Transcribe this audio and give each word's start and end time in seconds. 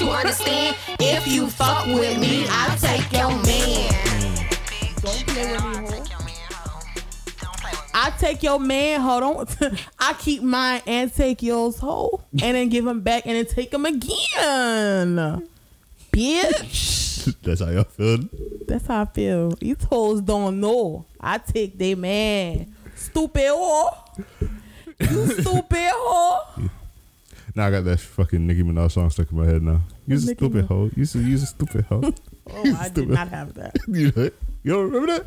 you 0.00 0.10
understand? 0.10 0.76
If 0.98 1.26
you 1.26 1.48
fuck 1.48 1.86
with 1.86 2.18
me, 2.18 2.46
I'll 2.48 2.76
take 2.78 3.12
your 3.12 3.30
man. 3.44 4.46
Don't 5.02 5.26
play 5.26 5.52
with 5.52 6.24
me, 6.24 6.32
ho. 6.50 6.80
I 7.92 8.10
take 8.18 8.42
your 8.42 8.58
man, 8.58 9.00
hold 9.00 9.22
on. 9.22 9.76
I 9.98 10.14
keep 10.14 10.42
mine 10.42 10.82
and 10.86 11.12
take 11.12 11.42
yours, 11.42 11.78
ho, 11.78 12.22
and 12.32 12.56
then 12.56 12.68
give 12.68 12.86
him 12.86 13.00
back 13.00 13.26
and 13.26 13.36
then 13.36 13.46
take 13.46 13.72
him 13.72 13.84
again, 13.84 15.46
bitch. 16.12 17.34
That's 17.42 17.60
how 17.60 17.70
y'all 17.70 17.84
feel. 17.84 18.18
That's 18.66 18.86
how 18.86 19.02
I 19.02 19.04
feel. 19.04 19.50
These 19.50 19.82
hoes 19.84 20.22
don't 20.22 20.60
know. 20.60 21.04
I 21.20 21.38
take 21.38 21.76
they 21.76 21.94
man. 21.94 22.74
Stupid 22.94 23.42
whore. 23.42 23.94
You 25.00 25.26
stupid 25.40 25.90
whore. 25.92 26.70
Now 27.54 27.66
I 27.66 27.70
got 27.70 27.84
that 27.84 27.98
fucking 28.00 28.46
Nicki 28.46 28.62
Minaj 28.62 28.92
song 28.92 29.10
stuck 29.10 29.30
in 29.32 29.38
my 29.38 29.46
head 29.46 29.62
now. 29.62 29.80
You 30.06 30.16
a 30.16 30.20
stupid 30.20 30.64
hoe. 30.66 30.90
You 30.96 31.02
a, 31.02 31.34
a 31.34 31.38
stupid 31.38 31.84
hoe. 31.86 32.12
Oh, 32.52 32.76
I 32.80 32.88
did 32.88 33.08
not 33.08 33.28
have 33.28 33.54
that. 33.54 33.76
you, 33.88 34.12
know 34.14 34.30
you 34.62 34.72
don't 34.72 34.90
remember 34.90 35.06
that? 35.18 35.26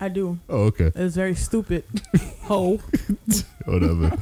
I 0.00 0.08
do. 0.08 0.38
Oh, 0.48 0.64
okay. 0.64 0.90
It's 0.94 1.14
very 1.14 1.34
stupid. 1.34 1.84
Ho. 2.42 2.78
Whatever. 3.66 4.18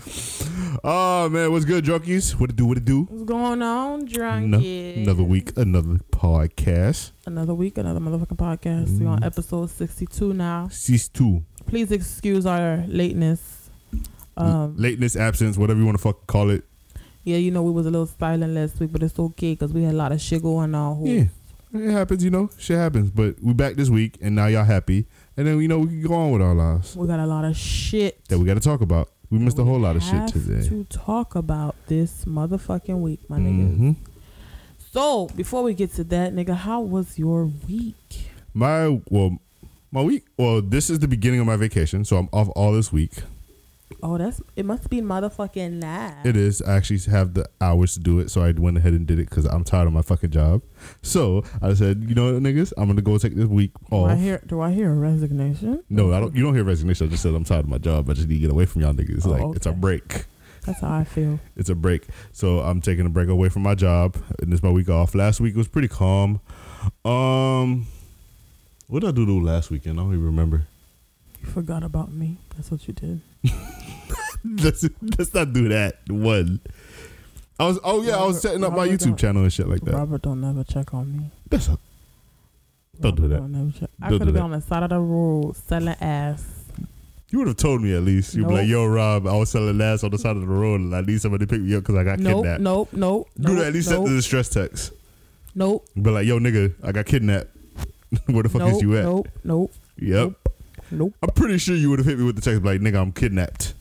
oh 0.84 1.28
man, 1.30 1.50
what's 1.50 1.64
good, 1.64 1.84
junkies? 1.84 2.38
What 2.38 2.50
it 2.50 2.56
do? 2.56 2.66
What 2.66 2.76
it 2.76 2.84
do? 2.84 3.04
What's 3.04 3.24
going 3.24 3.62
on, 3.62 4.04
drunk? 4.04 4.46
No- 4.48 4.58
another 4.58 5.22
week, 5.22 5.56
another 5.56 5.94
podcast. 6.12 7.12
Another 7.24 7.54
week, 7.54 7.78
another 7.78 8.00
motherfucking 8.00 8.36
podcast. 8.36 8.98
We're 9.00 9.06
Mm. 9.06 9.10
on 9.12 9.24
episode 9.24 9.70
62 9.70 10.34
now. 10.34 10.68
Cease 10.70 11.08
two. 11.08 11.44
Please 11.66 11.90
excuse 11.90 12.44
our 12.44 12.84
lateness. 12.86 13.70
Um, 14.36 14.74
Lateness, 14.76 15.16
absence, 15.16 15.56
whatever 15.58 15.80
you 15.80 15.86
want 15.86 15.98
to 15.98 16.02
fucking 16.02 16.22
call 16.26 16.50
it. 16.50 16.64
Yeah, 17.24 17.36
you 17.36 17.50
know, 17.50 17.62
we 17.62 17.70
was 17.70 17.86
a 17.86 17.90
little 17.90 18.06
silent 18.06 18.54
last 18.54 18.78
week, 18.80 18.92
but 18.92 19.02
it's 19.02 19.18
okay 19.18 19.52
because 19.52 19.72
we 19.72 19.82
had 19.82 19.94
a 19.94 19.96
lot 19.96 20.12
of 20.12 20.20
shit 20.20 20.42
going 20.42 20.74
on. 20.74 21.04
Yeah. 21.06 21.24
It 21.72 21.90
happens, 21.92 22.24
you 22.24 22.30
know. 22.30 22.50
Shit 22.58 22.76
happens. 22.78 23.10
But 23.10 23.36
we 23.40 23.52
back 23.52 23.74
this 23.74 23.88
week, 23.88 24.18
and 24.20 24.34
now 24.34 24.46
y'all 24.46 24.64
happy. 24.64 25.06
And 25.36 25.46
then, 25.46 25.60
you 25.60 25.68
know, 25.68 25.78
we 25.80 25.86
can 25.86 26.02
go 26.02 26.14
on 26.14 26.32
with 26.32 26.42
our 26.42 26.54
lives 26.54 26.96
We 26.96 27.06
got 27.06 27.20
a 27.20 27.26
lot 27.26 27.44
of 27.44 27.56
shit. 27.56 28.24
that 28.28 28.38
we 28.38 28.44
got 28.44 28.54
to 28.54 28.60
talk 28.60 28.80
about. 28.80 29.10
We 29.30 29.38
missed 29.38 29.58
a 29.60 29.64
whole 29.64 29.78
lot 29.78 29.94
of 29.94 30.02
shit 30.02 30.26
today. 30.28 30.66
To 30.68 30.82
talk 30.84 31.36
about 31.36 31.76
this 31.86 32.24
motherfucking 32.24 32.98
week, 33.00 33.20
my 33.30 33.38
nigga. 33.38 33.76
hmm 33.76 33.92
So 34.92 35.28
before 35.36 35.62
we 35.62 35.72
get 35.74 35.92
to 35.94 36.04
that, 36.04 36.34
nigga, 36.34 36.56
how 36.56 36.80
was 36.80 37.16
your 37.16 37.44
week? 37.68 38.30
My, 38.52 39.00
well, 39.08 39.38
my 39.92 40.02
week, 40.02 40.24
well, 40.36 40.60
this 40.60 40.90
is 40.90 40.98
the 40.98 41.06
beginning 41.06 41.38
of 41.38 41.46
my 41.46 41.54
vacation. 41.54 42.04
So 42.04 42.16
I'm 42.16 42.28
off 42.32 42.48
all 42.56 42.72
this 42.72 42.92
week. 42.92 43.12
Oh, 44.02 44.16
that's 44.18 44.40
it. 44.56 44.64
Must 44.64 44.88
be 44.88 45.00
motherfucking 45.00 45.82
live. 45.82 46.24
It 46.24 46.36
is. 46.36 46.62
I 46.62 46.76
actually 46.76 47.00
have 47.10 47.34
the 47.34 47.48
hours 47.60 47.94
to 47.94 48.00
do 48.00 48.18
it, 48.18 48.30
so 48.30 48.42
I 48.42 48.52
went 48.52 48.78
ahead 48.78 48.92
and 48.92 49.06
did 49.06 49.18
it 49.18 49.28
because 49.28 49.44
I'm 49.46 49.64
tired 49.64 49.86
of 49.86 49.92
my 49.92 50.02
fucking 50.02 50.30
job. 50.30 50.62
So 51.02 51.44
I 51.60 51.74
said, 51.74 52.04
you 52.08 52.14
know 52.14 52.32
what, 52.32 52.42
niggas, 52.42 52.72
I'm 52.76 52.88
gonna 52.88 53.02
go 53.02 53.18
take 53.18 53.34
this 53.34 53.46
week 53.46 53.72
do 53.90 53.96
off. 53.96 54.10
I 54.10 54.16
hear? 54.16 54.42
Do 54.46 54.60
I 54.60 54.72
hear 54.72 54.90
a 54.90 54.94
resignation? 54.94 55.82
no, 55.90 56.12
I 56.12 56.20
don't. 56.20 56.34
You 56.34 56.42
don't 56.42 56.54
hear 56.54 56.64
resignation. 56.64 57.06
I 57.08 57.10
just 57.10 57.22
said 57.22 57.34
I'm 57.34 57.44
tired 57.44 57.64
of 57.64 57.70
my 57.70 57.78
job. 57.78 58.08
I 58.08 58.14
just 58.14 58.28
need 58.28 58.36
to 58.36 58.40
get 58.40 58.50
away 58.50 58.66
from 58.66 58.82
y'all 58.82 58.94
niggas. 58.94 59.26
Oh, 59.26 59.30
like 59.30 59.56
it's 59.56 59.66
a 59.66 59.72
break. 59.72 60.24
That's 60.66 60.80
how 60.80 60.92
I 60.92 61.04
feel. 61.04 61.40
It's 61.56 61.70
a 61.70 61.74
break. 61.74 62.06
So 62.32 62.60
I'm 62.60 62.80
taking 62.80 63.06
a 63.06 63.10
break 63.10 63.28
away 63.28 63.48
from 63.48 63.62
my 63.62 63.74
job, 63.74 64.16
and 64.40 64.52
this 64.52 64.58
is 64.58 64.62
my 64.62 64.70
week 64.70 64.88
off. 64.88 65.14
Last 65.14 65.40
week 65.40 65.56
was 65.56 65.68
pretty 65.68 65.88
calm. 65.88 66.40
Um, 67.04 67.86
what 68.86 69.00
did 69.00 69.08
I 69.08 69.12
do 69.12 69.40
last 69.40 69.70
weekend? 69.70 69.98
I 69.98 70.02
don't 70.02 70.12
even 70.12 70.24
remember. 70.26 70.66
You 71.40 71.48
forgot 71.48 71.82
about 71.82 72.12
me. 72.12 72.38
That's 72.56 72.70
what 72.70 72.86
you 72.86 72.92
did. 72.92 73.22
let's 74.44 74.84
let's 75.18 75.34
not 75.34 75.52
do 75.52 75.68
that. 75.68 75.96
One. 76.08 76.60
I 77.58 77.64
was. 77.66 77.78
Oh 77.84 78.02
yeah, 78.02 78.16
I 78.16 78.24
was 78.24 78.36
Robert- 78.36 78.40
setting 78.40 78.64
up 78.64 78.72
my 78.72 78.88
YouTube 78.88 79.18
channel 79.18 79.42
and 79.42 79.52
shit 79.52 79.68
like 79.68 79.80
that. 79.82 79.94
Robert 79.94 80.22
don't 80.22 80.40
never 80.40 80.64
check 80.64 80.94
on 80.94 81.16
me. 81.16 81.30
That's 81.48 81.68
a, 81.68 81.78
Don't 83.00 83.16
do 83.16 83.28
that. 83.28 83.36
Don't 83.38 83.52
never 83.52 83.70
check. 83.78 83.90
I 84.00 84.08
could 84.08 84.22
have 84.22 84.32
been 84.32 84.42
on 84.42 84.50
the 84.52 84.60
side 84.60 84.82
of 84.82 84.90
the 84.90 84.98
road 84.98 85.56
selling 85.56 85.96
ass. 86.00 86.44
You 87.30 87.38
would 87.38 87.48
have 87.48 87.56
told 87.58 87.80
me 87.82 87.94
at 87.94 88.02
least. 88.02 88.34
You'd 88.34 88.48
be 88.48 88.54
like, 88.54 88.66
"Yo, 88.68 88.86
Rob, 88.86 89.26
I 89.26 89.36
was 89.36 89.50
selling 89.50 89.80
ass 89.80 90.02
on 90.02 90.10
the 90.10 90.18
side 90.18 90.34
of 90.36 90.42
the 90.42 90.48
road, 90.48 90.80
and 90.80 90.94
I 90.96 91.00
need 91.02 91.20
somebody 91.20 91.46
to 91.46 91.50
pick 91.50 91.60
me 91.60 91.74
up 91.76 91.82
because 91.82 91.94
I 91.96 92.02
got 92.04 92.18
Nope, 92.18 92.42
kidnapped." 92.44 92.60
nope, 92.62 92.88
nope. 92.92 93.28
You 93.36 93.44
nope, 93.44 93.56
would 93.58 93.66
at 93.66 93.72
least 93.72 93.90
nope, 93.90 94.04
send 94.06 94.08
the 94.08 94.18
distress 94.18 94.48
text. 94.48 94.92
Nope. 95.54 95.86
Be 96.00 96.10
like, 96.10 96.26
"Yo, 96.26 96.38
nigga, 96.40 96.74
I 96.82 96.92
got 96.92 97.06
kidnapped. 97.06 97.48
Where 98.26 98.42
the 98.42 98.48
fuck 98.48 98.60
nope, 98.62 98.72
is 98.74 98.82
you 98.82 98.96
at?" 98.96 99.04
Nope, 99.04 99.28
nope, 99.44 99.72
Yep. 99.98 100.10
nope. 100.44 100.49
I'm 100.92 101.30
pretty 101.34 101.58
sure 101.58 101.74
you 101.76 101.90
would 101.90 101.98
have 101.98 102.06
hit 102.06 102.18
me 102.18 102.24
with 102.24 102.36
the 102.36 102.42
text, 102.42 102.62
like, 102.64 102.80
"Nigga, 102.80 103.00
I'm 103.00 103.12
kidnapped." 103.12 103.74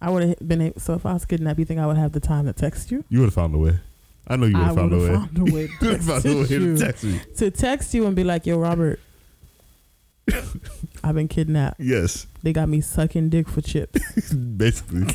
I 0.00 0.10
would 0.10 0.22
have 0.28 0.38
been 0.48 0.60
able, 0.60 0.80
so 0.80 0.94
if 0.94 1.06
I 1.06 1.12
was 1.14 1.24
kidnapped, 1.24 1.58
you 1.58 1.64
think 1.64 1.80
I 1.80 1.86
would 1.86 1.96
have 1.96 2.12
the 2.12 2.20
time 2.20 2.44
to 2.46 2.52
text 2.52 2.90
you? 2.90 3.04
You 3.08 3.20
would 3.20 3.26
have 3.26 3.34
found 3.34 3.54
a 3.54 3.58
way. 3.58 3.78
I 4.28 4.36
know 4.36 4.46
you 4.46 4.54
would 4.54 4.62
I 4.62 4.66
have 4.66 4.76
found 4.76 4.92
a 4.92 4.98
way. 4.98 5.06
have 5.12 5.20
found 5.34 5.38
a 5.38 5.44
way 5.52 5.62
You 5.62 5.68
would 5.80 5.90
have 5.90 6.00
to 6.00 6.20
found 6.20 6.24
a 6.26 6.28
way 6.36 6.46
text 6.46 6.50
to 6.50 6.60
you. 6.60 6.76
text 6.76 7.04
me. 7.04 7.20
to 7.36 7.50
text 7.50 7.94
you 7.94 8.06
and 8.06 8.14
be 8.14 8.24
like, 8.24 8.44
"Yo, 8.46 8.58
Robert, 8.58 9.00
I've 11.04 11.14
been 11.14 11.28
kidnapped. 11.28 11.80
Yes, 11.80 12.26
They 12.42 12.52
got 12.52 12.68
me 12.68 12.80
sucking 12.80 13.28
dick 13.30 13.48
for 13.48 13.60
chips. 13.60 14.32
basically. 14.34 15.14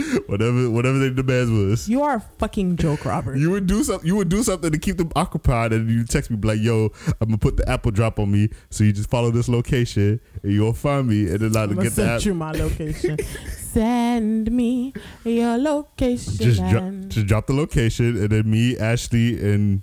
whatever, 0.26 0.70
whatever 0.70 0.98
the 0.98 1.10
demands 1.10 1.50
was. 1.50 1.88
You 1.88 2.02
are 2.02 2.16
a 2.16 2.20
fucking 2.38 2.76
joke, 2.76 3.04
Robert. 3.04 3.36
You 3.36 3.50
would 3.50 3.66
do 3.66 3.82
something. 3.82 4.06
You 4.06 4.16
would 4.16 4.28
do 4.28 4.42
something 4.42 4.70
to 4.70 4.78
keep 4.78 4.96
them 4.96 5.10
occupied, 5.16 5.72
and 5.72 5.90
you 5.90 6.04
text 6.04 6.30
me 6.30 6.38
like, 6.42 6.60
"Yo, 6.60 6.90
I'm 7.20 7.28
gonna 7.28 7.38
put 7.38 7.56
the 7.56 7.68
Apple 7.68 7.90
drop 7.90 8.18
on 8.18 8.30
me, 8.30 8.50
so 8.70 8.84
you 8.84 8.92
just 8.92 9.10
follow 9.10 9.30
this 9.30 9.48
location, 9.48 10.20
and 10.42 10.52
you'll 10.52 10.72
find 10.72 11.08
me, 11.08 11.28
and 11.28 11.40
then 11.40 11.56
I'll 11.56 11.70
I'm 11.70 11.76
get 11.76 11.84
the 11.84 11.90
send 11.90 12.24
you 12.24 12.34
my 12.34 12.52
location. 12.52 13.18
send 13.50 14.50
me 14.50 14.92
your 15.24 15.56
location. 15.58 16.34
Just 16.34 16.60
dro- 16.68 17.00
just 17.08 17.26
drop 17.26 17.46
the 17.46 17.54
location, 17.54 18.16
and 18.16 18.30
then 18.30 18.50
me, 18.50 18.78
Ashley, 18.78 19.40
and 19.52 19.82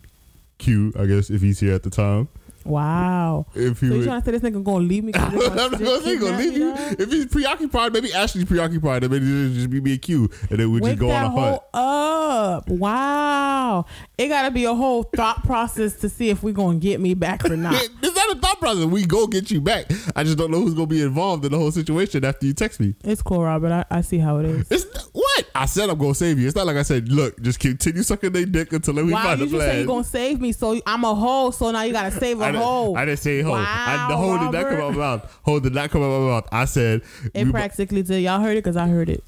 Q, 0.58 0.94
I 0.98 1.06
guess 1.06 1.30
if 1.30 1.42
he's 1.42 1.60
here 1.60 1.74
at 1.74 1.84
the 1.84 1.90
time, 1.90 2.30
wow. 2.68 3.46
if 3.56 3.80
So 3.80 3.86
you 3.88 4.04
trying 4.04 4.22
to 4.22 4.26
say 4.26 4.32
this 4.38 4.42
nigga 4.42 4.64
gonna 4.64 4.86
leave 4.86 5.04
me? 5.04 5.14
I'm 5.16 5.34
not 5.56 5.72
gonna 5.72 6.02
say 6.02 6.18
gonna 6.18 6.38
leave 6.38 6.58
you. 6.58 6.74
dog? 6.76 7.00
If 7.00 7.12
he's 7.12 7.26
preoccupied, 7.28 7.94
maybe 7.94 8.14
Ashley's 8.14 8.46
preoccupied, 8.46 9.04
and 9.04 9.12
maybe 9.12 9.54
just 9.54 9.70
be 9.70 9.82
me 9.82 9.94
and 9.94 10.02
Q, 10.02 10.30
and 10.50 10.60
then 10.60 10.72
we 10.72 10.80
Wake 10.82 10.92
just 10.94 11.00
go 11.00 11.08
that 11.08 11.26
on 11.26 11.38
a 11.38 11.42
hunt. 11.42 11.62
up. 11.74 12.70
Wow. 12.70 13.86
It 14.18 14.28
gotta 14.30 14.52
be 14.52 14.66
a 14.66 14.74
whole 14.74 15.04
thought 15.04 15.44
process 15.44 15.96
to 15.98 16.10
see 16.10 16.30
if 16.30 16.44
we're 16.44 16.54
gonna 16.54 16.80
get 16.80 17.00
me 17.00 17.14
back 17.14 17.46
or 17.46 17.56
not. 17.58 17.76
It's 18.02 18.16
not 18.16 18.38
a 18.38 18.40
thought 18.40 18.60
process. 18.60 18.86
We 18.86 19.06
go 19.06 19.28
get 19.28 19.52
you 19.52 19.62
back. 19.62 19.86
I 20.16 20.24
just 20.24 20.38
don't 20.38 20.52
know 20.52 20.60
who's 20.62 20.74
gonna 20.74 20.88
be 20.88 21.02
involved 21.02 21.46
in 21.46 21.52
the 21.52 21.58
whole 21.58 21.72
situation 21.72 22.24
after 22.26 22.46
you 22.46 22.54
text 22.54 22.80
me. 22.80 22.96
it's 23.04 23.22
cool, 23.22 23.44
Robert. 23.44 23.72
I, 23.72 23.86
I 23.98 24.02
see 24.02 24.18
how 24.18 24.38
it 24.40 24.46
is. 24.46 24.68
It's 24.72 24.86
not- 24.94 25.04
what 25.38 25.46
I 25.56 25.66
said. 25.66 25.90
I'm 25.90 25.98
gonna 25.98 26.14
save 26.16 26.40
you. 26.40 26.48
It's 26.48 26.56
not 26.56 26.66
like 26.66 26.78
I 26.78 26.84
said. 26.84 27.10
Look, 27.10 27.40
just 27.42 27.60
continue 27.60 28.04
sucking 28.04 28.32
their 28.32 28.46
dick 28.46 28.74
until 28.74 28.96
we 28.96 29.12
Wow, 29.14 29.24
find 29.24 29.40
you 29.40 29.46
a 29.48 29.50
just 29.50 29.62
say 29.62 29.78
you're 29.78 29.88
gonna 29.88 30.04
save 30.04 30.42
me, 30.42 30.52
so 30.52 30.80
I'm 30.86 31.04
a 31.04 31.14
hoe. 31.16 31.52
So 31.52 31.72
now 31.72 31.82
you 31.84 31.94
gotta 31.94 32.12
save 32.12 32.40
a 32.42 32.46
I, 32.46 32.52
hoe. 32.54 32.96
I 32.96 33.06
didn't 33.06 33.20
say 33.20 33.42
hoe. 33.42 33.54
I, 33.54 34.08
the 34.10 34.16
Wow, 34.16 34.22
hoe 34.38 34.52
did 34.52 34.52
not 34.58 34.70
come 34.70 34.78
out 34.82 34.90
of 34.90 34.96
my 34.96 34.98
mouth. 34.98 35.40
Hoe 35.44 35.60
did 35.60 35.74
not 35.74 35.90
come 35.90 36.02
out 36.02 36.06
of 36.06 36.22
my 36.24 36.28
mouth. 36.30 36.48
I 36.52 36.66
said, 36.66 37.02
It 37.34 37.46
we- 37.46 37.52
practically 37.52 38.02
did. 38.04 38.22
Y'all 38.24 38.40
heard 38.42 38.52
it 38.58 38.64
because 38.64 38.78
I 38.78 38.88
heard 38.88 39.10
it. 39.10 39.24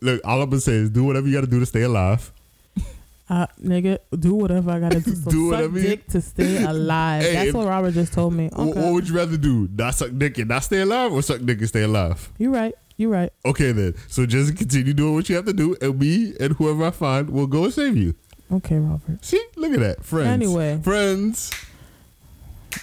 look, 0.00 0.20
all 0.24 0.42
I'm 0.42 0.50
gonna 0.50 0.60
say 0.60 0.72
is 0.74 0.90
do 0.90 1.04
whatever 1.04 1.26
you 1.26 1.34
gotta 1.34 1.46
do 1.46 1.60
to 1.60 1.66
stay 1.66 1.82
alive. 1.82 2.30
Uh, 3.26 3.46
nigga, 3.58 3.96
do 4.20 4.34
whatever 4.34 4.70
I 4.70 4.78
gotta 4.80 5.00
do. 5.00 5.14
So 5.14 5.30
Do 5.30 5.48
suck 5.48 5.52
whatever 5.52 5.78
you- 5.78 5.88
dick 5.88 6.06
to 6.08 6.20
stay 6.20 6.62
alive. 6.68 7.22
Hey, 7.22 7.32
That's 7.32 7.54
what 7.54 7.66
Robert 7.66 7.92
just 7.94 8.12
told 8.12 8.34
me. 8.34 8.50
Okay, 8.54 8.78
What 8.78 8.92
would 8.92 9.08
you 9.08 9.16
rather 9.16 9.38
do? 9.38 9.66
Not 9.74 9.94
suck 9.94 10.10
dick 10.18 10.36
and 10.36 10.48
not 10.50 10.62
stay 10.62 10.80
alive, 10.82 11.10
or 11.10 11.22
suck 11.22 11.40
dick 11.42 11.58
and 11.58 11.66
stay 11.68 11.84
alive? 11.84 12.30
you 12.36 12.52
right. 12.54 12.74
You 12.96 13.10
right. 13.10 13.30
Okay 13.44 13.72
then. 13.72 13.94
So 14.08 14.24
just 14.26 14.56
continue 14.56 14.94
doing 14.94 15.14
what 15.14 15.28
you 15.28 15.34
have 15.36 15.46
to 15.46 15.52
do, 15.52 15.76
and 15.80 15.98
me 15.98 16.34
and 16.38 16.52
whoever 16.54 16.84
I 16.84 16.90
find 16.90 17.30
will 17.30 17.46
go 17.48 17.64
and 17.64 17.72
save 17.74 17.96
you. 17.96 18.14
Okay, 18.52 18.76
Robert. 18.78 19.24
See, 19.24 19.42
look 19.56 19.72
at 19.72 19.80
that, 19.80 20.04
friends. 20.04 20.28
Anyway. 20.28 20.78
friends. 20.82 21.50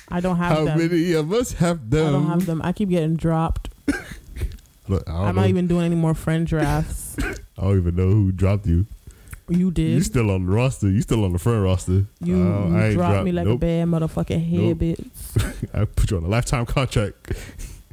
I 0.09 0.19
don't 0.19 0.37
have 0.37 0.57
How 0.57 0.65
them. 0.65 0.77
many 0.77 1.13
of 1.13 1.31
us 1.31 1.53
have 1.53 1.89
them? 1.89 2.07
I 2.07 2.11
don't 2.11 2.27
have 2.27 2.45
them. 2.45 2.61
I 2.63 2.71
keep 2.73 2.89
getting 2.89 3.15
dropped. 3.15 3.69
Look, 4.87 5.03
I 5.07 5.11
don't 5.11 5.21
I'm 5.21 5.35
know. 5.35 5.41
not 5.41 5.49
even 5.49 5.67
doing 5.67 5.85
any 5.85 5.95
more 5.95 6.13
friend 6.13 6.45
drafts. 6.45 7.15
I 7.57 7.61
don't 7.61 7.77
even 7.77 7.95
know 7.95 8.09
who 8.09 8.31
dropped 8.31 8.65
you. 8.67 8.85
You 9.47 9.69
did. 9.71 9.91
You 9.91 10.01
still 10.01 10.31
on 10.31 10.45
the 10.45 10.51
roster. 10.51 10.89
You 10.89 11.01
still 11.01 11.23
on 11.25 11.33
the 11.33 11.39
front 11.39 11.63
roster. 11.63 12.05
You, 12.21 12.41
oh, 12.41 12.65
you 12.67 12.93
dropped 12.93 13.11
dropped- 13.13 13.25
me 13.25 13.31
like 13.31 13.45
nope. 13.47 13.55
a 13.55 13.59
bad 13.59 13.87
motherfucking 13.87 14.49
head, 14.49 14.59
Nope. 14.59 14.77
bitch. 14.79 15.69
I 15.73 15.85
put 15.85 16.09
you 16.11 16.17
on 16.17 16.23
a 16.23 16.27
lifetime 16.27 16.65
contract. 16.65 17.33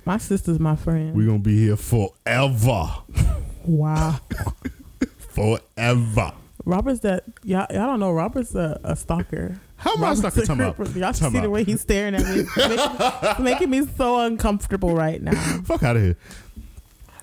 My 0.09 0.17
sister's 0.17 0.59
my 0.59 0.75
friend. 0.75 1.15
We're 1.15 1.27
gonna 1.27 1.39
be 1.39 1.59
here 1.65 1.77
forever. 1.77 2.95
wow. 3.67 4.19
Forever. 5.19 6.33
Robert's 6.65 7.01
that 7.01 7.25
y'all, 7.45 7.67
y'all 7.69 7.89
don't 7.89 8.01
know. 8.01 8.13
Robert's 8.13 8.55
a, 8.55 8.81
a 8.85 8.97
stalker. 8.97 9.61
How 9.77 9.93
am 9.93 9.99
I 9.99 10.15
Robert's 10.15 10.21
stuck 10.21 10.37
a 10.39 10.47
time 10.47 10.61
out? 10.63 10.77
creeper. 10.77 10.99
Y'all 10.99 11.13
should 11.13 11.31
see 11.31 11.41
the 11.41 11.51
way 11.51 11.63
he's 11.63 11.83
staring 11.83 12.15
at 12.15 12.23
me. 12.23 12.47
It's 12.57 12.57
making, 13.23 13.45
making 13.45 13.71
me 13.71 13.87
so 13.99 14.21
uncomfortable 14.21 14.95
right 14.95 15.21
now. 15.21 15.33
Fuck 15.65 15.83
out 15.83 15.97
of 15.97 16.03
here. 16.03 16.17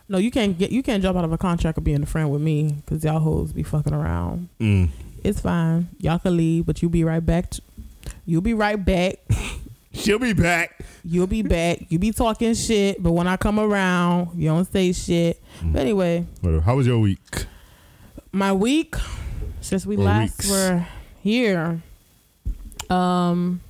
No, 0.08 0.20
you 0.20 0.30
can't 0.30 0.56
get 0.56 0.70
you 0.70 0.84
can't 0.84 1.02
jump 1.02 1.18
out 1.18 1.26
of 1.26 1.34
a 1.34 1.40
contract 1.40 1.80
of 1.80 1.84
being 1.84 2.04
a 2.04 2.06
friend 2.06 2.30
with 2.30 2.44
me 2.44 2.76
because 2.86 3.04
y'all 3.04 3.20
hoes 3.20 3.52
be 3.52 3.64
fucking 3.64 3.96
around. 3.96 4.50
Mm. 4.60 4.90
It's 5.24 5.40
fine. 5.40 5.90
Y'all 5.98 6.20
can 6.20 6.38
leave, 6.38 6.68
but 6.68 6.84
you 6.84 6.90
be 6.90 7.04
right 7.04 7.26
back. 7.26 7.50
T- 7.50 7.64
you'll 8.28 8.42
be 8.42 8.54
right 8.54 8.76
back. 8.76 9.16
She'll 9.96 10.20
be 10.20 10.34
back. 10.34 10.80
You'll 11.04 11.28
be 11.28 11.42
back. 11.42 11.86
You 11.90 11.98
be 12.00 12.12
talking 12.12 12.54
shit, 12.54 13.02
but 13.02 13.12
when 13.14 13.28
I 13.28 13.38
come 13.38 13.60
around, 13.60 14.30
you 14.40 14.50
don't 14.50 14.72
say 14.72 14.92
shit. 14.92 15.42
Mm. 15.62 15.74
But 15.74 15.82
anyway, 15.82 16.26
How 16.64 16.76
was 16.76 16.86
your 16.88 17.00
week? 17.00 17.46
my 18.32 18.52
week 18.52 18.96
since 19.62 19.86
we 19.86 19.96
Or 19.96 20.04
last 20.04 20.40
weeks. 20.40 20.50
were 20.52 20.86
Here, 21.22 21.82
um, 22.90 23.62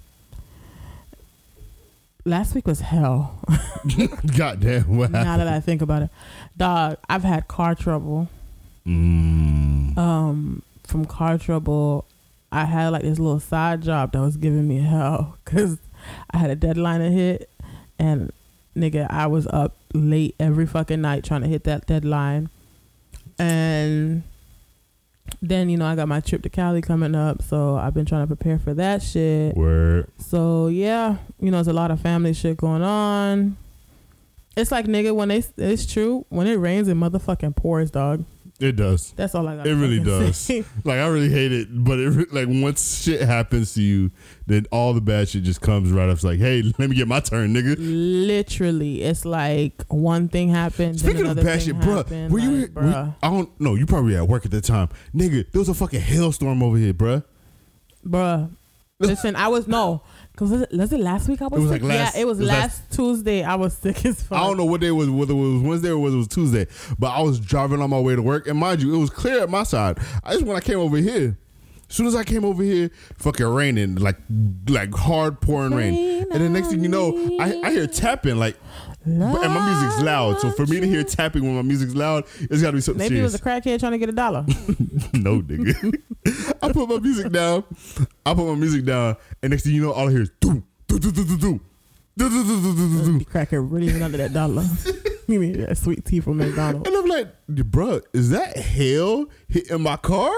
last 2.26 2.56
week 2.56 2.68
was 2.68 2.82
hell. 2.82 3.40
Goddamn. 4.38 4.98
What 4.98 5.12
now 5.12 5.24
happened? 5.24 5.48
that 5.48 5.54
I 5.54 5.60
think 5.60 5.82
about 5.82 6.04
it, 6.04 6.10
dog, 6.58 6.98
I've 7.08 7.24
had 7.24 7.48
car 7.48 7.76
trouble. 7.76 8.28
Mm. 8.86 9.98
Um, 9.98 10.64
from 10.86 11.06
car 11.06 11.38
trouble, 11.38 12.06
I 12.52 12.66
had 12.66 12.90
like 12.90 13.04
this 13.04 13.20
little 13.20 13.40
side 13.40 13.82
job 13.84 14.12
that 14.14 14.20
was 14.20 14.38
giving 14.38 14.68
me 14.68 14.80
hell 14.80 15.38
because 15.46 15.78
I 16.32 16.38
had 16.38 16.50
a 16.50 16.56
deadline 16.56 17.00
to 17.02 17.10
hit, 17.10 17.50
and 18.00 18.32
nigga, 18.76 19.10
I 19.10 19.28
was 19.28 19.48
up 19.48 19.76
late 19.94 20.36
every 20.40 20.66
fucking 20.66 21.02
night 21.02 21.24
trying 21.24 21.42
to 21.42 21.48
hit 21.48 21.64
that 21.66 21.86
deadline, 21.88 22.50
and 23.40 24.24
then 25.42 25.70
you 25.70 25.78
know 25.78 25.86
I 25.86 25.96
got 25.96 26.08
my 26.08 26.20
trip 26.20 26.44
to 26.44 26.50
Cali 26.50 26.82
coming 26.82 27.16
up, 27.16 27.42
so 27.42 27.76
I've 27.76 27.94
been 27.94 28.06
trying 28.06 28.24
to 28.24 28.28
prepare 28.28 28.60
for 28.60 28.74
that 28.74 29.02
shit. 29.02 29.56
Word. 29.56 30.10
So 30.18 30.68
yeah, 30.68 31.18
you 31.40 31.52
know, 31.52 31.58
there's 31.58 31.68
a 31.68 31.74
lot 31.74 31.92
of 31.92 32.02
family 32.02 32.34
shit 32.34 32.58
going 32.58 32.84
on. 32.84 33.58
It's 34.56 34.72
like 34.72 34.86
nigga 34.86 35.14
when 35.14 35.30
they 35.30 35.44
it's 35.58 35.86
true 35.86 36.26
when 36.30 36.48
it 36.48 36.56
rains 36.56 36.88
it 36.88 36.96
motherfucking 36.96 37.56
pours, 37.56 37.92
dog. 37.92 38.24
It 38.58 38.78
does. 38.78 39.12
That's 39.18 39.36
all 39.36 39.46
I 39.50 39.58
got. 39.58 39.68
It 39.68 39.76
really 39.76 40.00
does. 40.00 40.38
Say. 40.38 40.64
Like 40.86 41.00
I 41.00 41.08
really 41.08 41.30
hate 41.30 41.52
it, 41.52 41.68
but 41.72 42.00
it 42.00 42.32
like 42.34 42.48
once 42.50 43.04
shit 43.04 43.20
happens 43.22 43.74
to 43.74 43.82
you, 43.82 44.12
then 44.48 44.66
all 44.72 44.94
the 44.94 45.02
bad 45.02 45.28
shit 45.28 45.44
just 45.44 45.60
comes 45.60 45.92
right 45.92 46.08
up. 46.08 46.14
It's 46.16 46.24
like, 46.24 46.40
hey, 46.40 46.62
let 46.80 46.90
me 46.90 46.96
get 46.96 47.08
my 47.08 47.20
turn, 47.20 47.54
nigga. 47.54 47.76
Literally, 47.78 49.02
it's 49.04 49.26
like 49.26 49.84
one 49.90 50.30
thing 50.30 50.50
happened. 50.50 51.00
Speaking 51.00 51.24
then 51.24 51.38
of 51.38 51.44
bad 51.44 51.60
thing 51.60 51.76
shit, 51.76 51.76
bruh, 51.80 51.98
happened, 51.98 52.32
were 52.32 52.40
you? 52.40 52.52
like, 52.52 52.60
here- 52.74 52.84
were- 52.84 53.14
I 53.22 53.30
don't 53.30 53.60
know. 53.60 53.76
You 53.76 53.86
probably 53.86 54.16
at 54.16 54.28
work 54.28 54.46
at 54.46 54.52
the 54.52 54.62
time, 54.62 54.88
nigga. 55.14 55.52
There 55.52 55.60
was 55.60 55.70
a 55.70 55.74
fucking 55.74 56.00
hailstorm 56.02 56.64
over 56.64 56.78
here, 56.78 56.94
bruh. 56.94 57.24
bruh? 58.08 58.50
Listen, 59.00 59.36
I 59.36 59.50
was 59.50 59.68
no, 59.68 60.04
cause 60.36 60.52
was 60.52 60.62
it, 60.62 60.72
was 60.74 60.94
it 60.94 61.00
last 61.00 61.28
week? 61.30 61.42
I 61.42 61.48
was, 61.48 61.62
was 61.62 61.72
sick? 61.72 61.82
like 61.82 61.90
last- 61.90 62.16
yeah, 62.16 62.22
it 62.22 62.26
was, 62.26 62.40
it 62.40 62.44
was 62.44 62.50
last, 62.50 62.92
Tuesday. 62.92 63.44
I 63.44 63.56
was 63.56 63.76
sick 63.78 64.06
as 64.06 64.22
fuck. 64.24 64.38
I 64.38 64.46
don't 64.48 64.58
know 64.58 64.66
what 64.66 64.82
day 64.82 64.88
it 64.88 64.92
was, 64.92 65.10
whether 65.10 65.34
it 65.34 65.36
was 65.36 65.62
Wednesday 65.62 65.90
or 65.90 66.00
whether 66.00 66.16
it 66.16 66.20
was 66.20 66.28
Tuesday, 66.28 66.68
but 67.00 67.08
I 67.12 67.22
was 67.22 67.40
driving 67.40 67.82
on 67.82 67.90
my 67.90 68.00
way 68.00 68.16
to 68.16 68.22
work, 68.22 68.48
and 68.48 68.58
mind 68.60 68.82
you, 68.82 68.94
it 68.96 68.98
was 68.98 69.10
clear 69.10 69.42
at 69.42 69.50
my 69.50 69.64
side. 69.64 69.98
I 70.24 70.34
just 70.34 70.46
when 70.46 70.56
I 70.58 70.62
came 70.62 70.80
over 70.80 70.98
here, 70.98 71.38
as 71.90 71.96
soon 71.96 72.08
as 72.08 72.16
I 72.16 72.24
came 72.24 72.44
over 72.44 72.64
here, 72.64 72.90
fucking 73.18 73.46
raining, 73.46 73.96
like 73.96 74.18
like 74.68 74.94
hard 74.94 75.40
pouring 75.42 75.74
rain, 75.76 76.24
and 76.32 76.42
then 76.42 76.54
next 76.54 76.70
thing 76.70 76.82
you 76.82 76.90
know, 76.90 77.38
I, 77.40 77.62
I 77.64 77.72
hear 77.72 77.88
tapping 77.88 78.38
like. 78.38 78.58
But, 79.06 79.44
and 79.44 79.54
my 79.54 79.70
music's 79.70 80.02
loud, 80.02 80.40
so 80.40 80.52
for 80.52 80.66
me 80.66 80.80
to 80.80 80.88
hear 80.88 81.04
tapping 81.04 81.44
when 81.44 81.56
my 81.56 81.62
music's 81.62 81.94
loud, 81.94 82.26
it's 82.40 82.62
got 82.62 82.72
to 82.72 82.78
be 82.78 82.82
something 82.82 83.00
Maybe 83.00 83.20
it 83.20 83.24
was 83.24 83.36
a 83.36 83.40
crackhead 83.40 83.80
trying 83.80 83.92
to 83.92 83.98
get 84.00 84.10
a 84.10 84.14
dollar. 84.14 84.46
no, 85.14 85.42
nigga. 85.42 85.94
I 86.62 86.72
put 86.72 86.90
my 86.90 86.98
music 86.98 87.32
down. 87.32 87.64
I 88.26 88.34
put 88.34 88.48
my 88.48 88.56
music 88.56 88.86
down, 88.86 89.18
and 89.44 89.52
next 89.52 89.64
thing 89.64 89.74
you 89.74 89.84
know, 89.84 89.92
all 89.92 90.08
I 90.08 90.12
hear 90.12 90.22
is 90.24 90.32
do 90.40 90.64
do 90.88 91.00
do 91.00 91.12
do 91.12 91.24
do 91.24 91.38
do. 91.38 91.62
Do, 92.18 92.30
do, 92.30 92.44
do, 92.46 92.62
do, 92.62 92.74
do, 92.74 93.20
do. 93.20 93.26
Crackhead 93.26 93.70
really 93.70 93.92
went 93.92 94.04
under 94.04 94.18
that 94.18 94.32
dollar. 94.32 94.64
you 95.28 95.38
mean 95.38 95.60
that 95.62 95.78
sweet 95.78 96.06
tea 96.06 96.22
from 96.22 96.38
McDonald's? 96.38 96.88
And 96.88 96.98
I'm 96.98 97.06
like, 97.06 97.28
bruh, 97.50 98.02
is 98.14 98.30
that 98.30 98.58
hail 98.58 99.26
hitting 99.50 99.82
my 99.82 99.98
car? 99.98 100.34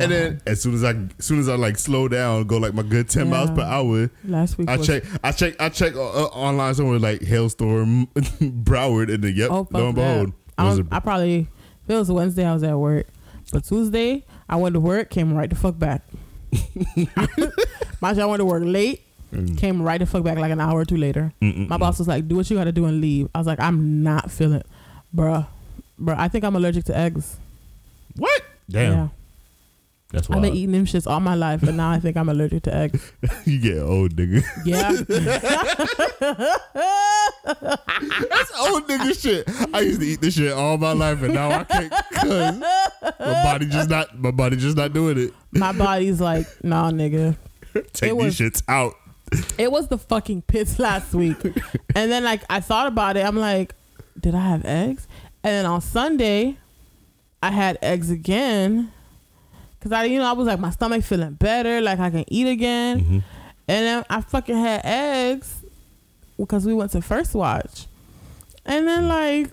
And 0.00 0.10
then 0.10 0.40
as 0.46 0.60
soon 0.60 0.74
as 0.74 0.82
I, 0.82 0.90
as 1.18 1.24
soon 1.24 1.38
as 1.38 1.48
I 1.48 1.54
like 1.54 1.78
slow 1.78 2.08
down, 2.08 2.44
go 2.48 2.56
like 2.58 2.74
my 2.74 2.82
good 2.82 3.08
ten 3.08 3.30
miles 3.30 3.50
per 3.50 3.62
hour, 3.62 4.10
last 4.24 4.58
week 4.58 4.68
I 4.68 4.76
check, 4.76 5.04
I 5.22 5.30
check, 5.30 5.54
I 5.60 5.68
check 5.68 5.94
uh, 5.94 6.00
uh, 6.24 6.24
online 6.32 6.74
somewhere 6.74 6.98
like 6.98 7.22
hailstorm, 7.22 8.06
Broward, 8.16 9.12
and 9.12 9.22
then 9.22 9.34
yep, 9.36 9.50
Oh, 9.52 9.68
lo 9.70 9.86
and 9.86 9.94
behold, 9.94 10.32
I, 10.58 10.64
was 10.64 10.80
I 10.90 10.98
probably 10.98 11.46
it 11.86 11.94
was 11.94 12.10
Wednesday 12.10 12.44
I 12.44 12.52
was 12.54 12.62
at 12.64 12.76
work, 12.76 13.06
but 13.52 13.64
Tuesday 13.64 14.24
I 14.48 14.56
went 14.56 14.74
to 14.74 14.80
work, 14.80 15.10
came 15.10 15.32
right 15.32 15.48
the 15.48 15.56
fuck 15.56 15.78
back. 15.78 16.02
Mind 18.00 18.16
you, 18.16 18.22
I 18.22 18.26
went 18.26 18.40
to 18.40 18.44
work 18.44 18.62
late, 18.64 19.00
Mm. 19.32 19.58
came 19.58 19.82
right 19.82 19.98
the 19.98 20.06
fuck 20.06 20.22
back 20.22 20.38
like 20.38 20.52
an 20.52 20.60
hour 20.60 20.78
or 20.78 20.84
two 20.84 20.96
later. 20.96 21.32
Mm-mm-mm. 21.42 21.66
My 21.68 21.76
boss 21.76 21.98
was 21.98 22.06
like, 22.06 22.28
"Do 22.28 22.36
what 22.36 22.48
you 22.48 22.56
got 22.56 22.64
to 22.64 22.72
do 22.72 22.84
and 22.84 23.00
leave." 23.00 23.28
I 23.34 23.38
was 23.38 23.48
like, 23.48 23.58
"I'm 23.58 24.00
not 24.04 24.30
feeling, 24.30 24.62
bruh, 25.12 25.44
bruh. 26.00 26.16
I 26.16 26.28
think 26.28 26.44
I'm 26.44 26.54
allergic 26.54 26.84
to 26.84 26.96
eggs. 26.96 27.36
what? 28.16 28.42
Damn, 28.70 28.92
Yeah, 28.92 29.08
that's 30.14 30.30
I've 30.30 30.40
been 30.42 30.54
eating 30.54 30.72
them 30.72 30.86
shits 30.86 31.06
all 31.06 31.20
my 31.20 31.34
life, 31.34 31.60
but 31.62 31.74
now 31.74 31.90
I 31.90 32.00
think 32.00 32.16
I'm 32.16 32.28
allergic 32.28 32.62
to 32.64 32.74
eggs. 32.74 33.12
you 33.44 33.58
get 33.60 33.78
old, 33.78 34.14
nigga. 34.16 34.42
Yeah, 34.64 34.90
That's 37.44 38.52
old 38.58 38.88
nigga 38.88 39.20
shit. 39.20 39.48
I 39.74 39.80
used 39.80 40.00
to 40.00 40.06
eat 40.06 40.20
this 40.20 40.34
shit 40.34 40.52
all 40.52 40.78
my 40.78 40.92
life, 40.92 41.22
and 41.22 41.34
now 41.34 41.50
I 41.50 41.64
can't 41.64 41.92
cause 42.12 42.58
my 43.20 43.42
body 43.44 43.66
just 43.66 43.90
not 43.90 44.18
my 44.18 44.30
body 44.30 44.56
just 44.56 44.76
not 44.76 44.92
doing 44.92 45.18
it. 45.18 45.32
my 45.52 45.72
body's 45.72 46.20
like, 46.20 46.46
nah, 46.64 46.90
nigga. 46.90 47.36
Take 47.92 48.12
It 48.12 48.18
these 48.18 48.24
was- 48.24 48.38
shits 48.38 48.62
out. 48.68 48.94
It 49.58 49.72
was 49.72 49.88
the 49.88 49.98
fucking 49.98 50.42
pits 50.42 50.78
last 50.78 51.12
week. 51.12 51.36
and 51.96 52.12
then 52.12 52.22
like 52.24 52.42
I 52.48 52.60
thought 52.60 52.86
about 52.86 53.16
it. 53.16 53.24
I'm 53.24 53.36
like, 53.36 53.74
did 54.20 54.34
I 54.34 54.40
have 54.50 54.64
eggs? 54.64 55.08
And 55.42 55.52
then 55.52 55.66
on 55.66 55.80
Sunday, 55.80 56.56
I 57.42 57.50
had 57.50 57.76
eggs 57.82 58.10
again. 58.10 58.92
Cause 59.84 59.92
I, 59.92 60.04
you 60.04 60.18
know, 60.18 60.24
I 60.24 60.32
was 60.32 60.46
like, 60.46 60.58
my 60.58 60.70
stomach 60.70 61.04
feeling 61.04 61.34
better, 61.34 61.82
like 61.82 61.98
I 62.00 62.08
can 62.08 62.24
eat 62.28 62.46
again. 62.48 63.00
Mm-hmm. 63.00 63.18
And 63.68 63.86
then 63.86 64.04
I 64.08 64.22
fucking 64.22 64.56
had 64.56 64.80
eggs 64.82 65.60
because 66.38 66.64
we 66.64 66.72
went 66.72 66.90
to 66.92 67.02
First 67.02 67.34
Watch. 67.34 67.86
And 68.64 68.88
then 68.88 69.08
like 69.08 69.50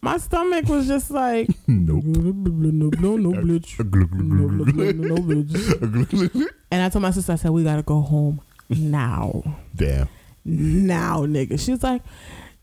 my 0.00 0.18
stomach 0.18 0.66
was 0.68 0.86
just 0.86 1.10
like 1.10 1.48
Nope. 1.66 2.04
no 2.04 2.30
no 2.30 3.16
no 3.16 3.32
bleach. 3.40 3.76
No, 3.80 3.84
no, 3.84 4.64
no, 4.64 4.90
no, 4.92 5.14
no 5.16 5.16
bleach. 5.16 6.48
And 6.70 6.80
I 6.82 6.88
told 6.88 7.02
my 7.02 7.10
sister, 7.10 7.32
I 7.32 7.34
said, 7.34 7.50
we 7.50 7.64
gotta 7.64 7.82
go 7.82 8.00
home 8.02 8.40
now. 8.70 9.42
Damn. 9.74 10.08
Now, 10.44 11.26
nigga. 11.26 11.58
She 11.58 11.72
was 11.72 11.82
like, 11.82 12.02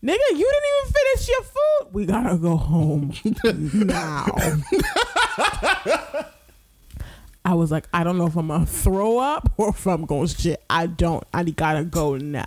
nigga, 0.02 0.18
you 0.30 0.50
didn't 0.52 0.68
even 0.80 0.92
finish 0.92 1.28
your 1.28 1.42
food. 1.42 1.92
We 1.92 2.06
gotta 2.06 2.38
go 2.38 2.56
home 2.56 3.12
now. 3.86 4.26
I 7.44 7.54
was 7.54 7.70
like, 7.70 7.88
I 7.92 8.04
don't 8.04 8.18
know 8.18 8.26
if 8.26 8.36
I'm 8.36 8.48
gonna 8.48 8.66
throw 8.66 9.18
up 9.18 9.50
or 9.56 9.70
if 9.70 9.86
I'm 9.86 10.04
gonna 10.04 10.28
shit. 10.28 10.62
I 10.68 10.86
don't. 10.86 11.24
I 11.32 11.42
gotta 11.44 11.84
go 11.84 12.16
now. 12.16 12.44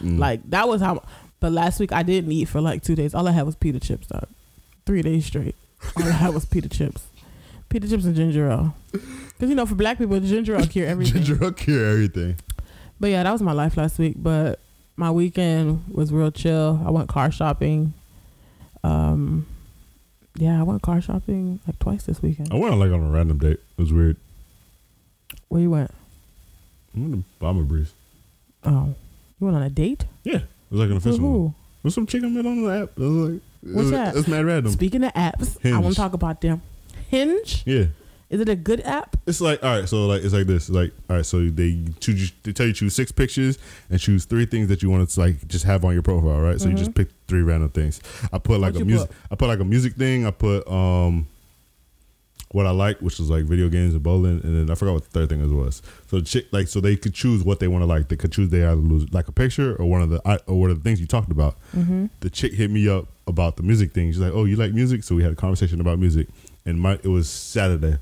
Mm. 0.00 0.18
Like 0.18 0.48
that 0.50 0.68
was 0.68 0.80
how. 0.80 1.02
But 1.40 1.52
last 1.52 1.78
week 1.78 1.92
I 1.92 2.02
didn't 2.02 2.32
eat 2.32 2.46
for 2.46 2.60
like 2.60 2.82
two 2.82 2.94
days. 2.94 3.14
All 3.14 3.28
I 3.28 3.32
had 3.32 3.46
was 3.46 3.54
pita 3.54 3.80
chips, 3.80 4.06
dog. 4.08 4.26
Three 4.86 5.02
days 5.02 5.26
straight. 5.26 5.54
All 5.96 6.04
I 6.04 6.10
had 6.10 6.34
was 6.34 6.44
pita 6.46 6.68
chips, 6.68 7.06
pita 7.68 7.88
chips 7.88 8.04
and 8.04 8.16
ginger 8.16 8.50
ale. 8.50 8.74
Cause 9.38 9.48
you 9.48 9.54
know, 9.54 9.66
for 9.66 9.74
black 9.74 9.98
people, 9.98 10.18
ginger 10.20 10.56
ale 10.56 10.66
cure 10.66 10.86
everything. 10.86 11.22
Ginger 11.22 11.44
ale 11.44 11.52
cure 11.52 11.84
everything. 11.86 12.36
But 12.98 13.10
yeah, 13.10 13.22
that 13.22 13.32
was 13.32 13.42
my 13.42 13.52
life 13.52 13.76
last 13.76 13.98
week. 13.98 14.14
But 14.16 14.58
my 14.96 15.10
weekend 15.10 15.84
was 15.92 16.12
real 16.12 16.30
chill. 16.30 16.82
I 16.84 16.90
went 16.90 17.08
car 17.08 17.30
shopping. 17.30 17.92
Um, 18.82 19.46
yeah, 20.36 20.58
I 20.58 20.62
went 20.62 20.82
car 20.82 21.00
shopping 21.00 21.60
like 21.66 21.78
twice 21.78 22.04
this 22.04 22.22
weekend. 22.22 22.52
I 22.52 22.56
went 22.56 22.72
on 22.72 22.80
like 22.80 22.90
on 22.90 23.00
a 23.00 23.10
random 23.10 23.38
date. 23.38 23.60
It 23.76 23.80
was 23.80 23.92
weird. 23.92 24.16
Where 25.54 25.62
you 25.62 25.70
went? 25.70 25.88
I 26.96 26.98
went 27.00 27.12
to 27.14 27.24
Bahama 27.38 27.62
Breeze. 27.62 27.92
Oh, 28.64 28.92
you 29.38 29.46
went 29.46 29.56
on 29.56 29.62
a 29.62 29.70
date? 29.70 30.04
Yeah. 30.24 30.38
It 30.38 30.42
was 30.68 30.80
like 30.80 30.88
an 30.88 30.94
With 30.94 31.06
official 31.06 31.30
one. 31.30 31.54
who? 31.84 31.90
Some 31.90 32.08
chick 32.08 32.24
I 32.24 32.26
met 32.26 32.44
on 32.44 32.64
the 32.64 32.70
app. 32.72 32.88
It 32.96 32.98
was 32.98 33.30
like 33.30 33.40
What's 33.62 33.90
that? 33.92 34.16
It's 34.16 34.26
mad 34.26 34.46
random. 34.46 34.72
Speaking 34.72 35.04
of 35.04 35.12
apps, 35.12 35.64
I 35.64 35.78
want 35.78 35.94
to 35.94 36.00
talk 36.00 36.12
about 36.12 36.40
them. 36.40 36.60
Hinge. 37.08 37.62
yeah. 37.66 37.84
Is 38.30 38.40
it 38.40 38.48
a 38.48 38.56
good 38.56 38.80
app? 38.80 39.16
It's 39.28 39.40
like 39.40 39.62
all 39.62 39.78
right, 39.78 39.88
so 39.88 40.06
like 40.06 40.24
it's 40.24 40.34
like 40.34 40.48
this. 40.48 40.68
Like 40.68 40.90
all 41.08 41.16
right, 41.18 41.24
so 41.24 41.48
they 41.48 41.84
choose. 42.00 42.32
They 42.42 42.52
tell 42.52 42.66
you 42.66 42.72
choose 42.72 42.96
six 42.96 43.12
pictures 43.12 43.56
and 43.90 44.00
choose 44.00 44.24
three 44.24 44.46
things 44.46 44.66
that 44.70 44.82
you 44.82 44.90
want 44.90 45.08
to 45.08 45.20
like 45.20 45.46
just 45.46 45.64
have 45.66 45.84
on 45.84 45.92
your 45.92 46.02
profile, 46.02 46.40
right? 46.40 46.60
So 46.60 46.68
you 46.68 46.74
just 46.74 46.96
pick 46.96 47.10
three 47.28 47.42
random 47.42 47.68
things. 47.68 48.00
I 48.32 48.38
put 48.38 48.58
like 48.58 48.72
What'd 48.72 48.82
a 48.82 48.90
music. 48.90 49.10
I 49.30 49.36
put 49.36 49.46
like 49.46 49.60
a 49.60 49.64
music 49.64 49.94
thing. 49.94 50.26
I 50.26 50.32
put 50.32 50.66
um 50.66 51.28
what 52.54 52.66
I 52.66 52.70
like, 52.70 53.00
which 53.00 53.18
was 53.18 53.30
like 53.30 53.46
video 53.46 53.68
games 53.68 53.94
and 53.94 54.02
bowling, 54.02 54.40
and 54.44 54.56
then 54.56 54.70
I 54.70 54.76
forgot 54.76 54.92
what 54.92 55.02
the 55.02 55.10
third 55.10 55.28
thing 55.28 55.56
was. 55.56 55.82
So 56.06 56.20
chick 56.20 56.46
like 56.52 56.68
so 56.68 56.80
they 56.80 56.94
could 56.94 57.12
choose 57.12 57.42
what 57.42 57.58
they 57.58 57.66
want 57.66 57.82
to 57.82 57.86
like. 57.86 58.08
They 58.08 58.14
could 58.14 58.30
choose 58.30 58.50
they 58.50 58.64
either 58.64 58.76
lose 58.76 59.12
like 59.12 59.26
a 59.26 59.32
picture 59.32 59.74
or 59.74 59.86
one 59.86 60.02
of 60.02 60.10
the 60.10 60.22
I- 60.24 60.38
or 60.46 60.60
one 60.60 60.70
of 60.70 60.76
the 60.78 60.84
things 60.84 61.00
you 61.00 61.06
talked 61.08 61.32
about. 61.32 61.56
Mm-hmm. 61.76 62.06
The 62.20 62.30
chick 62.30 62.52
hit 62.52 62.70
me 62.70 62.88
up 62.88 63.08
about 63.26 63.56
the 63.56 63.64
music 63.64 63.92
thing. 63.92 64.12
She's 64.12 64.20
like, 64.20 64.32
"Oh, 64.32 64.44
you 64.44 64.54
like 64.54 64.72
music?" 64.72 65.02
So 65.02 65.16
we 65.16 65.24
had 65.24 65.32
a 65.32 65.36
conversation 65.36 65.80
about 65.80 65.98
music, 65.98 66.28
and 66.64 66.80
my 66.80 66.92
it 67.02 67.08
was 67.08 67.28
Saturday. 67.28 67.98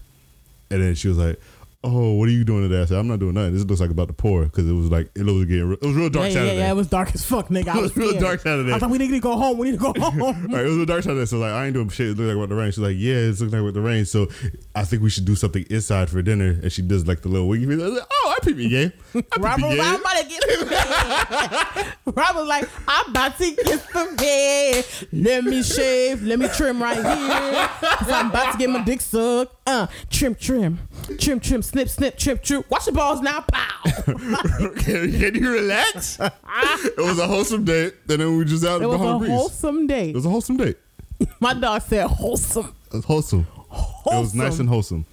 And 0.71 0.83
then 0.83 0.95
she 0.95 1.09
was 1.09 1.17
like, 1.17 1.41
"Oh, 1.85 2.13
what 2.15 2.29
are 2.29 2.33
you 2.33 2.45
doing 2.45 2.69
today?" 2.69 2.83
I 2.83 2.85
said, 2.87 2.99
"I'm 2.99 3.09
not 3.09 3.19
doing 3.19 3.35
nothing. 3.35 3.53
This 3.55 3.65
looks 3.65 3.81
like 3.81 3.91
about 3.91 4.09
to 4.09 4.15
pour 4.15 4.45
because 4.45 4.69
it 4.69 4.73
was 4.73 4.91
like 4.91 5.11
it 5.15 5.25
was 5.25 5.45
getting 5.47 5.73
it 5.73 5.83
was 5.83 5.95
real 5.95 6.09
dark 6.11 6.25
yeah, 6.27 6.29
yeah, 6.29 6.35
Saturday. 6.35 6.57
yeah. 6.59 6.71
It 6.71 6.75
was 6.77 6.87
dark 6.89 7.15
as 7.15 7.25
fuck, 7.25 7.49
nigga. 7.49 7.69
I 7.69 7.73
It 7.79 7.83
was 7.83 7.91
was 7.91 7.97
real 7.97 8.09
scared. 8.11 8.23
dark 8.23 8.41
Saturday. 8.41 8.71
I 8.71 8.79
thought 8.79 8.91
like, 8.91 8.93
we 8.93 8.99
need 9.07 9.11
to 9.13 9.21
go 9.21 9.37
home. 9.37 9.59
We 9.59 9.71
need 9.71 9.79
to 9.81 9.93
go 9.93 10.01
home. 10.01 10.47
Right, 10.53 10.65
it 10.65 10.69
was 10.69 10.79
a 10.79 10.87
dark 10.87 11.03
Saturday, 11.03 11.27
so 11.27 11.39
like 11.39 11.53
I 11.53 11.67
ain't 11.67 11.75
doing 11.75 11.89
shit. 11.89 12.09
It 12.09 12.17
looked 12.17 12.29
like 12.29 12.37
about 12.37 12.49
the 12.49 12.55
rain. 12.57 12.71
She's 12.71 12.79
like, 12.79 12.97
"Yeah, 12.99 13.15
it's 13.15 13.41
looking 13.41 13.59
like 13.59 13.65
with 13.65 13.75
the 13.75 13.81
rain." 13.81 14.05
So 14.05 14.29
I 14.75 14.85
think 14.85 15.03
we 15.03 15.11
should 15.11 15.25
do 15.25 15.35
something 15.37 15.65
inside 15.71 16.11
for 16.11 16.23
dinner. 16.23 16.59
And 16.63 16.73
she 16.73 16.83
does 16.83 17.07
like 17.07 17.23
the 17.23 17.29
little 17.29 17.49
wiggy. 17.49 17.65
I 17.65 17.77
was 17.77 17.93
like, 17.95 18.09
"Oh, 18.11 18.35
I 18.37 18.45
peep 18.45 18.57
you 18.59 18.69
game. 18.69 18.93
Robert, 19.39 19.61
you 19.75 19.81
I'm 19.81 19.95
game." 19.97 20.01
about 20.01 20.17
to 20.23 20.29
get 20.29 20.43
Robert 22.17 22.41
was 22.41 22.49
like, 22.49 22.69
I'm 22.89 23.11
about 23.11 23.39
to 23.39 23.55
get 23.55 23.81
some 23.93 24.17
hair. 24.19 24.83
Let 25.13 25.45
me 25.45 25.63
shave. 25.63 26.23
Let 26.23 26.39
me 26.39 26.49
trim 26.49 26.83
right 26.83 26.97
here. 26.97 27.69
Cause 27.97 28.11
I'm 28.11 28.31
about 28.31 28.53
to 28.53 28.59
get 28.59 28.71
my 28.71 28.83
dick 28.85 29.01
sucked. 29.01 29.55
Uh, 29.67 29.87
trim, 30.11 30.35
trim, 30.35 30.81
trim, 31.19 31.41
trim, 31.41 31.63
snip, 31.63 31.89
snip, 31.89 32.17
trip, 32.19 32.43
trip. 32.43 32.69
Watch 32.71 32.85
the 32.87 32.93
balls 32.93 33.21
now, 33.21 33.41
pow. 33.43 33.91
can, 34.05 35.13
can 35.13 35.35
you 35.35 35.51
relax? 35.53 36.19
Ah. 36.21 36.79
it 36.85 36.97
was 36.99 37.19
a 37.19 37.27
wholesome 37.27 37.65
date, 37.65 37.95
and 38.09 38.21
then 38.21 38.37
we 38.37 38.45
just 38.45 38.65
out 38.65 38.81
It 38.81 38.85
in 38.85 38.91
the 38.91 38.99
home 38.99 39.23
beach. 39.23 39.31
It 39.31 39.33
was 39.33 39.41
a 39.41 39.49
breeze. 39.49 39.63
wholesome 39.63 39.87
day. 39.87 40.09
It 40.11 40.15
was 40.15 40.27
a 40.27 40.31
wholesome 40.31 40.57
date. 40.57 40.77
My 41.41 41.55
dog 41.55 41.83
said 41.83 42.07
wholesome. 42.07 42.75
It 42.89 42.95
was 42.97 43.05
wholesome. 43.05 43.47
Wholesome. 43.69 44.19
It 44.19 44.21
was 44.21 44.35
nice 44.35 44.59
and 44.59 44.69
wholesome. 44.69 45.07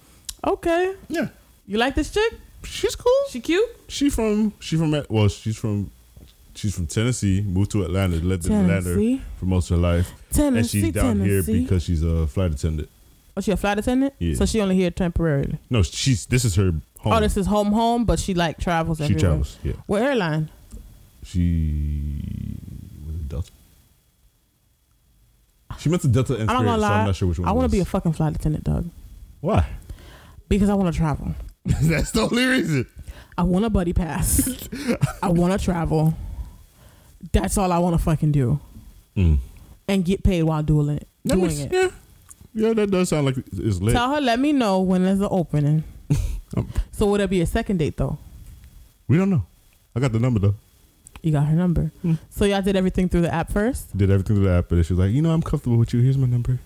Okay. 0.46 0.94
Yeah, 1.08 1.28
You 1.66 1.78
like 1.78 1.94
this 1.94 2.10
chick? 2.10 2.32
she's 2.64 2.94
cool. 2.96 3.12
She 3.30 3.40
cute? 3.40 3.68
She 3.88 4.10
from 4.10 4.52
she 4.60 4.76
from 4.76 5.02
well 5.08 5.28
she's 5.28 5.56
from 5.56 5.90
she's 6.54 6.74
from 6.74 6.86
Tennessee. 6.86 7.40
Moved 7.42 7.70
to 7.72 7.84
Atlanta. 7.84 8.16
Lived 8.16 8.46
in 8.46 8.52
Atlanta 8.52 9.20
for 9.38 9.46
most 9.46 9.70
of 9.70 9.76
her 9.78 9.82
life, 9.82 10.10
Tennessee, 10.30 10.78
and 10.78 10.86
she's 10.86 10.92
down 10.94 11.18
Tennessee. 11.18 11.52
here 11.52 11.62
because 11.62 11.82
she's 11.84 12.02
a 12.02 12.26
flight 12.26 12.52
attendant. 12.52 12.88
Oh, 13.40 13.42
she 13.42 13.50
a 13.52 13.56
flight 13.56 13.78
attendant? 13.78 14.14
Yeah. 14.18 14.34
So 14.34 14.44
she 14.46 14.60
only 14.60 14.76
here 14.76 14.90
temporarily. 14.90 15.58
No, 15.70 15.82
she's 15.82 16.26
this 16.26 16.44
is 16.44 16.54
her 16.56 16.72
home. 17.00 17.12
Oh, 17.12 17.20
this 17.20 17.36
is 17.36 17.46
home 17.46 17.72
home, 17.72 18.04
but 18.04 18.18
she 18.18 18.34
like 18.34 18.58
travels 18.58 18.98
she 18.98 19.04
everywhere. 19.04 19.20
travels. 19.20 19.58
Yeah, 19.62 19.72
What 19.86 20.02
airline? 20.02 20.50
she 21.24 22.22
was 23.06 23.14
it 23.16 23.28
Delta. 23.28 23.50
She 25.78 25.88
meant 25.88 26.02
to 26.02 26.08
Delta 26.08 26.36
and 26.36 26.50
I'm 26.50 26.64
not 26.64 26.78
Spirit, 26.78 26.80
so. 26.80 26.94
I'm 26.94 27.06
not 27.06 27.16
sure 27.16 27.28
which 27.28 27.38
one. 27.38 27.48
I 27.48 27.52
want 27.52 27.70
to 27.70 27.74
be 27.74 27.80
a 27.80 27.84
fucking 27.84 28.12
flight 28.12 28.34
attendant, 28.34 28.64
dog. 28.64 28.90
Why? 29.40 29.66
Because 30.48 30.68
I 30.68 30.74
want 30.74 30.92
to 30.92 30.98
travel. 30.98 31.34
That's 31.64 32.10
the 32.10 32.22
only 32.22 32.44
reason. 32.44 32.86
I 33.38 33.42
want 33.44 33.64
a 33.64 33.70
buddy 33.70 33.92
pass. 33.92 34.68
I 35.22 35.28
want 35.28 35.58
to 35.58 35.64
travel. 35.64 36.14
That's 37.32 37.56
all 37.56 37.70
I 37.72 37.78
want 37.78 37.96
to 37.96 38.02
fucking 38.02 38.32
do, 38.32 38.60
Mm. 39.16 39.38
and 39.88 40.04
get 40.04 40.22
paid 40.22 40.42
while 40.44 40.62
doing 40.62 40.88
it. 40.90 41.08
That 41.24 41.34
doing 41.34 41.46
makes- 41.48 41.60
it. 41.60 41.72
Yeah, 41.72 41.90
yeah, 42.54 42.72
that 42.74 42.90
does 42.90 43.08
sound 43.08 43.26
like 43.26 43.36
it's 43.38 43.80
lit. 43.80 43.94
Tell 43.94 44.14
her, 44.14 44.20
let 44.20 44.38
me 44.38 44.52
know 44.52 44.80
when 44.80 45.04
there's 45.04 45.20
an 45.20 45.28
opening. 45.30 45.84
Um, 46.56 46.68
so 46.92 47.06
would 47.06 47.20
it 47.20 47.30
be 47.30 47.40
a 47.40 47.46
second 47.46 47.78
date 47.78 47.96
though? 47.96 48.18
we 49.08 49.16
don't 49.16 49.30
know. 49.30 49.44
I 49.94 50.00
got 50.00 50.12
the 50.12 50.20
number 50.20 50.38
though. 50.38 50.54
You 51.22 51.32
got 51.32 51.46
her 51.46 51.56
number. 51.56 51.90
Hmm. 52.02 52.14
So 52.30 52.44
y'all 52.44 52.62
did 52.62 52.76
everything 52.76 53.08
through 53.08 53.22
the 53.22 53.34
app 53.34 53.52
first. 53.52 53.96
Did 53.96 54.10
everything 54.10 54.36
through 54.36 54.44
the 54.46 54.52
app, 54.52 54.72
and 54.72 54.84
she 54.86 54.92
was 54.94 55.00
like, 55.00 55.10
you 55.12 55.20
know, 55.20 55.32
I'm 55.32 55.42
comfortable 55.42 55.76
with 55.76 55.92
you. 55.92 56.00
Here's 56.00 56.16
my 56.16 56.26
number. 56.26 56.58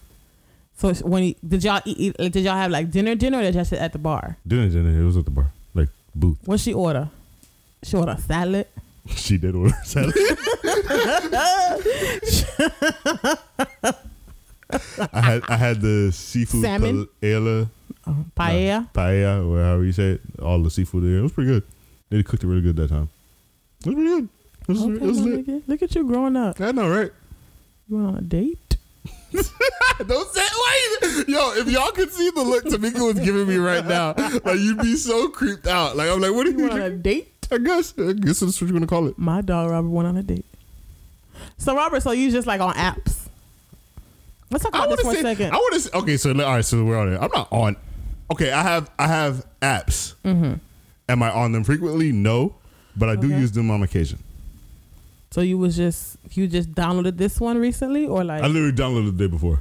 So 0.77 0.93
when 0.95 1.23
you, 1.25 1.35
did 1.47 1.65
y'all 1.65 1.81
eat, 1.85 2.17
eat? 2.19 2.33
Did 2.33 2.45
y'all 2.45 2.57
have 2.57 2.71
like 2.71 2.91
dinner, 2.91 3.15
dinner, 3.15 3.39
or 3.39 3.43
did 3.43 3.55
y'all 3.55 3.65
sit 3.65 3.79
at 3.79 3.93
the 3.93 3.99
bar? 3.99 4.37
Dinner, 4.47 4.69
dinner. 4.69 5.01
It 5.01 5.05
was 5.05 5.17
at 5.17 5.25
the 5.25 5.31
bar, 5.31 5.53
like 5.75 5.89
booth. 6.15 6.39
What 6.45 6.61
she 6.61 6.73
order? 6.75 7.09
She 7.83 7.97
order 7.99 8.13
a 8.13 8.19
salad. 8.19 8.67
She 9.17 9.39
did 9.39 9.55
order 9.55 9.75
salad. 9.85 10.15
I 15.13 15.21
had 15.21 15.43
I 15.49 15.57
had 15.57 15.81
the 15.81 16.11
seafood 16.13 16.63
Salmon? 16.63 17.09
paella, 17.23 17.69
Uh, 18.07 18.13
paella. 18.37 18.91
paella, 18.93 19.49
or 19.49 19.63
however 19.63 19.85
you 19.85 19.93
say 19.93 20.13
it. 20.13 20.21
All 20.43 20.63
the 20.63 20.71
seafood 20.71 21.05
there. 21.05 21.19
It 21.19 21.23
was 21.23 21.33
pretty 21.33 21.51
good. 21.51 21.63
They 22.11 22.23
cooked 22.23 22.45
it 22.45 22.47
really 22.47 22.61
good 22.63 22.77
that 22.77 22.89
time. 22.89 23.09
It 23.85 23.87
was 23.89 23.95
pretty 23.95 24.11
good. 24.11 24.29
It 24.63 24.69
was, 24.69 24.83
Okay, 24.83 24.93
it 24.95 25.01
was 25.03 25.21
lit. 25.21 25.47
nigga, 25.47 25.63
look 25.67 25.83
at 25.83 25.95
you 25.95 26.05
growing 26.07 26.37
up. 26.37 26.61
I 26.61 26.73
know, 26.73 26.89
right? 26.89 27.13
You 27.89 27.97
went 27.97 28.09
on 28.09 28.17
a 28.17 28.21
date. 28.23 28.77
Don't 30.07 30.29
say 30.33 30.43
wait. 30.43 31.29
Yo, 31.29 31.53
if 31.55 31.69
y'all 31.69 31.91
could 31.93 32.11
see 32.13 32.31
the 32.31 32.43
look 32.43 32.65
Tamika 32.65 33.05
was 33.15 33.19
giving 33.25 33.47
me 33.49 33.57
right 33.57 33.85
now, 33.87 34.15
like 34.45 34.59
you'd 34.59 34.79
be 34.79 34.97
so 34.97 35.29
creeped 35.29 35.67
out. 35.67 35.97
Like 35.97 36.09
I'm 36.09 36.21
like, 36.21 36.33
what 36.33 36.47
are 36.47 36.51
You 36.51 36.59
you? 36.67 36.71
on 36.71 36.81
a 36.81 36.91
date. 36.91 37.29
I 37.53 37.59
guess. 37.59 37.93
I 37.99 38.13
guess 38.13 38.41
that's 38.41 38.61
what 38.61 38.69
you're 38.69 38.73
gonna 38.73 38.87
call 38.87 39.07
it. 39.09 39.19
My 39.19 39.41
dog 39.41 39.71
Robert 39.71 39.89
went 39.91 40.09
on 40.09 40.17
a 40.17 40.23
date. 40.23 40.47
So 41.59 41.77
Robert, 41.77 42.03
so 42.03 42.13
you 42.13 42.31
just 42.31 42.47
like 42.47 42.61
on 42.61 42.75
apps. 42.75 43.24
Let's 44.55 44.65
talk 44.65 44.75
about 44.75 44.91
this 44.91 45.01
for 45.01 45.11
a 45.11 45.15
say. 45.17 45.23
second. 45.23 45.53
I 45.53 45.57
want 45.57 45.83
to. 45.83 45.97
Okay, 45.99 46.17
so 46.17 46.31
all 46.31 46.37
right. 46.37 46.65
So 46.65 46.85
we're 46.85 46.97
on 46.97 47.13
it. 47.13 47.17
I'm 47.21 47.31
not 47.35 47.49
on. 47.51 47.77
Okay, 48.33 48.53
I 48.53 48.63
have 48.63 48.89
I 48.99 49.09
have 49.09 49.45
apps. 49.61 50.15
Mm-hmm. 50.25 50.55
Am 51.09 51.23
I 51.23 51.31
on 51.31 51.51
them 51.53 51.65
frequently? 51.65 52.13
No, 52.13 52.55
but 52.97 53.09
I 53.09 53.17
do 53.17 53.27
Okay. 53.27 53.39
use 53.41 53.51
them 53.53 53.71
on 53.71 53.83
occasion. 53.83 54.21
So 55.33 55.41
you 55.41 55.59
was 55.59 55.77
just 55.77 56.17
you 56.31 56.47
just 56.47 56.73
downloaded 56.73 57.17
this 57.17 57.41
one 57.41 57.59
recently, 57.59 58.07
or 58.07 58.23
like, 58.23 58.45
I 58.45 58.47
literally 58.47 58.73
downloaded 58.73 59.17
the 59.19 59.27
day 59.27 59.31
before, 59.31 59.61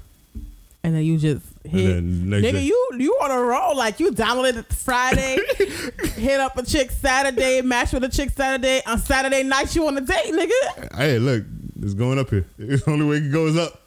and 0.83 0.93
then 0.95 1.03
you 1.03 1.17
just 1.17 1.43
hit. 1.65 1.95
and 1.95 2.29
then 2.29 2.29
next 2.29 2.45
Nigga, 2.45 2.51
day, 2.59 2.63
you 2.65 2.89
you 2.99 3.13
on 3.23 3.31
a 3.31 3.41
roll 3.41 3.75
like 3.75 3.99
you 3.99 4.11
downloaded 4.11 4.57
it 4.57 4.71
Friday, 4.71 5.39
hit 6.21 6.39
up 6.39 6.55
a 6.57 6.63
chick 6.63 6.91
Saturday, 6.91 7.61
match 7.63 7.91
with 7.93 8.03
a 8.03 8.09
chick 8.09 8.29
Saturday. 8.29 8.81
On 8.85 8.99
Saturday 8.99 9.41
night, 9.41 9.75
you 9.75 9.87
on 9.87 9.97
a 9.97 10.01
date, 10.01 10.31
nigga. 10.31 10.95
hey, 10.95 11.17
look, 11.17 11.43
it's 11.81 11.95
going 11.95 12.19
up 12.19 12.29
here. 12.29 12.45
It's 12.59 12.83
the 12.85 12.91
only 12.91 13.07
way 13.07 13.17
it 13.17 13.31
goes 13.31 13.57
up. 13.57 13.81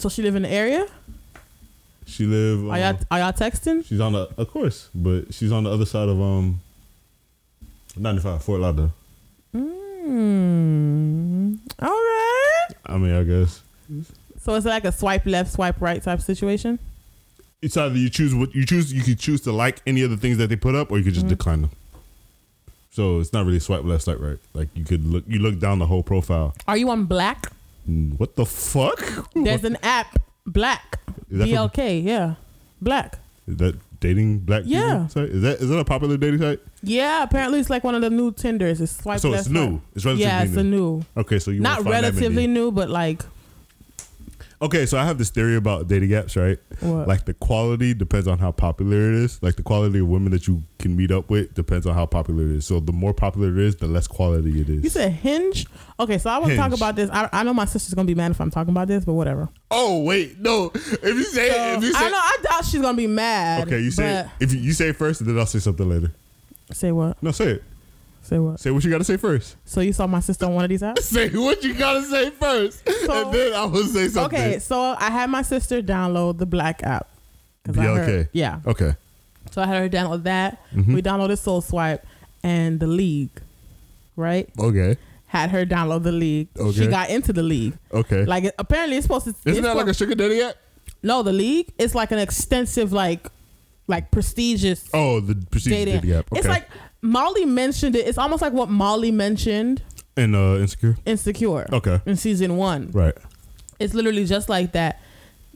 So 0.00 0.08
she 0.08 0.22
live 0.22 0.34
in 0.34 0.42
the 0.42 0.50
area. 0.50 0.86
She 2.06 2.24
live. 2.26 2.66
Are 2.68 2.72
uh, 2.74 2.78
y'all 2.78 2.98
are 3.10 3.18
y'all 3.20 3.32
texting? 3.32 3.84
she's 3.86 4.00
on 4.00 4.12
the, 4.14 4.28
of 4.36 4.50
course, 4.50 4.88
but 4.94 5.32
she's 5.32 5.52
on 5.52 5.64
the 5.64 5.70
other 5.70 5.84
side 5.84 6.08
of 6.08 6.20
um, 6.20 6.60
95 7.96 8.42
Fort 8.42 8.60
Lauderdale. 8.60 8.92
Hmm. 9.52 11.54
All 11.80 11.88
right. 11.88 12.68
I 12.86 12.98
mean, 12.98 13.14
I 13.14 13.22
guess 13.24 13.62
So 14.40 14.54
it's 14.54 14.66
like 14.66 14.84
a 14.84 14.92
swipe 14.92 15.26
left, 15.26 15.52
swipe 15.52 15.80
right 15.80 16.02
type 16.02 16.20
situation. 16.20 16.78
it's 17.62 17.76
either 17.76 17.96
you 17.96 18.10
choose 18.10 18.34
what 18.34 18.54
you 18.54 18.66
choose. 18.66 18.92
You 18.92 19.02
could 19.02 19.18
choose 19.18 19.40
to 19.42 19.52
like 19.52 19.80
any 19.86 20.02
of 20.02 20.10
the 20.10 20.16
things 20.16 20.38
that 20.38 20.48
they 20.48 20.56
put 20.56 20.74
up, 20.74 20.90
or 20.90 20.98
you 20.98 21.04
could 21.04 21.14
just 21.14 21.26
Mm-hmm. 21.26 21.36
decline 21.36 21.60
them. 21.62 21.70
So 22.90 23.20
it's 23.20 23.32
not 23.32 23.46
really 23.46 23.60
swipe 23.60 23.84
left, 23.84 24.04
swipe 24.04 24.18
right. 24.20 24.38
Like 24.52 24.68
you 24.74 24.84
could 24.84 25.06
look, 25.06 25.24
you 25.28 25.38
look 25.38 25.60
down 25.60 25.78
the 25.78 25.86
whole 25.86 26.02
profile. 26.02 26.54
Are 26.66 26.76
you 26.76 26.90
on 26.90 27.04
Black? 27.04 27.52
What 27.86 28.36
the 28.36 28.46
fuck? 28.46 29.02
There's 29.34 29.64
an 29.64 29.76
app, 29.82 30.18
Black. 30.46 30.98
Is 31.30 31.40
BLK, 31.46 32.02
yeah. 32.04 32.34
Black. 32.80 33.18
Is 33.46 33.56
that 33.58 33.76
dating 34.00 34.38
black 34.40 34.62
people 34.64 34.78
Yeah. 34.78 35.06
site? 35.08 35.28
Is 35.30 35.42
that 35.42 35.60
is 35.60 35.68
that 35.68 35.78
a 35.78 35.84
popular 35.84 36.16
dating 36.16 36.40
site? 36.40 36.60
Yeah, 36.82 37.22
apparently 37.22 37.60
it's 37.60 37.68
like 37.70 37.84
one 37.84 37.94
of 37.94 38.00
the 38.00 38.10
new 38.10 38.32
Tinders. 38.32 38.80
It's 38.80 38.96
swipe 38.96 39.20
so 39.20 39.32
it's 39.34 39.48
new. 39.48 39.80
It's 39.94 40.04
relatively 40.04 40.24
Yeah, 40.24 40.42
it's 40.42 40.52
new. 40.54 40.60
a 40.60 40.64
new. 40.64 41.02
Okay, 41.16 41.38
so 41.38 41.50
you 41.50 41.60
Not 41.60 41.84
relatively 41.84 42.46
new, 42.46 42.70
but 42.72 42.90
like 42.90 43.22
Okay, 44.62 44.84
so 44.84 44.98
I 44.98 45.04
have 45.06 45.16
this 45.16 45.30
theory 45.30 45.56
about 45.56 45.88
dating 45.88 46.10
apps, 46.10 46.36
right? 46.36 46.58
what? 46.80 47.08
Like 47.08 47.24
the 47.24 47.32
quality 47.32 47.94
depends 47.94 48.28
on 48.28 48.38
how 48.38 48.52
popular 48.52 48.96
it 49.08 49.14
is. 49.14 49.42
Like 49.42 49.56
the 49.56 49.62
quality 49.62 50.00
of 50.00 50.08
women 50.08 50.32
that 50.32 50.46
you 50.46 50.62
can 50.78 50.94
meet 50.94 51.10
up 51.10 51.30
with 51.30 51.54
depends 51.54 51.86
on 51.86 51.94
how 51.94 52.04
popular 52.04 52.44
it 52.44 52.50
is. 52.56 52.66
So 52.66 52.78
the 52.78 52.92
more 52.92 53.14
popular 53.14 53.48
it 53.48 53.58
is, 53.58 53.76
the 53.76 53.86
less 53.86 54.06
quality 54.06 54.60
it 54.60 54.68
is. 54.68 54.84
you 54.84 54.90
said 54.90 55.12
Hinge. 55.12 55.66
Okay, 55.98 56.18
so 56.18 56.28
I 56.28 56.36
want 56.38 56.50
to 56.50 56.56
talk 56.58 56.72
about 56.74 56.94
this. 56.94 57.08
I, 57.10 57.30
I 57.32 57.42
know 57.42 57.54
my 57.54 57.64
sister's 57.64 57.94
gonna 57.94 58.04
be 58.06 58.14
mad 58.14 58.32
if 58.32 58.40
I'm 58.40 58.50
talking 58.50 58.72
about 58.72 58.88
this, 58.88 59.02
but 59.04 59.14
whatever. 59.14 59.48
oh 59.70 60.02
wait, 60.02 60.38
no. 60.38 60.70
If 60.74 61.02
you 61.04 61.24
say 61.24 61.48
So, 61.50 61.72
if 61.78 61.82
you 61.82 61.92
say 61.94 62.06
I 62.06 62.10
know. 62.10 62.18
I 62.18 62.36
doubt 62.42 62.64
she's 62.66 62.82
gonna 62.82 62.96
be 62.98 63.06
mad. 63.06 63.66
okay, 63.66 63.80
you 63.80 63.90
say 63.90 64.28
if 64.40 64.52
you, 64.52 64.60
you 64.60 64.72
say 64.74 64.88
it 64.90 64.96
first, 64.96 65.22
and 65.22 65.30
then 65.30 65.38
I'll 65.38 65.46
say 65.46 65.58
something 65.60 65.88
later. 65.88 66.12
say 66.70 66.92
what? 66.92 67.22
No, 67.22 67.30
say 67.30 67.52
it. 67.52 67.64
Say 68.30 68.38
what? 68.38 68.60
Say 68.60 68.70
what 68.70 68.84
you 68.84 68.90
got 68.90 68.98
to 68.98 69.04
say 69.04 69.16
first. 69.16 69.56
So 69.64 69.80
you 69.80 69.92
saw 69.92 70.06
my 70.06 70.20
sister 70.20 70.46
on 70.46 70.54
one 70.54 70.62
of 70.64 70.70
these 70.70 70.82
apps? 70.90 71.00
Say 71.00 71.28
what 71.30 71.62
you 71.64 71.74
got 71.74 71.94
to 71.94 72.02
say 72.04 72.30
first, 72.30 72.88
So- 73.04 73.24
and 73.26 73.34
then 73.34 73.52
I 73.54 73.64
will 73.64 73.84
say 73.84 74.06
something. 74.08 74.38
Okay, 74.40 74.58
so 74.60 74.94
I 74.98 75.10
had 75.10 75.28
my 75.28 75.42
sister 75.42 75.82
download 75.82 76.38
the 76.38 76.46
Black 76.46 76.82
app. 76.84 77.08
BLK. 77.68 78.06
heard- 78.06 78.28
yeah. 78.32 78.60
Okay. 78.66 78.94
So 79.50 79.60
I 79.62 79.66
had 79.66 79.82
her 79.82 79.88
download 79.88 80.22
that. 80.22 80.62
Mhm. 80.72 80.94
We 80.94 81.02
downloaded 81.02 81.38
Soul 81.38 81.60
Swipe 81.60 82.06
and 82.44 82.78
the 82.78 82.86
League, 82.86 83.30
right? 84.16 84.48
Okay. 84.58 84.96
Had 85.26 85.50
her 85.50 85.66
download 85.66 86.04
the 86.04 86.12
League. 86.12 86.48
Okay. 86.56 86.78
She 86.78 86.86
got 86.86 87.10
into 87.10 87.32
the 87.32 87.42
League. 87.42 87.74
Okay. 87.92 88.24
Like 88.24 88.52
apparently 88.58 88.96
it's 88.96 89.04
supposed 89.06 89.24
to. 89.24 89.30
Isn't 89.30 89.58
it's 89.58 89.60
that 89.60 89.76
like 89.76 89.88
a 89.88 89.94
sugar 89.94 90.14
daddy 90.14 90.40
app? 90.40 90.54
no? 91.02 91.22
The 91.22 91.32
League 91.32 91.72
is 91.78 91.94
like 91.96 92.10
an 92.12 92.18
extensive, 92.18 92.92
like, 92.92 93.26
like 93.88 94.10
prestigious 94.12 94.88
Oh, 94.94 95.20
the 95.20 95.34
dating. 95.34 95.94
daddy 95.94 96.14
app. 96.14 96.30
Okay. 96.32 96.38
It's 96.38 96.48
like 96.48 96.68
Molly 97.02 97.44
mentioned 97.44 97.96
it. 97.96 98.06
It's 98.06 98.18
almost 98.18 98.42
like 98.42 98.52
what 98.52 98.68
Molly 98.68 99.10
mentioned 99.10 99.82
in 100.16 100.34
uh, 100.34 100.56
insecure. 100.56 100.96
Insecure 101.06 101.66
Okay. 101.72 102.00
in 102.06 102.16
season 102.16 102.56
one. 102.56 102.90
Right. 102.92 103.14
It's 103.78 103.94
literally 103.94 104.24
just 104.26 104.48
like 104.48 104.72
that. 104.72 105.00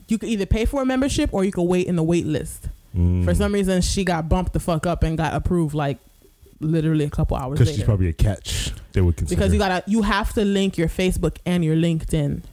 You 0.07 0.17
could 0.17 0.29
either 0.29 0.45
pay 0.45 0.65
for 0.65 0.81
a 0.81 0.85
membership 0.85 1.29
or 1.33 1.43
you 1.43 1.51
could 1.51 1.63
wait 1.63 1.87
in 1.87 1.95
the 1.95 2.03
wait 2.03 2.25
list. 2.25 2.67
Mm. 2.95 3.23
For 3.25 3.33
some 3.35 3.53
reason, 3.53 3.81
she 3.81 4.03
got 4.03 4.29
bumped 4.29 4.53
the 4.53 4.59
fuck 4.59 4.85
up 4.85 5.03
and 5.03 5.17
got 5.17 5.33
approved 5.33 5.73
like 5.75 5.97
literally 6.61 7.05
a 7.05 7.09
couple 7.09 7.35
hours 7.37 7.59
because 7.59 7.75
she's 7.75 7.83
probably 7.83 8.07
a 8.07 8.13
catch. 8.13 8.71
They 8.93 9.01
would 9.01 9.17
consider. 9.17 9.37
because 9.37 9.51
you 9.53 9.59
gotta 9.59 9.83
you 9.87 10.03
have 10.03 10.31
to 10.33 10.45
link 10.45 10.77
your 10.77 10.87
Facebook 10.87 11.37
and 11.45 11.63
your 11.65 11.75
LinkedIn. 11.75 12.43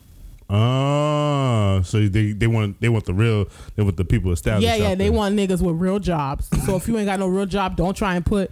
Ah, 0.55 1.81
so 1.83 2.07
they 2.09 2.33
they 2.33 2.47
want 2.47 2.81
they 2.81 2.89
want 2.89 3.07
the 3.07 3.15
real 3.15 3.47
they 3.75 3.83
want 3.83 3.97
the 3.97 4.05
people 4.05 4.33
established. 4.33 4.67
yeah, 4.67 4.75
yeah, 4.77 4.95
they 4.95 5.05
there. 5.09 5.13
want 5.13 5.35
niggas 5.37 5.63
with 5.63 5.77
real 5.77 5.99
jobs. 5.99 6.49
so 6.67 6.77
if 6.77 6.87
you 6.87 6.97
ain't 6.99 7.07
got 7.07 7.19
no 7.19 7.27
real 7.27 7.47
job, 7.47 7.77
don't 7.77 7.97
try 7.97 8.17
and 8.17 8.25
put. 8.27 8.51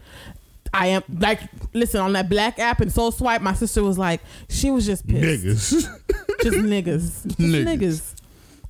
I 0.72 0.86
am 0.88 1.02
like 1.18 1.40
listen 1.74 2.00
on 2.00 2.12
that 2.14 2.28
black 2.28 2.58
app 2.58 2.80
and 2.80 2.92
Soul 2.92 3.10
Swipe. 3.12 3.42
My 3.42 3.54
sister 3.54 3.82
was 3.82 3.98
like, 3.98 4.20
she 4.48 4.70
was 4.70 4.86
just 4.86 5.06
pissed, 5.06 5.44
niggas. 5.44 5.70
just 6.42 6.56
niggas, 6.58 7.26
just 7.26 7.38
Niggas. 7.38 7.64
niggas. 7.78 8.14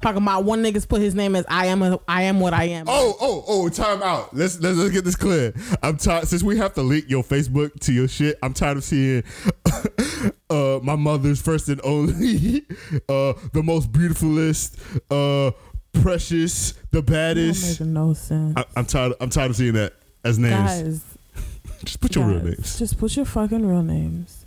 Talking 0.01 0.23
about 0.23 0.45
one 0.45 0.63
niggas 0.63 0.89
put 0.89 1.03
his 1.03 1.15
name 1.15 1.37
as 1.37 1.45
I 1.49 1.67
am 1.67 1.83
a, 1.83 2.01
I 2.09 2.23
am 2.23 2.41
what 2.41 2.55
I 2.55 2.65
am. 2.65 2.87
oh, 2.89 3.17
oh, 3.21 3.45
oh! 3.47 3.69
Time 3.69 4.03
out. 4.03 4.35
Let's 4.35 4.59
let's, 4.61 4.79
let's 4.79 4.93
get 4.93 5.05
this 5.05 5.17
clear. 5.17 5.53
I'm 5.83 5.99
tired 5.99 6.27
since 6.27 6.43
we 6.43 6.57
have 6.57 6.73
to 6.75 6.83
link 6.83 7.05
your 7.09 7.23
Facebook 7.23 7.79
to 7.81 7.93
your 7.93 8.09
shit. 8.09 8.39
I'm 8.43 8.55
tired 8.55 8.79
of 8.79 8.85
seeing 8.85 9.23
uh 10.51 10.81
my 10.83 10.97
mother's 10.97 11.41
first 11.43 11.69
and 11.69 11.81
only, 11.85 12.65
uh 13.09 13.35
the 13.53 13.63
most 13.63 13.93
beautifulest, 13.93 14.79
uh 15.11 15.51
precious, 15.93 16.73
the 16.93 17.03
baddest. 17.03 17.81
no 17.81 18.15
sense. 18.15 18.55
I, 18.57 18.65
I'm 18.77 18.87
tired. 18.87 19.13
I'm 19.21 19.31
tired 19.31 19.51
of 19.51 19.57
seeing 19.57 19.75
that. 19.75 19.93
as 20.25 20.39
names. 20.39 20.55
Guys, 20.55 21.05
Just 21.85 22.01
put 22.01 22.15
your 22.15 22.27
real 22.27 22.43
names. 22.43 22.79
Just 22.79 22.99
put 22.99 23.17
your 23.17 23.25
fucking 23.27 23.67
real 23.67 23.83
names. 23.83 24.47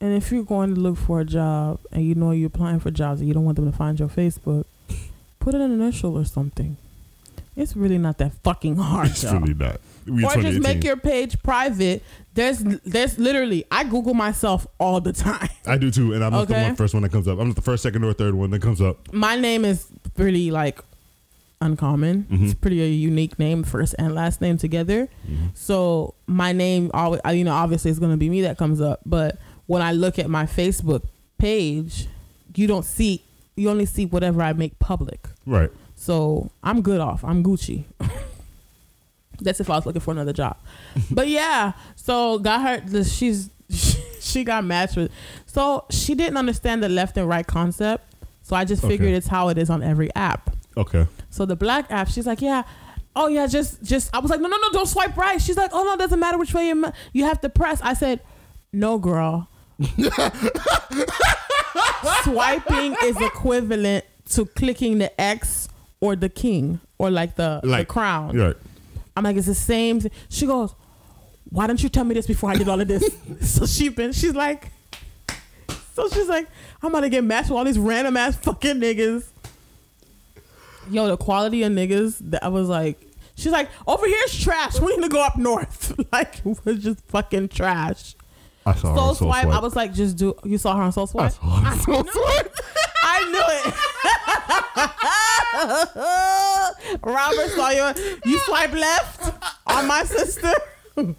And 0.00 0.14
if 0.14 0.32
you're 0.32 0.44
going 0.44 0.74
to 0.74 0.80
look 0.80 0.96
for 0.96 1.20
a 1.20 1.24
job 1.24 1.78
and 1.92 2.02
you 2.04 2.14
know 2.14 2.30
you're 2.30 2.46
applying 2.46 2.80
for 2.80 2.90
jobs 2.90 3.20
and 3.20 3.28
you 3.28 3.34
don't 3.34 3.44
want 3.44 3.56
them 3.56 3.70
to 3.70 3.76
find 3.76 3.98
your 4.00 4.08
Facebook, 4.08 4.64
put 5.40 5.54
an 5.54 5.62
initial 5.72 6.16
or 6.16 6.24
something. 6.24 6.76
It's 7.56 7.74
really 7.76 7.98
not 7.98 8.18
that 8.18 8.32
fucking 8.44 8.76
hard. 8.76 9.08
It's 9.08 9.24
y'all. 9.24 9.40
really 9.40 9.54
not. 9.54 9.80
We 10.06 10.24
or 10.24 10.34
just 10.36 10.60
make 10.60 10.82
your 10.84 10.96
page 10.96 11.42
private. 11.42 12.02
There's 12.34 12.58
there's 12.58 13.18
literally 13.18 13.64
I 13.70 13.84
Google 13.84 14.14
myself 14.14 14.66
all 14.78 15.00
the 15.00 15.12
time. 15.12 15.48
I 15.66 15.76
do 15.76 15.90
too, 15.90 16.12
and 16.14 16.24
I'm 16.24 16.32
not 16.32 16.48
the 16.48 16.54
Okay. 16.54 16.62
one 16.68 16.76
first 16.76 16.94
one 16.94 17.02
that 17.02 17.10
comes 17.12 17.26
up. 17.28 17.38
I'm 17.38 17.48
not 17.48 17.56
the 17.56 17.62
first, 17.62 17.82
second, 17.82 18.04
or 18.04 18.12
third 18.12 18.34
one 18.34 18.50
that 18.50 18.62
comes 18.62 18.80
up. 18.80 19.12
My 19.12 19.36
name 19.36 19.64
is 19.64 19.86
pretty 20.14 20.50
like 20.50 20.80
uncommon. 21.60 22.26
Mhm. 22.30 22.44
It's 22.44 22.54
pretty 22.54 22.80
a 22.82 22.86
unique 22.88 23.38
name, 23.38 23.62
first 23.64 23.94
and 23.98 24.14
last 24.14 24.40
name 24.40 24.56
together. 24.56 25.08
So 25.54 26.14
my 26.26 26.52
name 26.52 26.90
always, 26.94 27.20
you 27.34 27.44
know, 27.44 27.52
obviously 27.52 27.90
it's 27.90 28.00
gonna 28.00 28.16
be 28.16 28.30
me 28.30 28.42
that 28.42 28.56
comes 28.56 28.80
up. 28.80 29.00
But 29.04 29.38
when 29.66 29.82
I 29.82 29.92
look 29.92 30.18
at 30.18 30.30
my 30.30 30.46
Facebook 30.46 31.02
page, 31.36 32.06
you 32.54 32.66
don't 32.66 32.84
see, 32.84 33.22
you 33.60 33.68
only 33.70 33.86
see 33.86 34.06
whatever 34.06 34.42
I 34.42 34.52
make 34.52 34.78
public. 34.78 35.28
Right. 35.46 35.70
So 35.96 36.50
I'm 36.62 36.80
good 36.82 37.00
off. 37.00 37.22
I'm 37.24 37.42
Gucci. 37.44 37.84
That's 39.40 39.60
if 39.60 39.70
I 39.70 39.76
was 39.76 39.86
looking 39.86 40.00
for 40.00 40.12
another 40.12 40.32
job. 40.32 40.56
but 41.10 41.28
yeah, 41.28 41.72
so 41.96 42.38
got 42.38 42.60
her. 42.62 42.80
the- 42.86 43.04
She's 43.04 43.50
she 44.20 44.44
got 44.44 44.64
matched 44.64 44.96
with. 44.96 45.10
So 45.46 45.84
she 45.90 46.14
didn't 46.14 46.36
understand 46.36 46.82
the 46.82 46.88
left 46.88 47.16
and 47.16 47.28
right 47.28 47.46
concept. 47.46 48.04
So 48.42 48.56
I 48.56 48.64
just 48.64 48.82
figured 48.82 49.08
Okay. 49.08 49.16
it's 49.16 49.28
how 49.28 49.48
it 49.48 49.58
is 49.58 49.70
on 49.70 49.82
every 49.82 50.12
app. 50.14 50.50
Okay. 50.76 51.06
So 51.30 51.46
the 51.46 51.56
black 51.56 51.90
app, 51.90 52.08
she's 52.08 52.26
like, 52.26 52.40
yeah. 52.42 52.62
Oh 53.16 53.28
yeah, 53.28 53.46
just 53.46 53.82
just. 53.82 54.14
I 54.14 54.18
was 54.20 54.30
like, 54.30 54.40
no, 54.40 54.48
no, 54.48 54.56
no, 54.56 54.70
don't 54.72 54.86
swipe 54.88 55.16
right. 55.16 55.40
She's 55.40 55.56
like, 55.56 55.70
oh 55.72 55.84
no, 55.84 55.94
it 55.94 55.98
doesn't 55.98 56.18
matter 56.20 56.38
which 56.38 56.52
way 56.54 56.68
you 56.68 56.84
you 57.12 57.24
have 57.24 57.40
to 57.42 57.48
press. 57.48 57.80
I 57.82 57.94
said, 57.94 58.20
no, 58.72 58.98
girl. 58.98 59.48
Swiping 62.24 62.96
is 63.04 63.20
equivalent 63.20 64.04
to 64.30 64.46
clicking 64.46 64.98
the 64.98 65.20
X 65.20 65.68
or 66.00 66.16
the 66.16 66.28
king 66.28 66.80
or 66.98 67.10
like 67.10 67.36
the, 67.36 67.60
the 67.62 67.84
crown. 67.84 68.36
Right. 68.36 68.56
I'm 69.16 69.24
like, 69.24 69.36
it's 69.36 69.46
the 69.46 69.54
same. 69.54 70.00
Thing. 70.00 70.10
She 70.28 70.46
goes, 70.46 70.74
why 71.50 71.66
don't 71.66 71.82
you 71.82 71.88
tell 71.88 72.04
me 72.04 72.14
this 72.14 72.26
before 72.26 72.50
I 72.50 72.56
did 72.56 72.68
all 72.68 72.80
of 72.80 72.88
this? 72.88 73.14
so 73.40 73.66
she 73.66 73.88
been, 73.88 74.12
she's 74.12 74.34
like, 74.34 74.70
so 75.94 76.08
she's 76.08 76.28
like, 76.28 76.48
I'm 76.82 76.90
about 76.90 77.00
to 77.00 77.08
get 77.08 77.24
matched 77.24 77.50
with 77.50 77.58
all 77.58 77.64
these 77.64 77.78
random 77.78 78.16
ass 78.16 78.36
fucking 78.36 78.76
niggas. 78.76 79.26
Yo, 80.90 81.06
the 81.06 81.16
quality 81.16 81.62
of 81.62 81.72
niggas 81.72 82.18
that 82.30 82.42
I 82.44 82.48
was 82.48 82.68
like, 82.68 83.00
she's 83.34 83.52
like, 83.52 83.68
over 83.86 84.06
here's 84.06 84.38
trash. 84.38 84.80
We 84.80 84.96
need 84.96 85.02
to 85.02 85.08
go 85.08 85.22
up 85.22 85.36
north. 85.36 85.98
like, 86.12 86.40
it 86.44 86.64
was 86.64 86.82
just 86.82 87.00
fucking 87.06 87.48
trash. 87.48 88.14
I 88.70 88.74
saw 88.74 88.88
her 88.90 88.96
Soul 88.96 89.08
on 89.08 89.14
Soul 89.14 89.28
swipe, 89.28 89.42
Swipe. 89.44 89.54
I 89.54 89.58
was 89.60 89.76
like, 89.76 89.92
just 89.92 90.16
do. 90.16 90.34
You 90.44 90.58
saw 90.58 90.76
her 90.76 90.82
on 90.82 90.92
Soul 90.92 91.08
I 91.18 91.28
saw 91.28 91.42
her 91.42 91.68
on 91.68 91.78
Soul 91.80 92.04
Swipe. 92.04 92.54
I 93.02 93.24
knew 93.32 93.44
it. 93.58 93.74
Robert 97.02 97.50
saw 97.50 97.70
you. 97.70 97.92
You 98.24 98.38
swipe 98.40 98.72
left 98.72 99.32
on 99.66 99.86
my 99.86 100.04
sister. 100.04 100.52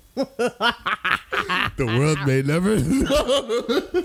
The 1.78 1.86
world 1.86 2.20
may 2.28 2.42
never 2.44 2.78
know. 2.78 4.04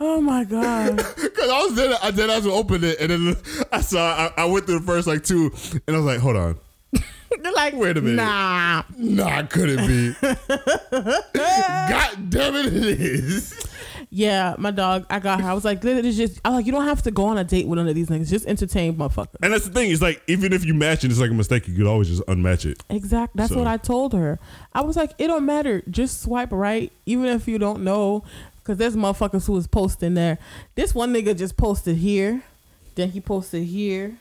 Oh 0.00 0.20
my 0.20 0.42
god. 0.42 0.98
Cause 0.98 1.48
I 1.48 1.62
was 1.62 1.74
there, 1.74 1.96
I 2.02 2.10
did. 2.10 2.28
I 2.28 2.36
was 2.36 2.46
open 2.46 2.82
it, 2.82 2.98
and 2.98 3.10
then 3.10 3.36
I 3.70 3.80
saw. 3.82 4.30
I, 4.36 4.42
I 4.42 4.44
went 4.46 4.66
through 4.66 4.80
the 4.80 4.86
first 4.86 5.06
like 5.06 5.22
two, 5.22 5.52
and 5.86 5.94
I 5.94 5.98
was 5.98 6.06
like, 6.06 6.18
"Hold 6.18 6.36
on, 6.36 6.58
They're 7.42 7.52
like, 7.52 7.74
Wait 7.74 7.96
a 7.96 8.00
minute. 8.00 8.16
Nah. 8.16 8.82
nah, 8.98 9.42
couldn't 9.44 9.86
be." 9.86 10.14
God 11.34 12.30
damn 12.30 12.54
it, 12.56 12.66
it 12.66 13.00
is. 13.00 13.68
Yeah, 14.14 14.56
my 14.58 14.70
dog. 14.70 15.06
I 15.08 15.20
got 15.20 15.40
her. 15.40 15.48
I 15.48 15.54
was 15.54 15.64
like, 15.64 15.82
literally 15.82 16.12
just. 16.12 16.38
I 16.44 16.50
was 16.50 16.56
like, 16.56 16.66
you 16.66 16.72
don't 16.72 16.84
have 16.84 17.02
to 17.02 17.10
go 17.10 17.24
on 17.24 17.38
a 17.38 17.44
date 17.44 17.66
with 17.66 17.78
none 17.78 17.88
of 17.88 17.94
these 17.94 18.08
niggas. 18.08 18.28
Just 18.28 18.46
entertain, 18.46 18.94
motherfucker. 18.96 19.28
And 19.42 19.52
that's 19.52 19.64
the 19.66 19.72
thing. 19.72 19.90
It's 19.90 20.02
like 20.02 20.22
even 20.26 20.52
if 20.52 20.64
you 20.66 20.74
match 20.74 21.02
it, 21.04 21.10
it's 21.10 21.20
like 21.20 21.30
a 21.30 21.34
mistake. 21.34 21.66
You 21.66 21.74
could 21.74 21.86
always 21.86 22.08
just 22.08 22.22
unmatch 22.26 22.66
it. 22.66 22.82
Exactly. 22.90 23.38
That's 23.38 23.52
So- 23.52 23.58
what 23.58 23.66
I 23.66 23.78
told 23.78 24.12
her. 24.12 24.38
I 24.74 24.82
was 24.82 24.96
like, 24.96 25.12
it 25.18 25.28
don't 25.28 25.46
matter. 25.46 25.82
Just 25.90 26.20
swipe 26.22 26.52
right, 26.52 26.92
even 27.06 27.26
if 27.26 27.48
you 27.48 27.58
don't 27.58 27.82
know. 27.84 28.24
Cause 28.64 28.76
there's 28.76 28.94
motherfuckers 28.94 29.46
who 29.46 29.54
was 29.54 29.66
posting 29.66 30.14
there. 30.14 30.38
This 30.76 30.94
one 30.94 31.12
nigga 31.12 31.36
just 31.36 31.56
posted 31.56 31.96
here, 31.96 32.44
then 32.94 33.10
he 33.10 33.20
posted 33.20 33.64
here. 33.64 34.18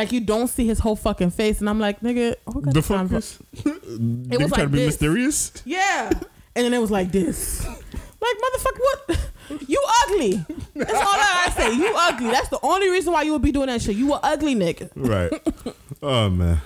Like 0.00 0.12
you 0.12 0.20
don't 0.22 0.48
see 0.48 0.66
his 0.66 0.78
whole 0.78 0.96
fucking 0.96 1.28
face, 1.28 1.60
and 1.60 1.68
I'm 1.68 1.78
like, 1.78 2.00
nigga, 2.00 2.36
who 2.46 2.62
got 2.62 2.72
The 2.72 2.80
fuck 2.80 3.12
is? 3.12 3.38
Was 3.66 4.50
like 4.50 4.62
to 4.62 4.68
be 4.68 4.78
this. 4.78 4.86
mysterious. 4.86 5.52
Yeah. 5.66 6.08
And 6.56 6.64
then 6.64 6.72
it 6.72 6.80
was 6.80 6.90
like 6.90 7.12
this. 7.12 7.66
Like, 8.22 8.36
motherfucker, 8.36 8.80
what? 8.80 9.30
You 9.66 9.82
ugly. 10.04 10.44
That's 10.74 10.92
all 10.92 11.06
I 11.06 11.52
say. 11.56 11.74
You 11.74 11.94
ugly. 11.96 12.30
That's 12.30 12.48
the 12.50 12.58
only 12.62 12.90
reason 12.90 13.14
why 13.14 13.22
you 13.22 13.32
would 13.32 13.40
be 13.40 13.50
doing 13.50 13.68
that 13.68 13.80
shit. 13.80 13.96
You 13.96 14.12
a 14.12 14.20
ugly 14.22 14.54
nigga. 14.54 14.90
Right. 14.94 15.32
oh 16.02 16.28
man. 16.28 16.60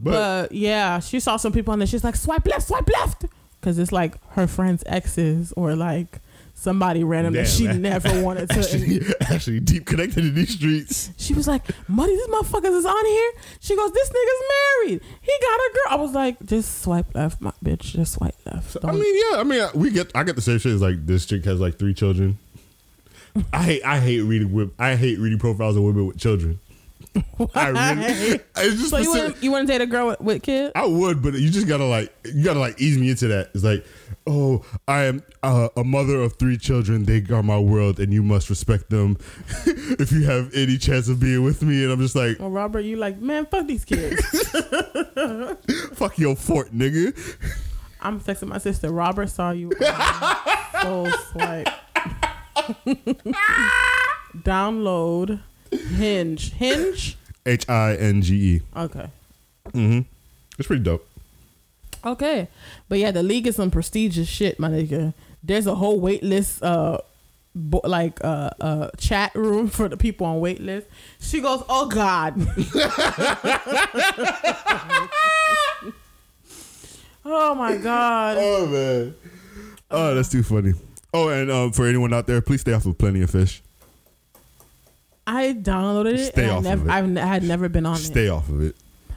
But, 0.00 0.10
But 0.10 0.52
yeah, 0.52 0.98
she 0.98 1.20
saw 1.20 1.36
some 1.36 1.52
people 1.52 1.72
on 1.72 1.78
there. 1.78 1.86
She's 1.86 2.02
like, 2.02 2.16
swipe 2.16 2.44
left, 2.46 2.66
swipe 2.66 2.88
left. 2.90 3.24
Because 3.60 3.78
it's 3.78 3.92
like 3.92 4.14
her 4.32 4.48
friend's 4.48 4.82
exes 4.86 5.52
or 5.56 5.76
like 5.76 6.18
somebody 6.56 7.04
random 7.04 7.34
that 7.34 7.46
she 7.46 7.68
man. 7.68 7.82
never 7.82 8.22
wanted 8.24 8.48
to. 8.50 8.58
actually, 8.58 9.00
actually 9.20 9.60
deep 9.60 9.86
connected 9.86 10.24
in 10.24 10.34
these 10.34 10.54
streets. 10.54 11.10
she 11.16 11.34
was 11.34 11.46
like, 11.46 11.62
Muddy, 11.86 12.16
this 12.16 12.26
motherfuckers 12.28 12.76
is 12.76 12.84
on 12.86 13.06
here. 13.06 13.32
She 13.60 13.76
goes, 13.76 13.92
this 13.92 14.08
nigga's 14.08 14.42
married. 14.88 15.02
He 15.20 15.32
got 15.42 15.54
a 15.54 15.70
girl. 15.74 15.98
I 15.98 16.02
was 16.02 16.12
like, 16.12 16.42
just 16.44 16.82
swipe 16.82 17.14
left, 17.14 17.40
my 17.40 17.52
bitch. 17.64 17.82
Just 17.82 18.14
swipe 18.14 18.34
left. 18.46 18.76
I 18.82 18.90
mean, 18.92 19.22
yeah. 19.30 19.38
I 19.38 19.44
mean, 19.44 19.68
we 19.74 19.90
get. 19.90 20.10
I 20.14 20.24
get 20.24 20.34
the 20.34 20.42
same 20.42 20.58
shit. 20.58 20.72
As 20.72 20.82
like 20.82 21.06
this 21.06 21.26
chick 21.26 21.44
has 21.44 21.60
like 21.60 21.78
three 21.78 21.94
children. 21.94 22.38
I 23.52 23.62
hate. 23.62 23.84
I 23.84 24.00
hate 24.00 24.20
reading. 24.22 24.72
I 24.78 24.96
hate 24.96 25.18
reading 25.18 25.38
profiles 25.38 25.76
of 25.76 25.82
women 25.82 26.06
with 26.06 26.18
children. 26.18 26.58
I 27.54 27.68
really. 27.68 28.40
It's 28.58 28.76
just 28.76 28.90
so 28.90 28.98
you 28.98 29.10
want 29.10 29.42
you 29.42 29.52
to 29.52 29.66
date 29.66 29.80
a 29.80 29.86
girl 29.86 30.08
with, 30.08 30.20
with 30.20 30.42
kids? 30.42 30.72
I 30.74 30.86
would, 30.86 31.22
but 31.22 31.34
you 31.34 31.50
just 31.50 31.68
gotta 31.68 31.84
like 31.84 32.14
you 32.24 32.42
gotta 32.42 32.60
like 32.60 32.80
ease 32.80 32.98
me 32.98 33.10
into 33.10 33.28
that. 33.28 33.50
It's 33.54 33.64
like, 33.64 33.84
oh, 34.26 34.64
I 34.88 35.04
am 35.04 35.22
uh, 35.42 35.68
a 35.76 35.84
mother 35.84 36.22
of 36.22 36.38
three 36.38 36.56
children. 36.56 37.04
They 37.04 37.24
are 37.34 37.42
my 37.42 37.58
world, 37.58 38.00
and 38.00 38.12
you 38.12 38.22
must 38.22 38.50
respect 38.50 38.90
them. 38.90 39.18
if 39.66 40.12
you 40.12 40.24
have 40.24 40.54
any 40.54 40.78
chance 40.78 41.08
of 41.08 41.20
being 41.20 41.44
with 41.44 41.62
me, 41.62 41.84
and 41.84 41.92
I'm 41.92 42.00
just 42.00 42.16
like, 42.16 42.38
Well, 42.38 42.50
Robert, 42.50 42.80
you 42.80 42.96
like, 42.96 43.18
man, 43.18 43.46
fuck 43.46 43.66
these 43.66 43.84
kids. 43.84 44.20
fuck 45.94 46.18
your 46.18 46.36
fort, 46.36 46.72
nigga. 46.74 47.16
I'm 48.00 48.20
texting 48.20 48.48
my 48.48 48.58
sister. 48.58 48.90
Robert 48.90 49.28
saw 49.30 49.50
you. 49.50 49.70
on 49.70 50.82
Soul 50.82 51.10
swipe. 51.32 51.68
Download 54.36 55.40
Hinge. 55.78 56.52
Hinge. 56.52 57.16
H 57.44 57.68
I 57.68 57.94
N 57.94 58.22
G 58.22 58.56
E. 58.56 58.60
Okay. 58.76 59.10
Mm-hmm. 59.68 60.00
It's 60.58 60.66
pretty 60.66 60.82
dope. 60.82 61.08
Okay. 62.04 62.48
But 62.88 62.98
yeah, 62.98 63.10
the 63.10 63.22
league 63.22 63.46
is 63.46 63.56
some 63.56 63.70
prestigious 63.70 64.28
shit, 64.28 64.58
my 64.58 64.68
nigga. 64.68 65.14
There's 65.42 65.66
a 65.66 65.74
whole 65.74 66.00
wait 66.00 66.22
list, 66.22 66.62
uh, 66.62 66.98
bo- 67.54 67.82
like 67.84 68.22
uh, 68.24 68.50
uh, 68.60 68.90
chat 68.96 69.34
room 69.34 69.68
for 69.68 69.88
the 69.88 69.96
people 69.96 70.26
on 70.26 70.40
wait 70.40 70.60
list. 70.60 70.86
She 71.20 71.40
goes, 71.40 71.62
"Oh 71.68 71.86
God." 71.88 72.34
oh 77.24 77.54
my 77.54 77.76
God. 77.76 78.36
Oh 78.40 78.66
man. 78.66 79.14
Oh, 79.90 80.14
that's 80.14 80.28
too 80.28 80.42
funny. 80.42 80.74
Oh, 81.14 81.28
and 81.28 81.50
um, 81.50 81.72
for 81.72 81.86
anyone 81.86 82.12
out 82.12 82.26
there, 82.26 82.40
please 82.40 82.60
stay 82.60 82.72
off 82.72 82.86
of 82.86 82.98
Plenty 82.98 83.22
of 83.22 83.30
Fish. 83.30 83.62
I 85.26 85.52
downloaded 85.54 86.14
it. 86.14 86.26
Stay 86.32 86.42
and 86.44 86.50
I 86.52 86.54
off 86.56 86.64
of 86.66 86.86
it. 86.86 86.90
I've, 86.90 87.04
n- 87.04 87.18
I 87.18 87.26
had 87.26 87.42
never 87.42 87.68
been 87.68 87.84
on 87.86 87.96
it. 87.96 87.98
Stay 87.98 88.28
off 88.28 88.48
of 88.48 88.60
it. 88.62 88.76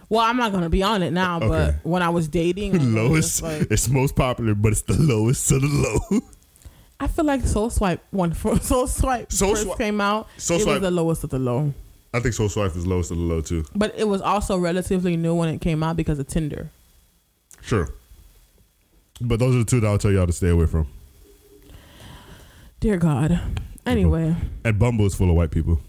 Well, 0.10 0.22
I'm 0.22 0.38
not 0.38 0.52
gonna 0.52 0.69
be 0.69 0.82
on 0.82 1.04
it 1.04 1.12
now, 1.12 1.39
but 1.39 1.76
when 1.84 2.02
I 2.02 2.10
was 2.10 2.28
dating, 2.28 2.74
I 2.76 2.78
was 2.80 2.88
lowest. 2.88 3.30
just 3.30 3.43
like- 3.43 3.72
it's 3.72 3.88
most 3.89 4.15
popular, 4.15 4.56
but 4.56 4.72
it's 4.72 4.82
the 4.82 4.98
lowest 5.00 5.52
of 5.52 5.62
the 5.62 5.67
low. 6.12 6.22
I 7.00 7.08
feel 7.08 7.26
like 7.26 7.41
Soul 7.45 7.69
Swipe 7.69 8.04
one 8.12 8.34
for 8.34 8.60
Soul 8.62 8.88
Swipe 8.88 9.32
Soul 9.32 9.52
first 9.52 9.63
Swipe- 9.63 9.78
came 9.78 10.02
out. 10.02 10.28
Soul 10.38 10.58
it 10.58 10.63
Swipe- 10.63 10.74
was 10.76 10.82
the 10.82 10.91
lowest 10.91 11.24
of 11.24 11.30
the 11.30 11.38
low, 11.39 11.74
I 12.13 12.19
think 12.22 12.34
Soul 12.34 12.50
Swipe 12.50 12.76
is 12.76 12.88
lowest 12.88 13.12
of 13.12 13.17
the 13.17 13.24
low 13.24 13.41
too. 13.41 13.65
but 13.76 13.93
it 13.95 14.08
was 14.08 14.19
also 14.22 14.58
relatively 14.58 15.15
new 15.15 15.36
when 15.36 15.48
it 15.50 15.62
came 15.62 15.84
out 15.84 15.95
because 15.95 16.17
of 16.17 16.28
Tinder. 16.28 16.72
Sure. 17.62 17.89
But 19.22 19.38
those 19.39 19.54
are 19.56 19.60
the 19.60 19.65
two 19.65 19.80
that 19.82 19.88
I'll 19.88 19.98
tell 20.00 20.12
y'all 20.12 20.26
to 20.26 20.34
stay 20.34 20.50
away 20.50 20.65
from. 20.65 20.88
Dear 22.80 22.98
God. 22.98 23.39
Anyway, 23.86 24.36
And 24.63 24.80
Bumble 24.80 25.06
is 25.06 25.13
full 25.15 25.30
of 25.30 25.36
white 25.36 25.52
people. 25.52 25.82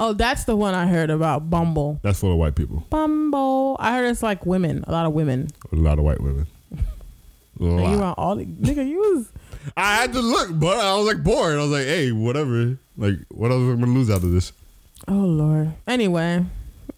Oh, 0.00 0.12
that's 0.14 0.44
the 0.44 0.56
one 0.56 0.74
I 0.74 0.86
heard 0.88 1.10
about. 1.10 1.48
Bumble. 1.50 2.00
That's 2.02 2.18
full 2.18 2.32
of 2.32 2.38
white 2.38 2.56
people. 2.56 2.84
Bumble. 2.90 3.76
I 3.78 3.92
heard 3.92 4.06
it's 4.10 4.22
like 4.22 4.44
women, 4.44 4.82
a 4.88 4.92
lot 4.92 5.06
of 5.06 5.12
women. 5.12 5.48
A 5.70 5.76
lot 5.76 5.98
of 5.98 6.04
white 6.04 6.20
women. 6.20 6.46
You 7.60 7.76
around 7.76 8.14
all 8.16 8.36
the 8.36 8.46
nigga. 8.46 8.88
You 8.88 8.96
was 8.98 9.28
I 9.76 9.96
had 9.96 10.14
to 10.14 10.20
look, 10.20 10.48
but 10.58 10.78
I 10.78 10.96
was 10.96 11.06
like 11.06 11.22
bored. 11.22 11.52
I 11.52 11.58
was 11.58 11.70
like, 11.70 11.84
hey, 11.84 12.10
whatever. 12.10 12.78
Like, 12.96 13.16
what 13.28 13.50
else 13.50 13.60
am 13.60 13.76
I 13.76 13.80
gonna 13.80 13.92
lose 13.92 14.08
out 14.08 14.24
of 14.24 14.32
this? 14.32 14.52
oh 15.08 15.12
lord. 15.12 15.72
Anyway, 15.86 16.42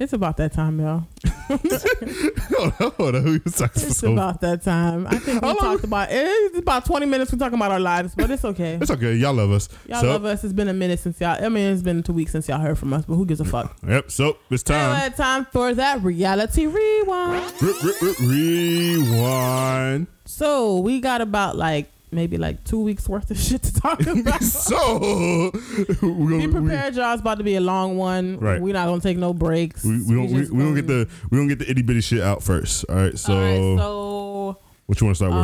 It's 0.02 0.12
about 0.12 0.36
that 0.38 0.52
time, 0.52 0.80
y'all. 0.80 1.06
hold 1.48 2.72
on, 2.80 2.90
hold 2.96 3.14
on. 3.14 3.22
Who 3.22 3.32
you 3.34 3.38
talking 3.40 3.82
It's 3.84 4.02
about 4.02 4.40
that 4.40 4.62
time. 4.62 5.06
I 5.06 5.16
think 5.18 5.40
we 5.40 5.48
How 5.48 5.54
long- 5.54 5.56
talked 5.58 5.84
about 5.84 6.08
it's 6.10 6.58
about 6.58 6.84
twenty 6.84 7.06
minutes. 7.06 7.32
We're 7.32 7.38
talking 7.38 7.56
about 7.58 7.70
our 7.70 7.78
lives, 7.80 8.14
but 8.16 8.30
it's 8.30 8.44
okay. 8.44 8.78
It's 8.80 8.90
okay. 8.90 9.14
Y'all 9.14 9.32
love 9.34 9.50
us. 9.52 9.68
Y'all 9.86 10.00
so, 10.00 10.08
love 10.08 10.24
us. 10.24 10.42
It's 10.42 10.52
been 10.52 10.68
a 10.68 10.72
minute 10.74 10.98
since 10.98 11.20
y'all. 11.20 11.42
I 11.44 11.48
mean, 11.48 11.72
it's 11.72 11.82
been 11.82 12.02
two 12.02 12.12
weeks 12.12 12.32
since 12.32 12.48
y'all 12.48 12.58
heard 12.60 12.78
from 12.78 12.92
us, 12.92 13.04
but 13.04 13.14
who 13.14 13.24
gives 13.26 13.40
a 13.40 13.44
fuck? 13.44 13.76
Yep. 13.86 14.10
So 14.10 14.38
it's 14.50 14.62
time. 14.64 14.96
Anyway, 14.96 15.14
time 15.16 15.44
for 15.52 15.72
that 15.74 16.02
reality 16.02 16.66
rewind. 16.66 17.52
R- 17.62 17.68
r- 17.68 17.92
r- 18.02 18.14
rewind. 18.26 20.06
So 20.24 20.78
we 20.78 21.00
got 21.00 21.20
about 21.20 21.56
like 21.56 21.91
maybe 22.12 22.36
like 22.38 22.62
two 22.64 22.80
weeks 22.80 23.08
worth 23.08 23.30
of 23.30 23.38
shit 23.46 23.62
to 23.62 23.72
talk 23.74 24.00
about. 24.06 24.42
so 24.42 25.50
we're 26.02 26.38
Be 26.38 26.46
we, 26.46 26.48
prepared, 26.48 26.94
y'all. 26.94 27.12
It's 27.12 27.20
about 27.20 27.38
to 27.38 27.44
be 27.44 27.54
a 27.56 27.60
long 27.60 27.96
one. 27.96 28.38
Right. 28.38 28.60
We're 28.60 28.74
not 28.74 28.86
gonna 28.86 29.00
take 29.00 29.16
no 29.18 29.32
breaks. 29.34 29.84
we, 29.84 30.02
we 30.02 30.14
don't 30.14 30.30
we, 30.30 30.40
just 30.40 30.52
we 30.52 30.62
don't 30.62 30.74
get 30.74 30.86
the 30.86 31.08
we 31.30 31.38
don't 31.38 31.48
get 31.48 31.58
the 31.58 31.70
itty 31.70 31.82
bitty 31.82 32.00
shit 32.00 32.20
out 32.20 32.42
first. 32.42 32.84
All 32.88 32.96
right. 32.96 33.18
So, 33.18 33.32
All 33.34 33.40
right, 33.40 33.78
so 33.78 34.58
what 34.86 35.00
you 35.00 35.06
want 35.06 35.16
to 35.16 35.24
start 35.24 35.32
with 35.32 35.42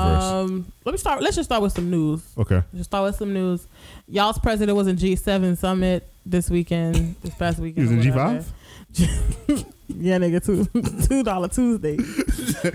um, 0.53 0.73
let 0.85 0.93
me 0.93 0.99
start. 0.99 1.23
Let's 1.23 1.37
just 1.37 1.49
start 1.49 1.63
with 1.63 1.73
some 1.73 1.91
news. 1.91 2.23
Okay. 2.37 2.57
Let's 2.57 2.73
just 2.75 2.91
start 2.91 3.05
with 3.05 3.17
some 3.17 3.33
news. 3.33 3.67
Y'all's 4.07 4.39
president 4.39 4.77
was 4.77 4.87
in 4.89 4.97
G7 4.97 5.57
summit 5.57 6.07
this 6.27 6.51
weekend, 6.51 7.17
this 7.23 7.35
past 7.35 7.57
He 7.59 7.63
weekend. 7.63 7.87
was 7.89 7.93
in 7.93 8.03
G 8.03 8.11
whatever. 8.11 8.41
five. 8.43 8.53
Yeah, 10.01 10.19
nigga, 10.19 10.45
two 10.45 10.65
two 11.09 11.25
dollar 11.25 11.49
Tuesday. 11.49 11.97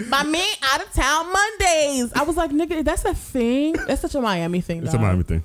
My 0.10 0.24
man 0.24 0.46
out 0.64 0.82
of 0.86 0.92
town 0.92 1.32
Mondays. 1.32 2.12
I 2.14 2.24
was 2.24 2.36
like, 2.36 2.52
nigga, 2.52 2.84
that's 2.84 3.06
a 3.06 3.14
thing. 3.14 3.74
That's 3.88 4.02
such 4.02 4.16
a 4.16 4.20
Miami 4.20 4.60
thing. 4.62 4.84
It's 4.84 4.94
a. 4.94 5.00
Miami 5.00 5.24
thing. 5.24 5.44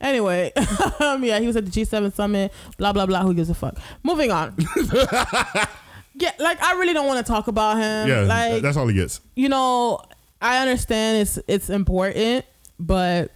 Anyway, 0.00 0.52
um, 1.00 1.24
yeah, 1.24 1.40
he 1.40 1.46
was 1.48 1.56
at 1.56 1.64
the 1.64 1.70
G7 1.72 2.12
summit. 2.12 2.52
Blah 2.76 2.92
blah 2.92 3.06
blah. 3.06 3.22
Who 3.22 3.34
gives 3.34 3.50
a 3.50 3.54
fuck? 3.54 3.76
Moving 4.04 4.30
on. 4.30 4.54
yeah, 6.14 6.32
like 6.38 6.62
I 6.62 6.74
really 6.78 6.92
don't 6.92 7.06
want 7.06 7.24
to 7.26 7.32
talk 7.32 7.48
about 7.48 7.78
him. 7.78 8.06
Yeah, 8.08 8.20
like 8.20 8.62
that's 8.62 8.76
all 8.76 8.86
he 8.86 8.94
gets. 8.94 9.20
you 9.34 9.48
know, 9.48 10.00
I 10.40 10.58
understand 10.58 11.22
it's 11.22 11.38
it's 11.48 11.68
important, 11.70 12.44
but 12.78 13.32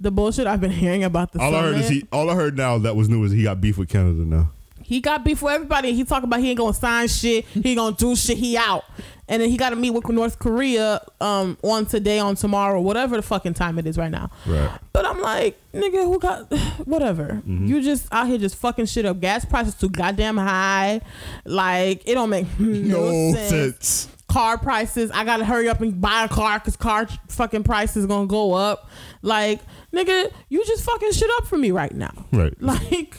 the 0.00 0.10
bullshit 0.10 0.46
I've 0.48 0.60
been 0.60 0.72
hearing 0.72 1.04
about 1.04 1.32
the 1.32 1.40
All 1.40 1.54
I 1.54 1.60
summit, 1.60 1.74
heard 1.74 1.80
is 1.82 1.88
he. 1.88 2.04
All 2.10 2.30
I 2.30 2.34
heard 2.34 2.56
now 2.56 2.78
that 2.78 2.96
was 2.96 3.08
new 3.08 3.22
is 3.24 3.30
he 3.32 3.44
got 3.44 3.60
beef 3.60 3.78
with 3.78 3.88
Canada 3.90 4.22
now. 4.24 4.50
He 4.92 5.00
got 5.00 5.24
beef 5.24 5.40
with 5.42 5.54
everybody. 5.54 5.92
He 5.94 6.04
talking 6.04 6.24
about 6.28 6.40
he 6.40 6.50
ain't 6.50 6.58
gonna 6.58 6.74
sign 6.74 7.08
shit. 7.08 7.44
He 7.46 7.74
gonna 7.74 7.96
do 7.96 8.14
shit. 8.14 8.36
He 8.38 8.56
out. 8.56 8.84
And 9.28 9.40
then 9.40 9.48
he 9.48 9.56
got 9.56 9.70
to 9.70 9.76
meet 9.76 9.90
with 9.90 10.06
North 10.08 10.38
Korea 10.38 11.00
um 11.20 11.56
on 11.62 11.86
today, 11.86 12.18
on 12.18 12.34
tomorrow, 12.34 12.80
whatever 12.80 13.16
the 13.16 13.22
fucking 13.22 13.54
time 13.54 13.78
it 13.78 13.86
is 13.86 13.96
right 13.96 14.10
now. 14.10 14.30
Right. 14.46 14.70
But 14.92 15.06
I'm 15.06 15.20
like, 15.20 15.58
nigga, 15.72 16.04
who 16.04 16.18
got 16.18 16.52
whatever? 16.86 17.40
You 17.46 17.80
just 17.80 18.06
out 18.12 18.26
here 18.26 18.36
just 18.38 18.56
fucking 18.56 18.86
shit 18.86 19.06
up. 19.06 19.20
Gas 19.20 19.44
prices 19.46 19.74
too 19.74 19.88
goddamn 19.88 20.36
high. 20.36 21.00
Like 21.46 22.02
it 22.06 22.14
don't 22.14 22.28
make 22.30 22.46
no, 22.60 23.10
No 23.10 23.32
sense. 23.34 23.48
sense. 23.48 24.08
Car 24.28 24.56
prices, 24.58 25.10
I 25.10 25.24
gotta 25.24 25.44
hurry 25.44 25.68
up 25.68 25.80
and 25.80 26.00
buy 26.00 26.24
a 26.24 26.28
car 26.28 26.58
because 26.58 26.76
car 26.76 27.06
fucking 27.28 27.64
prices 27.64 28.06
gonna 28.06 28.26
go 28.26 28.54
up. 28.54 28.88
Like, 29.22 29.60
nigga, 29.92 30.32
you 30.48 30.64
just 30.66 30.84
fucking 30.84 31.12
shit 31.12 31.30
up 31.38 31.46
for 31.46 31.56
me 31.58 31.70
right 31.70 31.94
now. 31.94 32.26
Right. 32.32 32.54
Like, 32.60 33.16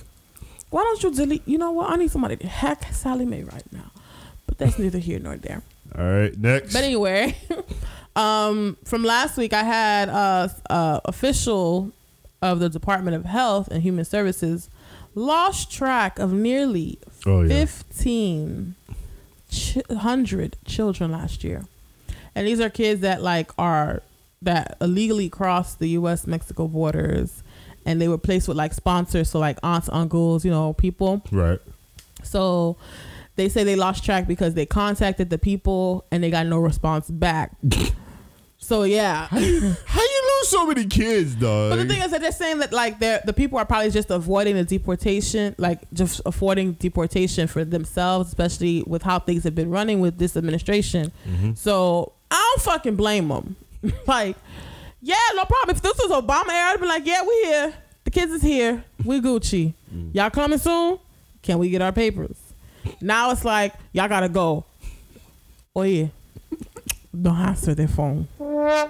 why 0.73 0.81
don't 0.83 1.03
you 1.03 1.11
delete? 1.11 1.47
You 1.47 1.57
know 1.57 1.71
what? 1.71 1.89
I 1.91 1.95
need 1.97 2.09
somebody 2.11 2.35
to 2.37 2.47
hack 2.47 2.91
Sallie 2.91 3.25
Mae 3.25 3.43
right 3.43 3.71
now. 3.71 3.91
But 4.47 4.57
that's 4.57 4.77
neither 4.79 4.97
here 4.99 5.19
nor 5.19 5.37
there. 5.37 5.61
All 5.97 6.03
right. 6.03 6.35
Next. 6.37 6.73
But 6.73 6.83
anyway, 6.83 7.37
um, 8.15 8.77
from 8.83 9.03
last 9.03 9.37
week, 9.37 9.53
I 9.53 9.63
had 9.63 10.09
a, 10.09 10.51
a 10.69 11.01
official 11.05 11.91
of 12.41 12.59
the 12.59 12.69
Department 12.69 13.15
of 13.15 13.25
Health 13.25 13.67
and 13.69 13.81
Human 13.83 14.03
Services 14.05 14.69
lost 15.15 15.71
track 15.71 16.17
of 16.17 16.33
nearly 16.33 16.97
Oh 17.25 17.43
yeah. 17.43 17.49
fifteen 17.65 18.73
ch- 19.51 19.77
hundred 19.95 20.57
children 20.65 21.11
last 21.11 21.43
year, 21.43 21.65
and 22.35 22.47
these 22.47 22.59
are 22.59 22.69
kids 22.69 23.01
that 23.01 23.21
like 23.21 23.51
are 23.57 24.01
that 24.41 24.75
illegally 24.81 25.29
crossed 25.29 25.77
the 25.79 25.89
U.S. 25.89 26.25
Mexico 26.27 26.67
borders, 26.67 27.42
and 27.85 28.01
they 28.01 28.07
were 28.07 28.17
placed 28.17 28.47
with 28.47 28.57
like 28.57 28.73
sponsors, 28.73 29.29
so 29.29 29.39
like 29.39 29.57
aunts, 29.63 29.89
uncles, 29.89 30.45
you 30.45 30.51
know, 30.51 30.73
people. 30.73 31.21
Right. 31.31 31.59
So 32.23 32.77
they 33.35 33.49
say 33.49 33.63
they 33.63 33.75
lost 33.75 34.03
track 34.03 34.27
because 34.27 34.53
they 34.53 34.65
contacted 34.65 35.29
the 35.29 35.37
people 35.37 36.05
and 36.11 36.23
they 36.23 36.29
got 36.29 36.45
no 36.45 36.59
response 36.59 37.09
back. 37.09 37.55
so 38.57 38.83
yeah. 38.83 39.27
How 39.27 39.39
you 39.39 39.59
lose 39.61 40.47
so 40.49 40.65
many 40.67 40.85
kids, 40.85 41.35
dog? 41.35 41.71
But 41.71 41.75
the 41.77 41.85
thing 41.85 42.01
is 42.01 42.11
that 42.11 42.21
they're 42.21 42.31
saying 42.31 42.59
that 42.59 42.71
like 42.71 42.99
they're 42.99 43.21
the 43.25 43.33
people 43.33 43.57
are 43.57 43.65
probably 43.65 43.91
just 43.91 44.11
avoiding 44.11 44.55
the 44.55 44.63
deportation, 44.63 45.55
like 45.57 45.81
just 45.93 46.21
affording 46.25 46.73
deportation 46.73 47.47
for 47.47 47.65
themselves, 47.65 48.29
especially 48.29 48.83
with 48.85 49.01
how 49.01 49.19
things 49.19 49.43
have 49.43 49.55
been 49.55 49.69
running 49.69 49.99
with 49.99 50.17
this 50.17 50.37
administration. 50.37 51.11
Mm-hmm. 51.27 51.53
So 51.55 52.13
I 52.29 52.35
don't 52.35 52.63
fucking 52.63 52.95
blame 52.95 53.27
them. 53.27 53.55
like, 54.07 54.35
yeah, 55.03 55.15
no 55.35 55.45
problem. 55.45 55.75
If 55.75 55.81
this 55.81 55.97
was 55.97 56.09
Obama 56.11 56.49
era, 56.49 56.71
I'd 56.73 56.79
be 56.81 56.87
like, 56.87 57.05
yeah, 57.05 57.21
we 57.21 57.33
here. 57.43 57.73
The 58.05 58.11
kids 58.11 58.31
is 58.31 58.41
here. 58.41 58.83
We 59.05 59.19
Gucci. 59.21 59.73
Mm. 59.93 60.15
Y'all 60.15 60.29
coming 60.29 60.57
soon? 60.59 60.97
Can 61.41 61.59
we 61.59 61.69
get 61.69 61.81
our 61.81 61.91
papers? 61.91 62.37
Now 63.01 63.31
it's 63.31 63.45
like 63.45 63.73
y'all 63.91 64.07
gotta 64.09 64.29
go. 64.29 64.65
Oh 65.75 65.83
yeah. 65.83 66.07
Don't 67.19 67.35
answer 67.37 67.75
the 67.75 67.87
phone. 67.87 68.27
Don't 68.39 68.89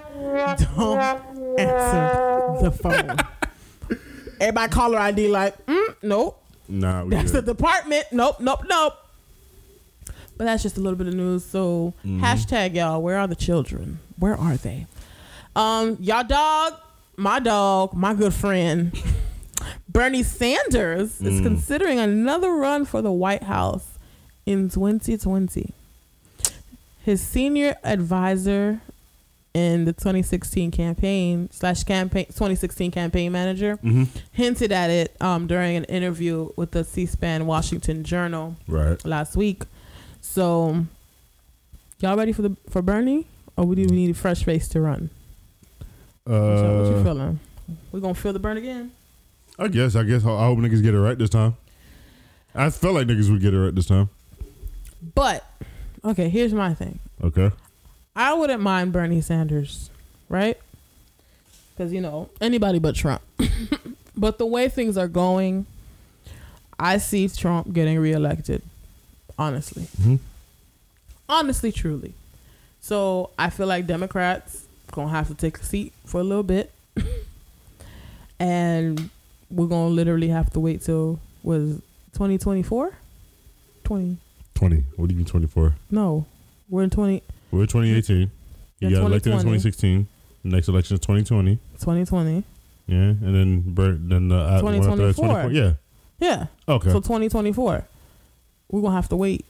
answer 1.58 2.58
the 2.62 2.70
phone. 2.70 3.16
Everybody 4.40 4.72
caller 4.72 4.98
ID 4.98 5.28
like, 5.28 5.64
mm, 5.66 5.94
nope. 6.02 6.42
nah, 6.68 7.04
we 7.04 7.10
That's 7.10 7.30
the 7.32 7.42
department. 7.42 8.06
Nope, 8.12 8.40
nope, 8.40 8.60
nope. 8.68 8.94
But 10.36 10.44
that's 10.46 10.62
just 10.64 10.76
a 10.76 10.80
little 10.80 10.96
bit 10.98 11.06
of 11.06 11.14
news. 11.14 11.44
So 11.44 11.94
Mm-hmm. 12.04 12.24
hashtag 12.24 12.74
y'all, 12.74 13.00
where 13.00 13.18
are 13.18 13.26
the 13.28 13.36
children? 13.36 14.00
Where 14.18 14.34
are 14.36 14.56
they? 14.56 14.86
Um, 15.56 15.96
y'all 16.00 16.24
dog, 16.24 16.74
my 17.16 17.38
dog, 17.38 17.94
my 17.94 18.14
good 18.14 18.34
friend, 18.34 18.92
Bernie 19.88 20.22
Sanders 20.24 21.20
is 21.20 21.40
Mm. 21.40 21.42
considering 21.44 21.98
another 21.98 22.52
run 22.52 22.84
for 22.84 23.00
the 23.02 23.12
White 23.12 23.44
House 23.44 23.86
in 24.46 24.68
2020. 24.68 25.72
His 27.04 27.20
senior 27.20 27.76
advisor 27.84 28.80
in 29.52 29.84
the 29.84 29.92
2016 29.92 30.72
campaign 30.72 31.48
slash 31.52 31.84
campaign 31.84 32.26
2016 32.26 32.90
campaign 32.90 33.30
manager 33.30 33.76
Mhm. 33.84 34.08
hinted 34.32 34.72
at 34.72 34.90
it 34.90 35.14
um, 35.20 35.46
during 35.46 35.76
an 35.76 35.84
interview 35.84 36.48
with 36.56 36.72
the 36.72 36.82
C-SPAN 36.82 37.46
Washington 37.46 38.02
Journal 38.02 38.56
Right. 38.66 39.04
last 39.06 39.36
week. 39.36 39.62
So, 40.20 40.86
y'all 42.00 42.16
ready 42.16 42.32
for 42.32 42.42
the 42.42 42.56
for 42.68 42.82
Bernie, 42.82 43.26
or 43.56 43.64
do 43.76 43.82
we 43.82 43.86
need 43.94 44.10
a 44.10 44.14
fresh 44.14 44.42
face 44.42 44.66
to 44.68 44.80
run? 44.80 45.10
What 46.24 46.32
y'all- 46.34 46.82
what 46.82 46.90
you 46.90 46.96
Uh, 46.96 47.04
feeling? 47.04 47.40
We 47.92 48.00
gonna 48.00 48.14
feel 48.14 48.32
the 48.32 48.38
burn 48.38 48.56
again? 48.56 48.92
I 49.58 49.68
guess. 49.68 49.94
I 49.94 50.02
guess. 50.04 50.24
I 50.24 50.28
hope 50.46 50.58
niggas 50.58 50.82
get 50.82 50.94
it 50.94 51.00
right 51.00 51.16
this 51.18 51.30
time. 51.30 51.56
I 52.54 52.70
felt 52.70 52.94
like 52.94 53.06
niggas 53.06 53.30
would 53.30 53.40
get 53.40 53.52
it 53.54 53.58
right 53.58 53.74
this 53.74 53.86
time. 53.86 54.08
But 55.14 55.44
okay, 56.04 56.28
here's 56.28 56.54
my 56.54 56.72
thing. 56.74 56.98
Okay. 57.22 57.50
I 58.16 58.32
wouldn't 58.34 58.62
mind 58.62 58.92
Bernie 58.92 59.20
Sanders, 59.20 59.90
right? 60.28 60.56
Because 61.76 61.92
you 61.92 62.00
know 62.00 62.30
anybody 62.40 62.78
but 62.78 62.94
Trump. 62.94 63.22
but 64.16 64.38
the 64.38 64.46
way 64.46 64.68
things 64.68 64.96
are 64.96 65.08
going, 65.08 65.66
I 66.78 66.98
see 66.98 67.28
Trump 67.28 67.72
getting 67.72 67.98
reelected. 67.98 68.62
Honestly, 69.38 69.88
Mhm. 70.00 70.20
honestly, 71.28 71.72
truly. 71.72 72.14
So 72.80 73.30
I 73.38 73.50
feel 73.50 73.66
like 73.66 73.86
Democrats 73.86 74.63
gonna 74.94 75.10
have 75.10 75.28
to 75.28 75.34
take 75.34 75.58
a 75.58 75.64
seat 75.64 75.92
for 76.06 76.20
a 76.20 76.24
little 76.24 76.42
bit, 76.44 76.72
and 78.38 79.10
we're 79.50 79.66
gonna 79.66 79.88
literally 79.88 80.28
have 80.28 80.50
to 80.50 80.60
wait 80.60 80.82
till 80.82 81.18
was 81.42 81.80
2024, 82.12 82.92
20. 83.84 84.16
Twenty. 84.54 84.84
What 84.96 85.08
do 85.08 85.14
you 85.14 85.18
mean 85.18 85.26
twenty 85.26 85.48
four? 85.48 85.74
No, 85.90 86.26
we're 86.68 86.84
in 86.84 86.90
20. 86.90 87.22
We're 87.50 87.66
twenty 87.66 87.92
eighteen. 87.92 88.30
You 88.78 88.88
Yeah, 88.88 88.98
got 88.98 89.06
elected 89.06 89.32
in 89.32 89.38
2020. 89.38 89.42
twenty 89.42 89.58
sixteen. 89.60 90.06
Next 90.44 90.68
election 90.68 90.94
is 90.94 91.00
twenty 91.00 91.24
twenty. 91.24 91.56
2020. 91.80 92.44
Yeah, 92.86 92.96
and 92.96 93.34
then 93.34 93.74
Bert, 93.74 94.08
then 94.08 94.30
uh, 94.30 94.46
after 94.62 94.70
2024. 94.78 95.50
Yeah. 95.50 95.72
Yeah. 96.20 96.46
Okay. 96.68 96.90
So 96.90 97.00
2024, 97.00 97.84
we're 98.70 98.80
gonna 98.80 98.94
have 98.94 99.08
to 99.08 99.16
wait 99.16 99.44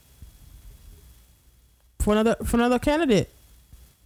for 1.99 2.13
another 2.13 2.37
for 2.45 2.57
another 2.57 2.79
candidate. 2.79 3.31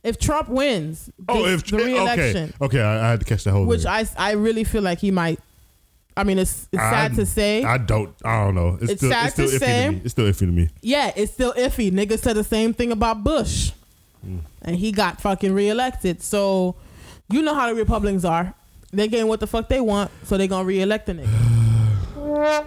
If 0.09 0.19
Trump 0.19 0.49
wins 0.49 1.11
oh, 1.29 1.45
the, 1.47 1.55
if 1.55 1.65
the 1.67 1.77
reelection, 1.77 2.55
Okay. 2.61 2.79
Okay. 2.79 2.83
I, 2.83 3.07
I 3.07 3.11
had 3.11 3.21
to 3.21 3.27
catch 3.27 3.45
the 3.45 3.53
whole. 3.53 3.67
which 3.67 3.83
thing. 3.83 3.91
I 3.91 4.07
I 4.17 4.33
really 4.33 4.65
feel 4.65 4.83
like 4.83 4.99
he 4.99 5.11
might. 5.11 5.39
I 6.17 6.25
mean, 6.25 6.39
it's, 6.39 6.67
it's 6.73 6.83
sad 6.83 7.13
I- 7.13 7.15
to 7.15 7.27
say. 7.27 7.63
I 7.63 7.79
don't. 7.79 8.13
I 8.25 8.45
don't 8.45 8.55
know. 8.57 8.79
It's, 8.81 8.93
It's 8.93 9.01
still. 9.01 9.11
sad 9.11 9.27
It's 9.27 9.35
still 9.35 9.49
to 9.51 9.57
iffy 9.57 9.61
say. 9.61 9.85
to 9.87 9.93
me. 9.93 10.01
It's 10.05 10.13
still 10.13 10.25
iffy 10.27 10.39
to 10.41 10.47
me. 10.47 10.69
yeah, 10.83 11.13
it's 11.15 11.33
still 11.33 11.53
iffy. 11.55 11.93
Niggas 11.93 12.19
said 12.21 12.35
the 12.35 12.43
same 12.45 12.75
thing 12.75 12.91
about 12.91 13.23
Bush, 13.23 13.71
Mm. 14.27 14.41
and 14.63 14.75
he 14.75 14.91
got 14.91 15.21
fucking 15.21 15.53
reelected. 15.55 16.21
So, 16.23 16.75
you 17.31 17.41
know 17.43 17.55
how 17.55 17.69
the 17.69 17.75
Republicans 17.77 18.25
are. 18.25 18.53
They 18.93 19.07
getting 19.07 19.29
what 19.29 19.39
the 19.39 19.47
fuck 19.47 19.69
they 19.69 19.81
want, 19.81 20.11
so 20.25 20.37
they 20.37 20.49
gonna 20.49 20.65
reelect 20.65 21.07
the 21.07 21.15
nigga. 21.15 21.29
I'm 22.29 22.65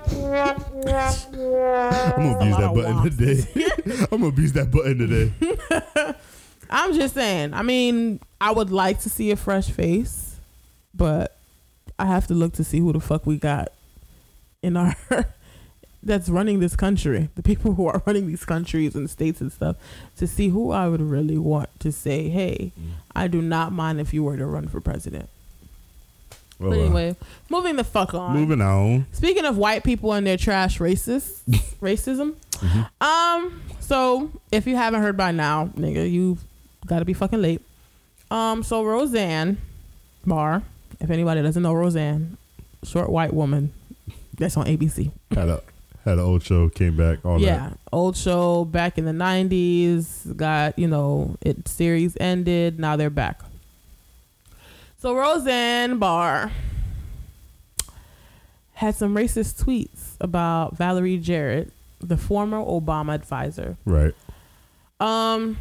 gonna 2.34 2.38
abuse 2.40 2.58
that 2.58 2.74
button 2.74 3.04
today. 3.04 3.46
I'm 4.12 4.20
gonna 4.20 4.28
abuse 4.28 4.54
that 4.54 4.72
button 4.72 4.98
today. 4.98 5.34
I'm 6.72 6.94
just 6.94 7.14
saying. 7.14 7.54
I 7.54 7.62
mean, 7.62 8.20
I 8.40 8.52
would 8.52 8.72
like 8.72 9.02
to 9.02 9.10
see 9.10 9.32
a 9.32 9.36
fresh 9.36 9.70
face, 9.70 10.38
but 10.94 11.38
I 12.00 12.06
have 12.06 12.28
to 12.28 12.34
look 12.34 12.54
to 12.54 12.64
see 12.64 12.80
who 12.80 12.94
the 12.94 13.00
fuck 13.00 13.26
we 13.26 13.38
got 13.38 13.72
in 14.62 14.78
our 14.78 14.96
that's 16.04 16.30
running 16.30 16.60
this 16.60 16.76
country. 16.76 17.30
The 17.36 17.44
people 17.44 17.74
who 17.74 17.88
are 17.88 18.02
running 18.08 18.28
these 18.28 18.46
countries 18.46 18.96
and 18.96 19.10
states 19.10 19.42
and 19.42 19.52
stuff 19.52 19.76
to 20.18 20.28
see 20.28 20.50
who 20.50 20.72
I 20.72 20.88
would 20.88 21.02
really 21.02 21.38
want 21.38 21.70
to 21.82 21.92
say, 21.92 22.30
"Hey, 22.30 22.72
I 23.16 23.28
do 23.28 23.42
not 23.42 23.72
mind 23.72 24.00
if 24.00 24.14
you 24.14 24.24
were 24.24 24.38
to 24.38 24.46
run 24.46 24.68
for 24.68 24.82
president." 24.82 25.30
Well, 26.60 26.70
but 26.70 26.78
uh, 26.78 26.82
anyway, 26.84 27.16
moving 27.50 27.76
the 27.76 27.84
fuck 27.84 28.14
on. 28.14 28.36
moving 28.36 28.62
on. 28.62 29.08
Speaking 29.12 29.46
of 29.46 29.58
white 29.58 29.84
people 29.84 30.14
and 30.14 30.26
their 30.26 30.38
trash 30.38 30.78
racist 30.80 31.42
racism, 31.82 32.36
um, 33.02 33.62
so 33.80 34.32
if 34.52 34.68
you 34.68 34.76
haven't 34.76 35.02
heard 35.02 35.18
by 35.18 35.32
now, 35.32 35.72
nigga, 35.76 36.10
you 36.10 36.38
got 36.86 37.00
to 37.00 37.06
be 37.06 37.14
fucking 37.14 37.42
late. 37.42 37.62
Um, 38.30 38.64
so 38.64 38.84
Roseanne 38.84 39.58
Barr, 40.26 40.64
if 41.00 41.10
anybody 41.10 41.42
doesn't 41.42 41.62
know 41.62 41.74
Roseanne, 41.74 42.38
short 42.84 43.10
white 43.10 43.34
woman, 43.34 43.74
that's 44.38 44.58
on 44.58 44.66
ABC. 44.66 45.12
Had 45.32 45.50
a 45.50 45.62
had 46.06 46.14
an 46.14 46.22
old 46.22 46.42
show, 46.42 46.68
came 46.70 46.98
back, 46.98 47.24
all 47.24 47.40
yeah, 47.40 47.74
old 47.92 48.18
show 48.18 48.66
back 48.66 48.98
in 48.98 49.06
the 49.06 49.12
'90s. 49.12 50.36
Got 50.36 50.80
you 50.80 50.88
know, 50.88 51.38
it 51.42 51.68
series 51.68 52.18
ended. 52.20 52.80
Now 52.80 52.96
they're 52.96 53.10
back. 53.10 53.42
So 54.98 55.16
Roseanne 55.16 55.98
Barr 55.98 56.52
had 58.74 58.96
some 58.96 59.16
racist 59.16 59.64
tweets 59.64 60.16
about 60.20 60.76
Valerie 60.76 61.18
Jarrett, 61.18 61.72
the 62.00 62.18
former 62.18 62.58
Obama 62.58 63.14
advisor. 63.14 63.78
Right. 63.86 64.14
Um, 65.00 65.58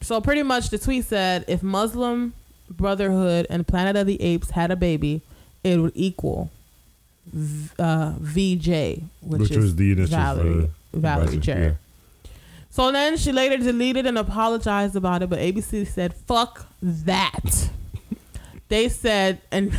so 0.00 0.20
pretty 0.20 0.42
much 0.42 0.70
the 0.70 0.78
tweet 0.78 1.04
said, 1.04 1.44
if 1.48 1.62
Muslim 1.62 2.34
Brotherhood 2.70 3.46
and 3.50 3.66
Planet 3.66 3.96
of 3.96 4.06
the 4.06 4.20
Apes 4.22 4.50
had 4.50 4.70
a 4.70 4.76
baby, 4.76 5.22
it 5.64 5.78
would 5.78 5.92
equal 5.94 6.50
v- 7.26 7.70
uh, 7.78 8.14
VJ, 8.18 9.02
which, 9.20 9.40
Which 9.40 9.50
is 9.52 9.56
was 9.56 9.76
the 9.76 9.92
initial 9.92 10.16
Valerie, 10.16 10.70
Valerie 10.92 11.38
Jarrett. 11.38 11.76
So 12.70 12.92
then 12.92 13.16
she 13.16 13.32
later 13.32 13.56
deleted 13.56 14.06
and 14.06 14.18
apologized 14.18 14.96
about 14.96 15.22
it, 15.22 15.30
but 15.30 15.38
ABC 15.38 15.86
said, 15.86 16.12
fuck 16.12 16.66
that. 16.82 17.70
they 18.68 18.88
said, 18.90 19.40
and 19.50 19.72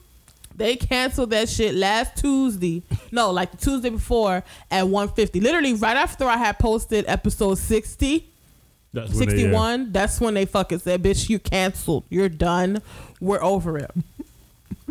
they 0.56 0.76
canceled 0.76 1.30
that 1.30 1.48
shit 1.50 1.74
last 1.74 2.16
Tuesday. 2.16 2.82
No, 3.12 3.30
like 3.32 3.50
the 3.50 3.58
Tuesday 3.58 3.90
before 3.90 4.42
at 4.70 4.88
150. 4.88 5.40
Literally 5.40 5.74
right 5.74 5.96
after 5.96 6.24
I 6.24 6.38
had 6.38 6.58
posted 6.58 7.04
episode 7.06 7.58
60. 7.58 8.26
That's 8.92 9.10
they, 9.18 9.26
uh, 9.26 9.30
61 9.30 9.92
that's 9.92 10.20
when 10.20 10.34
they 10.34 10.46
fucking 10.46 10.78
said 10.78 11.02
bitch 11.02 11.28
you 11.28 11.38
canceled. 11.38 12.04
You're 12.08 12.28
done. 12.28 12.82
We're 13.20 13.42
over 13.42 13.78
it. 13.78 13.90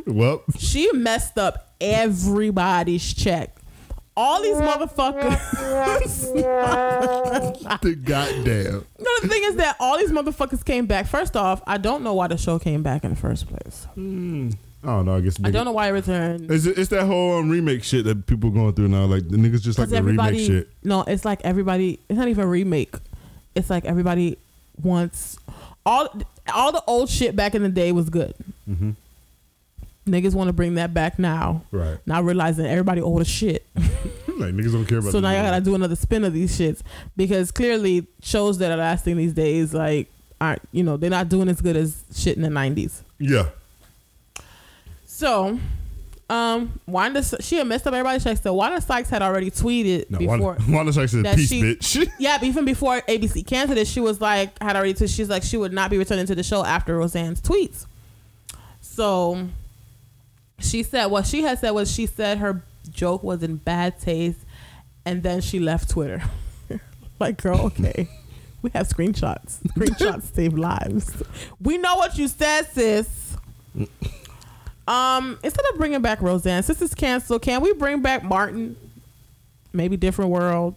Well, 0.05 0.43
she 0.57 0.91
messed 0.93 1.37
up 1.37 1.73
everybody's 1.81 3.13
check. 3.13 3.55
All 4.15 4.41
these 4.41 4.55
motherfuckers. 4.55 5.37
The 7.81 7.95
goddamn. 7.95 8.85
no 8.99 9.11
the 9.21 9.27
thing 9.27 9.43
is 9.43 9.55
that 9.57 9.75
all 9.79 9.97
these 9.97 10.11
motherfuckers 10.11 10.63
came 10.65 10.85
back. 10.85 11.07
First 11.07 11.35
off 11.35 11.61
i 11.67 11.77
don't 11.77 12.03
know 12.03 12.13
why 12.13 12.27
the 12.27 12.37
show 12.37 12.57
came 12.59 12.81
back 12.83 13.03
in 13.03 13.11
the 13.11 13.15
first 13.15 13.47
place. 13.47 13.87
I 13.95 13.99
don't 13.99 15.05
know. 15.05 15.15
I 15.15 15.21
guess 15.21 15.37
i 15.43 15.51
don't 15.51 15.65
know 15.65 15.71
why 15.71 15.87
it 15.87 15.91
returned. 15.91 16.49
It's, 16.49 16.65
it's 16.65 16.89
that 16.89 17.05
whole 17.05 17.39
um, 17.39 17.49
remake 17.49 17.83
shit 17.83 18.05
that 18.05 18.25
people 18.25 18.49
going 18.49 18.73
through 18.73 18.87
now. 18.87 19.05
Like 19.05 19.27
the 19.27 19.37
niggas 19.37 19.61
just 19.61 19.77
like 19.77 19.89
the 19.89 20.01
remake 20.01 20.39
shit. 20.39 20.69
no 20.83 21.03
it's 21.03 21.25
like 21.25 21.41
everybody 21.43 21.99
it's 22.09 22.17
not 22.17 22.27
even 22.27 22.43
a 22.43 22.47
remake 22.47 22.95
it's 23.57 23.69
like 23.69 23.83
everybody 23.85 24.37
wants 24.81 25.37
all 25.85 26.07
all 26.53 26.71
the 26.71 26.83
old 26.87 27.09
shit 27.09 27.35
back 27.35 27.55
in 27.55 27.63
the 27.63 27.69
day 27.69 27.91
was 27.91 28.09
good 28.09 28.33
Mm-hmm. 28.69 28.91
niggas 30.05 30.33
want 30.35 30.47
to 30.49 30.53
bring 30.53 30.75
that 30.75 30.93
back 30.93 31.17
now 31.19 31.63
Right. 31.71 31.97
Not 32.05 32.23
realizing 32.25 32.65
everybody 32.65 33.01
old 33.01 33.21
as 33.21 33.27
shit. 33.27 33.65
Like 34.37 34.53
niggas 34.53 34.71
don't 34.71 34.85
care 34.85 34.99
about. 34.99 35.11
So 35.13 35.19
now 35.19 35.29
I 35.29 35.41
gotta 35.41 35.61
do 35.65 35.73
another 35.73 35.95
spin 35.95 36.23
of 36.23 36.31
these 36.31 36.55
shits 36.55 36.83
because 37.15 37.49
clearly 37.49 38.05
shows 38.21 38.59
that 38.59 38.71
are 38.71 38.77
lasting 38.77 39.17
these 39.17 39.33
days, 39.33 39.73
like, 39.73 40.11
aren't 40.39 40.61
you 40.71 40.83
know 40.83 40.95
they're 40.95 41.09
not 41.09 41.27
doing 41.27 41.49
as 41.49 41.59
good 41.59 41.75
as 41.75 42.03
shit 42.13 42.35
in 42.37 42.43
the 42.43 42.49
nineties. 42.51 43.01
Yeah. 43.17 43.47
So, 45.07 45.59
um, 46.29 46.79
Wanda 46.85 47.23
she 47.41 47.55
had 47.55 47.67
messed 47.67 47.87
up 47.87 47.93
everybody's 47.93 48.23
checks. 48.23 48.41
So 48.41 48.53
Wanda 48.53 48.81
Sykes 48.81 49.09
had 49.09 49.21
already 49.21 49.49
tweeted 49.49 50.09
No, 50.09 50.17
before. 50.19 50.37
Wanda, 50.39 50.63
Wanda 50.69 50.93
Sykes 50.93 51.11
said, 51.13 51.35
"Peace, 51.35 51.47
she- 51.49 51.61
bitch." 51.61 52.11
Yeah, 52.19 52.37
even 52.43 52.65
before 52.65 53.01
ABC 53.01 53.45
canceled 53.47 53.77
it, 53.77 53.87
she 53.87 53.99
was 54.01 54.19
like, 54.19 54.61
had 54.61 54.75
already. 54.75 54.93
T- 54.93 55.07
she's 55.07 55.29
like, 55.29 55.43
she 55.43 55.55
would 55.57 55.71
not 55.73 55.89
be 55.89 55.97
returning 55.97 56.25
to 56.25 56.35
the 56.35 56.43
show 56.43 56.63
after 56.65 56.97
Roseanne's 56.97 57.39
tweets. 57.41 57.85
So, 58.81 59.47
she 60.59 60.83
said 60.83 61.05
what 61.07 61.25
she 61.27 61.43
had 61.43 61.59
said 61.59 61.71
was 61.71 61.91
she 61.91 62.05
said 62.07 62.39
her 62.39 62.61
joke 62.91 63.23
was 63.23 63.41
in 63.43 63.57
bad 63.57 63.99
taste, 63.99 64.39
and 65.05 65.23
then 65.23 65.39
she 65.41 65.59
left 65.59 65.89
Twitter. 65.89 66.21
like, 67.19 67.41
girl, 67.41 67.59
okay, 67.67 68.09
we 68.61 68.69
have 68.71 68.87
screenshots. 68.89 69.61
Screenshots 69.69 70.33
save 70.35 70.55
lives. 70.55 71.23
We 71.61 71.77
know 71.77 71.95
what 71.95 72.17
you 72.17 72.27
said, 72.27 72.63
sis. 72.73 73.37
Um, 74.87 75.37
instead 75.43 75.65
of 75.71 75.77
bringing 75.77 76.01
back 76.01 76.21
Roseanne, 76.21 76.63
since 76.63 76.81
it's 76.81 76.95
canceled, 76.95 77.41
can 77.41 77.61
we 77.61 77.73
bring 77.73 78.01
back 78.01 78.23
Martin? 78.23 78.75
Maybe 79.73 79.97
different 79.97 80.31
world 80.31 80.75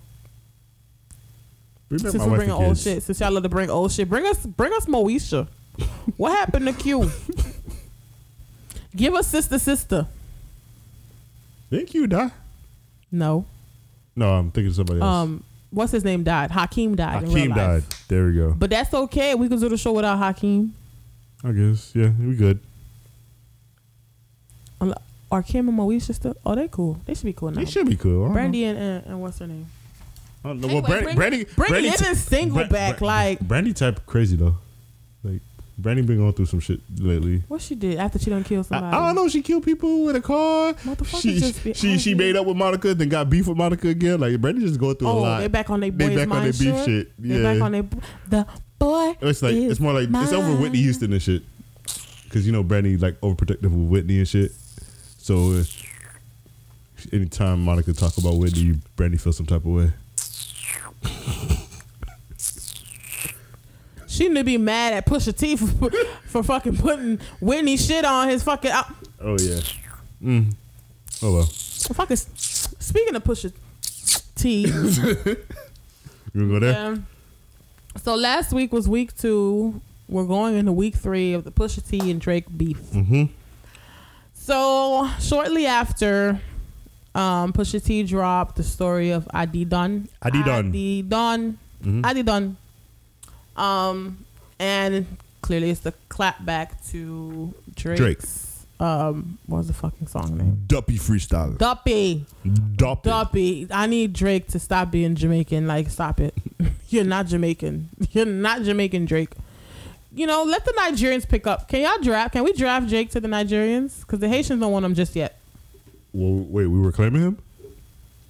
Bring 1.91 2.03
back 2.03 2.13
since 2.13 2.25
we 2.25 2.37
bring 2.37 2.51
old 2.53 2.69
kids. 2.69 2.83
shit, 2.83 3.03
since 3.03 3.19
y'all 3.21 3.33
love 3.33 3.43
to 3.43 3.49
bring 3.49 3.69
old 3.69 3.91
shit, 3.91 4.09
bring 4.09 4.25
us, 4.25 4.47
bring 4.47 4.73
us 4.73 4.87
Moesha. 4.87 5.49
what 6.17 6.31
happened 6.31 6.67
to 6.67 6.73
Q? 6.73 7.11
Give 8.97 9.13
us 9.15 9.27
sister, 9.27 9.59
sister. 9.59 10.07
Thank 11.69 11.93
you, 11.95 12.07
die. 12.07 12.31
No. 13.11 13.45
No, 14.15 14.35
I'm 14.35 14.53
thinking 14.53 14.69
of 14.69 14.77
somebody 14.77 15.01
else. 15.01 15.09
Um, 15.09 15.45
what's 15.71 15.91
his 15.91 16.05
name 16.05 16.23
died? 16.23 16.53
Hakeem 16.53 16.95
died. 16.95 17.25
Hakeem 17.25 17.55
died. 17.55 17.83
There 18.07 18.27
we 18.27 18.35
go. 18.35 18.55
But 18.57 18.71
that's 18.71 18.95
okay. 18.95 19.35
We 19.35 19.49
can 19.49 19.59
do 19.59 19.69
the 19.69 19.77
show 19.77 19.93
without 19.93 20.19
Hakeem. 20.19 20.75
I 21.43 21.51
guess. 21.53 21.93
Yeah, 21.95 22.11
we 22.21 22.37
good. 22.37 22.61
Are 25.33 25.43
Kim 25.45 25.69
and 25.69 25.79
Moesha 25.79 26.13
still? 26.15 26.35
Oh, 26.45 26.57
they 26.57 26.67
cool. 26.67 26.99
They 27.07 27.15
should 27.15 27.25
be 27.27 27.33
cool 27.33 27.53
now. 27.53 27.61
It 27.61 27.69
should 27.69 27.89
be 27.89 27.95
cool. 27.97 28.29
I 28.31 28.33
Brandy 28.33 28.65
and, 28.65 28.77
and 28.77 29.07
and 29.07 29.23
what's 29.23 29.39
her 29.39 29.47
name? 29.47 29.67
know. 30.43 30.45
I 30.45 30.49
don't 30.49 30.61
know. 30.61 30.67
Anyway, 30.69 30.81
well, 30.81 30.89
Brandy, 30.89 31.05
bring- 31.05 31.17
Brandy, 31.17 31.45
bring 31.45 31.69
Brandy 31.71 31.91
Living 31.91 32.15
Single 32.17 32.65
back, 32.65 33.01
like- 33.01 33.41
Brandy 33.41 33.73
type 33.73 34.05
crazy 34.07 34.35
though. 34.37 34.57
Like 35.23 35.41
Brandy 35.79 36.03
been 36.03 36.17
going 36.19 36.33
through 36.33 36.47
some 36.47 36.59
shit 36.59 36.81
lately. 36.99 37.43
What 37.47 37.61
she 37.63 37.77
did 37.77 37.99
after 37.99 38.19
she 38.19 38.29
done 38.31 38.43
killed 38.43 38.67
I, 38.67 38.69
somebody? 38.71 38.97
I 38.97 39.07
don't 39.07 39.15
know. 39.15 39.29
She 39.29 39.41
killed 39.43 39.63
people 39.65 40.05
with 40.07 40.17
a 40.17 40.21
car. 40.21 40.73
Motherfuckers 40.75 41.21
She 41.23 41.39
just 41.39 41.63
be 41.63 41.75
she 41.75 41.97
she 41.99 42.15
made 42.15 42.35
up 42.35 42.45
with 42.47 42.57
Monica, 42.57 42.93
then 42.95 43.09
got 43.09 43.31
beef 43.31 43.47
with 43.47 43.57
Monica 43.57 43.87
again. 43.89 44.19
Like 44.19 44.41
Brandy 44.41 44.63
just 44.67 44.81
going 44.81 44.97
through 44.97 45.09
a 45.09 45.13
Oh, 45.13 45.19
lot. 45.21 45.39
they 45.41 45.47
back 45.49 45.71
on 45.71 45.79
their 45.79 45.91
They 45.93 46.09
boys' 46.09 46.17
back 46.17 46.31
on 46.37 46.43
their 46.43 46.53
beef 46.53 46.61
shit. 46.61 46.85
shit. 46.87 47.13
They 47.23 47.37
Yeah. 47.41 47.53
back 47.55 47.63
on 47.63 47.71
their 47.73 47.85
the 48.29 48.47
boy. 48.81 49.17
It's 49.21 49.43
like 49.43 49.55
is 49.55 49.71
it's 49.73 49.81
more 49.81 49.93
like 49.93 50.09
it's 50.11 50.33
over 50.33 50.57
Whitney. 50.61 50.79
Houston 50.83 51.13
and 51.13 51.23
shit. 51.23 51.45
Cause 52.31 52.45
you 52.47 52.53
know 52.53 52.63
Brandy 52.65 52.97
like 52.97 53.21
overprotective 53.21 53.63
with 53.65 53.89
Whitney 53.91 54.19
and 54.19 54.27
shit. 54.29 54.53
So 55.31 55.63
anytime 57.13 57.63
Monica 57.63 57.93
talk 57.93 58.19
about 58.19 58.35
Whitney, 58.39 58.81
Brandy 58.97 59.17
feels 59.17 59.37
some 59.37 59.47
type 59.47 59.65
of 59.65 59.67
way. 59.67 59.93
She 64.09 64.29
need 64.29 64.35
to 64.39 64.45
be 64.45 64.59
mad 64.59 64.93
at 64.93 65.07
Pusha 65.07 65.35
T 65.35 65.55
for, 65.57 65.89
for 66.27 66.43
fucking 66.43 66.77
putting 66.79 67.21
Whitney 67.41 67.77
shit 67.77 68.05
on 68.05 68.29
his 68.29 68.43
fucking. 68.43 68.73
Uh, 68.73 68.83
Oh 69.21 69.37
yeah. 69.41 69.61
Mm. 70.21 70.53
Oh 71.23 71.33
well. 71.33 71.45
fucking. 71.45 72.17
Speaking 72.17 73.15
of 73.15 73.23
Pusha 73.23 73.53
T, 74.35 74.63
You 76.35 76.49
go 76.51 76.59
there? 76.59 76.73
yeah. 76.73 76.97
So 78.03 78.17
last 78.17 78.53
week 78.53 78.73
was 78.73 78.89
week 78.89 79.17
two. 79.17 79.81
We're 80.09 80.25
going 80.27 80.57
into 80.57 80.73
week 80.73 80.97
three 80.97 81.33
of 81.33 81.45
the 81.45 81.53
Pusha 81.53 81.89
T 81.89 82.11
and 82.11 82.21
Drake 82.21 82.47
beef. 82.59 82.79
Mm-hmm. 82.91 83.27
So 84.51 85.09
shortly 85.21 85.67
after, 85.67 86.41
um, 87.15 87.53
Pusha 87.53 87.81
T 87.85 88.03
dropped 88.03 88.57
the 88.57 88.65
story 88.65 89.11
of 89.11 89.29
Adidon. 89.33 90.09
Adi 90.23 90.43
Dun. 90.43 90.73
Adidon. 90.73 91.55
Mhm. 91.85 92.03
Adidon. 92.03 92.57
Um, 93.57 94.25
and 94.59 95.07
clearly 95.41 95.71
it's 95.71 95.83
the 95.83 95.95
clap 96.09 96.45
back 96.45 96.85
to 96.89 97.55
Drake's. 97.77 98.01
Drake. 98.01 98.19
Um, 98.81 99.39
what 99.47 99.59
was 99.59 99.69
the 99.69 99.73
fucking 99.73 100.09
song 100.09 100.37
name? 100.37 100.65
Duppy 100.67 100.99
freestyle. 100.99 101.57
Duppy. 101.57 102.27
Duppy. 102.75 103.09
Duppy. 103.09 103.67
I 103.71 103.87
need 103.87 104.15
Drake 104.15 104.49
to 104.49 104.59
stop 104.59 104.91
being 104.91 105.15
Jamaican. 105.15 105.69
Like, 105.69 105.91
stop 105.91 106.19
it. 106.19 106.35
You're 106.89 107.05
not 107.05 107.27
Jamaican. 107.29 107.91
You're 108.11 108.27
not 108.27 108.63
Jamaican, 108.65 109.05
Drake. 109.05 109.31
You 110.13 110.27
know, 110.27 110.43
let 110.45 110.65
the 110.65 110.73
Nigerians 110.73 111.29
pick 111.29 111.47
up. 111.47 111.69
Can 111.69 111.83
y'all 111.83 112.03
draft? 112.03 112.33
Can 112.33 112.43
we 112.45 112.53
draft 112.53 112.89
Jake 112.89 113.11
to 113.11 113.21
the 113.21 113.29
Nigerians? 113.29 114.01
Because 114.01 114.19
the 114.19 114.29
Haitians 114.29 114.61
don't 114.61 114.73
want 114.73 114.85
him 114.85 114.95
just 114.95 115.15
yet. 115.15 115.39
Well, 116.13 116.45
wait, 116.49 116.67
we 116.67 116.81
were 116.81 116.91
claiming 116.93 117.23
him. 117.23 117.39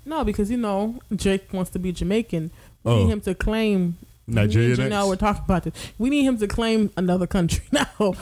No, 0.04 0.24
because 0.24 0.50
you 0.50 0.56
know 0.58 1.00
Jake 1.14 1.52
wants 1.52 1.70
to 1.70 1.78
be 1.78 1.92
Jamaican. 1.92 2.50
We 2.84 2.92
Oh. 2.92 3.04
need 3.04 3.10
him 3.12 3.20
to 3.22 3.34
claim 3.34 3.96
Nigeria 4.26 4.76
You 4.76 4.88
know, 4.88 5.08
we're 5.08 5.16
talking 5.16 5.42
about 5.44 5.64
this. 5.64 5.74
We 5.98 6.10
need 6.10 6.24
him 6.24 6.36
to 6.38 6.46
claim 6.46 6.90
another 6.96 7.26
country 7.26 7.64
now. 7.72 8.14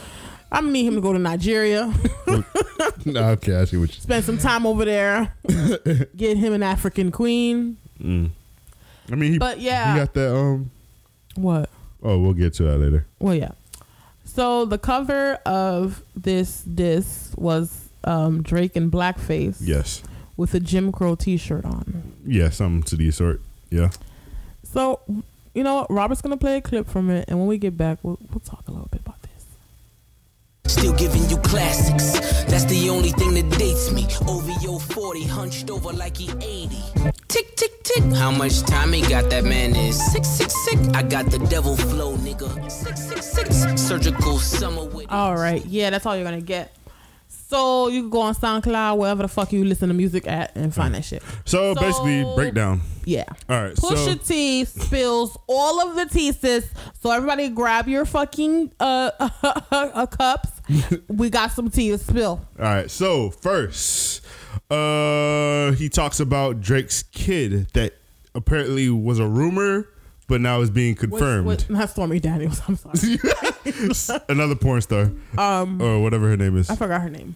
I 0.51 0.61
need 0.62 0.85
him 0.87 0.94
to 0.94 1.01
go 1.01 1.12
to 1.12 1.18
Nigeria, 1.18 1.92
no, 3.05 3.23
okay, 3.33 3.57
I 3.57 3.64
see 3.66 3.77
what 3.77 3.94
you. 3.94 4.01
spend 4.01 4.25
some 4.25 4.38
time 4.38 4.64
over 4.66 4.83
there, 4.87 5.35
get 6.16 6.38
him 6.38 6.55
an 6.55 6.62
African 6.62 7.11
queen. 7.11 7.77
Mm. 8.03 8.31
I 9.12 9.14
mean, 9.14 9.33
he, 9.33 9.38
But 9.38 9.61
yeah. 9.61 9.92
he 9.92 9.99
got 10.01 10.14
that. 10.14 10.35
Um. 10.35 10.71
What? 11.35 11.68
Oh, 12.03 12.19
we'll 12.19 12.33
get 12.35 12.55
to 12.55 12.63
that 12.65 12.79
later. 12.79 13.07
Well, 13.19 13.35
yeah. 13.35 13.53
So 14.25 14.65
the 14.65 14.79
cover 14.79 15.35
of 15.47 16.03
this 16.15 16.63
disc 16.63 17.33
was 17.37 17.89
um, 18.05 18.43
Drake 18.43 18.77
in 18.77 18.91
blackface 18.91 19.57
Yes. 19.61 20.03
with 20.37 20.55
a 20.55 20.61
Jim 20.61 20.93
Crow 20.93 21.15
T-shirt 21.17 21.65
on. 21.65 22.13
Yeah, 22.27 22.51
something 22.51 22.83
to 22.85 22.97
the 22.97 23.11
sort. 23.11 23.41
Yeah. 23.71 23.91
So 24.63 25.01
you 25.55 25.65
know? 25.65 25.87
Robert's 25.91 26.21
gonna 26.23 26.37
play 26.37 26.57
a 26.59 26.61
clip 26.61 26.89
from 26.89 27.11
it, 27.11 27.25
and 27.29 27.39
when 27.39 27.49
we 27.49 27.59
get 27.59 27.77
back, 27.77 27.99
we'll, 28.03 28.19
we'll 28.31 28.41
talk 28.41 28.69
a 28.69 28.71
little 28.71 28.89
bit 28.93 29.01
about. 29.01 29.17
Still 30.69 30.93
giving 30.93 31.29
you 31.31 31.39
classics. 31.39 32.13
That's 32.45 32.65
the 32.65 32.91
only 32.91 33.11
thing 33.11 33.35
that 33.35 33.59
dates 33.59 33.91
me. 33.91 34.07
OVO 34.27 34.79
40, 34.79 35.25
hunched 35.25 35.71
over 35.71 35.93
like 35.93 36.17
he 36.17 36.31
80. 36.31 36.77
Tick, 37.27 37.57
tick, 37.57 37.83
tick. 37.83 38.05
How 38.15 38.31
much 38.31 38.63
time 38.63 38.93
he 38.93 39.01
got? 39.03 39.31
That 39.31 39.45
man 39.45 39.75
is 39.75 39.97
sick, 40.13 40.25
sick, 40.25 40.51
sick. 40.51 40.79
I 40.95 41.03
got 41.03 41.31
the 41.31 41.39
devil 41.39 41.77
flow, 41.77 42.17
nigga. 42.17 42.71
Sick, 42.71 42.97
sick, 42.97 43.23
sick. 43.23 43.79
Surgical 43.79 44.39
summer 44.39 44.85
with. 44.85 45.11
All 45.11 45.37
right, 45.37 45.65
yeah, 45.67 45.91
that's 45.91 46.07
all 46.07 46.15
you're 46.15 46.25
gonna 46.25 46.41
get. 46.41 46.78
So 47.49 47.89
you 47.89 48.03
can 48.03 48.11
go 48.11 48.21
on 48.21 48.35
SoundCloud, 48.35 48.99
wherever 48.99 49.23
the 49.23 49.29
fuck 49.29 49.53
you 49.55 49.65
listen 49.65 49.89
to 49.89 49.95
music 49.95 50.27
at, 50.27 50.55
and 50.55 50.75
find 50.75 50.95
that 50.95 51.05
shit. 51.05 51.23
So, 51.47 51.75
So- 51.75 51.81
basically, 51.81 52.25
breakdown. 52.35 52.83
Yeah. 53.07 53.25
All 53.49 53.63
right. 53.63 53.75
Pusha 53.75 54.05
so 54.05 54.15
T 54.17 54.67
spills 54.67 55.39
all 55.47 55.81
of 55.89 55.97
the 55.97 56.05
tea, 56.05 56.31
sis. 56.33 56.69
So 57.01 57.11
everybody 57.11 57.49
grab 57.49 57.89
your 57.89 58.05
fucking 58.05 58.73
uh, 58.79 59.11
uh, 59.73 60.05
cups. 60.07 60.51
we 61.09 61.31
got 61.31 61.53
some 61.53 61.71
tea 61.71 61.89
to 61.89 61.97
spill. 61.97 62.47
All 62.59 62.65
right. 62.65 62.91
So 62.91 63.31
first, 63.31 64.21
uh, 64.71 65.73
he 65.73 65.89
talks 65.89 66.21
about 66.21 66.61
Drake's 66.61 67.03
kid 67.03 67.69
that 67.73 67.95
apparently 68.35 68.91
was 68.91 69.19
a 69.19 69.27
rumor, 69.27 69.89
but 70.29 70.41
now 70.41 70.61
is 70.61 70.71
being 70.71 70.95
confirmed. 70.95 71.47
With, 71.47 71.69
with, 71.69 71.71
not 71.79 71.91
Stormy 71.91 72.21
Daniels. 72.21 72.62
I'm 72.69 72.77
sorry. 72.77 73.19
Another 74.29 74.55
porn 74.55 74.81
star, 74.81 75.11
Um, 75.37 75.81
or 75.83 76.01
whatever 76.03 76.29
her 76.29 76.37
name 76.37 76.57
is. 76.57 76.71
I 76.71 76.77
forgot 76.77 77.01
her 77.03 77.11
name. 77.11 77.35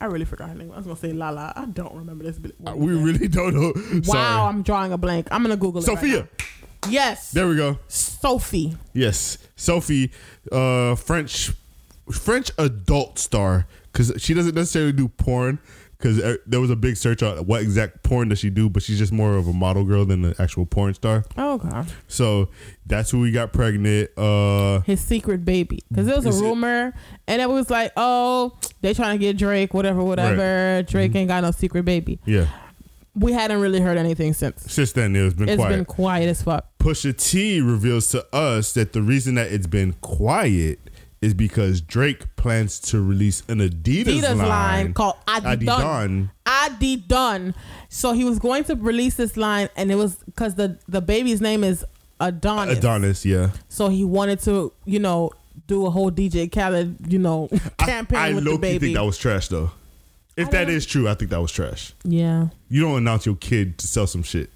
I 0.00 0.06
really 0.06 0.24
forgot 0.24 0.48
her 0.48 0.54
name. 0.54 0.72
I 0.72 0.76
was 0.76 0.86
gonna 0.86 0.96
say 0.98 1.12
Lala. 1.12 1.52
I 1.54 1.64
don't 1.66 1.94
remember 1.94 2.24
this. 2.24 2.36
bit- 2.38 2.54
Uh, 2.66 2.74
we 2.74 2.92
really 2.94 3.28
don't 3.28 3.54
know. 3.54 3.72
Wow, 3.76 4.00
Sorry. 4.02 4.48
I'm 4.48 4.62
drawing 4.62 4.92
a 4.92 4.98
blank. 4.98 5.28
I'm 5.30 5.42
gonna 5.42 5.56
Google 5.56 5.80
it. 5.82 5.84
Sophia. 5.84 6.26
now. 6.82 6.90
yes. 6.90 7.30
There 7.30 7.46
we 7.46 7.56
go. 7.56 7.78
Sophie. 7.88 8.76
Yes, 8.94 9.38
Sophie, 9.54 10.10
uh, 10.50 10.96
French, 10.96 11.52
French 12.10 12.50
adult 12.58 13.18
star, 13.20 13.66
because 13.92 14.12
she 14.18 14.34
doesn't 14.34 14.54
necessarily 14.56 14.92
do 14.92 15.06
porn. 15.08 15.58
Because 16.02 16.38
there 16.46 16.60
was 16.60 16.70
a 16.70 16.76
big 16.76 16.96
search 16.96 17.22
on 17.22 17.38
what 17.46 17.62
exact 17.62 18.02
porn 18.02 18.28
does 18.28 18.40
she 18.40 18.50
do, 18.50 18.68
but 18.68 18.82
she's 18.82 18.98
just 18.98 19.12
more 19.12 19.36
of 19.36 19.46
a 19.46 19.52
model 19.52 19.84
girl 19.84 20.04
than 20.04 20.24
an 20.24 20.34
actual 20.40 20.66
porn 20.66 20.94
star. 20.94 21.24
Oh, 21.38 21.52
okay. 21.54 21.88
So 22.08 22.48
that's 22.86 23.10
who 23.12 23.20
we 23.20 23.30
got 23.30 23.52
pregnant. 23.52 24.10
Uh, 24.18 24.80
his 24.80 25.00
secret 25.00 25.44
baby 25.44 25.78
because 25.88 26.06
there 26.06 26.16
was 26.16 26.26
a 26.26 26.42
rumor 26.42 26.92
and 27.28 27.40
it 27.40 27.48
was 27.48 27.70
like 27.70 27.92
oh 27.96 28.52
they 28.80 28.92
trying 28.94 29.16
to 29.18 29.24
get 29.24 29.36
drake 29.36 29.72
whatever 29.74 30.02
whatever 30.02 30.82
drake 30.82 31.14
ain't 31.14 31.28
got 31.28 31.42
no 31.42 31.50
secret 31.50 31.84
baby 31.84 32.18
yeah. 32.24 32.46
we 33.14 33.32
hadn't 33.32 33.60
really 33.60 33.80
heard 33.80 33.96
anything 33.96 34.32
since 34.32 34.62
Since 34.72 34.92
then, 34.92 35.14
it's 35.14 35.34
been 35.34 35.48
It's 35.48 35.56
quiet. 35.56 35.76
been 35.76 35.84
quiet 35.84 36.28
as 36.28 36.42
fuck 36.42 36.66
Pusha 36.78 37.16
T 37.16 37.60
reveals 37.60 38.08
to 38.08 38.26
us 38.34 38.72
that 38.74 38.92
the 38.92 39.02
reason 39.02 39.36
that 39.36 39.52
it's 39.52 39.66
been 39.66 39.92
quiet 40.00 40.78
is 41.22 41.32
because 41.32 41.80
Drake 41.80 42.34
plans 42.36 42.78
to 42.80 43.00
release 43.00 43.42
an 43.48 43.60
Adidas, 43.60 44.04
Adidas 44.04 44.36
line, 44.36 44.48
line 44.48 44.92
called 44.92 45.14
Adidon. 45.26 46.30
Adidon. 46.44 47.54
So 47.88 48.12
he 48.12 48.24
was 48.24 48.38
going 48.38 48.64
to 48.64 48.74
release 48.74 49.14
this 49.14 49.36
line, 49.36 49.68
and 49.76 49.90
it 49.90 49.94
was 49.94 50.16
because 50.16 50.56
the 50.56 50.78
the 50.88 51.00
baby's 51.00 51.40
name 51.40 51.64
is 51.64 51.84
Adonis. 52.20 52.78
Adonis, 52.78 53.24
yeah. 53.24 53.50
So 53.68 53.88
he 53.88 54.04
wanted 54.04 54.40
to, 54.40 54.72
you 54.84 54.98
know, 54.98 55.30
do 55.66 55.86
a 55.86 55.90
whole 55.90 56.10
DJ 56.10 56.50
Khaled, 56.52 57.12
you 57.12 57.18
know, 57.18 57.48
campaign 57.78 58.18
I, 58.18 58.28
I 58.28 58.32
with 58.34 58.44
low 58.44 58.52
the 58.52 58.56
key 58.58 58.60
baby. 58.60 58.86
think 58.86 58.96
that 58.96 59.04
was 59.04 59.16
trash 59.18 59.48
though. 59.48 59.70
If 60.36 60.50
that 60.52 60.68
is 60.70 60.86
true, 60.86 61.08
I 61.08 61.14
think 61.14 61.30
that 61.30 61.40
was 61.42 61.52
trash. 61.52 61.92
yeah, 62.04 62.48
You 62.70 62.80
don't 62.82 62.96
announce 62.96 63.26
your 63.26 63.36
kid 63.36 63.76
to 63.78 63.86
sell 63.86 64.06
some 64.06 64.22
shit. 64.22 64.50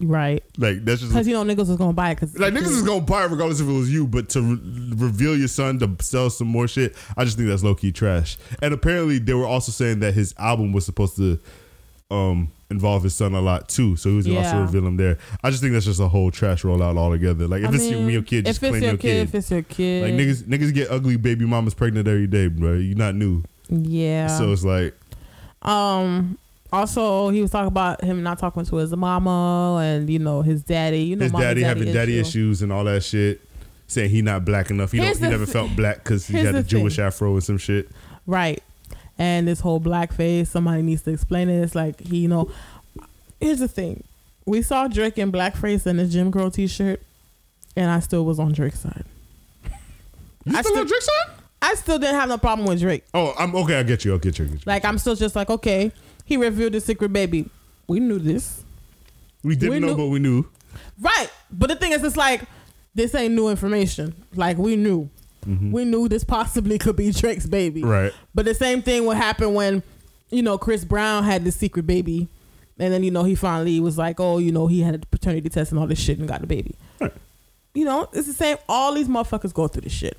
Right. 0.00 0.42
Like 0.58 0.84
that's 0.84 1.00
just 1.00 1.12
Because 1.12 1.26
you 1.28 1.34
know 1.34 1.44
niggas 1.44 1.68
was 1.68 1.76
gonna 1.76 1.92
buy 1.92 2.10
it. 2.10 2.14
Because 2.16 2.38
like 2.38 2.52
niggas 2.52 2.68
is 2.68 2.82
gonna 2.82 3.00
buy 3.00 3.24
it 3.24 3.30
regardless 3.30 3.60
if 3.60 3.68
it 3.68 3.72
was 3.72 3.92
you, 3.92 4.06
but 4.06 4.28
to 4.30 4.42
re- 4.42 4.92
reveal 4.96 5.36
your 5.36 5.48
son 5.48 5.78
to 5.80 5.96
sell 6.00 6.30
some 6.30 6.48
more 6.48 6.66
shit, 6.68 6.94
I 7.16 7.24
just 7.24 7.36
think 7.36 7.48
that's 7.48 7.62
low 7.64 7.74
key 7.74 7.92
trash. 7.92 8.36
And 8.62 8.74
apparently, 8.74 9.18
they 9.18 9.34
were 9.34 9.46
also 9.46 9.72
saying 9.72 10.00
that 10.00 10.14
his 10.14 10.34
album 10.38 10.72
was 10.72 10.84
supposed 10.84 11.16
to 11.16 11.38
um 12.10 12.48
involve 12.70 13.02
his 13.04 13.14
son 13.14 13.34
a 13.34 13.40
lot 13.40 13.68
too, 13.68 13.94
so 13.96 14.10
he 14.10 14.16
was 14.16 14.26
gonna 14.26 14.38
also 14.40 14.56
Yeah. 14.56 14.62
reveal 14.62 14.86
him 14.86 14.96
there. 14.96 15.16
I 15.42 15.50
just 15.50 15.62
think 15.62 15.72
that's 15.72 15.84
just 15.86 16.00
a 16.00 16.08
whole 16.08 16.30
trash 16.30 16.62
rollout 16.62 16.96
altogether. 16.98 17.46
Like 17.46 17.62
if 17.62 17.70
I 17.70 17.74
it's 17.74 17.84
mean, 17.88 18.08
your 18.10 18.22
kid, 18.22 18.46
just 18.46 18.58
claim 18.60 18.74
your 18.74 18.82
your 18.82 18.92
kid, 18.92 19.00
kid. 19.00 19.28
if 19.28 19.34
it's 19.34 19.50
your 19.50 19.62
kid, 19.62 20.02
Like 20.04 20.14
niggas, 20.14 20.42
niggas 20.42 20.74
get 20.74 20.90
ugly 20.90 21.16
baby 21.16 21.44
mamas 21.46 21.72
pregnant 21.74 22.08
every 22.08 22.26
day, 22.26 22.48
bro. 22.48 22.74
You're 22.74 22.96
not 22.96 23.14
new, 23.14 23.42
yeah. 23.68 24.26
so 24.26 24.52
it's 24.52 24.64
like 24.64 24.94
Um. 25.62 26.36
Also, 26.74 27.28
he 27.28 27.40
was 27.40 27.50
talking 27.50 27.68
about 27.68 28.02
him 28.02 28.22
not 28.22 28.38
talking 28.38 28.64
to 28.64 28.76
his 28.76 28.90
mama 28.96 29.80
and 29.82 30.10
you 30.10 30.18
know 30.18 30.42
his 30.42 30.62
daddy. 30.62 31.02
You 31.04 31.16
know, 31.16 31.22
his 31.24 31.32
mama, 31.32 31.44
daddy, 31.44 31.62
having 31.62 31.92
daddy 31.92 32.18
issues 32.18 32.62
and 32.62 32.72
all 32.72 32.84
that 32.84 33.02
shit. 33.04 33.40
Saying 33.86 34.10
he 34.10 34.22
not 34.22 34.44
black 34.44 34.70
enough. 34.70 34.92
He. 34.92 34.98
He 34.98 35.20
never 35.20 35.46
felt 35.46 35.74
black 35.76 35.98
because 35.98 36.26
he 36.26 36.38
had 36.38 36.46
a 36.48 36.52
the 36.52 36.62
thing. 36.62 36.80
Jewish 36.80 36.98
afro 36.98 37.32
and 37.34 37.44
some 37.44 37.58
shit. 37.58 37.90
Right. 38.26 38.62
And 39.18 39.46
this 39.46 39.60
whole 39.60 39.78
blackface, 39.80 40.48
somebody 40.48 40.82
needs 40.82 41.02
to 41.02 41.12
explain 41.12 41.48
it. 41.48 41.62
It's 41.62 41.74
like 41.74 42.00
he, 42.00 42.18
you 42.18 42.28
know. 42.28 42.50
Here's 43.40 43.60
the 43.60 43.68
thing: 43.68 44.02
we 44.46 44.62
saw 44.62 44.88
Drake 44.88 45.18
in 45.18 45.30
blackface 45.30 45.86
and 45.86 45.98
his 46.00 46.12
Jim 46.12 46.32
Crow 46.32 46.50
T-shirt, 46.50 47.00
and 47.76 47.90
I 47.90 48.00
still 48.00 48.24
was 48.24 48.38
on 48.40 48.52
Drake's 48.52 48.80
side. 48.80 49.04
You 50.44 50.56
I 50.56 50.60
still 50.60 50.62
still- 50.72 50.78
on 50.80 50.86
Drake's 50.88 51.06
side? 51.06 51.34
I 51.62 51.74
still 51.76 51.98
didn't 51.98 52.16
have 52.16 52.28
no 52.28 52.36
problem 52.36 52.68
with 52.68 52.80
Drake. 52.80 53.04
Oh, 53.14 53.32
I'm 53.38 53.54
okay. 53.56 53.78
I 53.78 53.82
get 53.84 54.04
you. 54.04 54.12
I'll 54.12 54.18
get 54.18 54.38
you. 54.38 54.44
I 54.44 54.48
get 54.48 54.54
you. 54.56 54.62
Like 54.66 54.84
I'm 54.84 54.98
still 54.98 55.14
just 55.14 55.34
like, 55.36 55.48
okay, 55.48 55.92
he 56.24 56.36
revealed 56.36 56.74
his 56.74 56.84
secret 56.84 57.12
baby. 57.12 57.48
We 57.86 58.00
knew 58.00 58.18
this, 58.18 58.62
we 59.42 59.56
didn't 59.56 59.70
we 59.74 59.80
know, 59.80 59.88
knew- 59.88 59.96
but 59.96 60.06
we 60.08 60.18
knew. 60.18 60.46
right? 61.00 61.30
But 61.50 61.68
the 61.68 61.76
thing 61.76 61.92
is, 61.92 62.02
it's 62.02 62.16
like 62.16 62.42
this 62.94 63.14
ain't 63.14 63.34
new 63.34 63.48
information. 63.48 64.14
Like 64.34 64.56
we 64.58 64.76
knew, 64.76 65.08
we 65.46 65.84
knew 65.84 66.08
this 66.08 66.24
possibly 66.24 66.78
could 66.84 66.96
be 66.96 67.10
Drake's 67.12 67.46
baby. 67.46 67.82
Mm-hmm. 67.82 67.90
Right. 67.90 68.12
But 68.34 68.46
the 68.46 68.54
same 68.54 68.80
thing 68.82 69.04
would 69.06 69.16
happen 69.18 69.52
when, 69.54 69.82
you 70.30 70.42
know, 70.42 70.56
Chris 70.56 70.84
Brown 70.84 71.24
had 71.24 71.44
this 71.44 71.56
secret 71.56 71.86
baby. 71.86 72.28
And 72.78 72.92
then, 72.92 73.04
you 73.04 73.10
know, 73.12 73.22
he 73.24 73.34
finally 73.36 73.78
was 73.78 73.98
like, 73.98 74.18
oh, 74.18 74.38
you 74.38 74.50
know, 74.50 74.66
he 74.66 74.80
had 74.80 74.94
a 74.94 74.98
paternity 74.98 75.48
test 75.48 75.70
and 75.70 75.78
all 75.78 75.86
this 75.86 75.98
shit 76.00 76.18
and 76.18 76.26
got 76.26 76.40
the 76.40 76.46
baby. 76.46 76.74
Right. 77.00 77.12
You 77.74 77.84
know, 77.84 78.08
it's 78.12 78.26
the 78.26 78.32
same. 78.32 78.56
All 78.68 78.94
these 78.94 79.06
motherfuckers 79.06 79.52
go 79.52 79.68
through 79.68 79.82
this 79.82 79.92
shit. 79.92 80.16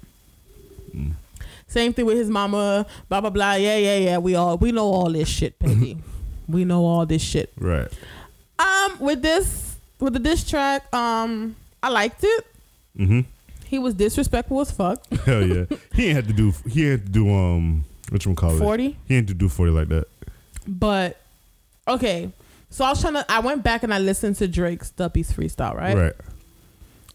Mm. 0.96 1.14
Same 1.68 1.94
thing 1.94 2.06
with 2.06 2.18
his 2.18 2.30
mama, 2.30 2.86
blah, 3.10 3.22
blah, 3.22 3.30
blah. 3.30 3.54
Yeah, 3.54 3.78
yeah, 3.78 3.98
yeah. 3.98 4.18
We 4.18 4.36
all, 4.36 4.58
we 4.58 4.72
know 4.72 4.86
all 4.86 5.12
this 5.12 5.28
shit, 5.28 5.58
baby. 5.60 5.98
we 6.48 6.64
know 6.64 6.86
all 6.86 7.06
this 7.06 7.22
shit. 7.22 7.52
Right. 7.58 7.88
Um, 8.60 8.98
with 9.00 9.22
this, 9.22 9.78
with 10.00 10.14
the 10.14 10.20
diss 10.20 10.48
track, 10.48 10.94
um, 10.94 11.56
I 11.82 11.90
liked 11.90 12.24
it. 12.24 12.48
Mm-hmm. 12.98 13.22
He 13.66 13.80
was 13.80 13.94
disrespectful 13.94 14.62
as 14.62 14.72
fuck. 14.72 15.06
Hell 15.26 15.46
yeah. 15.46 15.66
he 15.94 16.08
ain't 16.08 16.16
had 16.16 16.28
to 16.28 16.34
do. 16.34 16.54
He 16.70 16.84
had 16.84 17.06
to 17.06 17.12
do. 17.12 17.34
Um. 17.34 17.86
What 18.10 18.24
you 18.24 18.36
call 18.36 18.56
it? 18.56 18.60
40? 18.60 18.98
He 19.08 19.16
ain't 19.16 19.28
to 19.30 19.34
do 19.34 19.50
forty 19.50 19.72
like 19.72 19.88
that. 19.88 20.06
But 20.68 21.20
okay, 21.88 22.32
so 22.70 22.86
I 22.86 22.90
was 22.90 23.02
trying 23.02 23.14
to. 23.14 23.26
I 23.30 23.40
went 23.40 23.64
back 23.64 23.84
and 23.84 23.94
I 23.94 24.00
listened 24.00 24.36
to 24.38 24.48
Drake's 24.48 24.92
Duppy's 24.92 25.32
freestyle, 25.32 25.76
right? 25.76 25.98
Right. 25.98 26.14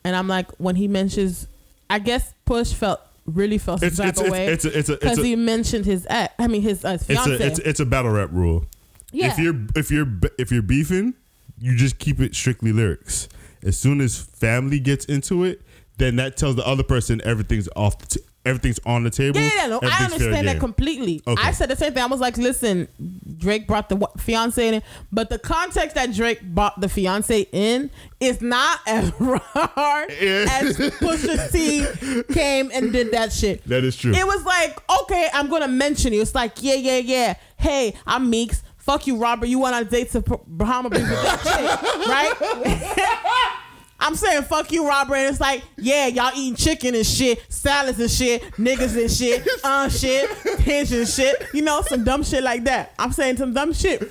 And 0.05 0.17
I'm 0.17 0.27
like, 0.27 0.51
when 0.59 0.77
he 0.77 0.89
mentions, 0.89 1.47
I 1.89 1.99
guess 1.99 2.33
Push 2.45 2.73
felt 2.73 3.01
really 3.31 3.59
felt 3.59 3.81
some 3.81 3.87
It's 3.89 3.97
type 3.97 4.09
it's 4.11 4.21
of 4.21 4.27
it's, 4.27 4.33
way 4.33 4.47
it's 4.47 4.65
it's 4.65 4.89
because 4.91 5.19
he 5.19 5.37
mentioned 5.37 5.87
his 5.87 6.07
ex. 6.11 6.33
I 6.39 6.47
mean, 6.47 6.63
his 6.63 6.85
uh, 6.85 6.91
it's 6.95 7.05
fiance. 7.05 7.31
a 7.33 7.47
it's, 7.47 7.59
it's 7.61 7.81
a 7.81 7.87
battle 7.87 8.13
rap 8.13 8.31
rule. 8.33 8.65
yeah, 9.13 9.33
If 9.33 9.39
you're 9.39 9.57
if 9.75 9.91
you're 9.91 10.09
if 10.39 10.53
you're 10.53 10.63
beefing, 10.63 11.15
you 11.59 11.77
just 11.77 11.99
keep 11.99 12.21
it 12.21 12.35
strictly 12.35 12.73
lyrics. 12.73 13.29
As 13.63 13.79
soon 13.79 14.01
as 14.01 14.17
family 14.19 14.81
gets 14.81 15.05
into 15.05 15.45
it, 15.45 15.61
then 15.99 16.17
that 16.17 16.37
tells 16.37 16.57
the 16.57 16.67
other 16.67 16.83
person 16.83 17.21
everything's 17.25 17.69
off. 17.77 17.99
The 17.99 18.07
t- 18.19 18.27
everything's 18.45 18.81
on 18.87 19.05
the 19.05 19.11
table. 19.11 19.39
yeah, 19.41 19.51
yeah, 19.55 19.67
no, 19.67 19.81
I 19.83 20.05
understand 20.05 20.49
that 20.49 20.59
completely. 20.59 21.23
Okay. 21.27 21.43
I 21.43 21.53
said 21.53 21.69
the 21.69 21.77
same 21.77 21.93
thing. 21.93 22.03
I 22.03 22.07
was 22.07 22.21
like, 22.21 22.39
listen, 22.39 22.89
Drake 23.37 23.67
brought 23.67 23.89
the 23.89 24.07
fiance 24.19 24.67
in, 24.67 24.83
but 25.13 25.29
the 25.31 25.39
context 25.39 25.95
that 25.95 26.13
Drake 26.15 26.41
brought 26.43 26.81
the 26.81 26.89
fiance 26.89 27.47
in 27.53 27.91
is 28.19 28.41
not 28.41 28.81
as 28.87 29.11
hard 29.19 30.11
Yeah. 30.21 30.47
as 30.51 30.77
Pusha 30.79 31.51
T 31.53 32.25
came 32.35 32.71
and 32.73 32.93
did 32.93 33.11
that 33.13 33.33
shit. 33.33 33.63
That 33.67 33.85
is 33.85 33.97
true. 33.97 34.13
It 34.15 34.27
was 34.27 34.45
like, 34.45 34.79
okay, 35.03 35.29
I'm 35.35 35.49
gonna 35.51 35.69
mention 35.69 36.13
you. 36.13 36.23
It's 36.23 36.35
like, 36.35 36.63
yeah, 36.63 36.75
yeah, 36.75 36.99
yeah. 36.99 37.35
Hey, 37.57 37.95
I'm 38.07 38.31
Meeks. 38.31 38.63
fuck 38.79 39.07
you, 39.07 39.17
Robert. 39.19 39.47
You 39.47 39.59
went 39.59 39.75
on 39.77 39.83
a 39.83 39.85
date 39.85 40.11
to 40.13 40.21
Bahama 40.47 40.89
Breeze 40.89 41.03
with 41.03 41.23
that 41.23 41.41
chick, 41.43 42.09
right? 42.09 43.57
I'm 44.01 44.15
saying 44.15 44.43
fuck 44.45 44.73
you, 44.73 44.89
Robert. 44.89 45.15
And 45.17 45.31
it's 45.31 45.41
like, 45.41 45.63
yeah, 45.77 46.07
y'all 46.07 46.33
eating 46.35 46.57
chicken 46.57 46.95
and 46.95 47.07
shit, 47.07 47.45
salads 47.53 48.01
and 48.01 48.11
shit, 48.11 48.43
niggas 48.53 49.01
and 49.01 49.11
shit, 49.11 49.47
uh 49.65 49.89
shit, 49.89 50.31
hinge 50.61 50.93
and 50.93 51.07
shit. 51.07 51.49
You 51.53 51.63
know, 51.63 51.83
some 51.83 52.05
dumb 52.05 52.23
shit 52.23 52.43
like 52.43 52.65
that. 52.65 52.95
I'm 52.99 53.13
saying 53.13 53.37
some 53.37 53.53
dumb 53.53 53.73
shit. 53.73 54.03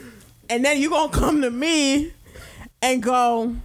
And 0.50 0.64
then 0.64 0.80
you 0.80 0.90
gonna 0.90 1.12
come 1.12 1.42
to 1.42 1.50
me 1.50 2.14
and 2.82 3.02
go, 3.04 3.56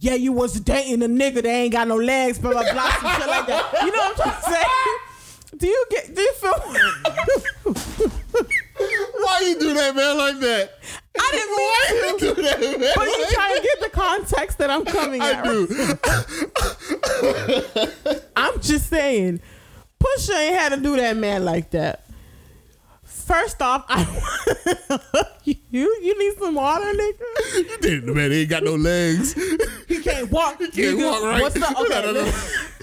yeah, 0.00 0.14
you 0.14 0.32
was 0.32 0.60
dating 0.60 1.02
a 1.02 1.08
nigga 1.08 1.36
that 1.36 1.46
ain't 1.46 1.72
got 1.72 1.88
no 1.88 1.96
legs, 1.96 2.38
blah 2.38 2.52
blah 2.52 2.72
blah, 2.72 2.90
some 2.90 3.20
shit 3.20 3.28
like 3.28 3.46
that. 3.46 3.72
You 3.82 3.92
know 3.92 3.98
what 3.98 4.20
I'm 4.20 4.32
trying 4.32 4.42
to 4.42 4.50
say? 4.50 4.64
Do 5.56 5.66
you 5.68 5.86
get? 5.90 6.14
Do 6.14 6.20
you 6.20 6.32
feel? 6.34 6.52
Why 9.18 9.40
you 9.46 9.58
do 9.58 9.72
that, 9.74 9.94
man, 9.94 10.18
like 10.18 10.40
that? 10.40 10.72
I 11.16 11.30
didn't 11.32 11.56
mean 11.56 12.18
to. 12.18 12.34
do 12.34 12.42
that, 12.42 12.60
man. 12.80 12.92
But 12.96 13.06
you 13.06 13.26
trying 13.32 13.56
to 13.56 13.62
get 13.62 13.80
the 13.80 13.90
context 13.90 14.58
that 14.58 14.70
I'm 14.70 14.84
coming 14.84 15.20
I 15.22 15.30
at. 15.32 15.44
do. 15.44 15.68
I'm 18.36 18.60
just 18.60 18.88
saying, 18.88 19.40
Pusha 20.00 20.34
ain't 20.36 20.56
had 20.56 20.68
to 20.74 20.80
do 20.80 20.96
that 20.96 21.16
man 21.16 21.44
like 21.44 21.70
that. 21.70 22.00
First 23.04 23.62
off, 23.62 23.84
I 23.88 24.04
you 25.44 25.56
you 26.02 26.18
need 26.18 26.38
some 26.38 26.54
water, 26.56 26.84
nigga. 26.84 27.20
You 27.54 27.78
didn't, 27.80 28.14
man. 28.14 28.30
He 28.30 28.42
ain't 28.42 28.50
got 28.50 28.62
no 28.64 28.74
legs. 28.74 29.32
He 29.88 30.02
can't 30.02 30.30
walk. 30.30 30.58
He 30.60 30.68
can't 30.70 30.98
walk 30.98 31.22
right. 31.22 31.40
What's 31.40 31.56
up? 31.62 31.74
Okay, 31.80 32.02
No, 32.02 32.12
no, 32.12 32.24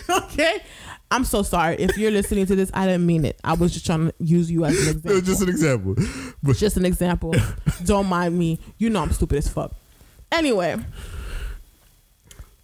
no. 0.09 0.17
okay. 0.25 0.63
I'm 1.11 1.25
so 1.25 1.43
sorry 1.43 1.75
if 1.75 1.97
you're 1.97 2.09
listening 2.11 2.45
to 2.47 2.55
this. 2.55 2.71
I 2.73 2.85
didn't 2.87 3.05
mean 3.05 3.25
it. 3.25 3.37
I 3.43 3.53
was 3.53 3.73
just 3.73 3.85
trying 3.85 4.07
to 4.07 4.13
use 4.19 4.49
you 4.49 4.63
as 4.65 4.87
an 4.87 5.01
It 5.05 5.11
example. 5.11 5.13
was 5.13 5.23
just 5.25 5.41
an 5.41 5.49
example. 5.49 5.95
But 6.41 6.55
just 6.57 6.77
an 6.77 6.85
example. 6.85 7.33
Don't 7.83 8.07
mind 8.07 8.39
me. 8.39 8.59
You 8.77 8.89
know 8.89 9.01
I'm 9.01 9.11
stupid 9.11 9.37
as 9.39 9.47
fuck. 9.49 9.73
Anyway, 10.31 10.77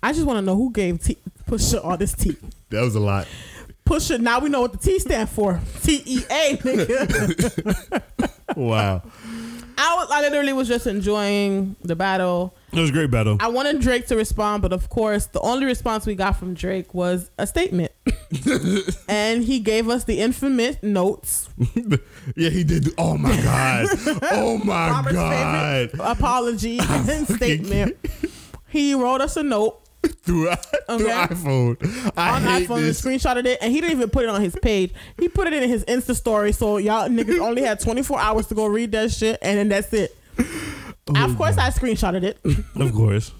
I 0.01 0.13
just 0.13 0.25
want 0.25 0.37
to 0.37 0.41
know 0.41 0.55
who 0.55 0.71
gave 0.71 1.03
T- 1.03 1.17
Pusha 1.45 1.83
all 1.83 1.97
this 1.97 2.13
tea. 2.13 2.37
that 2.69 2.81
was 2.81 2.95
a 2.95 2.99
lot. 2.99 3.27
Pusha. 3.85 4.19
Now 4.19 4.39
we 4.39 4.49
know 4.49 4.61
what 4.61 4.71
the 4.73 4.77
T 4.77 4.99
stand 4.99 5.29
for. 5.29 5.59
T 5.83 6.01
E 6.05 6.19
A, 6.29 6.57
nigga. 6.57 8.01
Wow. 8.55 9.03
I 9.77 9.95
was, 9.95 10.07
I 10.09 10.21
literally 10.21 10.53
was 10.53 10.67
just 10.67 10.87
enjoying 10.87 11.75
the 11.83 11.95
battle. 11.95 12.53
It 12.73 12.79
was 12.79 12.89
a 12.89 12.93
great 12.93 13.09
battle. 13.09 13.37
I 13.39 13.47
wanted 13.47 13.79
Drake 13.79 14.07
to 14.07 14.15
respond, 14.17 14.61
but 14.61 14.73
of 14.73 14.89
course, 14.89 15.25
the 15.27 15.39
only 15.39 15.65
response 15.65 16.05
we 16.05 16.15
got 16.15 16.33
from 16.37 16.53
Drake 16.53 16.93
was 16.93 17.31
a 17.37 17.47
statement, 17.47 17.91
and 19.07 19.43
he 19.43 19.59
gave 19.59 19.87
us 19.89 20.03
the 20.03 20.19
infamous 20.19 20.75
notes. 20.83 21.47
yeah, 22.35 22.49
he 22.49 22.63
did. 22.65 22.89
Oh 22.97 23.17
my 23.17 23.35
god. 23.41 23.87
Oh 24.31 24.57
my 24.63 24.89
Robert's 24.89 25.15
god. 25.15 25.89
apology 25.99 26.79
and 26.81 27.27
statement. 27.27 27.95
He 28.67 28.93
wrote 28.93 29.21
us 29.21 29.37
a 29.37 29.43
note 29.43 29.79
Through, 30.23 30.53
through 30.53 31.07
iPhone. 31.07 32.11
I 32.17 32.31
on 32.35 32.41
iPhone 32.43 32.81
this. 32.81 33.03
and 33.05 33.15
screenshotted 33.21 33.45
it, 33.45 33.59
and 33.61 33.71
he 33.71 33.79
didn't 33.79 33.95
even 33.95 34.09
put 34.09 34.23
it 34.25 34.29
on 34.29 34.41
his 34.41 34.57
page. 34.61 34.93
He 35.17 35.29
put 35.29 35.47
it 35.47 35.53
in 35.53 35.69
his 35.69 35.85
Insta 35.85 36.13
story, 36.15 36.51
so 36.51 36.77
y'all 36.77 37.07
niggas 37.07 37.39
only 37.39 37.61
had 37.61 37.79
24 37.79 38.19
hours 38.19 38.47
to 38.47 38.55
go 38.55 38.65
read 38.65 38.91
that 38.91 39.11
shit, 39.11 39.39
and 39.41 39.57
then 39.57 39.69
that's 39.69 39.93
it. 39.93 40.15
Of 41.15 41.37
course, 41.37 41.57
I 41.57 41.69
screenshotted 41.69 42.23
it. 42.23 42.37
Of 42.75 42.93
course. 42.93 43.31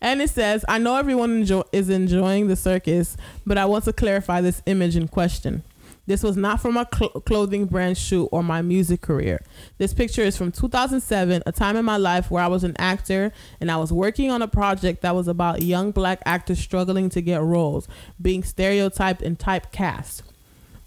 And 0.00 0.22
it 0.22 0.30
says, 0.30 0.64
I 0.68 0.78
know 0.78 0.96
everyone 0.96 1.30
enjoy- 1.38 1.64
is 1.72 1.88
enjoying 1.90 2.46
the 2.48 2.56
circus, 2.56 3.16
but 3.46 3.58
I 3.58 3.64
want 3.66 3.84
to 3.84 3.92
clarify 3.92 4.40
this 4.40 4.62
image 4.66 4.96
in 4.96 5.08
question. 5.08 5.62
This 6.06 6.22
was 6.22 6.36
not 6.36 6.60
from 6.62 6.76
a 6.76 6.86
cl- 6.92 7.10
clothing 7.10 7.66
brand 7.66 7.98
shoot 7.98 8.28
or 8.32 8.42
my 8.42 8.62
music 8.62 9.02
career. 9.02 9.42
This 9.76 9.92
picture 9.92 10.22
is 10.22 10.36
from 10.38 10.52
2007, 10.52 11.42
a 11.44 11.52
time 11.52 11.76
in 11.76 11.84
my 11.84 11.96
life 11.98 12.30
where 12.30 12.42
I 12.42 12.46
was 12.46 12.64
an 12.64 12.74
actor 12.78 13.30
and 13.60 13.70
I 13.70 13.76
was 13.76 13.92
working 13.92 14.30
on 14.30 14.40
a 14.40 14.48
project 14.48 15.02
that 15.02 15.14
was 15.14 15.28
about 15.28 15.62
young 15.62 15.90
black 15.90 16.22
actors 16.24 16.58
struggling 16.60 17.10
to 17.10 17.20
get 17.20 17.42
roles, 17.42 17.88
being 18.22 18.42
stereotyped 18.42 19.20
and 19.20 19.38
typecast. 19.38 20.22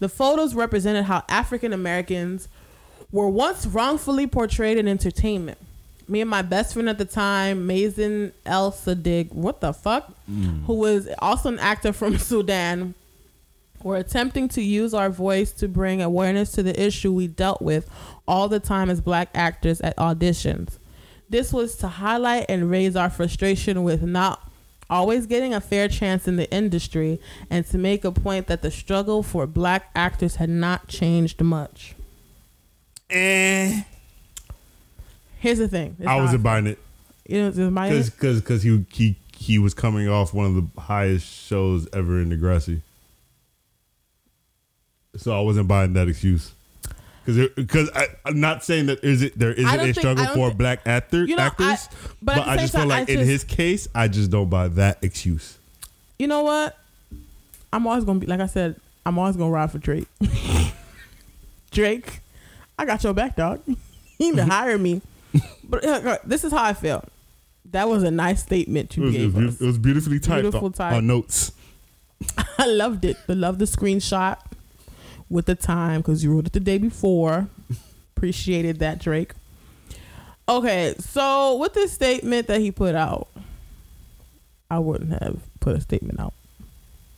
The 0.00 0.08
photos 0.08 0.54
represented 0.56 1.04
how 1.04 1.22
African 1.28 1.72
Americans 1.72 2.48
were 3.12 3.28
once 3.28 3.64
wrongfully 3.66 4.26
portrayed 4.26 4.76
in 4.78 4.88
entertainment. 4.88 5.58
Me 6.12 6.20
and 6.20 6.28
my 6.28 6.42
best 6.42 6.74
friend 6.74 6.90
at 6.90 6.98
the 6.98 7.06
time, 7.06 7.66
Mazen 7.66 8.32
El 8.44 8.70
Sadiq, 8.70 9.32
what 9.32 9.62
the 9.62 9.72
fuck, 9.72 10.12
who 10.66 10.74
was 10.74 11.08
also 11.20 11.48
an 11.48 11.58
actor 11.58 11.90
from 11.90 12.18
Sudan, 12.30 12.92
were 13.82 13.96
attempting 13.96 14.46
to 14.48 14.60
use 14.60 14.92
our 14.92 15.08
voice 15.08 15.52
to 15.52 15.68
bring 15.68 16.02
awareness 16.02 16.52
to 16.52 16.62
the 16.62 16.78
issue 16.78 17.14
we 17.14 17.28
dealt 17.28 17.62
with 17.62 17.88
all 18.28 18.46
the 18.46 18.60
time 18.60 18.90
as 18.90 19.00
black 19.00 19.30
actors 19.34 19.80
at 19.80 19.96
auditions. 19.96 20.76
This 21.30 21.50
was 21.50 21.76
to 21.76 21.88
highlight 21.88 22.44
and 22.50 22.70
raise 22.70 22.94
our 22.94 23.08
frustration 23.08 23.82
with 23.82 24.02
not 24.02 24.50
always 24.90 25.24
getting 25.24 25.54
a 25.54 25.62
fair 25.62 25.88
chance 25.88 26.28
in 26.28 26.36
the 26.36 26.52
industry 26.52 27.22
and 27.48 27.64
to 27.68 27.78
make 27.78 28.04
a 28.04 28.12
point 28.12 28.48
that 28.48 28.60
the 28.60 28.70
struggle 28.70 29.22
for 29.22 29.46
black 29.46 29.88
actors 29.94 30.36
had 30.36 30.50
not 30.50 30.88
changed 30.88 31.40
much. 31.40 31.94
Eh. 33.08 33.84
Here's 35.42 35.58
the 35.58 35.68
thing. 35.68 35.96
It's 35.98 36.08
I 36.08 36.16
wasn't 36.16 36.42
buying 36.42 36.66
it 36.68 36.78
You 37.28 37.50
know, 37.50 37.70
my- 37.70 37.88
because 37.88 38.10
because 38.10 38.40
because 38.40 38.62
he 38.62 38.84
he 38.92 39.16
he 39.36 39.58
was 39.58 39.74
coming 39.74 40.08
off 40.08 40.32
one 40.32 40.46
of 40.46 40.54
the 40.54 40.80
highest 40.80 41.26
shows 41.26 41.86
ever 41.92 42.20
in 42.20 42.30
Degrassi. 42.30 42.80
So 45.16 45.36
I 45.36 45.40
wasn't 45.40 45.68
buying 45.68 45.92
that 45.94 46.08
excuse. 46.08 46.52
Because 47.24 47.48
because 47.54 47.90
I'm 48.24 48.40
not 48.40 48.64
saying 48.64 48.86
that 48.86 49.04
is 49.04 49.22
it 49.22 49.38
there 49.38 49.52
isn't 49.52 49.66
a 49.80 49.82
think- 49.82 49.96
struggle 49.98 50.26
for 50.26 50.50
thi- 50.50 50.56
black 50.56 50.80
actor 50.86 51.24
You 51.24 51.36
know, 51.36 51.42
I- 51.42 51.46
actors, 51.46 51.88
but 52.22 52.36
but, 52.36 52.48
I 52.48 52.56
just 52.56 52.72
feel 52.74 52.86
like 52.86 53.08
I 53.08 53.12
in 53.12 53.20
his 53.20 53.44
case, 53.44 53.88
I 53.94 54.08
just 54.08 54.30
don't 54.30 54.48
buy 54.48 54.68
that 54.68 54.98
excuse. 55.02 55.58
you 56.18 56.26
know 56.28 56.42
what? 56.42 56.78
I'm 57.72 57.86
always 57.86 58.04
gonna 58.04 58.18
be 58.20 58.26
like 58.26 58.40
I 58.40 58.46
said. 58.46 58.76
I'm 59.04 59.18
always 59.18 59.36
gonna 59.36 59.50
ride 59.50 59.70
for 59.72 59.78
Drake. 59.78 60.06
Drake, 61.70 62.20
I 62.78 62.84
got 62.84 63.02
your 63.02 63.14
back, 63.14 63.34
dog. 63.36 63.60
you 63.66 63.76
need 64.18 64.36
to 64.36 64.44
hire 64.44 64.78
me. 64.78 65.00
But 65.64 65.84
uh, 65.84 66.18
this 66.24 66.44
is 66.44 66.52
how 66.52 66.62
I 66.62 66.74
feel. 66.74 67.04
That 67.70 67.88
was 67.88 68.02
a 68.02 68.10
nice 68.10 68.42
statement 68.42 68.90
It 68.90 68.96
you 68.98 69.02
was, 69.04 69.14
it 69.14 69.18
gave 69.18 69.34
was, 69.34 69.54
us. 69.54 69.60
it 69.60 69.66
was 69.66 69.78
beautifully 69.78 70.20
typed 70.20 70.42
Beautiful 70.42 70.74
on 70.78 71.06
notes. 71.06 71.52
I 72.58 72.66
loved 72.66 73.04
it. 73.04 73.16
I 73.28 73.32
love 73.32 73.58
the 73.58 73.64
screenshot 73.64 74.38
with 75.30 75.46
the 75.46 75.54
time 75.54 76.00
because 76.00 76.22
you 76.22 76.34
wrote 76.34 76.46
it 76.46 76.52
the 76.52 76.60
day 76.60 76.78
before. 76.78 77.48
Appreciated 78.16 78.78
that, 78.80 78.98
Drake. 78.98 79.32
Okay, 80.48 80.94
so 80.98 81.56
with 81.56 81.72
this 81.72 81.92
statement 81.92 82.48
that 82.48 82.60
he 82.60 82.70
put 82.70 82.94
out, 82.94 83.28
I 84.70 84.78
wouldn't 84.78 85.22
have 85.22 85.40
put 85.60 85.76
a 85.76 85.80
statement 85.80 86.20
out. 86.20 86.34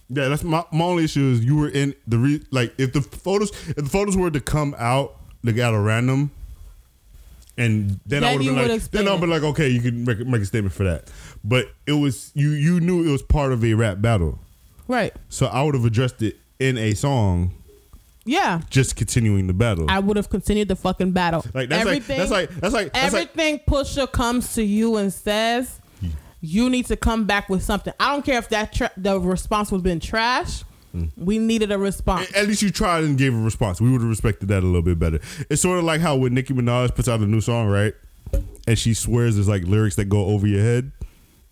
Yeah, 0.09 0.29
that's 0.29 0.45
my, 0.45 0.65
my 0.71 0.85
only 0.85 1.05
issue 1.05 1.25
is 1.33 1.45
you 1.45 1.57
were 1.57 1.69
in 1.69 1.95
the 2.07 2.19
re, 2.19 2.43
like 2.51 2.75
if 2.79 2.93
the 2.93 3.01
photos 3.01 3.51
if 3.71 3.77
the 3.77 3.89
photos 3.89 4.17
were 4.17 4.31
to 4.31 4.41
come 4.41 4.75
out 4.79 5.17
like 5.43 5.59
out 5.59 5.75
of 5.75 5.83
random, 5.85 6.31
and 7.57 8.01
then, 8.07 8.25
I 8.25 8.37
would 8.37 8.45
have 8.45 8.57
been 8.57 8.69
like 8.69 8.91
then 8.91 9.09
I'd 9.09 9.21
be 9.21 9.27
like 9.27 9.43
okay 9.43 9.69
you 9.69 9.81
can 9.81 10.05
make, 10.05 10.19
make 10.27 10.43
a 10.43 10.45
statement 10.47 10.75
for 10.75 10.85
that, 10.85 11.11
but 11.45 11.67
it 11.87 11.93
was 11.93 12.33
you 12.35 12.51
you 12.51 12.81
knew 12.81 13.05
it 13.07 13.11
was 13.13 13.23
part 13.23 13.53
of 13.53 13.65
a 13.65 13.75
rap 13.75 14.01
battle, 14.01 14.39
Right. 14.89 15.13
so 15.29 15.47
I 15.47 15.63
would 15.63 15.75
have 15.75 15.85
addressed 15.85 16.21
it 16.23 16.37
in 16.59 16.77
a 16.79 16.95
song, 16.95 17.53
Yeah. 18.25 18.61
just 18.71 18.97
continuing 18.97 19.47
the 19.47 19.53
battle. 19.55 19.87
I 19.89 19.99
would 20.01 20.17
have 20.17 20.31
continued 20.31 20.69
the 20.69 20.77
fucking 20.77 21.13
battle. 21.13 21.45
like 21.55 21.69
that's 21.69 21.83
everything, 21.87 22.19
like 22.19 22.29
that's 22.29 22.31
like 22.31 22.61
that's 22.61 22.75
like 22.75 22.93
that's 22.93 23.13
like 23.15 23.29
everything 23.37 23.61
Pusha 23.69 24.11
comes 24.11 24.55
to 24.55 24.63
you 24.65 24.97
and 24.97 25.13
says, 25.13 25.81
you 26.41 26.69
need 26.69 26.87
to 26.87 26.97
come 26.97 27.25
back 27.25 27.49
with 27.49 27.63
something. 27.63 27.93
I 27.99 28.13
don't 28.13 28.25
care 28.25 28.39
if 28.39 28.49
that 28.51 28.73
tra- 28.73 28.91
the 28.97 29.19
response 29.21 29.71
was 29.73 29.81
been 29.83 30.01
trash. 30.01 30.63
Hmm. 30.95 31.05
We 31.17 31.39
needed 31.39 31.73
a 31.73 31.79
response. 31.79 32.31
At 32.37 32.47
least 32.47 32.63
you 32.63 32.71
tried 32.71 33.03
and 33.05 33.19
gave 33.19 33.35
a 33.35 33.37
response. 33.37 33.81
We 33.81 33.91
would 33.91 34.01
have 34.01 34.09
respected 34.09 34.49
that 34.49 34.63
a 34.63 34.67
little 34.67 34.83
bit 34.83 34.99
better. 34.99 35.19
It's 35.51 35.61
sort 35.63 35.79
of 35.79 35.85
like 35.85 36.01
how 36.01 36.15
when 36.17 36.35
Nicki 36.35 36.55
Minaj 36.55 36.95
puts 36.95 37.09
out 37.09 37.19
a 37.21 37.27
new 37.27 37.41
song, 37.41 37.67
right? 37.69 37.95
And 38.69 38.79
she 38.79 38.95
swears 38.95 39.35
there's 39.35 39.49
like 39.49 39.65
lyrics 39.65 39.97
that 39.97 40.05
go 40.07 40.25
over 40.27 40.47
your 40.47 40.63
head. 40.63 40.93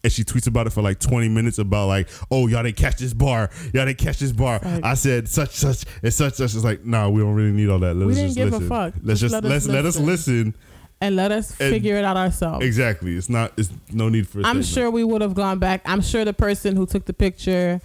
And 0.05 0.13
she 0.13 0.25
tweets 0.25 0.47
about 0.49 0.67
it 0.67 0.71
for 0.71 0.83
like 0.83 0.99
20 0.99 1.29
minutes 1.29 1.59
about 1.59 1.87
like, 1.87 2.09
oh, 2.31 2.47
y'all 2.49 2.63
didn't 2.65 2.77
catch 2.77 2.97
this 2.99 3.15
bar. 3.15 3.51
Y'all 3.73 3.85
didn't 3.87 3.99
catch 3.99 4.19
this 4.19 4.33
bar. 4.33 4.59
Right. 4.63 4.85
I 4.85 4.95
said 4.95 5.29
such, 5.29 5.51
such, 5.51 5.85
and 6.03 6.13
such, 6.13 6.35
such. 6.35 6.55
It's 6.55 6.65
like, 6.65 6.85
nah, 6.85 7.09
we 7.09 7.21
don't 7.21 7.35
really 7.35 7.53
need 7.53 7.69
all 7.69 7.79
that. 7.81 7.95
Let's 7.95 8.07
We 8.09 8.15
didn't 8.15 8.35
just 8.35 8.51
give 8.51 8.53
a 8.53 8.61
fuck. 8.69 8.95
Let's 9.03 9.21
Just 9.21 9.33
let 9.33 9.45
us 9.45 9.67
let 9.69 9.85
us 9.87 9.97
listen. 9.99 10.07
listen. 10.07 10.55
and 11.01 11.15
let 11.17 11.31
us 11.33 11.51
And- 11.61 11.73
figure 11.73 11.97
it 11.97 12.05
out 12.05 12.17
ourselves. 12.17 12.65
Exactly. 12.67 13.17
It's 13.17 13.29
not, 13.29 13.53
it's 13.57 13.71
no 13.93 14.09
need 14.09 14.27
for 14.29 14.39
I'm 14.39 14.63
statement. 14.63 14.67
sure 14.67 14.91
we 14.91 15.05
would 15.05 15.21
have 15.21 15.35
gone 15.35 15.59
back. 15.61 15.83
I'm 15.85 16.01
sure 16.01 16.25
the 16.25 16.33
person 16.33 16.75
who 16.77 16.85
took 16.87 17.05
the 17.07 17.13
picture, 17.13 17.81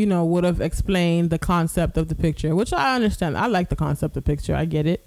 you 0.00 0.06
know, 0.06 0.24
would 0.24 0.44
have 0.44 0.60
explained 0.60 1.28
the 1.30 1.38
concept 1.38 1.96
of 1.98 2.08
the 2.08 2.14
picture, 2.14 2.54
which 2.54 2.72
I 2.72 2.94
understand. 2.96 3.36
I 3.36 3.46
like 3.46 3.68
the 3.68 3.76
concept 3.76 4.16
of 4.16 4.24
the 4.24 4.30
picture. 4.32 4.54
I 4.56 4.64
get 4.64 4.86
it. 4.86 5.06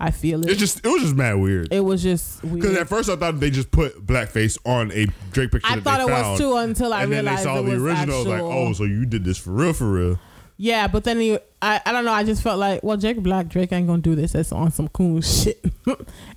I 0.00 0.10
feel 0.10 0.40
it. 0.42 0.50
It's 0.50 0.58
just, 0.58 0.84
it 0.84 0.88
was 0.88 1.02
just 1.02 1.14
mad 1.14 1.34
weird. 1.34 1.72
it 1.72 1.80
was 1.80 2.02
just 2.02 2.42
Because 2.42 2.76
at 2.76 2.88
first 2.88 3.08
I 3.08 3.14
thought 3.14 3.38
they 3.38 3.50
just 3.50 3.70
put 3.70 4.04
blackface 4.04 4.58
on 4.66 4.90
a 4.90 5.06
Drake 5.30 5.52
picture 5.52 5.68
I 5.70 5.76
that 5.76 5.84
thought 5.84 5.98
they 5.98 6.12
it 6.12 6.16
found. 6.16 6.30
was 6.32 6.40
too 6.40 6.56
until 6.56 6.92
I 6.92 7.04
and 7.04 7.12
then 7.12 7.24
they 7.24 7.30
realized 7.30 7.44
saw 7.44 7.58
it 7.60 7.62
the 7.62 7.70
was 7.70 7.82
original. 7.82 8.18
Was 8.18 8.26
like, 8.26 8.40
oh, 8.42 8.72
so 8.72 8.82
you 8.84 9.06
did 9.06 9.24
this 9.24 9.38
for 9.38 9.52
real, 9.52 9.72
for 9.72 9.90
real. 9.92 10.18
Yeah, 10.56 10.86
but 10.88 11.04
then 11.04 11.18
he, 11.20 11.38
I, 11.60 11.80
I 11.86 11.92
don't 11.92 12.04
know. 12.04 12.12
I 12.12 12.24
just 12.24 12.42
felt 12.42 12.58
like, 12.58 12.82
well, 12.82 12.96
Jake 12.96 13.18
Black, 13.22 13.48
Drake 13.48 13.72
ain't 13.72 13.86
gonna 13.86 14.02
do 14.02 14.14
this. 14.16 14.32
That's 14.32 14.50
on 14.52 14.70
some 14.72 14.88
cool 14.88 15.20
shit. 15.34 15.64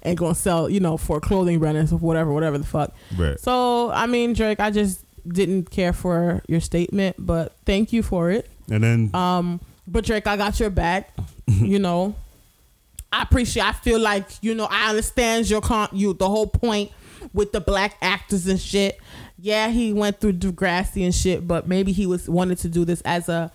ain't 0.03 0.17
gonna 0.19 0.35
sell, 0.35 0.69
you 0.69 0.79
know, 0.79 0.97
for 0.97 1.19
clothing 1.19 1.57
brands 1.59 1.91
or 1.91 1.97
whatever, 1.97 2.31
whatever 2.33 2.57
the 2.59 2.65
fuck. 2.65 2.93
Right. 3.17 3.39
So, 3.39 3.91
I 3.91 4.05
mean, 4.05 4.33
Drake, 4.33 4.59
I 4.59 4.69
just 4.71 5.04
didn't 5.27 5.69
care 5.71 5.93
for 5.93 6.41
your 6.47 6.61
statement, 6.61 7.15
but 7.19 7.55
thank 7.65 7.93
you 7.93 8.03
for 8.03 8.31
it. 8.31 8.49
And 8.69 8.83
then 8.83 9.15
Um, 9.15 9.59
but 9.87 10.05
Drake, 10.05 10.27
I 10.27 10.37
got 10.37 10.59
your 10.59 10.69
back. 10.69 11.13
you 11.47 11.79
know, 11.79 12.15
I 13.11 13.21
appreciate. 13.23 13.63
I 13.63 13.73
feel 13.73 13.99
like 13.99 14.25
you 14.41 14.55
know 14.55 14.67
I 14.69 14.89
understand 14.89 15.49
your 15.49 15.61
con 15.61 15.89
you 15.91 16.13
the 16.13 16.27
whole 16.27 16.47
point 16.47 16.91
with 17.33 17.51
the 17.51 17.61
black 17.61 17.95
actors 18.01 18.47
and 18.47 18.59
shit. 18.59 18.99
Yeah, 19.37 19.69
he 19.69 19.93
went 19.93 20.19
through 20.19 20.33
Degrassi 20.33 21.03
and 21.03 21.13
shit, 21.13 21.47
but 21.47 21.67
maybe 21.67 21.91
he 21.91 22.05
was 22.05 22.27
wanted 22.27 22.57
to 22.59 22.69
do 22.69 22.85
this 22.85 23.01
as 23.01 23.29
a 23.29 23.51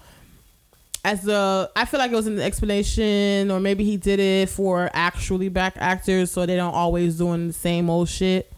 as 1.04 1.26
a. 1.26 1.70
I 1.74 1.84
feel 1.84 1.98
like 1.98 2.12
it 2.12 2.16
was 2.16 2.26
an 2.26 2.40
explanation, 2.40 3.50
or 3.50 3.60
maybe 3.60 3.84
he 3.84 3.96
did 3.96 4.20
it 4.20 4.48
for 4.48 4.90
actually 4.92 5.48
black 5.48 5.74
actors, 5.76 6.30
so 6.30 6.46
they 6.46 6.56
don't 6.56 6.74
always 6.74 7.18
doing 7.18 7.48
the 7.48 7.52
same 7.52 7.90
old 7.90 8.08
shit. 8.08 8.52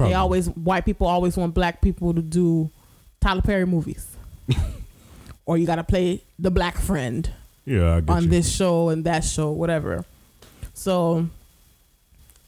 Probably. 0.00 0.12
They 0.12 0.16
always 0.16 0.46
white 0.46 0.86
people 0.86 1.06
always 1.06 1.36
want 1.36 1.52
black 1.52 1.82
people 1.82 2.14
to 2.14 2.22
do 2.22 2.70
Tyler 3.20 3.42
Perry 3.42 3.66
movies, 3.66 4.16
or 5.44 5.58
you 5.58 5.66
got 5.66 5.76
to 5.76 5.84
play 5.84 6.24
the 6.38 6.50
black 6.50 6.78
friend 6.78 7.30
yeah, 7.66 8.00
on 8.08 8.22
you. 8.22 8.28
this 8.30 8.50
show 8.50 8.88
and 8.88 9.04
that 9.04 9.24
show, 9.24 9.50
whatever. 9.50 10.06
So, 10.72 11.28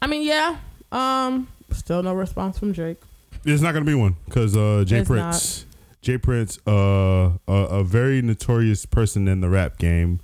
I 0.00 0.06
mean, 0.06 0.22
yeah. 0.22 0.56
Um, 0.90 1.46
still 1.72 2.02
no 2.02 2.14
response 2.14 2.58
from 2.58 2.72
Drake. 2.72 3.02
There's 3.42 3.60
not 3.60 3.74
gonna 3.74 3.84
be 3.84 3.94
one 3.94 4.16
because 4.24 4.56
uh, 4.56 4.84
Jay 4.86 5.02
There's 5.02 5.08
Prince, 5.08 5.66
J. 6.00 6.16
Prince, 6.16 6.58
uh, 6.66 7.32
a, 7.46 7.52
a 7.52 7.84
very 7.84 8.22
notorious 8.22 8.86
person 8.86 9.28
in 9.28 9.42
the 9.42 9.50
rap 9.50 9.76
game, 9.76 10.20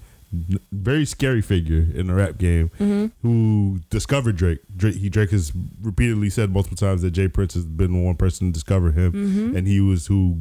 very 0.72 1.04
scary 1.06 1.40
figure 1.42 1.86
in 1.94 2.08
the 2.08 2.14
rap 2.14 2.38
game, 2.38 2.70
Mm-hmm. 2.78 3.06
who 3.26 3.80
discovered 3.90 4.36
Drake. 4.36 4.58
Drake, 4.76 4.96
he 4.96 5.08
Drake 5.08 5.30
has 5.30 5.52
repeatedly 5.82 6.30
said 6.30 6.50
multiple 6.52 6.76
times 6.76 7.02
that 7.02 7.12
J. 7.12 7.28
Prince 7.28 7.54
has 7.54 7.64
been 7.64 7.92
the 7.92 7.98
one 7.98 8.16
person 8.16 8.48
to 8.48 8.52
discover 8.52 8.92
him, 8.92 9.12
Mm-hmm. 9.12 9.56
and 9.56 9.66
he 9.66 9.80
was 9.80 10.06
who. 10.06 10.36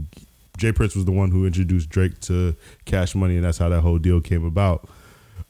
J. 0.57 0.71
Prince 0.71 0.95
was 0.95 1.05
the 1.05 1.11
one 1.11 1.29
who 1.29 1.45
introduced 1.45 1.87
Drake 1.89 2.19
to 2.21 2.55
Cash 2.85 3.13
Money, 3.13 3.35
and 3.35 3.45
that's 3.45 3.59
how 3.59 3.69
that 3.69 3.81
whole 3.81 3.99
deal 3.99 4.19
came 4.19 4.43
about. 4.43 4.89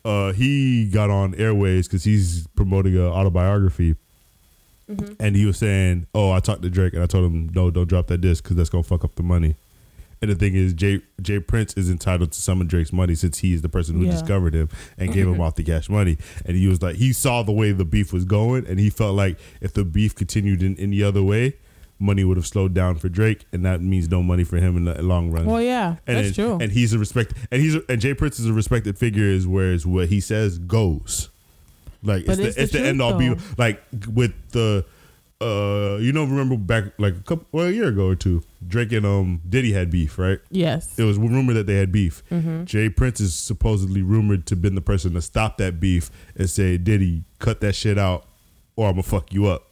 Uh, 0.03 0.33
he 0.33 0.89
got 0.89 1.09
on 1.09 1.33
Airways 1.35 1.87
because 1.87 2.03
he's 2.03 2.45
promoting 2.55 2.95
an 2.95 3.01
autobiography 3.03 3.95
Mm-hmm. 4.89 5.13
and 5.19 5.35
he 5.35 5.45
was 5.45 5.57
saying, 5.57 6.07
"Oh, 6.15 6.31
I 6.31 6.39
talked 6.39 6.61
to 6.61 6.69
Drake, 6.69 6.93
and 6.93 7.03
I 7.03 7.07
told 7.07 7.25
him, 7.25 7.49
no, 7.53 7.69
don't 7.69 7.87
drop 7.89 8.07
that 8.07 8.19
disc 8.19 8.41
because 8.43 8.55
that's 8.55 8.69
gonna 8.69 8.83
fuck 8.83 9.03
up 9.03 9.15
the 9.15 9.23
money." 9.23 9.55
And 10.21 10.31
the 10.31 10.35
thing 10.35 10.55
is, 10.55 10.73
Jay 10.73 11.01
J. 11.21 11.39
Prince 11.39 11.73
is 11.75 11.89
entitled 11.89 12.31
to 12.31 12.41
some 12.41 12.59
of 12.61 12.67
Drake's 12.67 12.91
money 12.91 13.13
since 13.15 13.37
he 13.39 13.53
is 13.53 13.61
the 13.61 13.69
person 13.69 13.95
who 13.99 14.05
Yeah. 14.05 14.11
discovered 14.11 14.55
him 14.55 14.69
and 14.97 15.13
gave 15.13 15.27
him 15.27 15.39
off 15.45 15.55
the 15.55 15.63
cash 15.63 15.89
money. 15.89 16.17
And 16.45 16.57
he 16.57 16.67
was 16.67 16.81
like, 16.81 16.95
he 16.95 17.13
saw 17.13 17.43
the 17.43 17.51
way 17.51 17.71
the 17.71 17.85
beef 17.85 18.11
was 18.11 18.25
going, 18.25 18.65
and 18.65 18.79
he 18.79 18.89
felt 18.89 19.15
like 19.15 19.37
if 19.61 19.73
the 19.73 19.83
beef 19.85 20.15
continued 20.15 20.63
in 20.63 20.75
any 20.79 21.03
other 21.03 21.21
way, 21.21 21.57
money 21.99 22.23
would 22.23 22.37
have 22.37 22.47
slowed 22.47 22.73
down 22.73 22.95
for 22.95 23.09
Drake, 23.09 23.45
and 23.51 23.63
that 23.65 23.81
means 23.81 24.09
no 24.09 24.21
money 24.23 24.43
for 24.43 24.57
him 24.57 24.75
in 24.77 24.85
the 24.85 25.01
long 25.03 25.31
run. 25.31 25.45
Well, 25.45 25.61
yeah, 25.61 25.97
and 26.07 26.17
that's 26.17 26.27
and- 26.27 26.35
true. 26.35 26.57
And 26.61 26.71
he's 26.71 26.93
a 26.93 26.99
respect, 26.99 27.33
and 27.51 27.61
he's 27.61 27.75
a, 27.75 27.81
and 27.89 28.01
J. 28.01 28.13
Prince 28.15 28.39
is 28.39 28.47
a 28.47 28.53
respected 28.53 28.97
figure, 28.97 29.23
is 29.23 29.45
whereas 29.47 29.85
what 29.85 30.09
he 30.09 30.19
says 30.19 30.57
goes. 30.59 31.29
Like 32.03 32.27
it's 32.27 32.29
it's 32.29 32.37
the, 32.37 32.43
the 32.43 32.61
it's 32.63 32.71
the 32.73 32.81
end 32.81 33.01
all 33.01 33.17
be 33.17 33.35
like 33.57 33.81
with 34.13 34.33
the 34.51 34.85
uh 35.39 35.97
you 36.01 36.11
know 36.11 36.23
remember 36.23 36.57
back 36.57 36.85
like 36.97 37.15
a 37.15 37.19
couple 37.21 37.45
well 37.51 37.67
a 37.67 37.71
year 37.71 37.89
ago 37.89 38.07
or 38.07 38.15
two 38.15 38.41
Drake 38.67 38.91
and 38.91 39.05
um 39.05 39.39
Diddy 39.47 39.71
had 39.71 39.91
beef 39.91 40.17
right 40.17 40.39
yes. 40.49 40.97
it 40.97 41.03
was 41.03 41.17
rumored 41.19 41.55
that 41.57 41.67
they 41.67 41.75
had 41.75 41.91
beef 41.91 42.23
Mm-hmm. 42.31 42.63
J. 42.65 42.89
Prince 42.89 43.19
is 43.21 43.35
supposedly 43.35 44.01
rumored 44.01 44.47
to 44.47 44.55
been 44.55 44.73
the 44.73 44.81
person 44.81 45.13
to 45.13 45.21
stop 45.21 45.57
that 45.57 45.79
beef 45.79 46.09
and 46.35 46.49
say 46.49 46.77
Diddy 46.79 47.23
cut 47.37 47.61
that 47.61 47.73
shit 47.75 47.99
out 47.99 48.25
or 48.75 48.87
I'm 48.87 48.93
gonna 48.93 49.03
fuck 49.03 49.31
you 49.31 49.45
up 49.45 49.63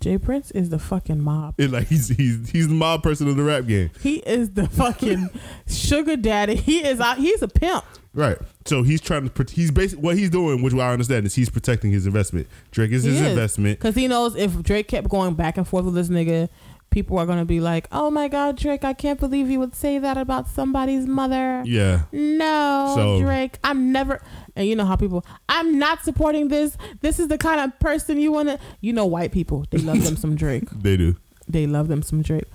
J. 0.00 0.16
Prince 0.16 0.52
is 0.52 0.68
the 0.70 0.78
fucking 0.78 1.20
mob. 1.20 1.54
it, 1.58 1.72
like 1.72 1.88
he's 1.88 2.06
he's 2.08 2.50
he's 2.50 2.68
the 2.68 2.74
mob 2.74 3.02
person 3.02 3.26
of 3.28 3.36
the 3.36 3.42
rap 3.42 3.66
game 3.66 3.90
He 4.00 4.18
is 4.18 4.50
the 4.50 4.68
fucking 4.68 5.28
sugar 5.66 6.16
daddy. 6.16 6.54
He 6.54 6.86
is 6.86 7.00
out. 7.00 7.18
He's 7.18 7.42
a 7.42 7.48
pimp. 7.48 7.84
Right 8.14 8.38
so 8.64 8.82
he's 8.82 9.00
trying 9.00 9.28
to 9.28 9.44
he's 9.52 9.70
basically 9.70 10.02
what 10.02 10.16
he's 10.16 10.30
doing 10.30 10.62
which 10.62 10.74
I 10.74 10.92
understand 10.92 11.26
is 11.26 11.34
he's 11.34 11.50
protecting 11.50 11.90
his 11.92 12.06
investment 12.06 12.46
Drake 12.70 12.90
is 12.90 13.04
his 13.04 13.20
investment 13.20 13.78
because 13.78 13.94
he 13.94 14.08
knows 14.08 14.34
if 14.36 14.62
Drake 14.62 14.88
kept 14.88 15.08
going 15.08 15.34
back 15.34 15.56
and 15.56 15.66
forth 15.68 15.84
with 15.84 15.94
this 15.94 16.08
nigga, 16.08 16.48
people 16.90 17.18
are 17.18 17.26
gonna 17.26 17.44
be 17.44 17.60
like, 17.60 17.86
"Oh 17.92 18.10
my 18.10 18.28
God, 18.28 18.56
Drake! 18.56 18.82
I 18.82 18.94
can't 18.94 19.20
believe 19.20 19.50
you 19.50 19.58
would 19.60 19.74
say 19.74 19.98
that 19.98 20.16
about 20.16 20.48
somebody's 20.48 21.06
mother." 21.06 21.62
yeah 21.66 22.02
No, 22.12 22.92
So- 22.96 23.20
Drake, 23.20 23.58
I'm 23.62 23.92
never. 23.92 24.22
And 24.56 24.66
you 24.66 24.74
know 24.74 24.86
how 24.86 24.96
people, 24.96 25.24
I'm 25.48 25.78
not 25.78 26.02
supporting 26.02 26.48
this. 26.48 26.76
This 27.02 27.20
is 27.20 27.28
the 27.28 27.38
kind 27.38 27.60
of 27.60 27.78
person 27.78 28.18
you 28.18 28.32
want 28.32 28.48
to. 28.48 28.58
You 28.80 28.92
know, 28.94 29.04
white 29.06 29.32
people, 29.32 29.66
they 29.70 29.78
love 29.78 30.02
them 30.02 30.16
some 30.24 30.34
Drake. 30.34 30.68
they 30.70 30.96
do 30.96 31.16
They 31.46 31.66
love 31.66 31.88
them 31.88 32.02
some 32.02 32.22
Drake. 32.22 32.46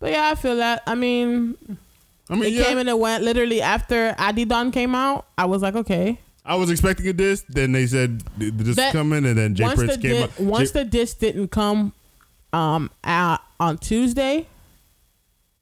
But 0.00 0.12
yeah, 0.12 0.28
I 0.30 0.34
feel 0.34 0.56
that. 0.56 0.82
I 0.86 0.94
mean, 0.94 1.56
I 2.30 2.34
mean 2.34 2.44
it 2.44 2.52
yeah. 2.52 2.64
came 2.64 2.78
and 2.78 2.88
it 2.88 2.98
went. 2.98 3.24
Literally 3.24 3.62
after 3.62 4.12
Adidon 4.18 4.72
came 4.72 4.94
out, 4.94 5.26
I 5.38 5.46
was 5.46 5.62
like, 5.62 5.74
okay. 5.74 6.18
I 6.44 6.54
was 6.56 6.70
expecting 6.70 7.06
a 7.08 7.12
disc. 7.12 7.44
Then 7.48 7.72
they 7.72 7.86
said 7.86 8.22
th- 8.38 8.52
this 8.54 8.68
is 8.68 8.76
That- 8.76 8.92
coming, 8.92 9.24
and 9.26 9.36
then 9.36 9.54
J. 9.54 9.64
Prince 9.74 9.96
the 9.96 10.02
came 10.02 10.12
di- 10.12 10.22
out. 10.22 10.40
once 10.40 10.70
Jay- 10.72 10.82
the 10.82 10.84
disc 10.88 11.18
didn't 11.18 11.48
come, 11.48 11.92
um, 12.52 12.90
out 13.04 13.40
on 13.60 13.76
Tuesday. 13.78 14.46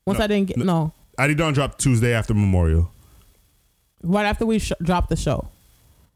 Once 0.07 0.19
No, 0.19 0.25
I 0.25 0.29
didn't 0.29 0.49
get 0.49 0.59
no, 0.59 0.93
Adidon 1.19 1.55
dropped 1.55 1.81
Tuesday 1.81 2.13
after 2.13 2.35
Memorial. 2.35 2.91
right 4.03 4.25
after 4.27 4.47
we 4.47 4.59
sh- 4.61 4.73
dropped 4.83 5.09
the 5.09 5.17
show. 5.17 5.49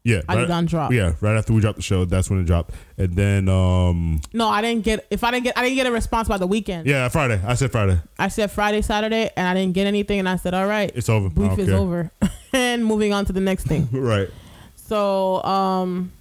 Yeah, 0.03 0.21
Adidon 0.21 0.65
dropped. 0.65 0.93
Yeah, 0.95 1.13
right 1.21 1.37
after 1.37 1.53
we 1.53 1.61
dropped 1.61 1.75
the 1.77 1.83
show, 1.83 2.05
that's 2.05 2.27
when 2.29 2.39
it 2.39 2.45
dropped. 2.45 2.73
And 2.97 3.13
then, 3.15 3.47
um, 3.47 4.19
No, 4.33 4.47
I 4.47 4.61
didn't 4.61 4.83
get. 4.83 5.05
If 5.11 5.23
I 5.23 5.29
didn't 5.29 5.43
get, 5.43 5.57
I 5.57 5.61
didn't 5.63 5.75
get 5.75 5.85
a 5.85 5.91
response 5.91 6.27
by 6.27 6.37
the 6.37 6.47
weekend. 6.47 6.87
yeah, 6.87 7.07
Friday. 7.09 7.39
I 7.45 7.53
said 7.53 7.71
Friday. 7.71 7.99
I 8.17 8.27
said 8.29 8.49
Friday, 8.51 8.81
Saturday, 8.81 9.29
and 9.37 9.47
I 9.47 9.53
didn't 9.53 9.73
get 9.75 9.85
anything. 9.85 10.17
And 10.17 10.27
I 10.27 10.37
said, 10.37 10.55
all 10.55 10.65
right, 10.65 10.91
It's 10.95 11.07
over. 11.07 11.27
I 11.27 11.29
beef 11.49 11.59
is 11.59 11.67
care. 11.69 11.77
over, 11.77 12.09
and 12.53 12.83
moving 12.83 13.13
on 13.13 13.25
to 13.25 13.33
the 13.33 13.41
next 13.41 13.65
thing. 13.67 13.87
Right. 13.91 14.29
So, 14.75 15.43
um, 15.43 16.11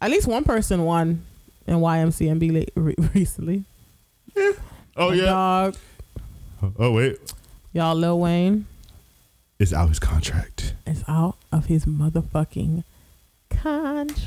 at 0.00 0.10
least 0.10 0.26
one 0.28 0.44
person 0.44 0.84
won 0.84 1.24
in 1.66 1.74
YMCMB 1.78 2.52
late, 2.52 2.70
re- 2.76 2.94
recently. 3.14 3.64
Oh 4.96 5.10
My 5.10 5.14
yeah. 5.14 5.24
dog, 5.24 5.76
Oh 6.78 6.92
wait, 6.92 7.18
y'all, 7.72 7.94
Lil 7.94 8.18
Wayne 8.20 8.66
it's 9.58 9.72
out 9.72 9.88
his 9.88 9.98
contract. 9.98 10.74
is 10.86 11.02
out 11.08 11.36
of 11.52 11.66
his 11.66 11.84
motherfucking 11.86 12.84
contract. 13.62 14.26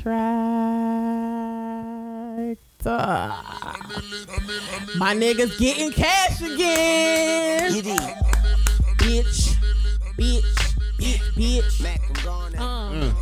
Ah. 2.86 3.76
My 4.96 5.14
niggas 5.14 5.58
getting 5.58 5.92
cash 5.92 6.40
again. 6.40 7.72
Bitch, 8.98 9.54
bitch, 10.16 10.42
bitch, 10.98 11.20
bitch. 11.36 11.84
Uh. 12.58 13.12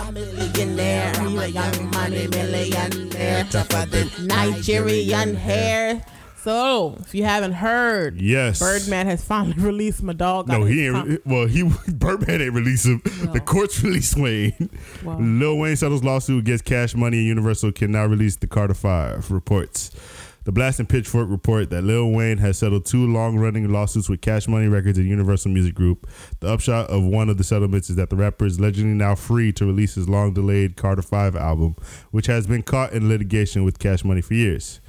A 0.00 0.12
millionaire, 0.12 1.12
he's 1.20 1.38
a 1.38 1.50
young 1.50 1.90
money 1.90 2.26
millionaire, 2.28 3.44
tougher 3.50 3.86
than 3.86 4.10
Nigerian 4.26 5.34
hair. 5.36 6.02
So, 6.42 6.96
if 7.00 7.14
you 7.14 7.24
haven't 7.24 7.52
heard, 7.52 8.20
Yes. 8.20 8.58
Birdman 8.58 9.06
has 9.06 9.24
finally 9.24 9.54
released 9.58 10.02
my 10.02 10.12
dog. 10.12 10.48
No, 10.48 10.64
he 10.64 10.86
ain't. 10.86 11.06
re- 11.08 11.18
well, 11.24 11.46
he 11.46 11.62
Birdman 11.88 12.40
ain't 12.42 12.52
release 12.54 12.84
him. 12.84 13.00
No. 13.24 13.32
The 13.32 13.40
courts 13.40 13.80
released 13.84 14.16
Wayne. 14.18 14.70
Wow. 15.04 15.18
Lil 15.20 15.58
Wayne 15.58 15.76
settles 15.76 16.02
lawsuit 16.02 16.40
against 16.40 16.64
Cash 16.64 16.94
Money 16.96 17.18
and 17.18 17.26
Universal 17.26 17.72
can 17.72 17.92
now 17.92 18.06
release 18.06 18.36
the 18.36 18.46
Carter 18.48 18.74
Five 18.74 19.30
reports. 19.30 19.90
The 20.44 20.50
Blast 20.50 20.80
and 20.80 20.88
Pitchfork 20.88 21.30
report 21.30 21.70
that 21.70 21.82
Lil 21.82 22.10
Wayne 22.10 22.38
has 22.38 22.58
settled 22.58 22.84
two 22.84 23.06
long-running 23.06 23.70
lawsuits 23.72 24.08
with 24.08 24.22
Cash 24.22 24.48
Money 24.48 24.66
Records 24.66 24.98
and 24.98 25.06
Universal 25.06 25.52
Music 25.52 25.72
Group. 25.72 26.10
The 26.40 26.48
upshot 26.48 26.90
of 26.90 27.04
one 27.04 27.28
of 27.28 27.38
the 27.38 27.44
settlements 27.44 27.88
is 27.88 27.94
that 27.94 28.10
the 28.10 28.16
rapper 28.16 28.46
is 28.46 28.58
allegedly 28.58 28.90
now 28.90 29.14
free 29.14 29.52
to 29.52 29.64
release 29.64 29.94
his 29.94 30.08
long-delayed 30.08 30.74
Carter 30.76 31.02
Five 31.02 31.36
album, 31.36 31.76
which 32.10 32.26
has 32.26 32.48
been 32.48 32.64
caught 32.64 32.92
in 32.92 33.08
litigation 33.08 33.62
with 33.62 33.78
Cash 33.78 34.02
Money 34.02 34.20
for 34.20 34.34
years. 34.34 34.80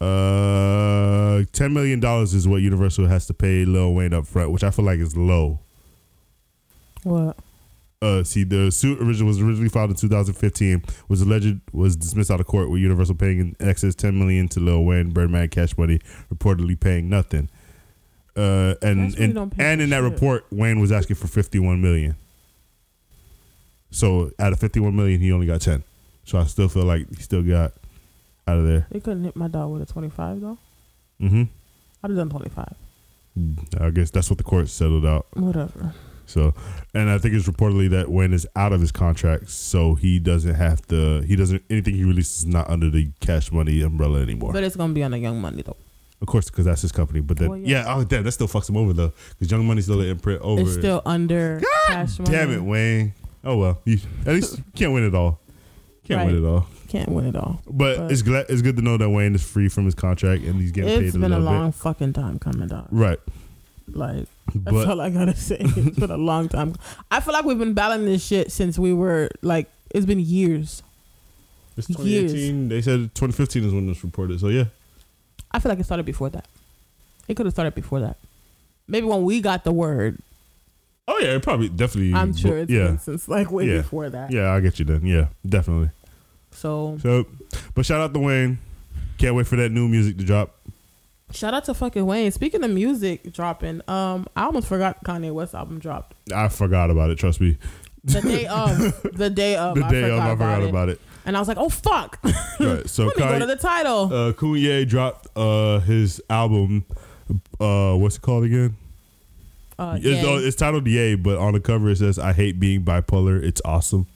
Uh, 0.00 1.44
ten 1.52 1.72
million 1.72 2.00
dollars 2.00 2.34
is 2.34 2.46
what 2.46 2.62
Universal 2.62 3.06
has 3.06 3.26
to 3.26 3.34
pay 3.34 3.64
Lil 3.64 3.94
Wayne 3.94 4.12
up 4.12 4.26
front, 4.26 4.50
which 4.50 4.64
I 4.64 4.70
feel 4.70 4.84
like 4.84 4.98
is 4.98 5.16
low. 5.16 5.60
What? 7.02 7.36
Uh, 8.02 8.22
see, 8.22 8.44
the 8.44 8.70
suit 8.70 9.00
original 9.00 9.28
was 9.28 9.40
originally 9.40 9.70
filed 9.70 9.90
in 9.90 9.96
2015. 9.96 10.84
Was 11.08 11.22
alleged 11.22 11.60
was 11.72 11.96
dismissed 11.96 12.30
out 12.30 12.40
of 12.40 12.46
court 12.46 12.70
with 12.70 12.80
Universal 12.80 13.14
paying 13.14 13.38
in 13.40 13.56
excess 13.58 13.94
10 13.94 14.18
million 14.18 14.48
to 14.48 14.60
Lil 14.60 14.84
Wayne, 14.84 15.10
Birdman, 15.10 15.48
Cash 15.48 15.78
Money 15.78 16.00
reportedly 16.32 16.78
paying 16.78 17.08
nothing. 17.08 17.48
Uh, 18.36 18.74
and 18.82 19.18
and, 19.18 19.54
and 19.58 19.80
in 19.80 19.90
that 19.90 20.02
shit. 20.02 20.12
report, 20.12 20.46
Wayne 20.50 20.78
was 20.78 20.92
asking 20.92 21.16
for 21.16 21.26
51 21.26 21.80
million. 21.80 22.16
So 23.90 24.30
out 24.38 24.52
of 24.52 24.60
51 24.60 24.94
million, 24.94 25.20
he 25.20 25.32
only 25.32 25.46
got 25.46 25.62
10. 25.62 25.82
So 26.24 26.38
I 26.38 26.44
still 26.44 26.68
feel 26.68 26.84
like 26.84 27.08
he 27.08 27.22
still 27.22 27.42
got 27.42 27.72
out 28.46 28.58
of 28.58 28.66
there. 28.66 28.86
They 28.90 29.00
couldn't 29.00 29.24
hit 29.24 29.36
my 29.36 29.48
dog 29.48 29.70
with 29.72 29.82
a 29.82 29.86
25 29.86 30.40
though. 30.40 30.58
Mm-hmm. 31.20 31.42
I'd 32.02 32.10
have 32.10 32.16
done 32.16 32.30
25. 32.30 32.74
I 33.80 33.90
guess 33.90 34.10
that's 34.10 34.30
what 34.30 34.38
the 34.38 34.44
court 34.44 34.68
settled 34.68 35.04
out. 35.04 35.26
Whatever. 35.34 35.94
So, 36.28 36.54
and 36.94 37.08
I 37.08 37.18
think 37.18 37.34
it's 37.34 37.46
reportedly 37.48 37.88
that 37.90 38.08
Wayne 38.10 38.32
is 38.32 38.46
out 38.56 38.72
of 38.72 38.80
his 38.80 38.90
contract, 38.90 39.48
so 39.50 39.94
he 39.94 40.18
doesn't 40.18 40.54
have 40.56 40.84
to. 40.88 41.20
He 41.20 41.36
doesn't 41.36 41.62
anything 41.70 41.94
he 41.94 42.02
releases 42.04 42.38
is 42.38 42.46
not 42.46 42.68
under 42.68 42.90
the 42.90 43.10
Cash 43.20 43.52
Money 43.52 43.80
umbrella 43.82 44.20
anymore. 44.22 44.52
But 44.52 44.64
it's 44.64 44.74
gonna 44.74 44.92
be 44.92 45.02
on 45.04 45.12
the 45.12 45.18
Young 45.18 45.40
Money 45.40 45.62
though. 45.62 45.76
of 46.20 46.26
course, 46.26 46.50
because 46.50 46.64
that's 46.64 46.82
his 46.82 46.90
company. 46.92 47.20
But 47.20 47.36
then, 47.38 47.48
Well, 47.50 47.58
yeah. 47.58 47.84
yeah. 47.84 47.94
oh 47.94 48.02
damn, 48.04 48.24
that 48.24 48.32
still 48.32 48.48
fucks 48.48 48.68
him 48.68 48.76
over 48.76 48.92
though, 48.92 49.12
because 49.30 49.50
Young 49.52 49.64
Money's 49.66 49.84
still 49.84 50.00
an 50.00 50.08
imprint 50.08 50.40
over. 50.42 50.62
It's 50.62 50.72
still 50.74 51.00
under 51.06 51.62
Cash 51.88 52.18
Money. 52.18 52.30
Damn 52.32 52.50
it, 52.52 52.62
Wayne. 52.62 53.12
Oh 53.44 53.56
well, 53.58 53.80
you, 53.84 53.98
at 54.22 54.34
least 54.34 54.58
you 54.58 54.64
can't 54.74 54.92
win 54.92 55.04
it 55.04 55.14
all. 55.14 55.38
Can't 56.04 56.26
win 56.26 56.42
Right. 56.42 56.44
it 56.44 56.46
all. 56.48 56.66
Can't 56.88 57.08
win 57.10 57.26
it 57.26 57.36
all. 57.36 57.60
But, 57.68 57.98
But- 57.98 58.12
it's 58.12 58.22
glad 58.22 58.46
it's 58.48 58.62
good 58.62 58.76
to 58.76 58.82
know 58.82 58.96
that 58.96 59.10
Wayne 59.10 59.34
is 59.34 59.42
free 59.42 59.68
from 59.68 59.84
his 59.86 59.94
contract 59.94 60.42
and 60.44 60.60
he's 60.60 60.70
getting 60.72 60.90
It's 60.90 61.12
paid 61.12 61.14
a 61.16 61.18
been 61.18 61.32
a 61.32 61.38
little 61.38 61.52
long 61.54 61.72
fucking 61.72 62.12
time 62.12 62.38
coming, 62.38 62.68
dog. 62.68 62.88
Right, 62.90 63.18
Like 63.92 64.26
that's 64.54 64.72
but 64.74 64.88
all 64.88 65.00
I 65.00 65.10
gotta 65.10 65.34
say. 65.48 65.56
It's 65.60 65.98
been 65.98 66.10
a 66.10 66.16
long 66.16 66.48
time. 66.48 66.74
I 67.10 67.20
feel 67.20 67.32
like 67.32 67.44
we've 67.44 67.58
been 67.58 67.74
battling 67.74 68.04
this 68.06 68.24
shit 68.24 68.52
since 68.52 68.78
we 68.78 68.92
were 68.92 69.28
like. 69.42 69.68
It's 69.90 70.04
been 70.06 70.20
years. 70.20 70.82
it's 71.76 71.88
years. 71.88 72.32
2018. 72.32 72.68
They 72.68 72.82
said 72.82 73.14
2015 73.14 73.64
is 73.64 73.72
when 73.72 73.86
this 73.86 74.02
reported. 74.04 74.40
So 74.40 74.48
yeah, 74.48 74.64
I 75.52 75.58
feel 75.58 75.70
like 75.70 75.78
it 75.78 75.84
started 75.84 76.04
before 76.04 76.28
that. 76.30 76.46
It 77.28 77.34
could 77.36 77.46
have 77.46 77.52
started 77.54 77.74
before 77.74 78.00
that. 78.00 78.16
Maybe 78.88 79.06
when 79.06 79.22
we 79.24 79.40
got 79.40 79.64
the 79.64 79.72
word. 79.72 80.18
oh 81.08 81.18
yeah, 81.18 81.30
it 81.36 81.42
probably 81.42 81.68
definitely. 81.68 82.14
I'm 82.14 82.34
sure 82.36 82.58
it's 82.58 82.70
yeah, 82.70 82.86
been 82.88 82.98
since 82.98 83.28
like 83.28 83.50
way 83.50 83.66
Yeah. 83.66 83.76
before 83.78 84.10
that. 84.10 84.30
yeah, 84.32 84.52
I 84.52 84.60
get 84.60 84.78
you 84.78 84.84
then. 84.84 85.06
Yeah, 85.06 85.28
definitely. 85.48 85.90
So 86.56 86.98
So, 87.02 87.26
but 87.74 87.84
shout 87.86 88.00
out 88.00 88.12
to 88.14 88.20
Wayne. 88.20 88.58
Can't 89.18 89.34
wait 89.34 89.46
for 89.46 89.56
that 89.56 89.70
new 89.72 89.88
music 89.88 90.18
to 90.18 90.24
drop. 90.24 90.54
shout 91.32 91.54
out 91.54 91.64
to 91.64 91.74
fucking 91.74 92.04
Wayne. 92.06 92.30
Speaking 92.32 92.62
of 92.64 92.70
music 92.70 93.32
dropping, 93.32 93.80
um, 93.88 94.26
I 94.36 94.44
almost 94.44 94.68
forgot 94.68 95.02
Kanye 95.04 95.32
West 95.32 95.54
album 95.54 95.78
dropped 95.78 96.14
I 96.34 96.48
forgot 96.48 96.90
about 96.90 97.10
it. 97.10 97.18
Trust 97.18 97.40
me. 97.40 97.58
the 98.04 98.20
day 98.20 98.46
of. 98.46 98.78
the 99.14 99.30
day 99.30 99.56
of. 99.56 99.74
the 99.76 99.84
I 99.84 99.90
day 99.90 100.02
forgot 100.02 100.18
of, 100.18 100.20
I 100.20 100.30
about 100.32 100.38
forgot 100.38 100.62
it. 100.62 100.68
about 100.70 100.88
it. 100.90 101.00
And 101.24 101.36
I 101.36 101.40
was 101.40 101.48
like, 101.48 101.56
oh 101.58 101.68
fuck. 101.68 102.18
Right. 102.60 102.88
So 102.88 103.06
Let 103.06 103.16
me 103.16 103.22
go 103.22 103.38
to 103.40 103.46
the 103.46 103.56
title. 103.56 104.04
uh, 104.12 104.32
Kanye 104.32 104.88
dropped 104.88 105.26
uh, 105.36 105.80
his 105.80 106.22
album. 106.30 106.84
Uh, 107.60 107.94
what's 107.96 108.16
it 108.16 108.22
called 108.22 108.44
again? 108.44 108.76
Uh, 109.78 109.98
It's, 110.00 110.24
uh, 110.26 110.38
it's 110.46 110.56
titled 110.56 110.86
Yay, 110.86 111.16
but 111.16 111.36
on 111.38 111.52
the 111.52 111.60
cover 111.60 111.90
it 111.90 111.98
says, 111.98 112.18
"I 112.18 112.32
hate 112.32 112.58
being 112.60 112.82
bipolar. 112.84 113.42
It's 113.42 113.60
awesome." 113.64 114.06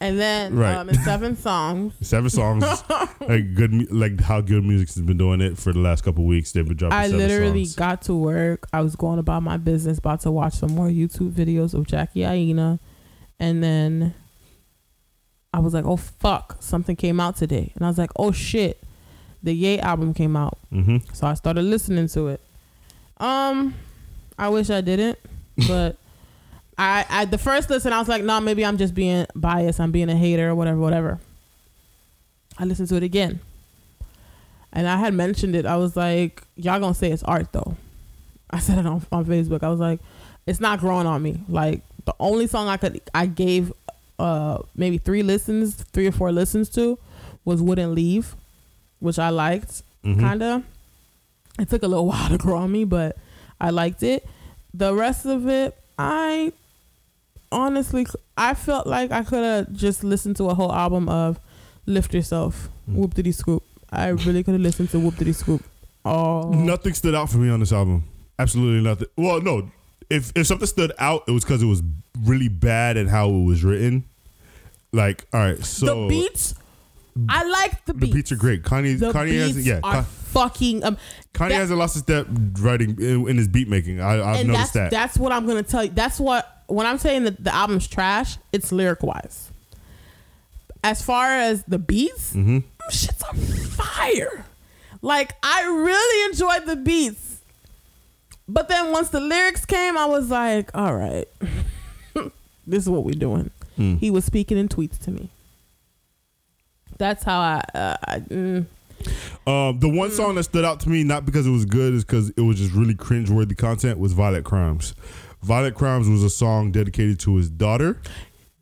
And 0.00 0.18
then 0.18 0.54
Right. 0.56 0.74
um, 0.76 0.88
it's 0.88 1.04
seven 1.04 1.36
songs. 1.48 1.94
Seven 2.00 2.30
songs, 2.30 2.64
like 3.20 3.54
good, 3.54 3.90
like 3.92 4.20
how 4.20 4.40
good 4.40 4.64
music 4.64 4.88
has 4.94 5.02
been 5.02 5.16
doing 5.18 5.40
it 5.40 5.58
for 5.58 5.72
the 5.72 5.78
last 5.80 6.02
couple 6.04 6.24
weeks. 6.24 6.52
They've 6.52 6.66
been 6.66 6.76
dropping. 6.76 6.96
I 6.98 7.08
literally 7.08 7.64
songs. 7.64 7.74
got 7.76 8.02
to 8.02 8.14
work. 8.14 8.66
I 8.72 8.80
was 8.82 8.94
going 8.96 9.18
about 9.18 9.42
my 9.42 9.56
business, 9.56 9.98
about 9.98 10.20
to 10.22 10.30
watch 10.30 10.54
some 10.54 10.72
more 10.74 10.88
YouTube 10.88 11.32
videos 11.32 11.74
of 11.74 11.86
Jackie 11.86 12.22
Aina, 12.24 12.78
and 13.40 13.62
then 13.62 14.14
I 15.52 15.58
was 15.60 15.74
like, 15.74 15.84
"Oh 15.84 15.96
fuck!" 15.96 16.56
Something 16.60 16.94
came 16.96 17.18
out 17.20 17.36
today, 17.36 17.72
and 17.74 17.84
I 17.84 17.88
was 17.88 17.98
like, 17.98 18.10
"Oh 18.16 18.32
shit!" 18.32 18.80
The 19.42 19.52
Yay 19.54 19.78
album 19.80 20.14
came 20.14 20.36
out, 20.36 20.58
Mhm. 20.72 21.02
so 21.14 21.26
I 21.26 21.34
started 21.34 21.62
listening 21.62 22.08
to 22.08 22.28
it. 22.28 22.40
Um, 23.18 23.74
I 24.38 24.48
wish 24.48 24.68
I 24.70 24.80
didn't, 24.80 25.18
but 25.66 25.96
I, 26.78 27.04
I 27.10 27.24
the 27.24 27.38
first 27.38 27.68
listen, 27.70 27.92
I 27.92 27.98
was 27.98 28.08
like, 28.08 28.22
"Nah, 28.22 28.38
maybe 28.40 28.64
I'm 28.64 28.78
just 28.78 28.94
being 28.94 29.26
biased. 29.34 29.80
I'm 29.80 29.90
being 29.90 30.08
a 30.08 30.16
hater, 30.16 30.50
or 30.50 30.54
whatever, 30.54 30.78
whatever." 30.78 31.18
I 32.58 32.64
listened 32.64 32.88
to 32.88 32.96
it 32.96 33.02
again. 33.02 33.40
And 34.72 34.86
I 34.88 34.96
had 34.96 35.14
mentioned 35.14 35.54
it. 35.56 35.64
I 35.66 35.76
was 35.76 35.96
like, 35.96 36.42
y'all 36.56 36.78
gonna 36.80 36.94
say 36.94 37.10
it's 37.10 37.22
art 37.24 37.52
though. 37.52 37.76
I 38.50 38.58
said 38.60 38.78
it 38.78 38.86
on, 38.86 39.04
on 39.12 39.24
Facebook. 39.24 39.62
I 39.62 39.68
was 39.68 39.80
like, 39.80 40.00
it's 40.46 40.60
not 40.60 40.80
growing 40.80 41.06
on 41.06 41.22
me. 41.22 41.40
Like 41.48 41.82
the 42.04 42.14
only 42.20 42.46
song 42.46 42.68
I 42.68 42.76
could 42.76 43.00
I 43.14 43.26
gave 43.26 43.72
uh 44.18 44.58
maybe 44.76 44.98
three 44.98 45.22
listens, 45.22 45.74
three 45.74 46.06
or 46.06 46.12
four 46.12 46.32
listens 46.32 46.68
to 46.70 46.98
was 47.44 47.62
Wouldn't 47.62 47.92
Leave, 47.92 48.34
which 49.00 49.18
I 49.18 49.30
liked 49.30 49.82
Mhm. 50.04 50.20
kinda. 50.20 50.62
It 51.58 51.68
took 51.70 51.82
a 51.82 51.88
little 51.88 52.06
while 52.12 52.28
to 52.28 52.38
grow 52.38 52.58
on 52.58 52.70
me, 52.70 52.84
but 52.84 53.16
I 53.60 53.70
liked 53.70 54.02
it. 54.02 54.24
The 54.74 54.94
rest 54.94 55.24
of 55.26 55.48
it, 55.48 55.76
I 55.98 56.52
honestly 57.50 58.06
I 58.36 58.54
felt 58.54 58.86
like 58.86 59.10
I 59.10 59.22
could 59.24 59.44
have 59.44 59.72
just 59.72 60.04
listened 60.04 60.36
to 60.36 60.44
a 60.44 60.54
whole 60.54 60.72
album 60.72 61.08
of 61.08 61.38
Lift 61.86 62.12
Yourself, 62.14 62.68
Mm. 62.88 62.94
Whoop 62.94 63.14
Diddy 63.14 63.32
Scoop. 63.32 63.62
I 63.90 64.08
really 64.08 64.42
could 64.44 64.52
have 64.52 64.60
listened 64.60 64.90
to 64.90 64.98
Whoop 65.00 65.16
Diddy 65.16 65.32
Scoop. 65.32 65.62
Oh, 66.04 66.50
Nothing 66.52 66.94
stood 66.94 67.14
out 67.14 67.30
for 67.30 67.38
me 67.38 67.48
on 67.50 67.60
this 67.60 67.72
album. 67.72 68.04
Absolutely 68.38 68.82
nothing. 68.82 69.08
Well, 69.16 69.40
no. 69.40 69.70
If 70.10 70.32
if 70.36 70.46
something 70.46 70.66
stood 70.66 70.92
out, 70.98 71.24
it 71.28 71.32
was 71.32 71.44
because 71.44 71.62
it 71.62 71.66
was 71.66 71.82
really 72.20 72.48
bad 72.48 72.96
and 72.96 73.08
how 73.10 73.28
it 73.30 73.44
was 73.44 73.62
written. 73.64 74.04
Like, 74.92 75.26
all 75.34 75.40
right, 75.40 75.62
so 75.64 76.02
the 76.04 76.08
beats. 76.08 76.54
I 77.28 77.44
like 77.44 77.84
the 77.84 77.94
beats. 77.94 78.10
the 78.12 78.14
beats. 78.16 78.32
are 78.32 78.36
great. 78.36 78.62
Kanye, 78.62 78.98
The 78.98 79.12
Kanye 79.12 79.30
beats 79.32 79.56
has 79.56 79.66
yeah, 79.66 79.80
are 79.82 79.94
Ka- 79.96 80.02
fucking. 80.02 80.84
Um, 80.84 80.96
Kanye 81.34 81.48
that- 81.48 81.54
hasn't 81.56 81.78
lost 81.78 81.96
a 81.96 81.98
step 81.98 82.26
writing 82.60 82.96
in, 83.00 83.28
in 83.28 83.36
his 83.36 83.48
beat 83.48 83.68
making. 83.68 84.00
I, 84.00 84.14
I've 84.14 84.40
and 84.40 84.48
noticed 84.48 84.72
that's 84.74 84.90
that. 84.90 84.90
that's 84.92 85.18
what 85.18 85.32
I'm 85.32 85.46
gonna 85.46 85.62
tell 85.62 85.84
you. 85.84 85.90
That's 85.90 86.18
what 86.20 86.57
when 86.68 86.86
I'm 86.86 86.98
saying 86.98 87.24
that 87.24 87.42
the 87.42 87.54
album's 87.54 87.86
trash, 87.88 88.36
it's 88.52 88.70
lyric 88.72 89.02
wise. 89.02 89.50
As 90.84 91.02
far 91.02 91.32
as 91.32 91.64
the 91.64 91.78
beats, 91.78 92.34
Mhm. 92.34 92.62
shit's 92.90 93.22
on 93.24 93.36
fire. 93.36 94.44
Like 95.02 95.34
I 95.42 95.64
really 95.64 96.30
enjoyed 96.30 96.66
the 96.66 96.76
beats, 96.76 97.40
but 98.48 98.68
then 98.68 98.92
once 98.92 99.08
the 99.10 99.20
lyrics 99.20 99.64
came, 99.64 99.98
I 99.98 100.06
was 100.06 100.30
like, 100.30 100.70
all 100.74 100.94
right, 100.94 101.26
this 102.66 102.82
is 102.84 102.88
what 102.88 103.04
we're 103.04 103.12
doing. 103.18 103.50
Hmm. 103.76 103.96
He 103.96 104.10
was 104.10 104.24
speaking 104.24 104.56
in 104.58 104.68
tweets 104.68 104.98
to 105.00 105.10
me. 105.10 105.30
That's 106.98 107.22
how 107.24 107.38
I. 107.40 107.62
Uh, 107.74 107.96
I 108.04 108.18
mm. 108.20 108.66
Um, 109.46 109.78
the 109.78 109.88
one 109.88 110.10
song 110.10 110.34
that 110.34 110.42
stood 110.42 110.64
out 110.64 110.80
to 110.80 110.88
me, 110.88 111.04
not 111.04 111.24
because 111.24 111.46
it 111.46 111.50
was 111.50 111.64
good, 111.64 111.94
is 111.94 112.04
because 112.04 112.30
it 112.30 112.40
was 112.40 112.58
just 112.58 112.72
really 112.74 112.94
cringeworthy 112.94 113.56
content. 113.56 113.98
Was 114.00 114.12
Violent 114.12 114.44
Crimes. 114.44 114.94
Violent 115.42 115.74
Crimes 115.76 116.08
was 116.08 116.22
a 116.22 116.30
song 116.30 116.70
dedicated 116.72 117.20
to 117.20 117.36
his 117.36 117.48
daughter, 117.48 118.00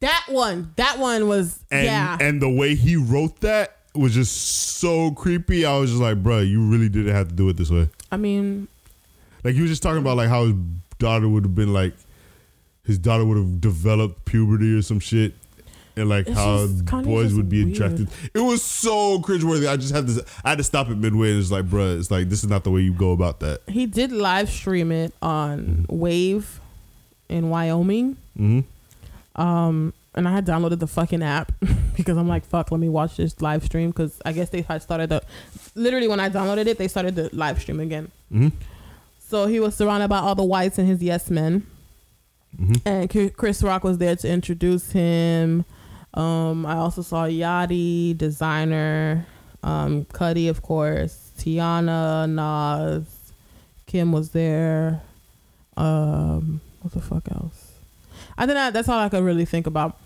That 0.01 0.25
one, 0.29 0.73
that 0.77 0.99
one 0.99 1.27
was 1.29 1.59
and 1.71 1.85
yeah. 1.85 2.19
and 2.21 2.41
the 2.41 2.51
way 2.51 2.75
he 2.75 2.97
wrote 2.97 3.41
that 3.41 3.77
was 3.95 4.13
just 4.15 4.37
so 4.79 5.11
creepy. 5.13 5.65
I 5.65 5.79
was 5.79 5.91
just 5.91 6.03
like, 6.03 6.23
bruh, 6.23 6.47
you 6.49 6.61
really 6.69 6.89
didn't 6.91 7.15
have 7.15 7.29
to 7.29 7.35
do 7.35 7.49
it 7.49 7.57
this 7.57 7.71
way. 7.71 7.89
I 8.13 8.17
mean, 8.19 8.69
Like 9.43 9.55
he 9.55 9.63
was 9.63 9.71
just 9.71 9.83
talking 9.83 10.01
about 10.01 10.17
like 10.19 10.29
how 10.29 10.45
his 10.45 10.55
daughter 10.99 11.29
would 11.29 11.45
have 11.45 11.55
been 11.55 11.73
like, 11.73 11.95
his 12.85 12.99
daughter 12.99 13.25
would 13.25 13.37
have 13.39 13.61
developed 13.61 14.25
puberty 14.27 14.77
or 14.77 14.83
some 14.83 15.01
shit. 15.01 15.35
And 15.99 16.11
like 16.11 16.29
how 16.29 16.67
boys 17.03 17.33
would 17.33 17.49
be 17.49 17.65
weird. 17.65 17.75
attracted. 17.77 18.11
It 18.35 18.41
was 18.41 18.63
so 18.63 19.19
cringeworthy. 19.21 19.67
I 19.67 19.79
just 19.79 19.95
had 19.95 20.07
to. 20.09 20.23
I 20.45 20.51
had 20.51 20.59
to 20.59 20.65
stop 20.65 20.91
it 20.91 20.97
midway. 20.99 21.31
And 21.31 21.41
it's 21.41 21.51
like, 21.51 21.65
bruh, 21.65 21.99
it's 21.99 22.11
like 22.11 22.29
this 22.29 22.45
is 22.45 22.51
not 22.51 22.65
the 22.65 22.71
way 22.71 22.83
you 22.83 22.93
go 22.93 23.13
about 23.13 23.41
that. 23.41 23.63
he 23.67 23.87
did 23.87 24.13
live 24.13 24.51
stream 24.51 24.93
it 24.93 25.15
on 25.23 25.87
Wave 25.89 26.61
in 27.29 27.51
Wyoming. 27.51 28.17
hmm 28.37 28.61
Um, 29.35 29.93
and 30.15 30.27
I 30.27 30.33
had 30.33 30.47
downloaded 30.47 30.79
the 30.79 30.87
fucking 30.87 31.23
app 31.23 31.53
because 31.97 32.17
I'm 32.17 32.27
like, 32.29 32.45
fuck, 32.47 32.71
let 32.71 32.81
me 32.81 32.89
watch 32.89 33.17
this 33.17 33.41
live 33.43 33.63
stream 33.65 33.91
because 33.91 34.21
I 34.25 34.33
guess 34.33 34.49
they 34.51 34.63
had 34.63 34.83
started 34.83 35.11
the. 35.11 35.23
Literally, 35.75 36.09
when 36.09 36.21
I 36.21 36.31
downloaded 36.31 36.67
it, 36.67 36.79
they 36.79 36.89
started 36.89 37.15
the 37.17 37.29
live 37.35 37.61
stream 37.61 37.81
again. 37.81 38.11
hmm 38.31 38.49
So 39.29 39.47
he 39.47 39.61
was 39.61 39.75
surrounded 39.75 40.09
by 40.09 40.19
all 40.19 40.35
the 40.35 40.45
whites 40.45 40.79
and 40.79 40.89
his 40.89 41.03
yes 41.03 41.29
men, 41.31 41.67
Mhm. 42.59 42.81
and 42.87 43.37
Chris 43.37 43.63
Rock 43.63 43.85
was 43.85 43.99
there 43.99 44.17
to 44.17 44.29
introduce 44.29 44.93
him. 44.93 45.65
Um, 46.15 46.65
I 46.65 46.77
also 46.77 47.03
saw 47.03 47.27
Yachty, 47.27 48.17
Desiigner, 48.17 49.27
um, 49.63 50.07
Cudi, 50.07 50.49
of 50.49 50.63
course, 50.63 51.33
Teyana, 51.39 52.27
Nas, 52.31 53.05
Kim 53.85 54.13
was 54.13 54.31
there. 54.31 55.03
Um, 55.77 56.63
what 56.87 56.93
the 56.93 57.01
fuck 57.01 57.29
else? 57.33 57.73
I 58.39 58.47
think 58.47 58.55
that, 58.55 58.73
that's 58.73 58.89
all 58.89 59.01
I 59.01 59.09
could 59.09 59.25
really 59.25 59.45
think 59.45 59.67
about. 59.67 59.99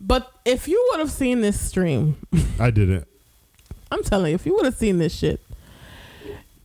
But 0.00 0.32
if 0.46 0.66
you 0.66 0.88
would 0.90 1.00
have 1.00 1.10
seen 1.10 1.42
this 1.42 1.60
stream, 1.60 2.16
I 2.58 2.70
didn't. 2.70 3.06
I'm 3.92 4.02
telling 4.02 4.30
you, 4.30 4.34
if 4.34 4.46
you 4.46 4.54
would 4.54 4.64
have 4.64 4.76
seen 4.76 4.96
this 4.96 5.14
shit, 5.14 5.42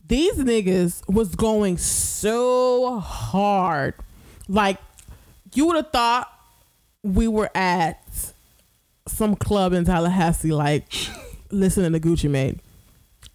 these 0.06 0.36
niggas 0.36 1.06
was 1.06 1.34
going 1.34 1.76
so 1.76 2.98
hard. 2.98 3.92
Like, 4.48 4.78
you 5.54 5.66
would 5.66 5.76
have 5.76 5.90
thought 5.92 6.32
we 7.02 7.28
were 7.28 7.50
at 7.54 8.32
some 9.06 9.36
club 9.36 9.74
in 9.74 9.84
Tallahassee, 9.84 10.50
like, 10.50 10.90
listening 11.50 11.92
to 11.92 12.00
Gucci 12.00 12.30
Mane. 12.30 12.60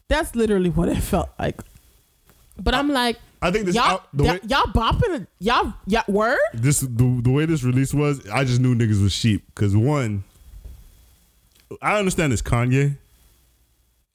That's 0.08 0.36
literally 0.36 0.72
what 0.72 0.90
it 0.90 0.98
felt 0.98 1.30
like. 1.38 1.62
But 2.58 2.74
I'm 2.74 2.90
like, 2.90 3.20
I 3.44 3.52
think 3.52 3.66
this 3.66 3.76
y'all, 3.76 3.84
out, 3.84 4.08
the 4.14 4.24
way 4.24 4.40
y'all 4.48 4.64
bopping, 4.72 5.28
y'all, 5.40 5.74
y'all, 5.86 6.04
word? 6.08 6.40
this 6.54 6.80
the, 6.80 7.20
the 7.22 7.30
way 7.30 7.46
this 7.46 7.62
release 7.64 7.94
was, 7.94 8.26
I 8.30 8.46
just 8.46 8.62
knew 8.62 8.74
niggas 8.74 9.04
was 9.04 9.12
sheep. 9.12 9.44
Cause 9.54 9.76
one, 9.76 10.24
I 11.82 12.00
understand 12.00 12.32
it's 12.32 12.42
Kanye. 12.42 12.98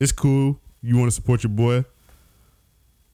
It's 0.01 0.13
cool. 0.13 0.59
You 0.83 0.97
want 0.97 1.09
to 1.09 1.15
support 1.15 1.43
your 1.43 1.51
boy. 1.51 1.85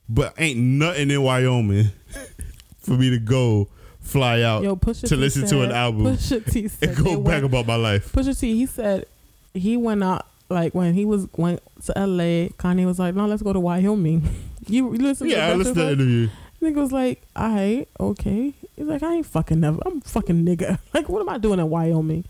but 0.08 0.34
ain't 0.38 0.58
nothing 0.58 1.10
in 1.10 1.20
Wyoming 1.20 1.90
for 2.78 2.92
me 2.92 3.10
to 3.10 3.18
go 3.18 3.68
fly 4.00 4.42
out 4.42 4.62
Yo, 4.62 4.76
Pusha 4.76 5.00
to 5.00 5.08
T 5.08 5.16
listen 5.16 5.46
to 5.46 5.62
an 5.62 5.72
album 5.72 6.04
Pusha 6.04 6.44
T 6.48 6.68
said 6.68 6.90
and 6.90 6.98
go 6.98 7.16
back 7.16 7.42
went- 7.42 7.44
about 7.46 7.66
my 7.66 7.76
life. 7.76 8.12
Pusha 8.12 8.38
T, 8.38 8.54
he 8.54 8.66
said 8.66 9.06
he 9.52 9.76
went 9.76 10.04
out 10.04 10.26
like 10.50 10.74
when 10.74 10.94
he 10.94 11.04
was 11.04 11.26
went 11.36 11.60
to 11.86 11.92
LA. 11.96 12.48
Kanye 12.58 12.84
was 12.86 12.98
like, 12.98 13.14
"No, 13.14 13.26
let's 13.26 13.42
go 13.42 13.52
to 13.52 13.60
Wyoming." 13.60 14.28
you, 14.70 14.88
listen? 14.94 15.28
Yeah, 15.28 15.48
I 15.48 15.50
to 15.50 15.56
listened 15.56 15.76
to 15.76 15.82
the 15.84 15.92
interview. 15.92 16.28
Nigga 16.62 16.76
was 16.76 16.92
like, 16.92 17.22
"I 17.36 17.86
okay." 18.00 18.54
He's 18.76 18.86
like, 18.86 19.02
"I 19.02 19.14
ain't 19.14 19.26
fucking 19.26 19.60
never. 19.60 19.78
I'm 19.84 20.00
fucking 20.00 20.44
nigga. 20.44 20.78
Like, 20.94 21.08
what 21.08 21.20
am 21.20 21.28
I 21.28 21.38
doing 21.38 21.58
in 21.60 21.68
Wyoming? 21.68 22.24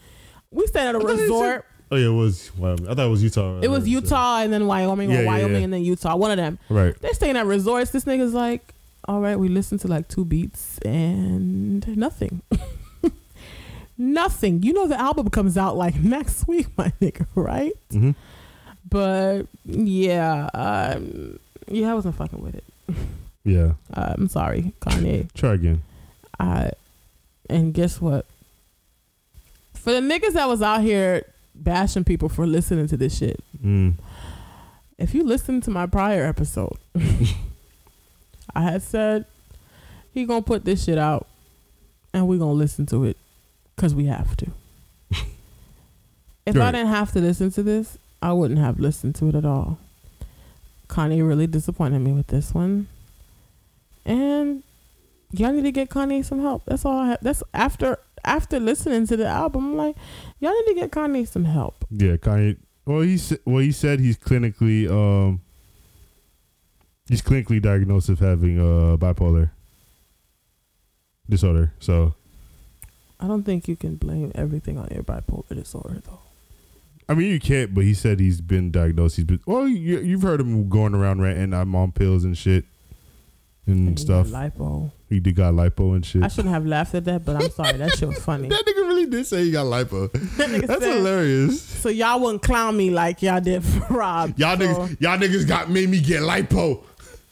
We 0.51 0.67
stayed 0.67 0.89
at 0.89 0.95
a 0.95 0.99
I 0.99 1.01
thought 1.03 1.11
he 1.11 1.17
said- 1.19 1.23
resort. 1.25 1.65
Oh 1.91 1.97
yeah, 1.97 2.07
it 2.07 2.11
was. 2.11 2.51
Wyoming. 2.57 2.89
I 2.89 2.95
thought 2.95 3.07
it 3.07 3.11
was 3.11 3.23
Utah. 3.23 3.61
It 3.61 3.69
was 3.69 3.87
Utah 3.87 4.39
and 4.41 4.53
then 4.53 4.67
Wyoming, 4.67 5.11
Yeah, 5.11 5.21
or 5.21 5.27
Wyoming 5.27 5.57
yeah. 5.59 5.65
and 5.65 5.73
then 5.73 5.83
Utah. 5.85 6.17
One 6.17 6.31
of 6.31 6.37
them. 6.39 6.59
Right. 6.69 6.99
They're 7.01 7.13
staying 7.15 7.37
at 7.37 7.47
resorts. 7.47 7.91
This 7.91 8.05
nigga's 8.05 8.33
like, 8.35 8.75
all 9.07 9.21
right, 9.21 9.37
we 9.39 9.49
listened 9.49 9.81
to 9.83 9.89
like 9.89 10.09
two 10.09 10.25
beats 10.25 10.79
and 10.79 11.87
nothing. 11.97 12.41
nothing. 13.99 14.63
You 14.63 14.73
know 14.73 14.87
the 14.89 14.99
album 14.99 15.29
comes 15.31 15.57
out 15.57 15.77
like 15.77 15.95
next 16.03 16.49
week, 16.49 16.69
my 16.77 16.93
nigga, 17.01 17.27
right? 17.35 17.73
hmm 17.91 18.13
But 18.89 19.43
yeah, 19.65 20.49
um, 20.55 21.39
yeah, 21.69 21.91
I 21.91 21.95
wasn't 21.95 22.17
fucking 22.17 22.41
with 22.43 22.55
it. 22.57 22.65
Yeah. 23.47 23.73
Uh, 23.93 24.15
I'm 24.17 24.29
sorry, 24.29 24.73
Kanye. 24.81 25.31
Try 25.35 25.53
again. 25.53 25.83
I 26.41 26.71
and 27.51 27.75
guess 27.75 28.01
what? 28.01 28.25
For 29.75 29.93
the 29.93 30.01
niggas 30.01 30.33
that 30.33 30.49
was 30.49 30.63
out 30.63 30.81
here 30.81 31.27
bashing 31.55 32.05
people 32.05 32.31
for 32.31 32.47
listening 32.47 32.87
to 32.87 32.97
this 32.97 33.19
shit, 33.19 33.39
Mm. 33.63 33.97
if 34.97 35.15
you 35.15 35.25
listen 35.25 35.61
to 35.61 35.71
my 35.71 35.85
prior 35.85 36.25
episode, 36.25 36.79
I 38.55 38.63
had 38.63 38.81
said 38.83 39.27
he 40.15 40.25
gonna 40.25 40.41
put 40.41 40.65
this 40.65 40.83
shit 40.85 40.97
out, 40.97 41.27
and 42.15 42.27
we 42.27 42.39
gonna 42.39 42.53
listen 42.53 42.87
to 42.87 43.05
it, 43.05 43.19
cause 43.77 43.95
we 43.95 44.07
have 44.07 44.39
to. 44.39 44.47
if 46.47 46.57
I 46.57 46.71
didn't 46.73 46.87
have 46.89 47.13
to 47.13 47.21
listen 47.21 47.51
to 47.53 47.63
this, 47.63 47.99
I 48.23 48.33
wouldn't 48.33 48.59
have 48.61 48.81
listened 48.81 49.17
to 49.17 49.29
it 49.29 49.35
at 49.35 49.45
all. 49.45 49.79
Kanye 50.89 51.27
really 51.27 51.47
disappointed 51.47 52.01
me 52.01 52.13
with 52.13 52.29
this 52.29 52.53
one, 52.55 52.89
and 54.05 54.63
y'all 55.33 55.53
need 55.53 55.63
to 55.63 55.73
get 55.73 55.91
Kanye 55.91 56.25
some 56.25 56.41
help. 56.41 56.65
That's 56.67 56.85
all 56.85 56.99
I 56.99 57.09
have. 57.09 57.19
That's 57.23 57.43
after 57.53 57.99
after 58.25 58.61
listening 58.61 59.07
to 59.09 59.17
the 59.17 59.27
album. 59.27 59.73
I'm 59.73 59.77
like, 59.77 59.97
y'all 60.41 60.53
need 60.53 60.75
to 60.75 60.81
get 60.81 60.91
Kanye 60.91 61.27
some 61.27 61.45
help. 61.45 61.85
Yeah, 61.91 62.17
Kanye. 62.17 62.59
Well, 62.87 63.01
he 63.01 63.17
said. 63.19 63.41
Well, 63.45 63.59
he 63.59 63.73
said 63.73 64.01
he's 64.01 64.17
clinically. 64.19 64.91
Um. 64.91 65.41
He's 67.07 67.21
clinically 67.21 67.61
diagnosed 67.61 68.09
with 68.09 68.21
having 68.21 68.59
uh 68.59 68.97
bipolar 68.97 69.51
disorder. 71.29 71.73
So, 71.79 72.15
I 73.21 73.27
don't 73.27 73.43
think 73.43 73.69
you 73.69 73.77
can 73.77 73.97
blame 73.97 74.33
everything 74.35 74.79
on 74.79 74.89
your 74.91 75.03
bipolar 75.03 75.55
disorder 75.55 76.01
though. 76.05 76.24
I 77.09 77.15
mean, 77.15 77.31
you 77.31 77.41
can't. 77.41 77.75
But 77.75 77.85
he 77.85 77.95
said 77.95 78.19
he's 78.21 78.41
been 78.41 78.71
diagnosed. 78.71 79.17
He's 79.17 79.25
been. 79.25 79.41
Well, 79.47 79.69
you, 79.69 79.99
you've 80.01 80.23
heard 80.23 80.41
him 80.41 80.69
going 80.69 80.95
around 80.95 81.21
ranting. 81.21 81.53
I'm 81.53 81.75
on 81.75 81.93
pills 81.93 82.25
and 82.25 82.37
shit 82.37 82.65
and, 83.67 83.89
And 83.89 83.99
stuff. 84.01 84.29
Lipo. 84.29 84.91
he 85.09 85.21
did 85.21 85.37
got 85.37 85.55
lipo 85.55 85.95
and 85.95 86.05
shit. 86.05 86.23
I 86.23 86.29
shouldn't 86.29 86.53
have 86.55 86.67
laughed 86.67 86.95
at 86.95 87.05
that, 87.07 87.25
but 87.25 87.37
I'm 87.37 87.51
sorry. 87.51 87.77
That 87.79 87.93
shit 87.97 88.09
was 88.09 88.19
funny. 88.25 88.49
that 88.51 88.65
nigga 88.67 88.89
really 88.89 89.07
did 89.07 89.27
say 89.27 89.45
he 89.45 89.51
got 89.51 89.67
lipo. 89.67 90.11
That 90.39 90.49
nigga 90.51 90.67
That's 90.67 90.83
said- 90.85 90.97
hilarious. 90.97 91.61
So 91.63 91.89
y'all 91.91 92.21
wouldn't 92.21 92.43
clown 92.43 92.77
me 92.77 92.91
like 92.91 93.21
y'all 93.23 93.41
did 93.41 93.65
for 93.65 93.87
Rob. 93.95 94.39
Y'all 94.39 94.59
So 94.59 94.65
niggas, 94.67 95.01
y'all 95.01 95.19
niggas 95.19 95.47
got 95.47 95.71
made 95.71 95.89
me 95.91 96.01
get 96.01 96.23
lipo. 96.23 96.83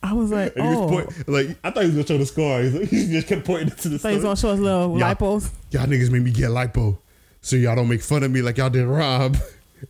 I 0.02 0.12
was 0.14 0.30
like, 0.32 0.54
And 0.56 0.66
oh. 0.66 0.88
point, 0.88 1.28
like 1.28 1.56
I 1.62 1.70
thought 1.70 1.84
he 1.84 1.90
was 1.90 1.94
gonna 1.94 2.06
show 2.06 2.18
the 2.18 2.26
scar. 2.26 2.60
He's 2.62 2.74
like, 2.74 2.88
he 2.88 3.06
just 3.12 3.28
kept 3.28 3.46
pointing 3.46 3.70
to 3.70 3.88
the 3.88 3.98
So 3.98 4.10
he's 4.10 4.22
gonna 4.22 4.36
show 4.36 4.50
us 4.50 4.58
little 4.58 4.98
Yeah. 4.98 5.14
lipos. 5.14 5.48
Y'all 5.70 5.86
niggas 5.86 6.10
made 6.10 6.22
me 6.24 6.30
get 6.32 6.50
lipo, 6.50 6.98
so 7.40 7.54
y'all 7.56 7.76
don't 7.76 7.88
make 7.88 8.02
fun 8.02 8.22
of 8.24 8.30
me 8.30 8.42
like 8.42 8.58
y'all 8.58 8.68
did 8.70 8.84
Rob. 8.86 9.36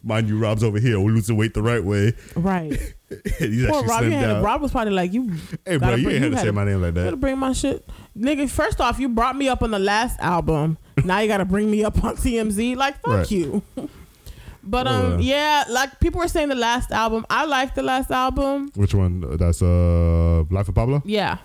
Mind 0.02 0.28
you, 0.28 0.38
Rob's 0.38 0.62
over 0.64 0.78
here 0.78 0.98
We're 1.00 1.10
losing 1.12 1.36
weight 1.36 1.54
the 1.54 1.62
right 1.62 1.82
way. 1.84 2.14
Right. 2.36 2.72
He's 3.38 3.66
Poor 3.66 3.84
Rob, 3.84 4.04
you 4.04 4.10
had. 4.12 4.42
Rob 4.42 4.62
was 4.62 4.72
probably 4.72 4.92
like, 4.94 5.12
you 5.12 5.32
hey, 5.66 5.76
bro, 5.76 5.94
you 5.94 6.04
bring- 6.04 6.16
ain't 6.16 6.24
had 6.24 6.32
to 6.32 6.38
say 6.38 6.50
my 6.50 6.64
name 6.64 6.80
like 6.82 6.94
that. 6.94 7.04
gotta 7.04 7.16
bring 7.16 7.38
my 7.38 7.52
shit. 7.52 7.86
Nigga, 8.18 8.48
first 8.48 8.80
off, 8.80 8.98
you 8.98 9.08
brought 9.08 9.36
me 9.36 9.48
up 9.48 9.62
on 9.62 9.70
the 9.70 9.78
last 9.78 10.18
album. 10.20 10.78
now 11.04 11.18
you 11.20 11.28
gotta 11.28 11.44
bring 11.44 11.70
me 11.70 11.84
up 11.84 12.02
on 12.02 12.16
TMZ. 12.16 12.76
Like, 12.76 12.94
fuck 13.02 13.06
Right. 13.14 13.30
you. 13.30 13.62
But 14.64 14.86
um, 14.86 15.14
Uh. 15.14 15.18
yeah, 15.18 15.64
like 15.68 15.98
people 15.98 16.20
were 16.20 16.28
saying 16.28 16.48
the 16.48 16.54
last 16.54 16.92
album. 16.92 17.26
I 17.28 17.46
liked 17.46 17.74
the 17.74 17.82
last 17.82 18.12
album. 18.12 18.70
Which 18.76 18.94
one? 18.94 19.36
That's 19.36 19.60
uh, 19.60 20.44
Life 20.50 20.68
of 20.68 20.74
Pablo. 20.76 21.02
Yeah, 21.04 21.38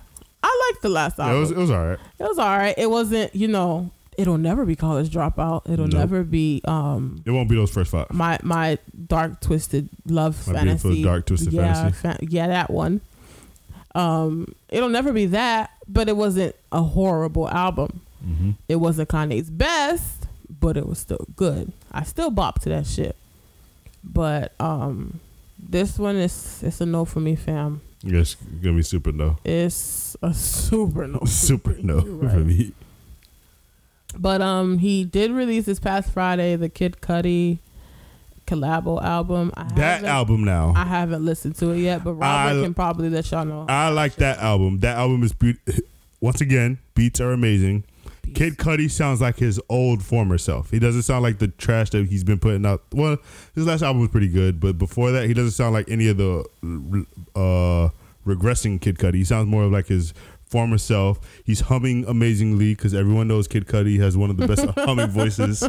I 0.43 0.69
liked 0.71 0.83
the 0.83 0.89
last 0.89 1.17
Yeah, 1.17 1.25
album. 1.25 1.37
it 1.37 1.39
was 1.41 1.51
it 1.51 1.57
was 1.57 1.71
alright. 1.71 1.99
It 2.19 2.23
was 2.23 2.37
all 2.37 2.57
right. 2.57 2.75
It 2.77 2.89
wasn't, 2.91 3.35
you 3.35 3.47
know, 3.47 3.89
it'll 4.17 4.37
never 4.37 4.65
be 4.65 4.75
college 4.75 5.09
dropout. 5.09 5.69
It'll 5.69 5.87
Nope. 5.87 5.99
never 5.99 6.23
be 6.23 6.61
um 6.65 7.21
It 7.25 7.31
won't 7.31 7.49
be 7.49 7.55
those 7.55 7.71
first 7.71 7.91
five. 7.91 8.11
my 8.11 8.37
my 8.43 8.77
dark 9.07 9.39
twisted 9.41 9.89
love 10.05 10.45
My 10.47 10.53
fantasy. 10.53 11.03
Dark 11.03 11.25
Twisted 11.27 11.53
yeah, 11.53 11.73
Fantasy. 11.89 12.01
fa- 12.01 12.17
yeah, 12.21 12.47
that 12.47 12.69
one. 12.69 13.01
Um, 13.95 14.53
it'll 14.69 14.89
never 14.89 15.11
be 15.11 15.25
that, 15.27 15.71
but 15.87 16.07
it 16.09 16.15
wasn't 16.17 16.55
a 16.71 16.83
horrible 16.83 17.49
album. 17.49 18.01
Mm-hmm. 18.25 18.51
It 18.67 18.75
wasn't 18.75 19.09
Kanye's 19.09 19.49
best, 19.49 20.27
but 20.59 20.77
it 20.77 20.85
was 20.87 20.99
still 20.99 21.25
good. 21.35 21.71
I 21.91 22.03
still 22.03 22.29
bop 22.29 22.61
to 22.61 22.69
that 22.69 22.85
shit. 22.85 23.15
But 24.03 24.51
um, 24.59 25.19
this 25.57 25.97
one 25.97 26.15
is 26.15 26.61
it's 26.63 26.79
a 26.81 26.85
no 26.85 27.05
for 27.05 27.19
me, 27.19 27.35
fam. 27.35 27.81
Yes, 28.03 28.35
gonna 28.61 28.75
be 28.77 28.83
super 28.83 29.11
no. 29.11 29.37
It's 29.43 30.15
a 30.21 30.31
super 30.33 31.07
no. 31.07 31.19
Super 31.25 31.75
no 31.81 32.01
for 32.01 32.39
me. 32.45 32.73
But 34.15 34.41
um, 34.41 34.77
he 34.79 35.03
did 35.03 35.31
release 35.31 35.65
this 35.65 35.79
past 35.79 36.11
Friday 36.11 36.55
the 36.55 36.69
Kid 36.69 36.97
Cudi 37.01 37.59
collabo 38.45 39.03
album. 39.03 39.51
I 39.57 39.63
That 39.73 40.03
album 40.05 40.43
now. 40.43 40.73
I 40.75 40.85
haven't 40.85 41.25
listened 41.25 41.55
to 41.57 41.71
it 41.71 41.79
yet, 41.79 42.03
but 42.03 42.13
Robert 42.13 42.59
I- 42.59 42.63
can 42.63 42.73
probably 42.73 43.09
let 43.09 43.29
y'all 43.31 43.45
know. 43.45 43.65
I 43.67 43.89
like 43.89 44.15
that 44.15 44.39
album. 44.39 44.79
That 44.79 44.97
album 44.97 45.23
is 45.23 45.33
be- 45.33 45.57
once 46.21 46.41
again 46.41 46.79
beats 46.95 47.19
are 47.19 47.31
amazing. 47.31 47.83
Kid 48.33 48.57
Cudi 48.57 48.91
sounds 48.91 49.21
like 49.21 49.37
his 49.37 49.59
old 49.69 50.03
former 50.03 50.37
self. 50.37 50.69
He 50.71 50.79
doesn't 50.79 51.03
sound 51.03 51.23
like 51.23 51.39
the 51.39 51.47
trash 51.47 51.91
that 51.91 52.07
he's 52.07 52.23
been 52.25 52.39
putting 52.39 52.65
out. 52.65 52.83
Well, 52.91 53.17
his 53.55 53.65
last 53.65 53.81
album 53.81 54.01
was 54.01 54.09
pretty 54.09 54.27
good, 54.27 54.59
but 54.59 54.77
before 54.77 55.11
that, 55.11 55.27
he 55.27 55.33
doesn't 55.33 55.51
sound 55.51 55.73
like 55.73 55.89
any 55.89 56.07
of 56.09 56.17
the 56.17 56.43
uh, 57.35 57.89
regressing 58.25 58.81
Kid 58.81 58.97
Cudi. 58.97 59.15
He 59.15 59.23
sounds 59.23 59.47
more 59.47 59.65
like 59.67 59.87
his 59.87 60.13
former 60.47 60.77
self. 60.77 61.19
He's 61.43 61.61
humming 61.61 62.05
amazingly 62.07 62.73
because 62.73 62.93
everyone 62.93 63.27
knows 63.27 63.47
Kid 63.47 63.67
Cudi 63.67 63.99
has 63.99 64.17
one 64.17 64.29
of 64.29 64.37
the 64.37 64.47
best 64.47 64.65
humming 64.77 65.09
voices 65.09 65.61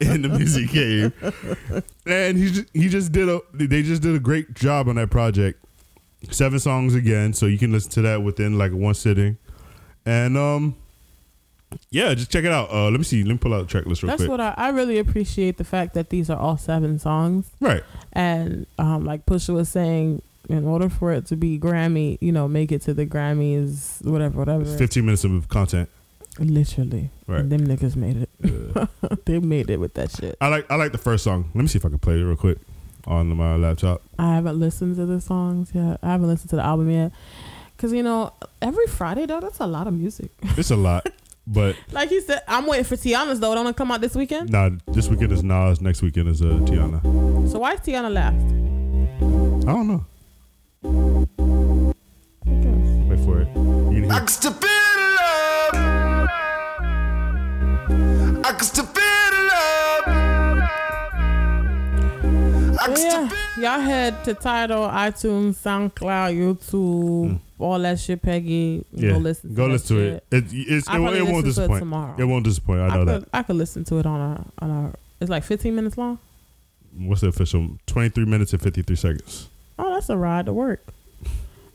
in 0.00 0.22
the 0.22 0.28
music 0.28 0.70
game. 0.70 1.12
And 2.06 2.38
he 2.38 2.50
just, 2.50 2.66
he 2.72 2.88
just 2.88 3.12
did 3.12 3.28
a 3.28 3.40
they 3.52 3.82
just 3.82 4.02
did 4.02 4.14
a 4.14 4.20
great 4.20 4.54
job 4.54 4.88
on 4.88 4.96
that 4.96 5.10
project. 5.10 5.64
Seven 6.30 6.58
songs 6.58 6.94
again, 6.94 7.32
so 7.32 7.46
you 7.46 7.58
can 7.58 7.72
listen 7.72 7.90
to 7.92 8.02
that 8.02 8.22
within 8.22 8.58
like 8.58 8.72
one 8.72 8.94
sitting. 8.94 9.38
And 10.04 10.36
um 10.36 10.76
yeah, 11.90 12.14
just 12.14 12.30
check 12.30 12.44
it 12.44 12.52
out. 12.52 12.70
Uh 12.70 12.90
let 12.90 12.98
me 12.98 13.04
see. 13.04 13.22
Let 13.22 13.32
me 13.32 13.38
pull 13.38 13.54
out 13.54 13.60
the 13.60 13.66
track 13.66 13.86
list 13.86 14.02
real 14.02 14.10
quick. 14.10 14.18
That's 14.18 14.28
quick. 14.28 14.38
what 14.38 14.40
I, 14.40 14.54
I 14.56 14.68
really 14.70 14.98
appreciate 14.98 15.58
the 15.58 15.64
fact 15.64 15.94
that 15.94 16.10
these 16.10 16.28
are 16.28 16.38
all 16.38 16.56
seven 16.56 16.98
songs, 16.98 17.50
right. 17.60 17.82
and 18.12 18.66
um, 18.78 19.04
like 19.04 19.26
Pusha 19.26 19.54
was 19.54 19.68
saying, 19.68 20.22
in 20.48 20.66
order 20.66 20.88
for 20.88 21.12
it 21.12 21.26
to 21.26 21.36
be 21.36 21.58
Grammy, 21.58 22.18
you 22.20 22.32
know, 22.32 22.48
make 22.48 22.72
it 22.72 22.82
to 22.82 22.94
the 22.94 23.04
Grammys, 23.06 24.04
whatever, 24.04 24.38
whatever. 24.38 24.62
It's 24.62 24.74
15 24.76 25.04
minutes 25.04 25.24
of 25.24 25.48
content. 25.48 25.88
Literally, 26.38 27.10
Right. 27.26 27.40
And 27.40 27.50
them 27.52 27.66
niggas 27.66 27.96
made 27.96 28.16
it. 28.16 28.30
Yeah. 28.42 28.86
they 29.26 29.38
made 29.40 29.70
it 29.70 29.78
with 29.80 29.94
that 29.94 30.10
shit. 30.12 30.36
I 30.40 30.48
like 30.48 30.70
I 30.70 30.76
like 30.76 30.92
the 30.92 30.98
first 30.98 31.24
song. 31.24 31.50
Let 31.54 31.62
me 31.62 31.66
see 31.68 31.78
if 31.78 31.84
I 31.84 31.88
can 31.88 31.98
play 31.98 32.14
it 32.14 32.22
real 32.22 32.36
quick 32.36 32.58
on 33.06 33.26
my 33.36 33.56
laptop. 33.56 34.02
I 34.18 34.34
haven't 34.34 34.58
listened 34.58 34.96
to 34.96 35.06
the 35.06 35.20
songs 35.20 35.70
yet. 35.74 35.98
I 36.02 36.08
haven't 36.12 36.28
listened 36.28 36.50
to 36.50 36.56
the 36.56 36.64
album 36.64 36.90
yet. 36.90 37.12
Cause 37.76 37.92
you 37.92 38.02
know, 38.02 38.32
every 38.62 38.86
Friday 38.86 39.26
though, 39.26 39.40
that's 39.40 39.58
a 39.60 39.66
lot 39.66 39.86
of 39.88 39.94
music. 39.94 40.30
It's 40.56 40.70
a 40.70 40.76
lot, 40.76 41.08
but 41.46 41.76
like 41.92 42.10
you 42.10 42.20
said, 42.20 42.42
I'm 42.48 42.66
waiting 42.66 42.84
for 42.84 42.96
Teyana's 42.96 43.40
though. 43.40 43.54
Don't 43.54 43.66
it 43.66 43.76
come 43.76 43.90
out 43.90 44.00
this 44.00 44.14
weekend? 44.14 44.50
nah, 44.50 44.70
this 44.88 45.08
weekend 45.08 45.32
is 45.32 45.42
Nas, 45.42 45.80
next 45.80 46.02
weekend 46.02 46.28
is 46.28 46.40
uh 46.40 46.46
Teyana. 46.66 47.50
So 47.50 47.58
why 47.58 47.74
is 47.74 47.80
Teyana 47.80 48.12
last? 48.12 48.44
I 49.68 49.72
don't 49.72 49.88
know. 49.88 50.04
I 50.88 52.50
guess. 52.62 53.08
Wait 53.08 53.20
for 53.20 53.40
it. 53.42 53.48
You 53.94 54.00
can 54.02 54.10
I 54.10 54.18
can 54.20 54.28
still 54.28 54.52
feel 54.52 54.60
the 54.60 54.68
love. 55.18 55.74
I 58.44 58.52
can 58.52 58.60
still 58.64 58.84
feel 58.86 59.30
the 59.30 59.42
love. 59.50 60.04
I 62.80 62.84
can 62.84 62.90
But 62.90 62.96
still 62.98 63.22
yeah, 63.22 63.28
feel 63.28 63.62
y'all 63.64 63.80
head 63.80 64.24
to 64.24 64.34
Tidal, 64.34 64.88
iTunes, 64.88 65.56
SoundCloud, 65.56 66.34
YouTube, 66.36 67.30
mm. 67.30 67.38
all 67.58 67.78
that 67.80 67.98
shit, 68.00 68.22
Peggy. 68.22 68.84
yeah, 68.92 69.12
Go 69.12 69.18
listen. 69.18 69.50
To 69.50 69.56
go 69.56 69.66
that 69.66 69.72
listen 69.72 69.96
to 69.96 70.02
shit. 70.02 70.24
it. 70.30 70.36
It, 70.36 70.44
it's, 70.52 70.86
it, 70.86 70.90
I'll 70.90 71.00
won't- 71.02 71.14
probably 71.14 71.18
it 71.28 71.32
won't 71.32 71.44
listen 71.44 71.44
to 71.44 71.48
it 71.48 71.52
disappoint. 71.66 71.80
tomorrow. 71.80 72.14
It 72.18 72.24
won't 72.24 72.44
disappoint. 72.44 72.80
I 72.80 72.86
I 72.86 72.88
know 72.88 73.04
could, 73.04 73.22
that. 73.24 73.28
I 73.34 73.42
could 73.42 73.56
listen 73.56 73.84
to 73.84 73.98
it 73.98 74.06
on 74.06 74.20
a 74.20 74.64
on 74.64 74.70
a. 74.70 74.94
It's 75.20 75.30
like 75.30 75.42
15 75.44 75.74
minutes 75.74 75.98
long. 75.98 76.18
What's 76.96 77.20
the 77.20 77.26
official? 77.28 77.68
23 77.86 78.24
minutes 78.24 78.52
and 78.52 78.62
53 78.62 78.96
seconds. 78.96 79.48
Oh, 79.78 79.94
that's 79.94 80.08
a 80.08 80.16
ride 80.16 80.46
to 80.46 80.52
work. 80.52 80.84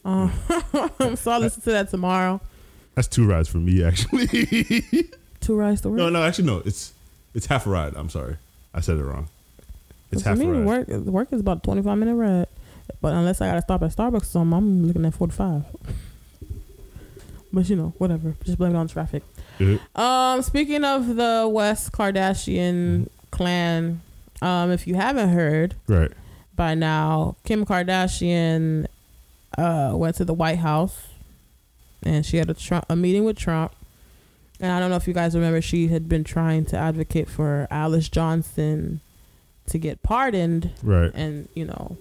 Um, 0.06 0.34
so 1.16 1.32
I'll 1.32 1.40
listen 1.40 1.62
to 1.62 1.72
that 1.72 1.90
tomorrow. 1.90 2.42
That's 2.94 3.08
two 3.08 3.26
rides 3.26 3.48
for 3.48 3.60
me, 3.60 3.82
actually. 3.86 4.28
Two 5.40 5.56
rides 5.56 5.80
to 5.82 5.90
work. 5.90 5.98
no, 5.98 6.10
no, 6.10 6.22
actually, 6.22 6.46
no. 6.48 6.62
It's 6.66 6.92
it's 7.34 7.46
half 7.46 7.66
a 7.66 7.70
ride. 7.70 7.94
I'm 7.96 8.10
sorry, 8.10 8.36
I 8.74 8.82
said 8.82 8.98
it 8.98 9.04
wrong. 9.06 9.30
It's 10.12 10.24
half 10.24 10.38
me, 10.38 10.46
a 10.48 10.52
ride. 10.52 10.66
work 10.66 10.88
work 10.90 11.28
is 11.32 11.40
about 11.40 11.60
a 11.60 11.62
twenty 11.62 11.82
five 11.82 11.98
minute 11.98 12.16
ride. 12.16 12.48
But 13.00 13.14
unless 13.14 13.40
I 13.40 13.48
gotta 13.48 13.62
stop 13.62 13.82
at 13.82 13.92
Starbucks 13.96 14.24
or 14.24 14.26
something, 14.26 14.58
I'm 14.58 14.88
looking 14.88 15.06
at 15.06 15.14
forty 15.14 15.32
five. 15.34 15.64
but 17.54 17.70
you 17.70 17.78
know, 17.78 17.94
whatever. 17.98 18.36
Just 18.44 18.58
blame 18.58 18.76
it 18.76 18.78
on 18.78 18.90
traffic. 18.90 19.24
Yeah. 19.60 19.78
Um, 19.96 20.42
speaking 20.42 20.84
of 20.84 21.16
the 21.16 21.50
West 21.50 21.94
Kardashian 21.94 23.08
clan, 23.32 24.02
um, 24.42 24.70
if 24.72 24.86
you 24.86 24.96
haven't 24.96 25.30
heard 25.30 25.76
Right. 25.88 26.12
By 26.56 26.76
now, 26.76 27.36
Kim 27.46 27.66
Kardashian 27.66 28.86
uh, 29.58 29.92
went 29.96 30.16
to 30.18 30.26
the 30.26 30.34
White 30.34 30.60
House 30.60 31.08
and 32.04 32.26
she 32.26 32.38
had 32.38 32.50
a 32.50 32.54
Trump, 32.54 32.86
a 32.90 32.96
meeting 32.96 33.24
with 33.24 33.38
Trump. 33.38 33.74
And 34.60 34.72
I 34.72 34.80
don't 34.80 34.90
know 34.90 34.96
if 34.98 35.08
you 35.08 35.14
guys 35.14 35.36
remember, 35.36 35.62
she 35.62 35.88
had 35.88 36.08
been 36.08 36.24
trying 36.24 36.66
to 36.66 36.78
advocate 36.78 37.30
for 37.30 37.68
Alice 37.72 38.08
Johnson 38.10 39.02
to 39.68 39.78
get 39.78 40.04
pardoned 40.04 40.72
Right. 40.84 41.12
and 41.16 41.48
you 41.54 41.64
know 41.66 41.98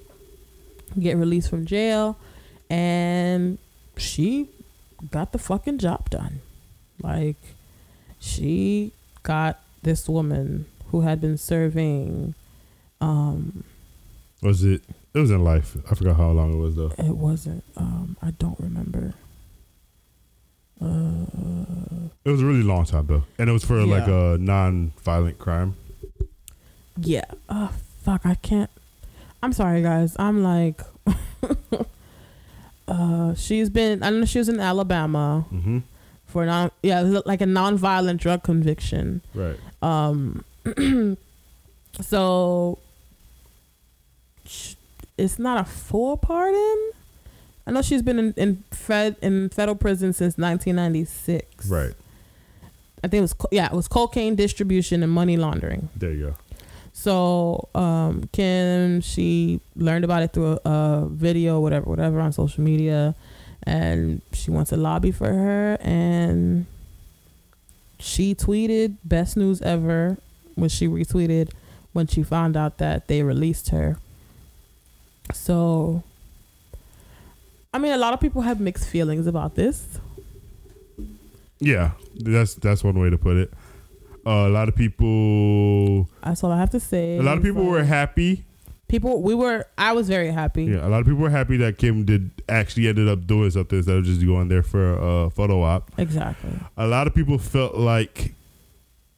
get 0.98 1.16
released 1.16 1.48
from 1.48 1.64
jail 1.64 2.18
and 2.68 3.56
she 3.96 4.48
got 5.12 5.30
the 5.30 5.38
fucking 5.38 5.78
job 5.78 6.10
done 6.10 6.40
like 7.00 7.36
she 8.18 8.92
got 9.22 9.60
this 9.82 10.08
woman 10.08 10.66
who 10.90 11.02
had 11.02 11.20
been 11.20 11.38
serving 11.38 12.34
um 13.00 13.62
Was 14.42 14.64
it? 14.64 14.82
It 15.14 15.18
was 15.18 15.30
in 15.30 15.44
life. 15.44 15.76
I 15.90 15.94
forgot 15.94 16.16
how 16.16 16.30
long 16.30 16.52
it 16.54 16.56
was 16.56 16.74
though. 16.76 16.92
it 16.98 17.16
wasn't 17.16 17.62
um 17.76 18.16
i 18.22 18.30
don't 18.32 18.58
remember 18.58 19.14
uh 20.80 21.26
It 22.24 22.30
was 22.30 22.40
a 22.42 22.46
really 22.46 22.62
long 22.62 22.84
time 22.84 23.06
though, 23.06 23.24
and 23.38 23.48
it 23.48 23.52
was 23.52 23.64
for 23.64 23.84
like 23.86 24.08
a 24.08 24.36
non-violent 24.40 25.38
crime. 25.38 25.76
yeah 26.98 27.24
oh 27.48 27.72
fuck 28.04 28.26
i 28.26 28.34
can't 28.36 28.70
i'm 29.42 29.52
sorry 29.52 29.80
guys 29.82 30.16
i'm 30.18 30.42
like 30.42 30.80
uh 32.88 33.34
she's 33.34 33.70
been 33.70 34.02
i 34.02 34.10
don't 34.10 34.20
know 34.20 34.26
she 34.26 34.38
was 34.38 34.48
in 34.48 34.60
alabama 34.60 35.44
Mm-hmm. 35.52 35.78
for 36.26 36.44
non 36.46 36.70
yeah 36.82 37.00
like 37.26 37.40
a 37.40 37.46
non-violent 37.46 38.20
drug 38.20 38.42
conviction 38.42 39.22
Right. 39.34 39.58
um 39.82 40.44
so 42.00 42.78
it's 45.18 45.38
not 45.38 45.60
a 45.60 45.64
full 45.64 46.16
pardon? 46.16 46.90
I 47.66 47.70
know 47.70 47.82
she's 47.82 48.02
been 48.02 48.18
in, 48.18 48.34
in 48.36 48.64
fed 48.70 49.16
in 49.22 49.48
federal 49.50 49.76
prison 49.76 50.12
since 50.12 50.36
1996 50.36 51.68
Right. 51.68 51.94
i 53.04 53.08
think 53.08 53.18
it 53.18 53.20
was 53.22 53.34
yeah 53.52 53.66
it 53.66 53.72
was 53.72 53.86
cocaine 53.88 54.34
distribution 54.34 55.02
and 55.02 55.12
money 55.12 55.36
laundering. 55.36 55.88
There 55.96 56.12
you 56.12 56.26
go. 56.30 56.34
so 56.92 57.68
um 57.74 58.28
kim 58.32 59.00
she 59.00 59.60
learned 59.76 60.04
about 60.04 60.22
it 60.22 60.32
through 60.32 60.58
a, 60.64 60.70
a 60.70 61.08
video 61.08 61.60
whatever 61.60 61.88
whatever 61.88 62.20
on 62.20 62.32
social 62.32 62.62
media. 62.64 63.14
And 63.64 64.22
she 64.32 64.50
wants 64.50 64.70
to 64.70 64.76
lobby 64.76 65.12
for 65.12 65.28
her. 65.32 65.78
And 65.80 66.66
she 68.00 68.34
tweeted 68.34 68.96
best 69.04 69.36
news 69.36 69.62
ever 69.62 70.18
when 70.56 70.68
she 70.68 70.88
retweeted 70.88 71.52
when 71.92 72.08
she 72.08 72.24
found 72.24 72.56
out 72.56 72.78
that 72.78 73.06
they 73.06 73.22
released 73.22 73.68
her 73.70 73.98
so 75.32 76.02
i 77.72 77.78
mean 77.78 77.92
a 77.92 77.96
lot 77.98 78.12
of 78.12 78.20
people 78.20 78.42
have 78.42 78.60
mixed 78.60 78.86
feelings 78.88 79.26
about 79.26 79.54
this 79.54 79.86
Yeah, 81.60 81.92
that's 82.16 82.54
that's 82.56 82.82
one 82.82 82.98
way 82.98 83.08
to 83.10 83.16
put 83.18 83.36
it. 83.36 83.52
Uh, 84.26 84.46
a 84.46 84.52
lot 84.52 84.68
of 84.68 84.74
people, 84.76 86.08
that's 86.22 86.42
all 86.44 86.50
i 86.52 86.58
have 86.58 86.70
to 86.70 86.80
say 86.80 87.18
a 87.18 87.22
lot 87.22 87.36
of 87.38 87.42
people 87.42 87.64
were 87.64 87.82
happy. 87.84 88.44
people 88.88 89.22
we 89.22 89.34
were 89.34 89.64
i 89.78 89.92
was 89.92 90.06
very 90.08 90.30
happy 90.30 90.64
Yeah, 90.64 90.86
a 90.86 90.90
lot 90.90 91.00
of 91.00 91.06
people 91.06 91.22
were 91.22 91.30
happy 91.30 91.56
that 91.58 91.78
Kim 91.78 92.04
did 92.04 92.30
actually 92.48 92.86
ended 92.88 93.08
up 93.08 93.26
doing 93.26 93.50
something 93.50 93.78
instead 93.78 93.96
of 93.96 94.04
just 94.04 94.24
going 94.24 94.48
there 94.48 94.62
for 94.62 94.94
a 95.26 95.30
photo 95.30 95.62
op. 95.62 95.90
exactly 95.98 96.50
A 96.76 96.86
lot 96.86 97.06
of 97.06 97.14
people 97.14 97.38
felt 97.38 97.76
like 97.76 98.34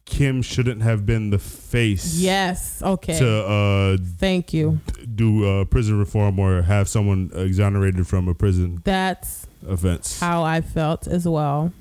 Kim 0.06 0.42
shouldn't 0.42 0.82
have 0.82 1.06
been 1.06 1.30
the 1.30 1.38
face. 1.38 2.16
yes 2.18 2.82
okay 2.82 3.18
To 3.18 3.46
uh, 3.46 3.96
thank 4.18 4.52
you 4.52 4.78
do 5.14 5.44
uh, 5.60 5.64
prison 5.64 5.98
reform 5.98 6.38
or 6.38 6.62
have 6.62 6.88
someone 6.88 7.30
exonerated 7.34 8.06
from 8.06 8.28
a 8.28 8.34
prison 8.34 8.80
that's 8.84 9.46
offense. 9.66 10.20
how 10.20 10.42
i 10.42 10.60
felt 10.60 11.06
as 11.06 11.26
well 11.26 11.72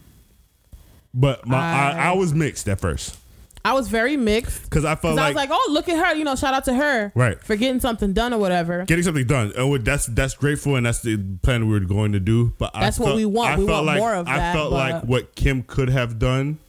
But 1.13 1.45
my 1.45 1.57
I, 1.57 1.91
I- 1.91 2.09
I 2.09 2.11
was 2.13 2.33
mixed 2.33 2.67
at 2.69 2.79
first 2.79 3.17
i 3.65 3.71
was 3.73 3.87
very 3.87 4.17
mixed 4.17 4.63
because 4.63 4.83
I 4.85 4.95
felt 4.95 5.15
because 5.15 5.17
i 5.19 5.27
was 5.29 5.35
like 5.35 5.49
oh 5.51 5.67
look 5.71 5.87
at 5.89 5.97
her 5.97 6.15
you 6.15 6.23
know 6.23 6.35
shout 6.35 6.53
out 6.53 6.65
to 6.65 6.73
her 6.73 7.11
right 7.15 7.39
for 7.41 7.55
getting 7.55 7.79
something 7.81 8.11
done 8.13 8.33
or 8.33 8.37
whatever 8.37 8.83
getting 8.85 9.03
something 9.03 9.25
done. 9.27 9.51
And 9.57 9.69
what- 9.69 9.83
that's 9.85 10.05
that's 10.07 10.33
grateful 10.35 10.75
and 10.77 10.85
that's 10.85 11.01
the 11.01 11.17
plan 11.43 11.67
we 11.67 11.73
were 11.73 11.79
going 11.85 12.11
to 12.13 12.19
do. 12.19 12.53
But 12.57 12.71
That's 12.73 12.99
I 12.99 13.03
what 13.03 13.07
felt, 13.09 13.17
we 13.17 13.25
want. 13.25 13.51
I 13.51 13.57
We 13.57 13.65
felt 13.65 13.75
want 13.77 13.85
like, 13.87 13.97
more 13.99 14.15
of 14.15 14.27
I 14.27 14.37
that, 14.37 14.53
felt 14.55 14.71
like 14.73 15.03
what 15.03 15.35
Kim 15.35 15.63
could 15.63 15.89
have 15.89 16.19
done 16.19 16.59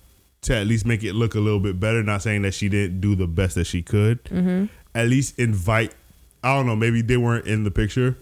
to 0.44 0.56
at 0.56 0.66
least 0.66 0.86
make 0.86 1.02
it 1.04 1.12
look 1.14 1.34
a 1.34 1.40
little 1.40 1.60
bit 1.60 1.78
better. 1.78 2.02
Not 2.02 2.22
saying 2.22 2.42
that 2.42 2.54
she 2.54 2.68
didn't 2.68 3.00
do 3.00 3.14
the 3.14 3.26
best 3.26 3.54
that 3.56 3.66
she 3.66 3.82
could. 3.82 4.24
Mm-hmm. 4.24 4.66
At 4.94 5.08
least 5.08 5.38
invite. 5.38 5.92
I 6.42 6.54
don't 6.54 6.66
know. 6.66 6.76
Maybe 6.76 7.02
they 7.02 7.16
weren't 7.16 7.46
in 7.46 7.64
the 7.64 7.70
picture, 7.70 8.16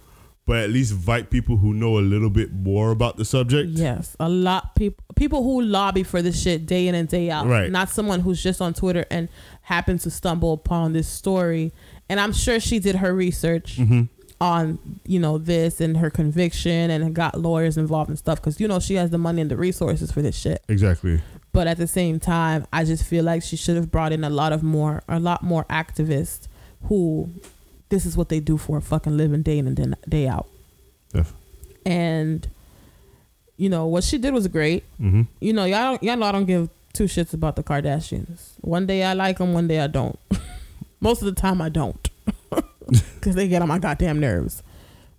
but 0.46 0.58
at 0.58 0.70
least 0.70 0.92
invite 0.92 1.30
people 1.30 1.56
who 1.58 1.74
know 1.74 1.98
a 1.98 2.00
little 2.00 2.30
bit 2.30 2.52
more 2.52 2.90
about 2.90 3.16
the 3.16 3.24
subject. 3.24 3.70
Yes, 3.70 4.16
a 4.20 4.28
lot 4.28 4.74
people 4.74 5.04
people 5.16 5.42
who 5.42 5.60
lobby 5.62 6.02
for 6.02 6.22
this 6.22 6.40
shit 6.40 6.64
day 6.66 6.88
in 6.88 6.94
and 6.94 7.08
day 7.08 7.30
out. 7.30 7.46
Right. 7.46 7.70
Not 7.70 7.90
someone 7.90 8.20
who's 8.20 8.42
just 8.42 8.60
on 8.60 8.74
Twitter 8.74 9.04
and 9.10 9.28
happens 9.62 10.04
to 10.04 10.10
stumble 10.10 10.52
upon 10.52 10.92
this 10.92 11.08
story. 11.08 11.72
And 12.08 12.18
I'm 12.20 12.32
sure 12.32 12.60
she 12.60 12.78
did 12.78 12.96
her 12.96 13.12
research 13.14 13.78
Mm-hmm. 13.78 14.02
on 14.40 14.78
you 15.06 15.18
know 15.18 15.38
this 15.38 15.80
and 15.80 15.96
her 15.96 16.10
conviction 16.10 16.90
and 16.90 17.14
got 17.14 17.38
lawyers 17.38 17.76
involved 17.76 18.08
and 18.10 18.18
stuff 18.18 18.40
because 18.40 18.58
you 18.60 18.66
know 18.68 18.80
she 18.80 18.94
has 18.94 19.10
the 19.10 19.18
money 19.18 19.40
and 19.40 19.50
the 19.50 19.56
resources 19.56 20.10
for 20.12 20.22
this 20.22 20.36
shit. 20.36 20.62
Exactly. 20.68 21.20
But 21.52 21.66
at 21.66 21.76
the 21.76 21.86
same 21.86 22.18
time, 22.18 22.66
I 22.72 22.84
just 22.84 23.04
feel 23.04 23.24
like 23.24 23.42
she 23.42 23.56
should 23.56 23.76
have 23.76 23.90
brought 23.90 24.12
in 24.12 24.24
a 24.24 24.30
lot 24.30 24.52
of 24.52 24.62
more 24.62 25.02
a 25.08 25.20
lot 25.20 25.42
more 25.42 25.64
activists 25.66 26.48
who 26.84 27.30
this 27.90 28.06
is 28.06 28.16
what 28.16 28.30
they 28.30 28.40
do 28.40 28.56
for 28.56 28.78
a 28.78 28.80
fucking 28.80 29.16
living 29.16 29.42
day 29.42 29.58
in 29.58 29.66
and 29.66 29.96
day- 30.08 30.26
out. 30.28 30.48
Def- 31.12 31.34
And 31.84 32.48
you 33.58 33.68
know 33.68 33.86
what 33.86 34.02
she 34.02 34.16
did 34.18 34.32
was 34.32 34.48
great. 34.48 34.84
Mm-hmm. 35.00 35.22
you 35.40 35.52
know, 35.52 35.64
y'all 35.66 35.90
don't, 35.92 36.02
y'all 36.02 36.16
know 36.16 36.26
I 36.26 36.32
don't 36.32 36.46
give 36.46 36.70
two 36.94 37.04
shits 37.04 37.34
about 37.34 37.56
the 37.56 37.62
Kardashians. 37.62 38.52
One 38.62 38.86
day 38.86 39.04
I 39.04 39.12
like 39.12 39.36
them, 39.38 39.52
one 39.52 39.68
day 39.68 39.80
I 39.80 39.86
don't. 39.88 40.18
Most 41.00 41.20
of 41.20 41.26
the 41.26 41.38
time 41.40 41.60
I 41.60 41.68
don't, 41.68 42.08
because 43.14 43.34
they 43.34 43.46
get 43.48 43.60
on 43.60 43.68
my 43.68 43.78
goddamn 43.78 44.20
nerves. 44.20 44.62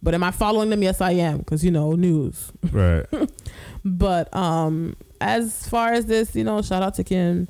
But 0.01 0.13
am 0.15 0.23
I 0.23 0.31
following 0.31 0.69
them? 0.69 0.81
Yes, 0.83 0.99
I 0.99 1.11
am, 1.11 1.37
because 1.39 1.63
you 1.63 1.71
know 1.71 1.93
news. 1.93 2.51
Right. 2.71 3.05
But 3.85 4.33
um, 4.35 4.95
as 5.19 5.67
far 5.67 5.91
as 5.93 6.05
this, 6.05 6.35
you 6.35 6.43
know, 6.43 6.61
shout 6.61 6.83
out 6.83 6.95
to 6.95 7.03
Kim. 7.03 7.47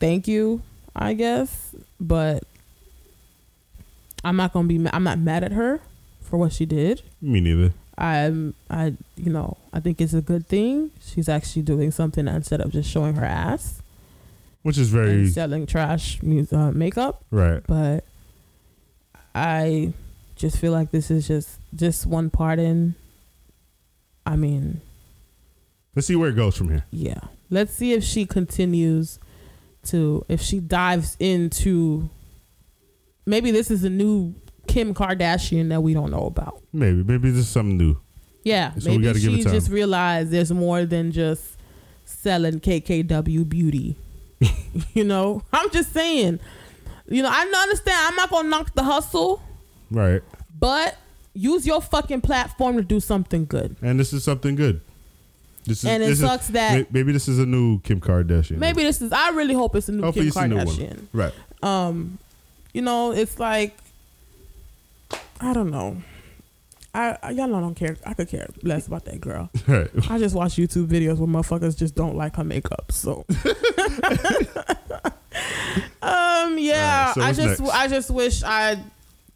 Thank 0.00 0.28
you, 0.28 0.62
I 0.94 1.14
guess. 1.14 1.74
But 2.00 2.44
I'm 4.24 4.36
not 4.36 4.52
gonna 4.52 4.68
be. 4.68 4.78
ma- 4.78 4.90
I'm 4.92 5.04
not 5.04 5.18
mad 5.18 5.42
at 5.44 5.52
her 5.52 5.80
for 6.20 6.36
what 6.36 6.52
she 6.52 6.64
did. 6.66 7.02
Me 7.20 7.40
neither. 7.40 7.72
I'm 7.98 8.54
I 8.70 8.94
you 9.16 9.30
know 9.30 9.58
I 9.72 9.78
think 9.80 10.00
it's 10.00 10.14
a 10.14 10.22
good 10.22 10.46
thing. 10.46 10.90
She's 11.04 11.28
actually 11.28 11.62
doing 11.62 11.90
something 11.90 12.26
instead 12.26 12.60
of 12.60 12.72
just 12.72 12.88
showing 12.90 13.14
her 13.16 13.24
ass 13.24 13.82
Which 14.62 14.78
is 14.78 14.88
very 14.88 15.28
selling 15.28 15.66
trash 15.66 16.18
uh, 16.52 16.70
makeup. 16.72 17.22
right. 17.30 17.62
But 17.66 18.04
I 19.34 19.92
just 20.36 20.56
feel 20.58 20.72
like 20.72 20.90
this 20.90 21.10
is 21.10 21.28
just 21.28 21.58
just 21.74 22.06
one 22.06 22.30
part 22.30 22.58
in. 22.58 22.94
I 24.24 24.36
mean, 24.36 24.80
Let's 25.94 26.06
see 26.06 26.16
where 26.16 26.30
it 26.30 26.36
goes 26.36 26.56
from 26.56 26.68
here. 26.70 26.84
yeah. 26.90 27.20
Let's 27.50 27.74
see 27.74 27.92
if 27.92 28.02
she 28.02 28.24
continues 28.24 29.18
to 29.84 30.24
if 30.28 30.40
she 30.40 30.58
dives 30.58 31.16
into. 31.20 32.08
Maybe 33.26 33.50
this 33.50 33.70
is 33.70 33.84
a 33.84 33.90
new 33.90 34.34
Kim 34.66 34.94
Kardashian 34.94 35.68
that 35.68 35.82
we 35.82 35.92
don't 35.92 36.10
know 36.10 36.24
about. 36.26 36.62
Maybe. 36.72 37.02
Maybe 37.04 37.30
this 37.30 37.40
is 37.40 37.48
something 37.48 37.76
new. 37.76 38.00
Yeah, 38.44 38.74
So 38.78 38.90
maybe 38.90 39.04
gotta 39.04 39.20
give 39.20 39.34
it 39.34 39.36
she 39.36 39.42
just 39.44 39.68
realized 39.70 40.30
there's 40.32 40.50
more 40.50 40.84
than 40.84 41.12
just 41.12 41.56
selling 42.04 42.58
KKW 42.58 43.48
beauty. 43.48 43.96
you 44.94 45.04
know, 45.04 45.42
I'm 45.52 45.70
just 45.70 45.92
saying. 45.92 46.40
You 47.06 47.22
know, 47.22 47.28
I 47.30 47.42
understand. 47.42 47.96
I'm 48.00 48.16
not 48.16 48.30
gonna 48.30 48.48
knock 48.48 48.74
the 48.74 48.82
hustle, 48.82 49.42
Right. 49.90 50.22
but 50.58 50.96
use 51.34 51.66
your 51.66 51.80
fucking 51.82 52.22
platform 52.22 52.76
to 52.78 52.82
do 52.82 52.98
something 52.98 53.44
good. 53.44 53.76
And 53.82 54.00
this 54.00 54.12
is 54.12 54.24
something 54.24 54.54
good. 54.56 54.80
This 55.64 55.78
is, 55.78 55.84
And 55.84 56.02
it 56.02 56.06
this 56.06 56.20
is- 56.20 56.26
sucks 56.26 56.48
that- 56.48 56.92
maybe 56.92 57.12
this 57.12 57.28
is 57.28 57.38
a 57.38 57.46
new 57.46 57.78
Kim 57.80 58.00
Kardashian. 58.00 58.56
Maybe 58.58 58.82
this 58.82 59.00
is. 59.00 59.12
I 59.12 59.30
really 59.30 59.54
hope 59.54 59.76
it's 59.76 59.88
a 59.88 59.92
new 59.92 60.02
Hopefully 60.02 60.30
Kim 60.30 60.42
a 60.44 60.48
new. 60.48 60.56
Kardashian. 60.56 61.06
Right. 61.12 61.32
Um, 61.62 62.18
you 62.74 62.82
know, 62.82 63.12
it's 63.12 63.38
like 63.38 63.76
I 65.40 65.52
don't 65.52 65.70
know. 65.70 66.02
I, 66.94 67.16
I 67.22 67.30
y'all 67.30 67.48
don't 67.48 67.74
care. 67.74 67.96
I 68.04 68.12
could 68.14 68.28
care 68.28 68.48
less 68.62 68.86
about 68.86 69.04
that 69.06 69.20
girl. 69.20 69.48
Right. 69.66 69.88
I 70.10 70.18
just 70.18 70.34
watch 70.34 70.56
YouTube 70.56 70.88
videos 70.88 71.16
where 71.18 71.26
motherfuckers 71.28 71.76
just 71.78 71.94
don't 71.94 72.16
like 72.16 72.36
her 72.36 72.44
makeup. 72.44 72.92
So, 72.92 73.24
um, 76.02 76.58
yeah, 76.58 77.12
Alright, 77.12 77.14
so 77.14 77.22
I 77.22 77.32
just 77.32 77.60
next? 77.60 77.74
I 77.74 77.88
just 77.88 78.10
wish 78.10 78.42
I 78.42 78.82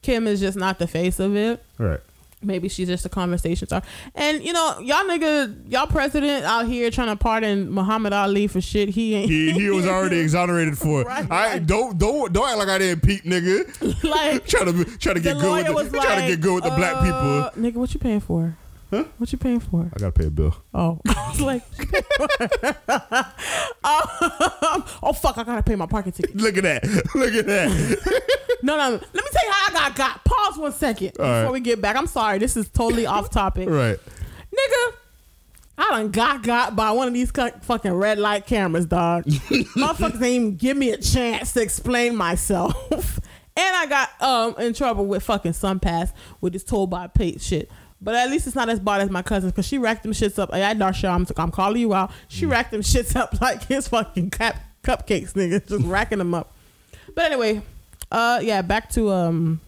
Kim 0.03 0.27
is 0.27 0.41
just 0.41 0.57
not 0.59 0.79
the 0.79 0.87
face 0.87 1.19
of 1.21 1.35
it. 1.37 1.65
Right. 1.79 2.01
Maybe 2.43 2.69
she's 2.69 2.87
just 2.87 3.07
a 3.07 3.09
conversation 3.09 3.67
star. 3.67 3.83
And 4.15 4.45
you 4.45 4.53
know, 4.53 4.79
y'all 4.81 5.05
nigga, 5.05 5.71
y'all 5.71 5.87
president 5.87 6.45
out 6.45 6.67
here 6.67 6.91
trying 6.91 7.09
to 7.09 7.17
pardon 7.17 7.71
Muhammad 7.71 8.13
Ali 8.13 8.47
for 8.47 8.61
shit 8.61 8.91
he 8.91 9.15
ain't 9.15 9.31
He, 9.31 9.53
he 9.53 9.71
was 9.71 9.87
already 9.87 10.19
exonerated 10.27 10.77
for 10.77 11.01
it. 11.01 11.07
Right, 11.07 11.27
I 11.31 11.53
right. 11.53 11.67
don't 11.67 11.97
don't 11.99 12.33
don't 12.33 12.49
act 12.49 12.59
like 12.59 12.69
I 12.69 12.79
didn't 12.79 13.03
peep, 13.03 13.25
nigga. 13.25 14.05
like. 14.05 14.47
trying 14.47 14.67
to 14.67 14.99
try 14.99 15.15
to 15.15 15.21
get 15.21 15.39
good 15.39 15.75
with 15.75 15.91
the, 15.91 15.97
like, 15.97 16.07
try 16.07 16.21
to 16.21 16.27
get 16.27 16.41
good 16.41 16.55
with 16.57 16.65
the 16.65 16.71
black 16.71 17.03
people. 17.03 17.19
uh, 17.19 17.51
Nigga, 17.53 17.75
what 17.77 17.93
you 17.95 18.01
paying 18.01 18.21
for? 18.21 18.57
Huh? 18.91 19.05
What 19.19 19.33
you 19.33 19.39
paying 19.39 19.59
for? 19.59 19.91
I 19.93 19.99
gotta 19.99 20.13
pay 20.13 20.27
a 20.27 20.31
bill. 20.31 20.55
Oh, 20.73 21.01
I 21.09 21.29
was 21.31 21.41
like, 21.41 21.63
um, 23.85 24.85
oh 25.03 25.13
fuck, 25.13 25.39
I 25.39 25.43
gotta 25.45 25.63
pay 25.63 25.75
my 25.75 25.87
parking 25.87 26.13
ticket. 26.13 26.37
Look 26.37 26.57
at 26.57 26.63
that. 26.63 26.85
Look 27.15 27.35
at 27.35 27.47
that. 27.47 28.23
No, 28.63 28.75
no, 28.77 28.91
let 28.91 29.01
me 29.01 29.21
tell 29.33 29.45
you 29.47 29.53
how 29.53 29.69
I 29.69 29.73
got 29.73 29.97
got. 29.97 30.25
Pause 30.25 30.59
one 30.59 30.73
second 30.73 31.13
before 31.13 31.27
right. 31.27 31.53
we 31.53 31.61
get 31.61 31.81
back. 31.81 31.95
I'm 31.95 32.07
sorry, 32.07 32.39
this 32.39 32.57
is 32.57 32.69
totally 32.71 33.05
off 33.05 33.31
topic. 33.31 33.69
right. 33.69 33.99
Nigga, 33.99 34.95
I 35.77 35.91
done 35.91 36.11
got 36.11 36.43
got 36.43 36.75
by 36.75 36.91
one 36.91 37.07
of 37.07 37.15
these 37.15 37.31
fucking 37.31 37.93
red 37.93 38.19
light 38.19 38.47
cameras, 38.47 38.87
dog. 38.87 39.25
Motherfuckers 39.25 40.15
ain't 40.15 40.25
even 40.25 40.57
give 40.57 40.77
me 40.77 40.91
a 40.91 40.97
chance 40.97 41.53
to 41.53 41.61
explain 41.61 42.17
myself. 42.17 43.21
and 43.57 43.77
I 43.77 43.87
got 43.87 44.23
um 44.23 44.55
in 44.59 44.73
trouble 44.73 45.05
with 45.07 45.23
fucking 45.23 45.53
SunPass 45.53 46.13
with 46.41 46.55
this 46.55 46.65
toll 46.65 46.87
by 46.87 47.09
pay 47.09 47.37
shit. 47.37 47.71
But 48.01 48.15
at 48.15 48.31
least 48.31 48.47
it's 48.47 48.57
not 48.57 48.69
as 48.69 48.79
bad 48.79 49.01
as 49.01 49.11
my 49.11 49.23
cousins 49.23 49.53
because 49.53 49.67
she 49.67 49.79
racked 49.79 50.03
them 50.03 50.13
shits 50.13 50.39
up. 50.39 50.53
I 50.53 50.61
Darsha, 50.75 51.09
I'm, 51.09 51.27
I'm 51.37 51.51
calling 51.51 51.81
you 51.81 51.95
out. 51.95 52.11
She 52.29 52.45
racked 52.45 52.71
them 52.71 52.83
shits 52.83 53.17
up 53.17 53.41
like 53.41 53.65
his 53.65 53.89
fucking 53.89 54.31
cap, 54.31 54.61
cupcakes, 54.83 55.33
nigga. 55.33 55.67
Just 55.67 55.85
racking 55.87 56.19
them 56.19 56.35
up. 56.35 56.55
But 57.15 57.33
anyway, 57.33 57.63
uh, 58.11 58.41
yeah, 58.43 58.63
back 58.63 58.91
to 58.91 59.11
um, 59.13 59.61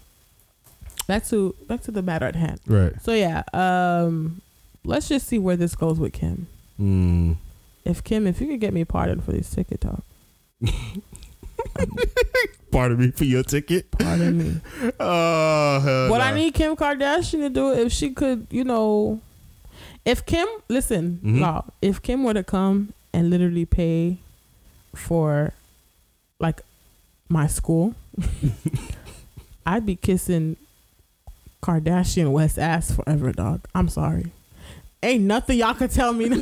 back 1.07 1.27
to 1.29 1.55
back 1.67 1.81
to 1.83 1.91
the 1.91 2.03
matter 2.03 2.27
at 2.27 2.37
hand. 2.37 2.61
Right. 2.67 2.93
So 3.03 3.15
yeah, 3.15 3.43
um, 3.55 4.43
let's 4.85 5.09
just 5.09 5.27
see 5.27 5.39
where 5.39 5.57
this 5.57 5.75
goes 5.75 5.99
with 5.99 6.13
Kim. 6.13 6.47
Mm. 6.79 7.37
If 7.85 8.05
Kim, 8.05 8.27
if 8.27 8.41
you 8.41 8.47
could 8.47 8.61
get 8.61 8.75
me 8.75 8.85
pardoned 8.85 9.25
for 9.25 9.33
this 9.33 9.51
ticket 9.51 9.81
talk, 9.81 10.05
Pardon 12.71 12.99
me 12.99 13.11
for 13.11 13.25
your 13.25 13.43
ticket. 13.43 13.91
pardon 13.93 14.39
me. 14.39 14.61
Oh, 15.01 15.81
hell 15.81 16.11
what 16.11 16.19
nah. 16.19 16.25
I 16.27 16.35
need 16.35 16.55
Kim 16.55 16.77
Kardashian 16.77 17.41
to 17.41 17.49
do, 17.51 17.73
if 17.73 17.93
she 17.93 18.11
could, 18.11 18.47
you 18.51 18.65
know, 18.65 19.21
if 20.05 20.25
Kim, 20.27 20.47
listen, 20.69 21.21
Mhm. 21.25 21.41
law, 21.41 21.65
if 21.83 22.01
Kim 22.03 22.25
were 22.25 22.35
to 22.35 22.45
come 22.45 22.93
and 23.13 23.31
literally 23.31 23.65
pay 23.65 24.19
for, 24.95 25.53
like, 26.39 26.61
my 27.29 27.47
school, 27.47 27.95
I'd 29.67 29.85
be 29.87 29.97
kissing 29.97 30.57
Kardashian 31.63 32.31
West 32.33 32.59
ass 32.59 32.93
forever, 32.93 33.33
dog. 33.33 33.67
I'm 33.75 33.89
sorry. 33.89 34.33
Ain't 35.03 35.25
nothing 35.25 35.59
y'all 35.59 35.75
could 35.75 35.91
tell 35.91 36.13
me. 36.13 36.25
Your 36.27 36.37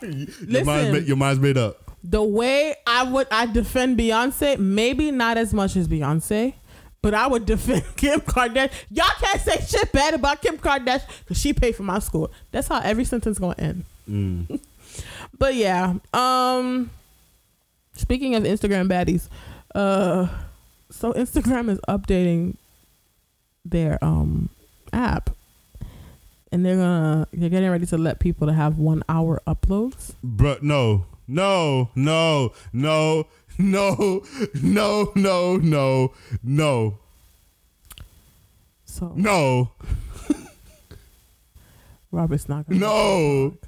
mind's, 0.00 0.40
Listen. 0.42 0.92
ma- 0.92 0.98
your 0.98 1.16
mind's 1.16 1.40
made 1.40 1.56
up. 1.58 1.85
The 2.08 2.22
way 2.22 2.74
I 2.86 3.02
would 3.02 3.26
I 3.30 3.46
defend 3.46 3.98
Beyonce, 3.98 4.58
maybe 4.58 5.10
not 5.10 5.36
as 5.36 5.52
much 5.52 5.76
as 5.76 5.88
Beyonce, 5.88 6.54
but 7.02 7.14
I 7.14 7.26
would 7.26 7.46
defend 7.52 7.84
Kim 7.96 8.20
Kardashian. 8.20 8.72
Y'all 8.90 9.06
can't 9.18 9.40
say 9.40 9.58
shit 9.60 9.90
bad 9.92 10.14
about 10.14 10.40
Kim 10.40 10.56
Kardashian 10.56 11.06
because 11.20 11.38
she 11.40 11.52
paid 11.52 11.74
for 11.74 11.82
my 11.82 11.98
school. 11.98 12.30
That's 12.52 12.68
how 12.68 12.80
every 12.80 13.04
sentence 13.04 13.38
gonna 13.38 13.54
end. 13.58 13.84
Mm. 14.08 14.60
But 15.38 15.54
yeah, 15.54 15.92
um, 16.14 16.88
speaking 17.92 18.34
of 18.34 18.44
Instagram 18.44 18.88
baddies, 18.88 19.28
uh, 19.74 20.28
so 20.90 21.12
Instagram 21.12 21.68
is 21.68 21.78
updating 21.86 22.56
their 23.62 24.02
um 24.02 24.48
app, 24.94 25.28
and 26.50 26.64
they're 26.64 26.76
gonna 26.76 27.28
they're 27.32 27.50
getting 27.50 27.68
ready 27.68 27.84
to 27.84 27.98
let 27.98 28.18
people 28.20 28.46
to 28.46 28.54
have 28.54 28.78
one 28.78 29.02
hour 29.06 29.42
uploads. 29.46 30.14
But 30.24 30.62
no, 30.62 31.04
no, 31.28 31.90
no, 31.94 32.52
no, 32.72 33.26
no, 33.58 34.22
no, 34.54 35.12
no, 35.14 35.56
no, 35.56 36.12
no. 36.42 36.98
So 38.84 39.12
no. 39.14 39.70
Robert's 42.10 42.48
not 42.48 42.66
gonna 42.68 42.80
No. 42.80 43.58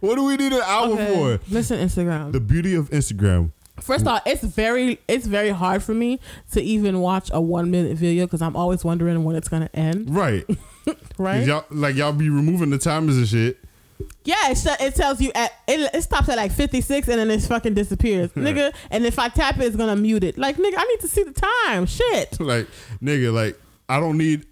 What 0.00 0.16
do 0.16 0.24
we 0.24 0.36
need 0.36 0.52
an 0.52 0.62
hour 0.64 0.92
Okay, 0.94 1.14
for? 1.38 1.52
Listen, 1.52 1.78
Instagram. 1.78 2.32
The 2.32 2.40
beauty 2.40 2.74
of 2.74 2.90
Instagram. 2.90 3.52
First 3.80 4.06
off, 4.06 4.22
it's 4.26 4.42
very 4.42 5.00
it's 5.08 5.26
very 5.26 5.50
hard 5.50 5.82
for 5.82 5.94
me 5.94 6.20
to 6.52 6.60
even 6.62 7.00
watch 7.00 7.30
a 7.32 7.40
one 7.40 7.70
minute 7.70 7.96
video 7.96 8.26
because 8.26 8.42
I'm 8.42 8.56
always 8.56 8.84
wondering 8.84 9.24
when 9.24 9.36
it's 9.36 9.48
gonna 9.48 9.70
end. 9.74 10.14
Right. 10.14 10.46
'Cause 10.46 10.96
Right? 11.18 11.46
Y'all 11.46 11.64
like 11.70 11.96
y'all 11.96 12.12
be 12.12 12.28
removing 12.28 12.70
the 12.70 12.78
timers 12.78 13.16
and 13.16 13.26
shit. 13.28 13.58
Yeah, 14.24 14.50
it, 14.50 14.58
sh- 14.58 14.80
it 14.80 14.94
tells 14.94 15.20
you 15.20 15.30
at 15.34 15.52
it, 15.68 15.90
it 15.94 16.02
stops 16.02 16.28
at 16.28 16.36
like 16.36 16.52
56 16.52 17.08
and 17.08 17.18
then 17.18 17.30
it 17.30 17.40
fucking 17.42 17.74
disappears, 17.74 18.30
nigga. 18.36 18.74
And 18.90 19.04
if 19.06 19.18
I 19.18 19.28
tap 19.28 19.58
it, 19.58 19.62
it's 19.64 19.76
gonna 19.76 19.96
mute 19.96 20.24
it. 20.24 20.38
Like, 20.38 20.56
nigga, 20.56 20.74
I 20.76 20.84
need 20.84 21.00
to 21.00 21.08
see 21.08 21.22
the 21.22 21.32
time. 21.66 21.86
Shit. 21.86 22.38
Like, 22.40 22.66
nigga, 23.02 23.32
like 23.32 23.58
I 23.88 24.00
don't 24.00 24.16
need 24.18 24.46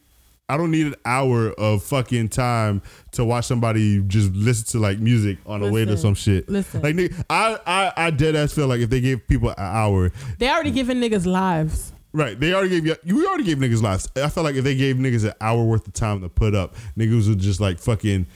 I 0.49 0.57
don't 0.57 0.73
need 0.73 0.87
an 0.89 0.97
hour 1.05 1.51
of 1.53 1.83
fucking 1.85 2.29
time 2.31 2.83
to 3.13 3.25
watch 3.25 3.45
somebody 3.47 4.03
just 4.03 4.33
listen 4.33 4.67
to 4.73 4.79
like 4.81 4.99
music 4.99 5.39
on 5.47 5.61
the 5.61 5.71
way 5.71 5.85
to 5.85 5.93
Listen, 5.93 6.03
some 6.03 6.15
shit. 6.15 6.49
listen. 6.49 6.83
Like 6.83 6.97
nigga, 6.97 7.25
I, 7.31 7.59
I 7.67 8.07
I 8.07 8.11
dead 8.11 8.35
ass 8.35 8.53
feel 8.53 8.67
like 8.67 8.81
if 8.81 8.91
they 8.91 9.01
gave 9.01 9.27
people 9.29 9.51
an 9.51 9.55
hour, 9.59 10.11
They 10.39 10.49
already 10.51 10.73
giving 10.73 10.99
niggas 10.99 11.25
lives. 11.27 11.93
right? 12.13 12.39
They 12.39 12.53
already 12.53 12.71
gave 12.81 12.87
you 12.87 12.97
you 13.05 13.29
already 13.29 13.45
gave 13.45 13.59
niggas 13.59 13.81
lives. 13.83 14.09
I 14.17 14.29
feel 14.29 14.43
like 14.43 14.57
if 14.57 14.65
they 14.65 14.75
gave 14.75 14.97
niggas 14.97 15.25
an 15.25 15.35
hour 15.41 15.63
worth 15.63 15.87
of 15.87 15.93
time 15.95 16.21
to 16.23 16.29
put 16.29 16.55
up, 16.57 16.75
niggas 16.99 17.29
would 17.29 17.39
just 17.39 17.61
like 17.61 17.79
fucking 17.79 18.27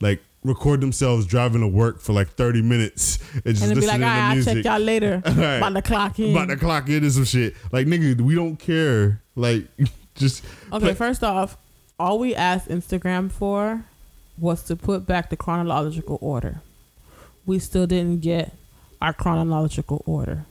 like 0.00 0.20
record 0.44 0.80
themselves 0.80 1.26
driving 1.26 1.60
to 1.60 1.66
work 1.68 2.00
for 2.00 2.12
like 2.12 2.28
30 2.30 2.62
minutes 2.62 3.18
and 3.44 3.44
just 3.56 3.62
And 3.64 3.74
be 3.74 3.86
like, 3.86 3.98
listening 4.00 4.02
all 4.04 4.08
right, 4.08 4.16
to 4.16 4.22
I'll 4.22 4.34
music. 4.34 4.54
check 4.54 4.64
y'all 4.64 4.78
later. 4.80 5.22
Right. 5.26 5.56
About 5.56 5.74
the 5.74 5.82
clock 5.82 6.18
in. 6.18 6.30
about 6.30 6.48
to 6.48 6.56
clock 6.56 6.88
in 6.88 7.02
and 7.02 7.12
some 7.12 7.24
shit. 7.24 7.54
Like 7.72 7.86
nigga, 7.86 8.20
we 8.20 8.34
don't 8.34 8.56
care. 8.56 9.20
Like 9.34 9.66
just 10.14 10.44
Okay, 10.72 10.78
play- 10.86 10.94
first 10.94 11.22
off, 11.24 11.56
all 11.98 12.18
we 12.18 12.34
asked 12.34 12.68
Instagram 12.68 13.30
for 13.30 13.84
was 14.38 14.62
to 14.64 14.76
put 14.76 15.06
back 15.06 15.30
the 15.30 15.36
chronological 15.36 16.18
order. 16.20 16.60
We 17.44 17.58
still 17.58 17.86
didn't 17.86 18.20
get 18.20 18.52
our 19.02 19.12
chronological 19.12 20.02
order. 20.06 20.44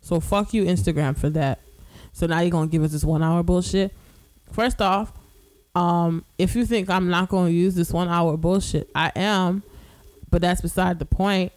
So 0.00 0.20
fuck 0.20 0.54
you, 0.54 0.64
Instagram, 0.64 1.16
for 1.18 1.28
that. 1.30 1.58
So 2.14 2.26
now 2.26 2.40
you're 2.40 2.50
gonna 2.50 2.68
give 2.68 2.82
us 2.82 2.92
this 2.92 3.04
one 3.04 3.22
hour 3.22 3.42
bullshit. 3.42 3.92
First 4.52 4.80
off, 4.80 5.12
um, 5.76 6.24
if 6.38 6.56
you 6.56 6.64
think 6.64 6.88
I'm 6.88 7.10
not 7.10 7.28
gonna 7.28 7.50
use 7.50 7.74
this 7.74 7.92
one 7.92 8.08
hour 8.08 8.36
bullshit, 8.38 8.88
I 8.94 9.12
am, 9.14 9.62
but 10.30 10.40
that's 10.40 10.62
beside 10.62 10.98
the 10.98 11.04
point. 11.04 11.52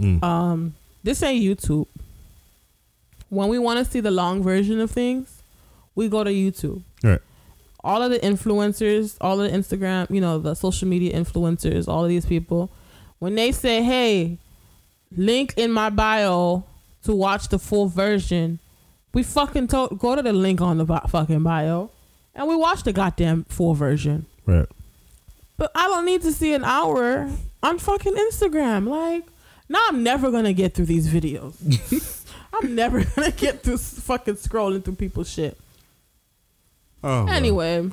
Mm. 0.00 0.20
Um, 0.22 0.74
this 1.04 1.22
ain't 1.22 1.42
YouTube. 1.42 1.86
When 3.28 3.48
we 3.48 3.60
want 3.60 3.78
to 3.78 3.84
see 3.90 4.00
the 4.00 4.10
long 4.10 4.42
version 4.42 4.80
of 4.80 4.90
things, 4.90 5.42
we 5.94 6.08
go 6.08 6.24
to 6.24 6.30
YouTube 6.30 6.82
right. 7.04 7.20
all 7.84 8.02
of 8.02 8.10
the 8.10 8.18
influencers, 8.18 9.16
all 9.20 9.40
of 9.40 9.48
the 9.50 9.56
Instagram, 9.56 10.10
you 10.10 10.20
know, 10.20 10.40
the 10.40 10.54
social 10.54 10.88
media 10.88 11.16
influencers, 11.16 11.86
all 11.86 12.02
of 12.02 12.08
these 12.08 12.26
people, 12.26 12.68
when 13.20 13.36
they 13.36 13.52
say, 13.52 13.84
"Hey, 13.84 14.38
link 15.16 15.54
in 15.56 15.70
my 15.70 15.88
bio 15.90 16.64
to 17.04 17.14
watch 17.14 17.46
the 17.48 17.60
full 17.60 17.86
version," 17.86 18.58
we 19.14 19.22
fucking 19.22 19.68
to- 19.68 19.96
go 19.96 20.16
to 20.16 20.22
the 20.22 20.32
link 20.32 20.60
on 20.60 20.78
the 20.78 20.84
bi- 20.84 21.06
fucking 21.08 21.44
bio, 21.44 21.90
and 22.34 22.48
we 22.48 22.56
watch 22.56 22.82
the 22.82 22.92
goddamn 22.92 23.44
full 23.44 23.74
version. 23.74 24.26
Right. 24.46 24.66
But 25.56 25.70
I 25.74 25.88
don't 25.88 26.06
need 26.06 26.22
to 26.22 26.32
see 26.32 26.54
an 26.54 26.64
hour 26.64 27.28
on 27.62 27.78
fucking 27.78 28.14
Instagram. 28.14 28.88
Like, 28.88 29.24
now 29.68 29.80
I'm 29.88 30.02
never 30.02 30.30
gonna 30.30 30.52
get 30.52 30.74
through 30.74 30.86
these 30.86 31.08
videos. 31.08 31.54
I'm 32.52 32.74
never 32.74 33.04
gonna 33.04 33.30
get 33.30 33.62
through 33.62 33.78
fucking 33.78 34.36
scrolling 34.36 34.84
through 34.84 34.96
people's 34.96 35.30
shit. 35.30 35.58
Oh. 37.02 37.24
well. 37.24 37.28
Anyway, 37.28 37.90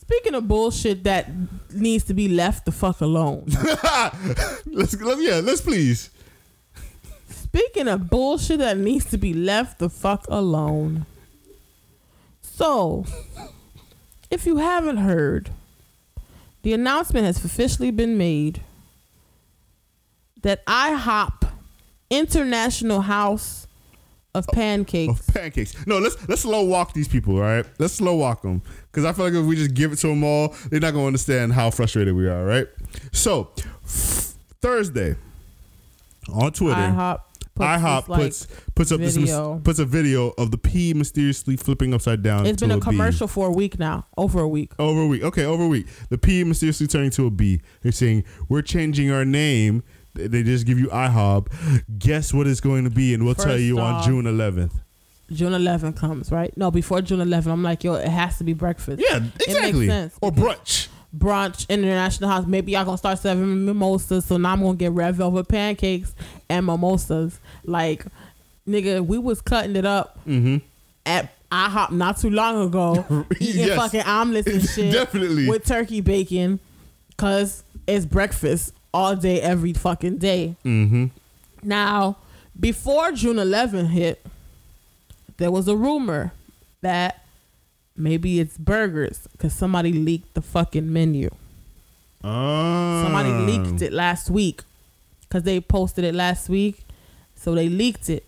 speaking 0.00 0.34
of 0.34 0.48
bullshit 0.48 1.04
that 1.04 1.30
needs 1.72 2.04
to 2.04 2.14
be 2.14 2.28
left 2.28 2.64
the 2.64 2.72
fuck 2.72 3.00
alone. 3.00 3.46
let's, 4.66 5.00
let's 5.00 5.22
yeah, 5.22 5.40
let's 5.42 5.60
please. 5.60 6.10
speaking 7.28 7.88
of 7.88 8.08
bullshit 8.08 8.58
that 8.58 8.76
needs 8.78 9.04
to 9.06 9.18
be 9.18 9.34
left 9.34 9.78
the 9.78 9.88
fuck 9.88 10.26
alone. 10.28 11.06
So, 12.42 13.04
if 14.30 14.46
you 14.46 14.56
haven't 14.58 14.98
heard, 14.98 15.50
the 16.62 16.72
announcement 16.72 17.26
has 17.26 17.44
officially 17.44 17.90
been 17.90 18.16
made 18.16 18.62
that 20.42 20.64
IHOP 20.66 21.50
International 22.10 23.02
House 23.02 23.66
of 24.34 24.46
oh, 24.48 24.52
pancakes. 24.52 25.28
of 25.28 25.34
pancakes. 25.34 25.74
No, 25.86 25.98
let's 25.98 26.16
let's 26.28 26.42
slow 26.42 26.62
walk 26.62 26.92
these 26.92 27.08
people. 27.08 27.36
All 27.36 27.42
right, 27.42 27.66
let's 27.78 27.94
slow 27.94 28.14
walk 28.14 28.42
them 28.42 28.62
because 28.90 29.04
I 29.04 29.12
feel 29.12 29.24
like 29.24 29.34
if 29.34 29.44
we 29.44 29.56
just 29.56 29.74
give 29.74 29.92
it 29.92 29.96
to 29.96 30.08
them 30.08 30.22
all, 30.22 30.54
they're 30.70 30.80
not 30.80 30.92
gonna 30.92 31.06
understand 31.06 31.52
how 31.52 31.70
frustrated 31.70 32.14
we 32.14 32.28
are. 32.28 32.44
Right. 32.44 32.66
So 33.12 33.50
f- 33.84 34.34
Thursday 34.60 35.16
on 36.32 36.52
Twitter, 36.52 36.80
IHOP. 36.80 37.20
Puts 37.60 37.82
IHOP 37.82 38.00
this, 38.00 38.08
like, 38.08 38.20
puts 38.20 38.46
puts 38.74 38.92
up 38.92 39.00
this 39.00 39.16
video. 39.16 39.54
mis- 39.54 39.62
puts 39.62 39.78
a 39.78 39.84
video 39.84 40.28
of 40.38 40.50
the 40.50 40.58
P 40.58 40.94
mysteriously 40.94 41.56
flipping 41.56 41.94
upside 41.94 42.22
down. 42.22 42.46
It's 42.46 42.60
been 42.60 42.70
a 42.70 42.80
commercial 42.80 43.28
for 43.28 43.48
a 43.48 43.52
week 43.52 43.78
now, 43.78 44.06
over 44.16 44.40
a 44.40 44.48
week. 44.48 44.72
Over 44.78 45.02
a 45.02 45.06
week. 45.06 45.22
Okay, 45.22 45.44
over 45.44 45.64
a 45.64 45.68
week. 45.68 45.86
The 46.08 46.18
P 46.18 46.44
mysteriously 46.44 46.86
turning 46.86 47.10
to 47.12 47.26
a 47.26 47.30
B. 47.30 47.60
They're 47.82 47.92
saying, 47.92 48.24
We're 48.48 48.62
changing 48.62 49.10
our 49.10 49.24
name. 49.24 49.82
They- 50.14 50.42
just 50.42 50.66
give 50.66 50.78
you 50.78 50.88
IHOB. 50.88 51.48
Guess 51.98 52.34
what 52.34 52.46
it's 52.46 52.60
going 52.60 52.84
to 52.84 52.90
be, 52.90 53.14
and 53.14 53.24
we'll 53.24 53.34
tell 53.36 53.46
First 53.52 53.62
you 53.62 53.78
on 53.78 54.02
June 54.02 54.24
11th. 54.24 54.72
June 55.32 55.54
11 55.54 55.92
comes, 55.92 56.32
right? 56.32 56.52
No, 56.56 56.72
before 56.72 57.00
June 57.02 57.20
11th, 57.20 57.46
I'm 57.52 57.62
like, 57.62 57.84
yo, 57.84 57.94
it 57.94 58.08
has 58.08 58.38
to 58.38 58.44
be 58.44 58.52
breakfast. 58.52 59.00
Yeah, 59.00 59.20
makes 59.20 59.46
exactly. 59.46 59.86
sense 59.86 60.18
Or 60.20 60.32
brunch. 60.32 60.88
Brunch, 61.16 61.68
International 61.68 62.30
House. 62.30 62.46
Maybe 62.46 62.72
y'all 62.72 62.84
gonna 62.84 62.98
start 62.98 63.18
serving 63.18 63.64
mimosas, 63.64 64.24
so 64.24 64.36
now 64.36 64.52
I'm 64.52 64.60
gonna 64.62 64.76
get 64.76 64.92
red 64.92 65.14
velvet 65.16 65.48
pancakes 65.48 66.14
and 66.48 66.66
mimosas. 66.66 67.38
Like, 67.64 68.04
nigga, 68.68 69.04
we 69.04 69.18
was 69.18 69.40
cutting 69.40 69.76
it 69.76 69.84
up 69.84 70.18
Mm-hmm. 70.26 70.58
at 71.06 71.32
IHOP 71.50 71.90
not 71.92 72.18
too 72.18 72.30
long 72.30 72.62
ago, 72.68 73.26
eating 73.40 73.66
Yes. 73.66 73.76
fucking 73.76 74.02
omelets 74.02 74.48
and 74.48 74.62
shit. 74.68 74.92
Definitely. 74.92 75.48
With 75.48 75.64
turkey 75.64 76.00
bacon, 76.00 76.60
cause 77.16 77.64
it's 77.88 78.06
breakfast 78.06 78.72
all 78.94 79.16
day, 79.16 79.40
every 79.40 79.72
fucking 79.72 80.18
day. 80.18 80.54
Mm-hmm. 80.64 81.06
Now, 81.64 82.18
before 82.58 83.10
June 83.12 83.38
11 83.38 83.86
hit, 83.86 84.24
there 85.38 85.50
was 85.50 85.66
a 85.68 85.74
rumor 85.76 86.32
that 86.82 87.19
maybe 88.00 88.40
it's 88.40 88.56
burgers 88.58 89.28
because 89.32 89.52
somebody 89.52 89.92
leaked 89.92 90.34
the 90.34 90.42
fucking 90.42 90.92
menu. 90.92 91.30
Oh. 92.24 93.02
Somebody 93.04 93.30
leaked 93.30 93.82
ah. 93.82 93.84
it 93.86 93.92
last 93.92 94.30
week 94.30 94.62
because 95.22 95.42
they 95.44 95.60
posted 95.60 96.04
it 96.04 96.14
last 96.14 96.48
week, 96.48 96.80
so 97.36 97.54
they 97.54 97.68
leaked 97.68 98.10
it. 98.10 98.24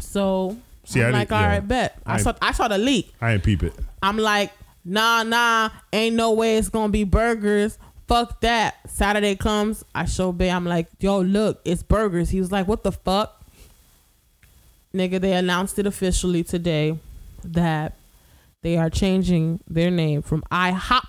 So 0.00 0.56
See, 0.84 1.02
I 1.02 1.06
I'm 1.06 1.12
like, 1.12 1.28
didn't- 1.28 1.36
all 1.36 1.42
yeah. 1.42 1.48
right, 1.48 1.68
bet. 1.68 1.98
I 2.04 2.14
I- 2.14 2.16
saw 2.18 2.32
I 2.42 2.52
saw 2.52 2.68
the 2.68 2.78
leak. 2.78 3.12
I 3.20 3.32
ain't 3.34 3.42
peep 3.44 3.62
it. 3.62 3.72
I'm 4.02 4.18
like, 4.18 4.52
nah, 4.84 5.22
nah, 5.22 5.70
ain't 5.92 6.16
no 6.16 6.32
way 6.32 6.58
it's 6.58 6.68
gonna 6.68 6.92
be 6.92 7.04
burgers. 7.04 7.78
Fuck 8.08 8.40
that. 8.42 8.76
Saturday 8.88 9.34
comes, 9.34 9.84
I 9.94 10.04
show 10.04 10.30
Bay, 10.30 10.48
I'm 10.48 10.64
like, 10.64 10.86
yo, 11.00 11.20
look, 11.20 11.60
it's 11.64 11.82
burgers. 11.82 12.30
He 12.30 12.38
was 12.40 12.52
like, 12.52 12.68
what 12.68 12.84
the 12.84 12.92
fuck? 12.92 13.42
Nigga, 14.94 15.20
they 15.20 15.32
announced 15.32 15.78
it 15.80 15.86
officially 15.86 16.44
today 16.44 16.96
that 17.42 17.94
they 18.66 18.76
are 18.76 18.90
changing 18.90 19.60
their 19.68 19.92
name 19.92 20.20
from 20.22 20.42
IHOP, 20.50 21.06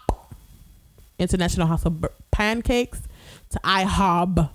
International 1.18 1.66
House 1.66 1.86
of 1.86 2.00
Bur- 2.00 2.14
Pancakes, 2.30 3.02
to 3.50 3.60
IHOB, 3.64 4.48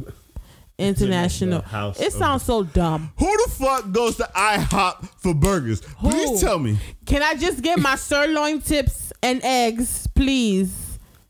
International. 0.78 1.62
House 1.62 2.00
It 2.00 2.12
sounds 2.12 2.44
so 2.44 2.62
dumb. 2.62 3.12
Who 3.18 3.26
the 3.44 3.50
fuck 3.50 3.90
goes 3.90 4.18
to 4.18 4.30
IHOP 4.36 5.08
for 5.18 5.34
burgers? 5.34 5.80
Please 5.80 6.40
tell 6.40 6.60
me. 6.60 6.78
Can 7.04 7.24
I 7.24 7.34
just 7.34 7.60
get 7.60 7.80
my 7.80 7.96
sirloin 7.96 8.60
tips 8.60 9.12
and 9.20 9.40
eggs, 9.42 10.06
please? 10.14 10.81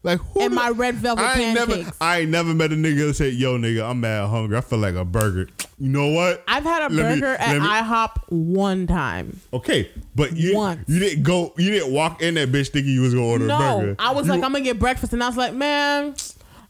Like 0.04 0.18
who? 0.20 0.40
And 0.42 0.54
my 0.54 0.70
red 0.70 0.96
velvet 0.96 1.22
I 1.22 1.40
ain't 1.40 1.54
never, 1.54 1.74
pancakes. 1.76 1.96
I 2.00 2.20
ain't 2.20 2.30
never 2.30 2.52
met 2.54 2.72
a 2.72 2.74
nigga 2.74 3.06
that 3.08 3.14
say, 3.14 3.28
"Yo, 3.30 3.56
nigga, 3.56 3.88
I'm 3.88 4.00
mad 4.00 4.28
hungry. 4.28 4.56
I 4.56 4.60
feel 4.60 4.80
like 4.80 4.96
a 4.96 5.04
burger." 5.04 5.48
You 5.78 5.88
know 5.90 6.08
what? 6.08 6.42
I've 6.48 6.64
had 6.64 6.90
a 6.90 6.94
Let 6.94 7.14
me- 7.14 7.20
burger 7.20 7.34
at 7.34 7.52
let 7.52 7.62
me- 7.62 7.68
IHOP 7.68 8.16
one 8.30 8.86
time. 8.88 9.38
Okay, 9.52 9.90
but 10.16 10.36
you 10.36 10.56
Once. 10.56 10.88
you 10.88 10.98
didn't 10.98 11.22
go. 11.22 11.52
You 11.56 11.70
didn't 11.70 11.92
walk 11.92 12.20
in 12.20 12.34
that 12.34 12.50
bitch 12.50 12.70
thinking 12.70 12.92
you 12.92 13.02
was 13.02 13.14
gonna 13.14 13.26
order 13.26 13.44
a 13.44 13.48
No, 13.48 13.58
burger. 13.58 13.96
I 14.00 14.12
was 14.12 14.26
You- 14.26 14.32
like, 14.32 14.42
I'm 14.42 14.52
gonna 14.52 14.64
get 14.64 14.78
breakfast, 14.80 15.12
and 15.12 15.22
I 15.22 15.28
was 15.28 15.36
like, 15.36 15.54
man, 15.54 16.14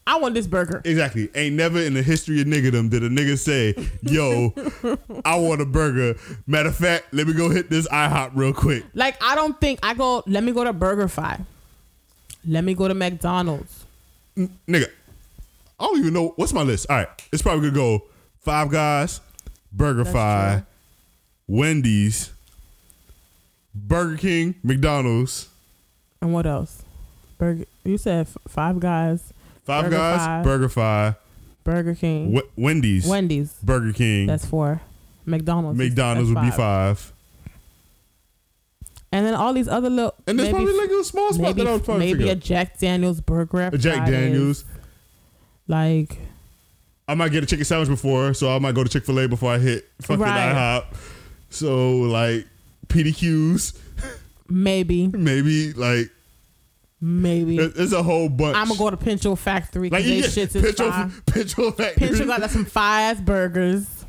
I 0.06 0.18
want 0.18 0.34
this 0.34 0.46
burger. 0.46 0.82
Exactly. 0.84 1.30
Ain't 1.34 1.54
never 1.56 1.80
in 1.80 1.94
the 1.94 2.02
history 2.02 2.40
of 2.42 2.46
niggerdom 2.48 2.90
did 2.90 3.02
a 3.02 3.08
nigga 3.08 3.38
say, 3.38 3.74
"Yo, 4.02 4.52
I 5.24 5.36
want 5.38 5.62
a 5.62 5.66
burger." 5.66 6.18
Matter 6.46 6.68
of 6.68 6.76
fact, 6.76 7.14
let 7.14 7.26
me 7.26 7.32
go 7.32 7.48
hit 7.48 7.70
this 7.70 7.88
IHOP 7.88 8.32
real 8.34 8.52
quick. 8.52 8.84
Like, 8.94 9.16
I 9.22 9.36
don't 9.36 9.58
think 9.58 9.78
I 9.82 9.94
go. 9.94 10.22
Let 10.26 10.44
me 10.44 10.52
go 10.52 10.64
to 10.64 10.74
BurgerFi. 10.74 11.46
Let 12.46 12.64
me 12.64 12.74
go 12.74 12.88
to 12.88 12.94
McDonald's. 12.94 13.84
Nigga, 14.36 14.86
I 15.78 15.84
don't 15.84 15.98
even 16.00 16.12
know 16.14 16.32
what's 16.36 16.52
my 16.52 16.62
list. 16.62 16.86
All 16.90 16.96
right, 16.96 17.08
it's 17.32 17.42
probably 17.42 17.68
gonna 17.70 17.74
go 17.74 18.04
Five 18.40 18.70
Guys, 18.70 19.20
Burger 19.72 20.04
That's 20.04 20.12
Fi. 20.14 20.62
Wendy's, 21.46 22.30
Burger 23.74 24.16
King, 24.16 24.54
McDonald's, 24.62 25.48
And 26.20 26.32
what 26.32 26.46
else? 26.46 26.82
Burger. 27.38 27.64
You 27.84 27.98
said 27.98 28.26
f- 28.26 28.36
Five 28.48 28.80
Guys, 28.80 29.32
Five 29.64 29.84
Burger 29.84 29.96
Guys, 29.96 30.18
Fi. 30.20 30.42
Burger 30.42 30.68
Fi, 30.68 31.14
Burger 31.64 31.94
King, 31.94 32.34
w- 32.34 32.50
Wendy's, 32.56 33.06
Wendy's. 33.06 33.52
Burger 33.62 33.92
King, 33.92 34.26
That's 34.26 34.46
four. 34.46 34.80
McDonald's. 35.26 35.78
McDonald's 35.78 36.30
would 36.32 36.42
be 36.42 36.50
five. 36.50 37.12
And 39.12 39.26
then 39.26 39.34
all 39.34 39.52
these 39.52 39.68
other 39.68 39.90
little. 39.90 40.14
And 40.26 40.38
there's 40.38 40.50
maybe, 40.52 40.64
probably 40.64 40.78
like 40.80 40.90
a 40.90 41.04
small 41.04 41.32
spot 41.32 41.42
maybe 41.42 41.62
that 41.62 41.68
I 41.68 41.72
would 41.74 41.84
probably 41.84 42.12
maybe 42.14 42.30
a 42.30 42.34
Jack 42.34 42.78
Daniels 42.78 43.20
burger. 43.20 43.68
A 43.72 43.78
Jack 43.78 43.98
Fridays. 43.98 44.14
Daniels. 44.14 44.64
Like 45.68 46.18
I 47.06 47.14
might 47.14 47.30
get 47.30 47.42
a 47.42 47.46
chicken 47.46 47.64
sandwich 47.64 47.88
before, 47.90 48.32
so 48.32 48.54
I 48.54 48.58
might 48.58 48.74
go 48.74 48.82
to 48.82 48.88
Chick 48.88 49.04
Fil 49.04 49.20
A 49.20 49.28
before 49.28 49.52
I 49.52 49.58
hit 49.58 49.88
fucking 50.00 50.20
Right. 50.20 50.54
IHOP. 50.54 50.84
So 51.50 51.98
like 51.98 52.46
PDQs, 52.88 53.76
maybe, 54.48 55.06
maybe 55.12 55.72
like 55.74 56.10
maybe. 57.00 57.58
there's 57.58 57.92
a 57.92 58.02
whole 58.02 58.30
bunch. 58.30 58.56
I'm 58.56 58.68
gonna 58.68 58.78
go 58.78 58.90
to 58.90 58.96
Pincho 58.96 59.34
Factory 59.34 59.90
like 59.90 60.04
because 60.04 60.34
they 60.34 60.40
you 60.40 60.46
shits 60.46 60.52
get 60.54 60.64
is 60.64 60.74
fire. 60.74 61.10
Pincho, 61.26 61.32
Pincho 61.32 61.70
Factory. 61.72 62.08
Pincho 62.08 62.26
got 62.26 62.40
like 62.40 62.50
some 62.50 62.64
fire 62.64 63.14
burgers. 63.16 64.01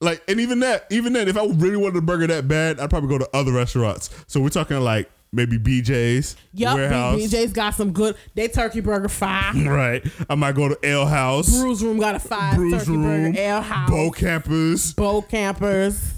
Like, 0.00 0.22
and 0.28 0.40
even 0.40 0.60
that, 0.60 0.86
even 0.90 1.12
then, 1.14 1.26
if 1.28 1.36
I 1.38 1.46
really 1.46 1.76
wanted 1.76 1.96
a 1.96 2.02
burger 2.02 2.26
that 2.26 2.46
bad, 2.46 2.78
I'd 2.80 2.90
probably 2.90 3.08
go 3.08 3.18
to 3.18 3.28
other 3.34 3.52
restaurants. 3.52 4.10
So 4.26 4.40
we're 4.40 4.50
talking 4.50 4.78
like 4.80 5.10
maybe 5.32 5.58
BJ's, 5.58 6.36
Yup, 6.52 6.76
Warehouse, 6.76 7.18
BJ's 7.18 7.52
got 7.52 7.74
some 7.74 7.92
good. 7.92 8.14
They 8.34 8.48
turkey 8.48 8.80
burger 8.80 9.08
fire. 9.08 9.52
right? 9.70 10.04
I 10.28 10.34
might 10.34 10.54
go 10.54 10.68
to 10.68 10.78
Ale 10.82 11.06
House, 11.06 11.58
Brews 11.60 11.82
Room 11.82 11.98
got 11.98 12.14
a 12.14 12.18
fire 12.18 12.54
Brews 12.56 12.72
turkey 12.74 12.90
Room, 12.90 13.02
burger. 13.32 13.38
Ale 13.40 13.60
House, 13.62 13.90
Bokampers. 13.90 14.94
Bo 14.96 15.22
Campers. 15.22 16.12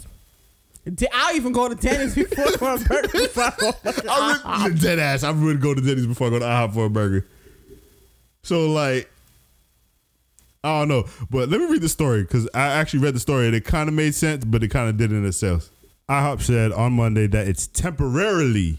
I'll 1.13 1.37
even 1.37 1.53
go 1.53 1.69
to 1.69 1.75
Denny's 1.75 2.15
before 2.15 2.47
for 2.59 2.75
a 2.75 2.79
burger. 2.79 3.09
before 3.13 3.45
I 3.45 3.55
go 3.59 3.73
fucking 3.73 4.09
I 4.09 4.39
IHOP. 4.43 4.65
would, 4.65 4.81
dead 4.81 4.99
ass. 4.99 5.23
I 5.23 5.31
would 5.31 5.61
go 5.61 5.75
to 5.75 5.81
Denny's 5.81 6.07
before 6.07 6.29
I 6.29 6.31
go 6.31 6.39
to 6.39 6.45
IHOP 6.47 6.75
for 6.75 6.87
a 6.87 6.91
burger. 6.91 7.27
So 8.43 8.71
like, 8.71 9.11
I 10.65 10.81
don't 10.81 10.89
know, 10.89 11.05
but 11.31 11.49
let 11.49 11.61
me 11.61 11.67
read 11.67 11.83
the 11.83 11.89
story 11.89 12.23
because 12.23 12.49
I 12.53 12.67
actually 12.67 13.01
read 13.01 13.15
the 13.15 13.21
story 13.21 13.47
and 13.47 13.55
it 13.55 13.65
kind 13.65 13.89
of 13.89 13.95
made 13.95 14.15
sense, 14.15 14.45
but 14.45 14.63
it 14.65 14.69
kind 14.69 14.89
of 14.89 14.97
didn't 14.97 15.19
in 15.19 15.25
itself. 15.25 15.71
IHOP 16.09 16.43
said 16.43 16.73
on 16.73 16.95
Monday 16.95 17.27
that 17.29 17.47
it's 17.47 17.67
temporarily 17.67 18.79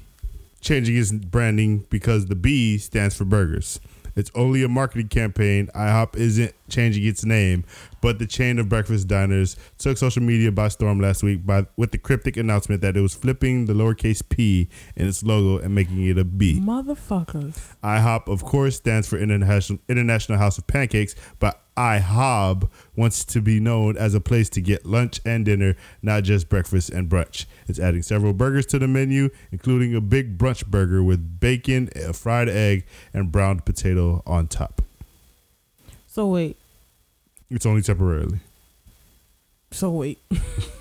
changing 0.61 0.97
its 0.97 1.11
branding 1.11 1.85
because 1.89 2.25
the 2.25 2.35
B 2.35 2.77
stands 2.77 3.15
for 3.15 3.23
burgers. 3.23 3.79
It's 4.15 4.31
only 4.35 4.63
a 4.63 4.67
marketing 4.67 5.07
campaign. 5.07 5.69
IHOP 5.73 6.17
isn't 6.17 6.53
changing 6.69 7.05
its 7.05 7.23
name, 7.23 7.63
but 8.01 8.19
the 8.19 8.27
chain 8.27 8.59
of 8.59 8.69
breakfast 8.69 9.07
diners 9.07 9.55
took 9.77 9.97
social 9.97 10.21
media 10.21 10.51
by 10.51 10.67
storm 10.67 10.99
last 10.99 11.23
week 11.23 11.45
by 11.45 11.65
with 11.77 11.91
the 11.91 11.97
cryptic 11.97 12.37
announcement 12.37 12.81
that 12.81 12.95
it 12.95 13.01
was 13.01 13.13
flipping 13.13 13.65
the 13.65 13.73
lowercase 13.73 14.27
p 14.27 14.69
in 14.95 15.07
its 15.07 15.23
logo 15.23 15.63
and 15.63 15.73
making 15.75 16.05
it 16.05 16.17
a 16.17 16.23
B. 16.23 16.59
Motherfuckers. 16.59 17.75
IHOP, 17.83 18.27
of 18.27 18.43
course, 18.43 18.77
stands 18.77 19.07
for 19.07 19.17
International 19.17 19.79
International 19.87 20.37
House 20.37 20.57
of 20.57 20.67
Pancakes, 20.67 21.15
but 21.39 21.61
IHOB 21.77 22.69
wants 22.95 23.23
to 23.25 23.41
be 23.41 23.59
known 23.59 23.95
as 23.97 24.13
a 24.13 24.19
place 24.19 24.49
to 24.49 24.61
get 24.61 24.85
lunch 24.85 25.21
and 25.25 25.45
dinner, 25.45 25.75
not 26.01 26.23
just 26.23 26.49
breakfast 26.49 26.89
and 26.89 27.09
brunch. 27.09 27.45
It's 27.67 27.79
adding 27.79 28.01
several 28.01 28.33
burgers 28.33 28.65
to 28.67 28.79
the 28.79 28.87
menu, 28.87 29.29
including 29.51 29.95
a 29.95 30.01
big 30.01 30.37
brunch 30.37 30.65
burger 30.67 31.01
with 31.01 31.39
bacon, 31.39 31.89
a 31.95 32.13
fried 32.13 32.49
egg, 32.49 32.85
and 33.13 33.31
browned 33.31 33.65
potato 33.65 34.21
on 34.25 34.47
top. 34.47 34.81
So 36.07 36.27
wait. 36.27 36.57
It's 37.49 37.65
only 37.65 37.81
temporarily. 37.81 38.39
So 39.71 39.89
wait. 39.91 40.19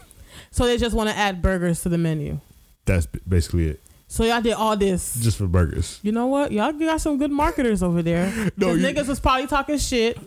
so 0.51 0.67
they 0.67 0.77
just 0.79 0.95
want 0.95 1.11
to 1.11 1.17
add 1.17 1.43
burgers 1.43 1.83
to 1.83 1.89
the 1.89 1.99
menu. 1.99 2.41
That's 2.85 3.07
basically 3.07 3.69
it. 3.69 3.81
So 4.11 4.25
y'all 4.25 4.41
did 4.41 4.55
all 4.55 4.77
this. 4.77 5.17
Just 5.21 5.37
for 5.37 5.47
burgers. 5.47 6.01
You 6.03 6.13
know 6.13 6.27
what? 6.27 6.51
Y'all 6.53 6.73
got 6.73 7.01
some 7.01 7.19
good 7.19 7.31
marketers 7.31 7.83
over 7.83 8.03
there. 8.03 8.33
No, 8.57 8.73
you- 8.73 8.85
niggas 8.87 9.07
was 9.09 9.21
probably 9.21 9.47
talking 9.47 9.77
shit. 9.79 10.19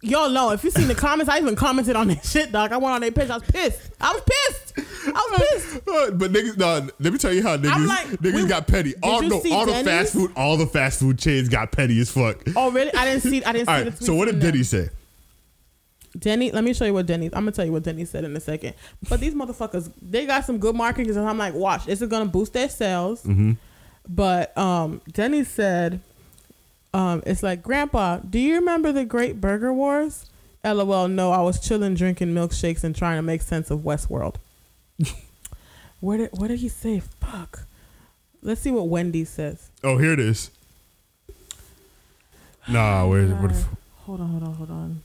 Y'all 0.00 0.28
know 0.30 0.50
if 0.50 0.62
you 0.62 0.70
seen 0.70 0.86
the 0.86 0.94
comments, 0.96 1.28
I 1.28 1.38
even 1.38 1.56
commented 1.56 1.96
on 1.96 2.06
that 2.08 2.24
shit, 2.24 2.52
dog. 2.52 2.70
I 2.72 2.76
went 2.76 2.94
on 2.94 3.00
their 3.00 3.10
page. 3.10 3.30
I 3.30 3.34
was 3.38 3.42
pissed. 3.48 3.90
I 4.00 4.12
was 4.12 4.22
pissed. 4.22 4.72
I 5.08 5.10
was 5.12 5.40
pissed. 5.40 5.84
But 6.18 6.32
niggas, 6.32 6.56
no, 6.56 6.88
let 7.00 7.12
me 7.12 7.18
tell 7.18 7.32
you 7.32 7.42
how 7.42 7.56
niggas, 7.56 7.86
like, 7.86 8.06
niggas 8.08 8.42
we- 8.42 8.48
got 8.48 8.66
petty. 8.68 8.94
All, 9.02 9.22
no, 9.22 9.42
all 9.52 9.66
the 9.66 9.82
fast 9.84 10.12
food, 10.12 10.32
all 10.36 10.56
the 10.56 10.66
fast 10.66 11.00
food 11.00 11.18
chains 11.18 11.48
got 11.48 11.70
petty 11.72 11.98
as 12.00 12.10
fuck. 12.10 12.38
Oh 12.56 12.70
really? 12.70 12.92
I 12.94 13.04
didn't 13.06 13.22
see. 13.22 13.42
I 13.44 13.52
didn't 13.52 13.68
All 13.68 13.78
see 13.78 13.84
right. 13.84 13.98
So 13.98 14.14
what 14.14 14.26
did. 14.26 14.38
Diddy 14.40 14.62
say? 14.64 14.88
Denny, 16.18 16.50
let 16.52 16.64
me 16.64 16.72
show 16.72 16.84
you 16.84 16.94
what 16.94 17.06
Denny. 17.06 17.26
I'm 17.26 17.32
gonna 17.42 17.52
tell 17.52 17.64
you 17.64 17.72
what 17.72 17.82
Denny 17.82 18.04
said 18.04 18.24
in 18.24 18.36
a 18.36 18.40
second. 18.40 18.74
But 19.08 19.20
these 19.20 19.34
motherfuckers, 19.34 19.90
they 20.00 20.26
got 20.26 20.44
some 20.44 20.58
good 20.58 20.74
marketing. 20.76 21.16
And 21.16 21.28
I'm 21.28 21.38
like, 21.38 21.54
watch, 21.54 21.86
this 21.86 22.00
is 22.00 22.08
gonna 22.08 22.26
boost 22.26 22.52
their 22.52 22.68
sales. 22.68 23.26
But 24.08 24.56
um, 24.56 25.00
Denny 25.12 25.44
said, 25.44 26.00
um, 26.94 27.22
it's 27.26 27.42
like, 27.42 27.62
Grandpa, 27.62 28.18
do 28.18 28.38
you 28.38 28.54
remember 28.54 28.90
the 28.92 29.04
Great 29.04 29.40
Burger 29.40 29.72
Wars? 29.72 30.30
LOL. 30.64 31.08
No, 31.08 31.30
I 31.30 31.40
was 31.42 31.60
chilling, 31.60 31.94
drinking 31.94 32.28
milkshakes, 32.34 32.82
and 32.84 32.96
trying 32.96 33.16
to 33.18 33.22
make 33.22 33.42
sense 33.42 33.70
of 33.70 33.80
Westworld. 33.80 34.36
Where 36.00 36.18
did 36.18 36.30
what 36.32 36.48
did 36.48 36.60
he 36.60 36.68
say? 36.68 37.00
Fuck. 37.20 37.66
Let's 38.42 38.60
see 38.60 38.70
what 38.70 38.88
Wendy 38.88 39.24
says. 39.24 39.70
Oh, 39.84 39.98
here 39.98 40.12
it 40.12 40.20
is. 40.20 40.50
Nah, 42.68 43.06
where's 43.08 43.32
what? 43.32 43.48
the 43.50 43.54
f- 43.54 43.68
Hold 44.06 44.20
on, 44.20 44.28
hold 44.28 44.42
on, 44.42 44.54
hold 44.54 44.70
on. 44.70 45.02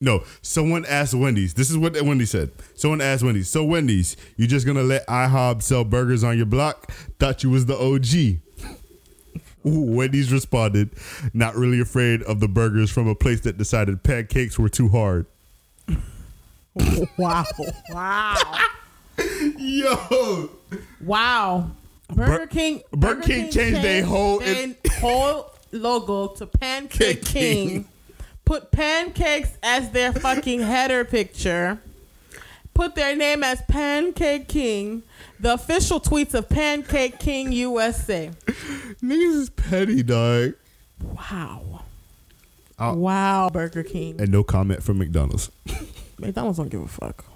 No, 0.00 0.22
someone 0.42 0.86
asked 0.86 1.12
Wendy's. 1.14 1.54
This 1.54 1.70
is 1.70 1.76
what 1.76 2.00
Wendy 2.02 2.24
said. 2.24 2.52
Someone 2.76 3.00
asked 3.00 3.24
Wendy's. 3.24 3.50
So 3.50 3.64
Wendy's, 3.64 4.16
you 4.36 4.46
just 4.46 4.64
gonna 4.64 4.84
let 4.84 5.04
IHOB 5.08 5.60
sell 5.62 5.82
burgers 5.84 6.22
on 6.22 6.36
your 6.36 6.46
block? 6.46 6.90
Thought 7.18 7.42
you 7.42 7.50
was 7.50 7.66
the 7.66 7.76
OG. 7.76 8.38
Ooh, 9.66 9.80
Wendy's 9.96 10.32
responded, 10.32 10.90
not 11.34 11.56
really 11.56 11.80
afraid 11.80 12.22
of 12.22 12.38
the 12.38 12.46
burgers 12.46 12.90
from 12.92 13.08
a 13.08 13.14
place 13.16 13.40
that 13.40 13.58
decided 13.58 14.04
pancakes 14.04 14.56
were 14.56 14.68
too 14.68 14.88
hard. 14.88 15.26
Wow. 17.16 17.44
wow. 17.90 18.36
Yo, 19.58 20.50
Wow. 21.00 21.72
Burger 22.14 22.38
Bur- 22.38 22.46
King 22.46 22.82
Burger 22.92 23.20
King 23.22 23.50
changed 23.50 23.82
their 23.82 24.04
whole- 24.04 24.38
their 24.38 24.74
whole 25.00 25.50
logo 25.72 26.28
to 26.28 26.46
Pancake 26.46 27.22
King. 27.24 27.68
King. 27.68 27.84
Put 28.48 28.70
pancakes 28.70 29.50
as 29.62 29.90
their 29.90 30.10
fucking 30.10 30.60
header 30.72 31.04
picture. 31.04 31.78
Put 32.72 32.94
their 32.94 33.14
name 33.14 33.44
as 33.44 33.60
Pancake 33.68 34.48
King. 34.48 35.02
The 35.38 35.52
official 35.52 36.00
tweets 36.00 36.32
of 36.32 36.48
Pancake 36.48 37.18
King 37.18 37.52
USA. 37.52 38.30
niggas 39.02 39.34
is 39.34 39.50
petty, 39.50 40.02
dog. 40.02 40.54
Wow. 41.02 41.82
Wow, 42.78 43.50
Burger 43.52 43.82
King. 43.82 44.18
And 44.18 44.32
no 44.32 44.42
comment 44.42 44.82
from 44.82 44.96
McDonald's. 44.96 45.50
McDonald's 46.18 46.56
don't 46.56 46.70
give 46.70 46.80
a 46.80 46.88
fuck. 46.88 47.26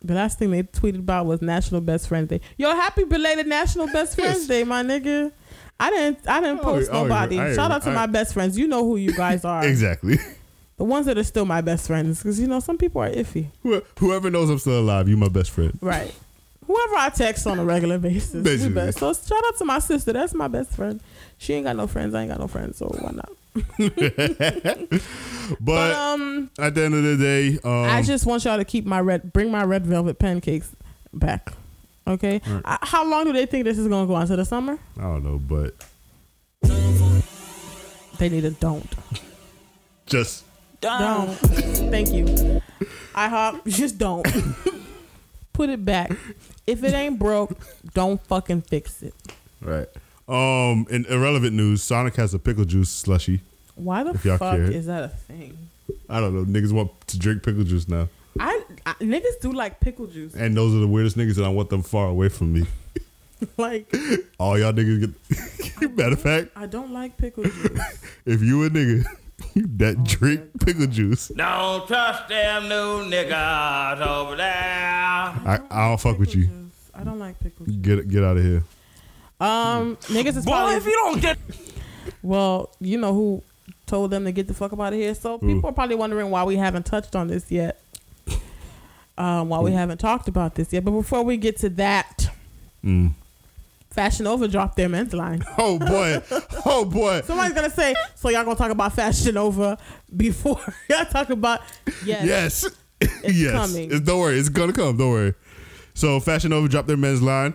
The 0.00 0.14
last 0.14 0.38
thing 0.38 0.50
they 0.50 0.62
tweeted 0.62 1.00
about 1.00 1.26
was 1.26 1.42
National 1.42 1.82
Best 1.82 2.08
Friends 2.08 2.30
Day. 2.30 2.40
Yo, 2.56 2.70
happy 2.70 3.04
belated 3.04 3.46
National 3.48 3.86
Best 3.88 4.14
Friends 4.14 4.46
Day, 4.46 4.64
my 4.64 4.82
nigga. 4.82 5.30
I 5.82 5.90
didn't 5.90 6.28
I 6.28 6.40
didn't 6.40 6.60
Oh, 6.60 6.64
post 6.64 6.90
oh, 6.92 7.02
nobody. 7.02 7.38
I- 7.40 7.54
Shout 7.54 7.70
out 7.70 7.82
to 7.82 7.90
I- 7.90 7.94
my 7.94 8.06
best 8.06 8.32
friends. 8.34 8.56
You 8.58 8.68
know 8.68 8.84
who 8.84 8.96
you 8.96 9.12
guys 9.12 9.44
are. 9.44 9.64
exactly. 9.72 10.16
The 10.76 10.84
ones 10.84 11.06
that 11.06 11.18
are 11.18 11.24
still 11.24 11.44
my 11.44 11.60
best 11.60 11.86
friends. 11.86 12.18
Because 12.18 12.38
you 12.40 12.46
know, 12.46 12.60
some 12.60 12.78
people 12.78 13.02
are 13.02 13.10
iffy. 13.10 13.46
Whoever 13.98 14.30
knows 14.30 14.48
I'm 14.50 14.58
still 14.58 14.80
alive, 14.80 15.08
you 15.08 15.16
my 15.16 15.28
best 15.28 15.50
friend. 15.50 15.76
Right. 15.80 16.14
Whoever 16.66 16.94
I 16.96 17.08
text 17.10 17.46
on 17.46 17.58
a 17.58 17.64
regular 17.64 17.98
basis. 17.98 18.42
Basically. 18.42 18.74
best. 18.74 18.98
So 18.98 19.12
shout 19.12 19.42
out 19.46 19.56
to 19.58 19.64
my 19.64 19.80
sister. 19.80 20.12
That's 20.12 20.32
my 20.34 20.48
best 20.48 20.70
friend. 20.70 21.00
She 21.38 21.54
ain't 21.54 21.64
got 21.66 21.76
no 21.76 21.86
friends. 21.88 22.14
I 22.14 22.22
ain't 22.22 22.30
got 22.30 22.38
no 22.40 22.46
friends. 22.48 22.78
So 22.78 22.86
why 22.86 23.10
not? 23.12 23.30
But, 25.52 25.58
But 25.60 25.92
um 25.96 26.50
at 26.58 26.74
the 26.74 26.84
end 26.84 26.94
of 26.94 27.02
the 27.02 27.16
day, 27.16 27.58
um, 27.64 27.84
I 27.90 28.02
just 28.02 28.24
want 28.26 28.44
y'all 28.44 28.56
to 28.56 28.64
keep 28.64 28.86
my 28.86 29.00
red, 29.00 29.32
bring 29.32 29.50
my 29.50 29.64
red 29.64 29.84
velvet 29.86 30.18
pancakes 30.18 30.70
back. 31.12 31.52
Okay. 32.06 32.40
Right. 32.46 32.62
Uh, 32.64 32.78
how 32.82 33.04
long 33.08 33.24
do 33.24 33.32
they 33.32 33.46
think 33.46 33.64
this 33.64 33.78
is 33.78 33.86
gonna 33.88 34.06
go 34.06 34.14
on 34.14 34.26
to 34.26 34.36
the 34.36 34.44
summer? 34.44 34.78
I 34.98 35.02
don't 35.02 35.24
know, 35.24 35.38
but 35.38 35.74
They 38.18 38.28
need 38.28 38.44
a 38.44 38.50
don't. 38.50 38.86
just 40.06 40.44
Don't. 40.80 41.30
Thank 41.90 42.12
you. 42.12 42.60
I 43.14 43.28
hop. 43.28 43.64
Just 43.66 43.98
don't. 43.98 44.26
Put 45.52 45.68
it 45.70 45.84
back. 45.84 46.10
If 46.66 46.82
it 46.82 46.94
ain't 46.94 47.18
broke, 47.18 47.52
don't 47.94 48.24
fucking 48.26 48.62
fix 48.62 49.02
it. 49.02 49.14
right. 49.60 49.88
Um, 50.28 50.86
in 50.88 51.04
irrelevant 51.06 51.54
news, 51.54 51.82
Sonic 51.82 52.14
has 52.16 52.32
a 52.32 52.38
pickle 52.38 52.64
juice 52.64 52.88
slushy. 52.88 53.40
Why 53.74 54.02
the 54.04 54.14
fuck 54.16 54.38
care. 54.40 54.62
is 54.70 54.86
that 54.86 55.02
a 55.04 55.08
thing? 55.08 55.58
I 56.08 56.20
don't 56.20 56.34
know. 56.34 56.44
Niggas 56.44 56.72
want 56.72 56.90
to 57.08 57.18
drink 57.18 57.42
pickle 57.42 57.64
juice 57.64 57.88
now, 57.88 58.08
I, 58.86 58.90
I 58.90 58.94
niggas 59.04 59.40
do 59.40 59.52
like 59.52 59.80
pickle 59.80 60.06
juice. 60.06 60.34
and 60.34 60.56
those 60.56 60.74
are 60.74 60.78
the 60.78 60.88
weirdest 60.88 61.16
niggas, 61.16 61.36
and 61.36 61.46
I 61.46 61.48
want 61.50 61.70
them 61.70 61.82
far 61.82 62.08
away 62.08 62.28
from 62.28 62.52
me. 62.52 62.66
Like 63.56 63.92
All 64.38 64.56
y'all 64.56 64.72
niggas 64.72 65.00
get. 65.80 65.90
Matter 65.96 66.12
of 66.12 66.20
fact, 66.20 66.50
I 66.54 66.66
don't 66.66 66.92
like 66.92 67.16
pickle 67.16 67.42
juice. 67.42 67.80
if 68.24 68.40
you 68.40 68.62
a 68.64 68.70
nigga 68.70 69.04
that 69.78 70.04
drink 70.04 70.44
pickle 70.64 70.86
juice, 70.86 71.26
Don't 71.26 71.84
trust 71.88 72.28
them 72.28 72.68
new 72.68 73.10
niggas 73.10 74.00
over 74.06 74.36
there. 74.36 74.46
I, 74.46 75.60
I 75.70 75.88
don't 75.88 76.00
fuck 76.00 76.20
with 76.20 76.36
you. 76.36 76.46
juice. 76.46 76.90
I 76.94 77.02
don't 77.02 77.18
like 77.18 77.40
pickle 77.40 77.66
juice. 77.66 77.74
Get 77.76 78.08
get 78.08 78.22
out 78.22 78.36
of 78.36 78.44
here. 78.44 78.62
Um, 79.40 79.96
niggas 80.02 80.36
is 80.36 80.44
Boy, 80.44 80.52
probably 80.52 80.76
if 80.76 80.86
you 80.86 80.92
don't 80.92 81.20
get 81.20 81.36
well. 82.22 82.70
You 82.78 82.96
know 82.98 83.12
who 83.12 83.42
told 83.86 84.12
them 84.12 84.24
to 84.24 84.30
get 84.30 84.46
the 84.46 84.54
fuck 84.54 84.72
up 84.72 84.78
out 84.78 84.92
of 84.92 85.00
here. 85.00 85.16
So 85.16 85.38
people 85.38 85.68
are 85.68 85.72
probably 85.72 85.96
wondering 85.96 86.30
why 86.30 86.44
we 86.44 86.54
haven't 86.54 86.86
touched 86.86 87.16
on 87.16 87.26
this 87.26 87.50
yet. 87.50 87.81
Um, 89.18 89.48
why 89.50 89.60
we 89.60 89.72
haven't 89.72 89.98
talked 89.98 90.26
about 90.28 90.54
this 90.54 90.72
yet. 90.72 90.84
But 90.84 90.92
before 90.92 91.22
we 91.22 91.36
get 91.36 91.58
to 91.58 91.68
that, 91.70 92.28
Mm. 92.84 93.12
Fashion 93.90 94.24
Nova 94.24 94.48
dropped 94.48 94.76
their 94.76 94.88
men's 94.88 95.12
line. 95.12 95.44
Oh 95.58 95.78
boy. 95.78 96.20
oh 96.64 96.84
boy. 96.84 97.20
Somebody's 97.24 97.52
gonna 97.54 97.70
say, 97.70 97.94
so 98.14 98.30
y'all 98.30 98.42
gonna 98.44 98.56
talk 98.56 98.70
about 98.70 98.94
Fashion 98.94 99.34
Nova 99.34 99.76
before 100.16 100.58
y'all 100.90 101.04
talk 101.04 101.30
about 101.30 101.60
yes. 102.04 102.64
Yes. 103.02 103.14
yes. 103.24 103.52
coming. 103.52 103.90
It's, 103.92 104.00
don't 104.00 104.18
worry. 104.20 104.38
It's 104.38 104.48
gonna 104.48 104.72
come. 104.72 104.96
Don't 104.96 105.10
worry. 105.10 105.34
So 105.94 106.18
Fashion 106.20 106.50
Nova 106.50 106.68
dropped 106.68 106.88
their 106.88 106.96
men's 106.96 107.20
line. 107.22 107.52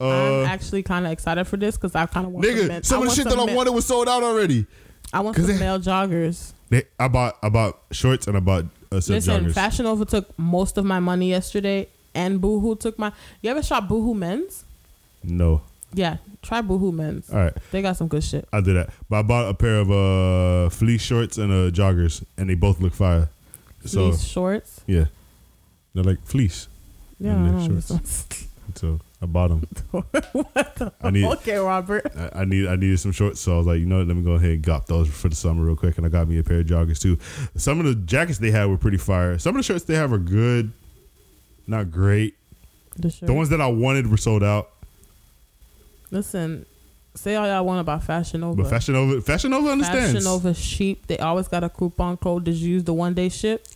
Uh, 0.00 0.40
I'm 0.40 0.46
actually 0.46 0.82
kind 0.82 1.06
of 1.06 1.12
excited 1.12 1.44
for 1.46 1.56
this 1.56 1.76
because 1.76 1.94
I 1.94 2.04
kind 2.06 2.26
of 2.26 2.32
want 2.32 2.44
some 2.44 2.54
nigga, 2.54 2.68
men- 2.68 2.82
some 2.82 3.02
of 3.02 3.08
the 3.08 3.14
shit 3.14 3.28
some 3.28 3.38
that 3.38 3.48
I 3.52 3.54
wanted 3.54 3.70
was 3.70 3.86
sold 3.86 4.08
out 4.08 4.22
already. 4.22 4.66
I 5.12 5.20
want 5.20 5.36
some 5.36 5.46
they- 5.46 5.58
male 5.58 5.78
joggers. 5.78 6.52
They, 6.68 6.82
I 6.98 7.06
bought 7.08 7.38
I 7.42 7.48
bought 7.48 7.78
shorts 7.92 8.26
and 8.26 8.36
I 8.36 8.40
bought 8.40 8.64
Listen. 8.90 9.52
Fashion 9.52 9.84
Nova 9.84 10.04
took 10.04 10.38
most 10.38 10.78
of 10.78 10.84
my 10.84 11.00
money 11.00 11.28
yesterday, 11.30 11.88
and 12.14 12.40
Boohoo 12.40 12.76
took 12.76 12.98
my. 12.98 13.12
You 13.42 13.50
ever 13.50 13.62
shop 13.62 13.88
Boohoo 13.88 14.14
Men's? 14.14 14.64
no. 15.24 15.62
Yeah, 15.94 16.16
try 16.42 16.60
Boohoo 16.60 16.92
Men's. 16.92 17.30
All 17.30 17.38
right. 17.38 17.54
They 17.70 17.80
got 17.80 17.96
some 17.96 18.08
good 18.08 18.22
shit. 18.22 18.46
I 18.52 18.60
did 18.60 18.76
that. 18.76 18.90
But 19.08 19.16
I 19.20 19.22
bought 19.22 19.48
a 19.48 19.54
pair 19.54 19.76
of 19.76 19.90
uh 19.90 20.68
fleece 20.68 21.00
shorts 21.00 21.38
and 21.38 21.50
uh 21.50 21.70
joggers 21.70 22.22
and 22.36 22.50
they 22.50 22.54
both 22.54 22.80
look 22.80 22.92
fire. 22.92 23.30
So 23.84 24.10
Fleece 24.10 24.24
shorts. 24.24 24.80
yeah. 24.86 25.06
They're 25.94 26.04
like 26.04 26.20
fleece. 26.24 26.68
Yeah, 27.18 27.36
And 27.36 27.56
I 27.58 27.66
shorts. 27.66 28.48
So 28.74 29.00
I 29.20 29.26
bought 29.26 29.48
them. 29.92 30.92
I 31.02 31.10
need 31.10 31.24
okay, 31.24 31.56
Robert. 31.56 32.06
I, 32.16 32.40
I 32.40 32.44
need 32.44 32.66
I 32.66 32.76
needed 32.76 33.00
some 33.00 33.12
shorts, 33.12 33.40
so 33.40 33.54
I 33.54 33.58
was 33.58 33.66
like, 33.66 33.78
you 33.80 33.86
know 33.86 33.98
what, 33.98 34.06
let 34.06 34.16
me 34.16 34.22
go 34.22 34.32
ahead 34.32 34.50
and 34.50 34.62
got 34.62 34.86
those 34.86 35.08
for 35.08 35.28
the 35.28 35.34
summer 35.36 35.64
real 35.64 35.76
quick, 35.76 35.96
and 35.96 36.06
I 36.06 36.10
got 36.10 36.28
me 36.28 36.38
a 36.38 36.42
pair 36.42 36.60
of 36.60 36.66
joggers 36.66 37.00
too. 37.00 37.18
Some 37.56 37.80
of 37.80 37.86
the 37.86 37.94
jackets 37.94 38.38
they 38.38 38.50
had 38.50 38.66
were 38.66 38.76
pretty 38.76 38.98
fire. 38.98 39.38
Some 39.38 39.56
of 39.56 39.60
the 39.60 39.62
shirts 39.62 39.84
they 39.84 39.94
have 39.94 40.12
are 40.12 40.18
good, 40.18 40.72
not 41.66 41.90
great. 41.90 42.34
The. 42.96 43.08
The 43.22 43.32
ones 43.32 43.48
that 43.50 43.60
I 43.60 43.66
wanted 43.68 44.10
were 44.10 44.16
sold 44.16 44.42
out. 44.42 44.70
Listen, 46.10 46.66
say 47.14 47.34
all 47.36 47.46
y'all 47.46 47.64
want 47.64 47.80
about 47.80 48.02
Fashion 48.04 48.40
Nova. 48.40 48.62
But 48.62 48.70
Fashion 48.70 48.94
Nova, 48.94 49.20
Fashion 49.20 49.50
Nova 49.50 49.70
understands. 49.70 50.12
Fashion 50.12 50.24
Nova's 50.24 50.62
cheap. 50.62 51.06
They 51.06 51.18
always 51.18 51.48
got 51.48 51.64
a 51.64 51.68
coupon 51.68 52.16
code. 52.18 52.44
Did 52.44 52.54
you 52.56 52.74
use 52.74 52.84
the 52.84 52.94
one 52.94 53.14
day 53.14 53.28
ship? 53.28 53.66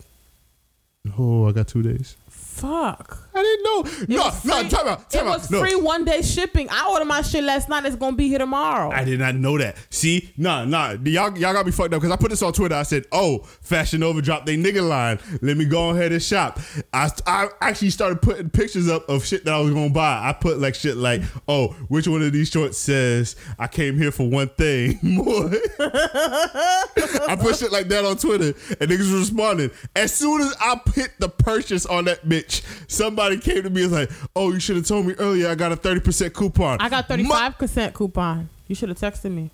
Oh, 1.17 1.47
I 1.47 1.51
got 1.51 1.67
two 1.67 1.81
days. 1.81 2.15
Fuck. 2.61 3.17
I 3.33 3.41
didn't 3.41 3.63
know. 3.63 4.03
It 4.03 4.09
No, 4.09 4.29
no, 4.43 4.69
time 4.69 4.87
out, 4.87 5.09
time 5.09 5.25
it 5.25 5.29
out. 5.29 5.39
was 5.39 5.49
No. 5.49 5.61
free 5.61 5.75
one 5.75 6.05
day 6.05 6.21
shipping. 6.21 6.67
I 6.69 6.89
ordered 6.91 7.05
my 7.05 7.21
shit 7.21 7.43
last 7.43 7.69
night. 7.69 7.85
It's 7.85 7.95
gonna 7.95 8.15
be 8.15 8.27
here 8.27 8.37
tomorrow. 8.39 8.91
I 8.91 9.03
did 9.03 9.19
not 9.19 9.35
know 9.35 9.57
that. 9.57 9.77
See, 9.89 10.31
nah, 10.37 10.65
nah, 10.65 10.91
y'all, 11.03 11.35
y'all 11.37 11.53
got 11.53 11.65
me 11.65 11.71
fucked 11.71 11.93
up 11.93 12.01
because 12.01 12.11
I 12.11 12.17
put 12.17 12.29
this 12.29 12.41
on 12.43 12.53
Twitter. 12.53 12.75
I 12.75 12.83
said, 12.83 13.05
"Oh, 13.11 13.39
Fashion 13.61 14.01
Nova 14.01 14.21
dropped 14.21 14.45
they 14.45 14.57
nigga 14.57 14.87
line. 14.87 15.17
Let 15.41 15.57
me 15.57 15.65
go 15.65 15.89
ahead 15.91 16.11
and 16.11 16.21
shop." 16.21 16.59
I, 16.93 17.09
I 17.25 17.47
actually 17.61 17.89
started 17.89 18.21
putting 18.21 18.49
pictures 18.49 18.87
up 18.89 19.07
of 19.09 19.25
shit 19.25 19.45
that 19.45 19.53
I 19.53 19.59
was 19.59 19.73
gonna 19.73 19.89
buy. 19.89 20.27
I 20.29 20.33
put 20.33 20.59
like 20.59 20.75
shit 20.75 20.97
like, 20.97 21.21
"Oh, 21.47 21.69
which 21.87 22.07
one 22.07 22.21
of 22.21 22.33
these 22.33 22.49
shorts 22.49 22.77
says 22.77 23.35
I 23.57 23.67
came 23.67 23.97
here 23.97 24.11
for 24.11 24.27
one 24.29 24.49
thing 24.49 24.99
more?" 25.03 25.49
I 25.79 27.37
put 27.39 27.55
shit 27.57 27.71
like 27.71 27.87
that 27.87 28.03
on 28.05 28.17
Twitter, 28.17 28.47
and 28.79 28.89
niggas 28.91 29.11
was 29.11 29.21
responding. 29.21 29.71
As 29.95 30.13
soon 30.13 30.41
as 30.41 30.53
I 30.59 30.79
hit 30.93 31.11
the 31.19 31.29
purchase 31.29 31.85
on 31.85 32.05
that 32.05 32.27
bitch, 32.27 32.50
somebody 32.87 33.37
came 33.37 33.63
to 33.63 33.69
me 33.69 33.83
and 33.83 33.91
was 33.91 33.99
like, 34.01 34.11
"Oh, 34.35 34.51
you 34.51 34.59
should 34.59 34.75
have 34.77 34.85
told 34.87 35.05
me 35.05 35.13
earlier. 35.15 35.47
I 35.49 35.55
got 35.55 35.71
a 35.71 35.75
thirty 35.75 35.99
percent 36.01 36.33
coupon." 36.33 36.77
I 36.79 36.89
got 36.89 37.07
thirty 37.07 37.23
five 37.25 37.57
percent 37.57 37.93
coupon. 37.93 38.49
You 38.67 38.75
should 38.75 38.89
have 38.89 38.97
texted 38.99 39.31
me. 39.31 39.49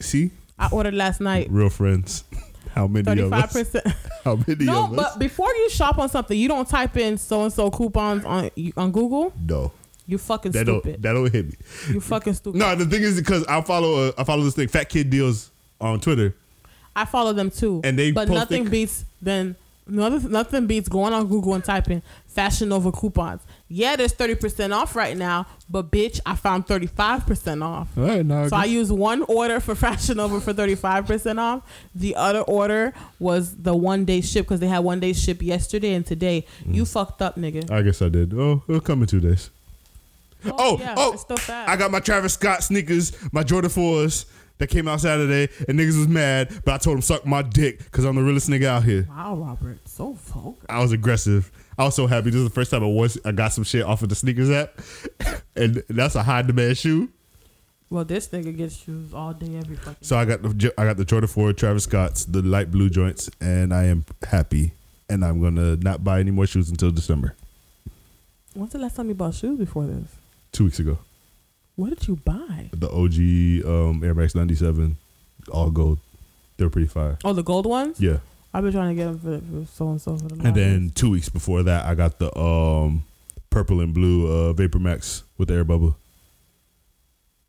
See, 0.00 0.30
I 0.58 0.68
ordered 0.72 0.94
last 0.94 1.20
night. 1.20 1.48
real 1.50 1.70
friends. 1.70 2.24
How 2.74 2.88
many 2.88 3.04
Thirty 3.04 3.22
of 3.22 3.30
five 3.30 3.50
percent. 3.50 3.86
How 4.24 4.36
many 4.36 4.64
No, 4.64 4.88
but 4.88 5.18
before 5.18 5.48
you 5.54 5.70
shop 5.70 5.98
on 5.98 6.08
something, 6.08 6.36
you 6.38 6.48
don't 6.48 6.68
type 6.68 6.96
in 6.96 7.18
so 7.18 7.42
and 7.44 7.52
so 7.52 7.70
coupons 7.70 8.24
on 8.24 8.50
on 8.76 8.90
Google. 8.90 9.32
no, 9.48 9.70
You 10.06 10.18
fucking 10.18 10.50
that 10.52 10.66
stupid. 10.66 10.92
don't 10.94 11.02
that 11.02 11.12
don't 11.12 11.32
hit 11.32 11.46
me. 11.46 11.54
You 11.90 12.00
fucking 12.00 12.34
stupid. 12.34 12.58
No, 12.58 12.74
the 12.74 12.86
thing 12.86 13.02
is 13.02 13.16
because 13.20 13.44
I 13.46 13.60
follow 13.60 14.08
uh, 14.08 14.12
I 14.18 14.24
follow 14.24 14.42
this 14.42 14.54
thing, 14.56 14.66
Fat 14.68 14.88
Kid 14.88 15.08
Deals 15.10 15.50
on 15.80 16.00
Twitter. 16.00 16.34
I 16.96 17.04
follow 17.04 17.32
them 17.32 17.50
too. 17.50 17.80
And 17.84 17.96
they 17.98 18.10
but 18.10 18.28
nothing 18.28 18.64
their- 18.64 18.70
beats 18.72 19.04
than 19.22 19.54
nothing, 19.86 20.30
nothing 20.30 20.66
beats 20.66 20.88
going 20.88 21.12
on 21.12 21.26
Google 21.26 21.54
and 21.54 21.64
typing 21.64 22.02
Fashion 22.26 22.68
Nova 22.68 22.90
coupons. 22.90 23.42
Yeah, 23.68 23.96
there's 23.96 24.12
thirty 24.12 24.34
percent 24.34 24.72
off 24.72 24.96
right 24.96 25.16
now, 25.16 25.46
but 25.68 25.90
bitch, 25.90 26.20
I 26.26 26.34
found 26.34 26.66
thirty 26.66 26.86
five 26.86 27.26
percent 27.26 27.62
off. 27.62 27.96
All 27.96 28.04
right, 28.04 28.24
now 28.24 28.48
So 28.48 28.56
I 28.56 28.64
used 28.64 28.90
one 28.90 29.22
order 29.22 29.60
for 29.60 29.74
Fashion 29.76 30.16
Nova 30.16 30.40
for 30.40 30.52
thirty 30.52 30.74
five 30.74 31.06
percent 31.06 31.38
off. 31.38 31.62
The 31.94 32.16
other 32.16 32.40
order 32.40 32.92
was 33.18 33.56
the 33.56 33.74
one 33.74 34.04
day 34.04 34.20
ship 34.20 34.46
because 34.46 34.60
they 34.60 34.68
had 34.68 34.80
one 34.80 35.00
day 35.00 35.12
ship 35.12 35.42
yesterday 35.42 35.94
and 35.94 36.04
today. 36.04 36.46
Mm. 36.64 36.74
You 36.74 36.84
fucked 36.84 37.22
up, 37.22 37.36
nigga. 37.36 37.70
I 37.70 37.82
guess 37.82 38.02
I 38.02 38.08
did. 38.08 38.34
Oh, 38.34 38.62
it'll 38.68 38.80
come 38.80 39.02
in 39.02 39.08
two 39.08 39.20
days. 39.20 39.50
Oh, 40.46 40.76
yeah, 40.78 40.94
oh, 40.96 41.12
it's 41.14 41.22
still 41.22 41.38
fast. 41.38 41.70
I 41.70 41.76
got 41.76 41.90
my 41.90 42.00
Travis 42.00 42.34
Scott 42.34 42.62
sneakers, 42.62 43.16
my 43.32 43.42
Jordan 43.42 43.70
4s 43.70 44.26
that 44.58 44.68
came 44.68 44.86
out 44.88 45.00
Saturday, 45.00 45.52
and 45.68 45.78
niggas 45.78 45.98
was 45.98 46.08
mad, 46.08 46.62
but 46.64 46.74
I 46.74 46.78
told 46.78 46.96
them 46.96 47.02
suck 47.02 47.26
my 47.26 47.42
dick 47.42 47.78
because 47.78 48.04
I'm 48.04 48.16
the 48.16 48.22
realest 48.22 48.48
nigga 48.48 48.66
out 48.66 48.84
here. 48.84 49.06
Wow, 49.08 49.36
Robert, 49.36 49.86
so 49.88 50.12
vulgar. 50.12 50.66
I 50.68 50.80
was 50.80 50.92
aggressive. 50.92 51.50
I 51.76 51.84
was 51.84 51.94
so 51.94 52.06
happy. 52.06 52.30
This 52.30 52.36
is 52.36 52.44
the 52.44 52.54
first 52.54 52.70
time 52.70 52.84
I 52.84 52.86
was 52.86 53.18
I 53.24 53.32
got 53.32 53.52
some 53.52 53.64
shit 53.64 53.82
off 53.84 54.02
of 54.02 54.08
the 54.08 54.14
sneakers 54.14 54.50
app, 54.50 54.80
and 55.56 55.82
that's 55.88 56.14
a 56.14 56.22
high 56.22 56.42
demand 56.42 56.78
shoe. 56.78 57.10
Well, 57.90 58.04
this 58.04 58.28
nigga 58.28 58.56
gets 58.56 58.76
shoes 58.76 59.12
all 59.12 59.32
day, 59.34 59.56
every 59.56 59.76
fucking. 59.76 59.98
So 60.00 60.16
I 60.16 60.24
got 60.24 60.42
the 60.42 60.72
I 60.78 60.84
got 60.84 60.96
the 60.96 61.04
Jordan 61.04 61.28
4 61.28 61.52
Travis 61.52 61.84
Scott's, 61.84 62.24
the 62.24 62.42
light 62.42 62.70
blue 62.70 62.90
joints, 62.90 63.30
and 63.40 63.72
I 63.74 63.84
am 63.84 64.04
happy. 64.28 64.72
And 65.08 65.24
I'm 65.24 65.40
gonna 65.40 65.76
not 65.76 66.02
buy 66.02 66.18
any 66.20 66.30
more 66.30 66.46
shoes 66.46 66.70
until 66.70 66.90
December. 66.90 67.36
When's 68.54 68.72
the 68.72 68.78
last 68.78 68.96
time 68.96 69.08
you 69.08 69.14
bought 69.14 69.34
shoes 69.34 69.58
before 69.58 69.86
this? 69.86 70.08
Two 70.52 70.64
weeks 70.64 70.78
ago, 70.78 70.98
What 71.76 71.90
did 71.90 72.06
you 72.06 72.16
buy? 72.16 72.70
the 72.72 72.88
OG 72.88 73.66
um, 73.68 74.04
Air 74.04 74.14
Max 74.14 74.34
97, 74.34 74.96
all 75.50 75.70
gold. 75.70 75.98
They're 76.56 76.70
pretty 76.70 76.86
fire. 76.86 77.18
Oh, 77.24 77.32
the 77.32 77.42
gold 77.42 77.66
ones. 77.66 78.00
Yeah. 78.00 78.18
I've 78.52 78.62
been 78.62 78.72
trying 78.72 78.94
to 78.96 79.02
get 79.02 79.06
them 79.06 79.18
for, 79.18 79.64
for 79.66 79.72
so 79.72 79.88
and 79.90 80.00
so 80.00 80.16
for 80.16 80.28
the. 80.28 80.46
And 80.46 80.54
then 80.54 80.90
two 80.94 81.10
weeks 81.10 81.28
before 81.28 81.64
that, 81.64 81.84
I 81.86 81.96
got 81.96 82.20
the 82.20 82.36
um, 82.38 83.04
purple 83.50 83.80
and 83.80 83.92
blue 83.92 84.30
uh, 84.30 84.52
Vapor 84.52 84.78
Max 84.78 85.24
with 85.36 85.48
the 85.48 85.54
air 85.54 85.64
bubble. 85.64 85.96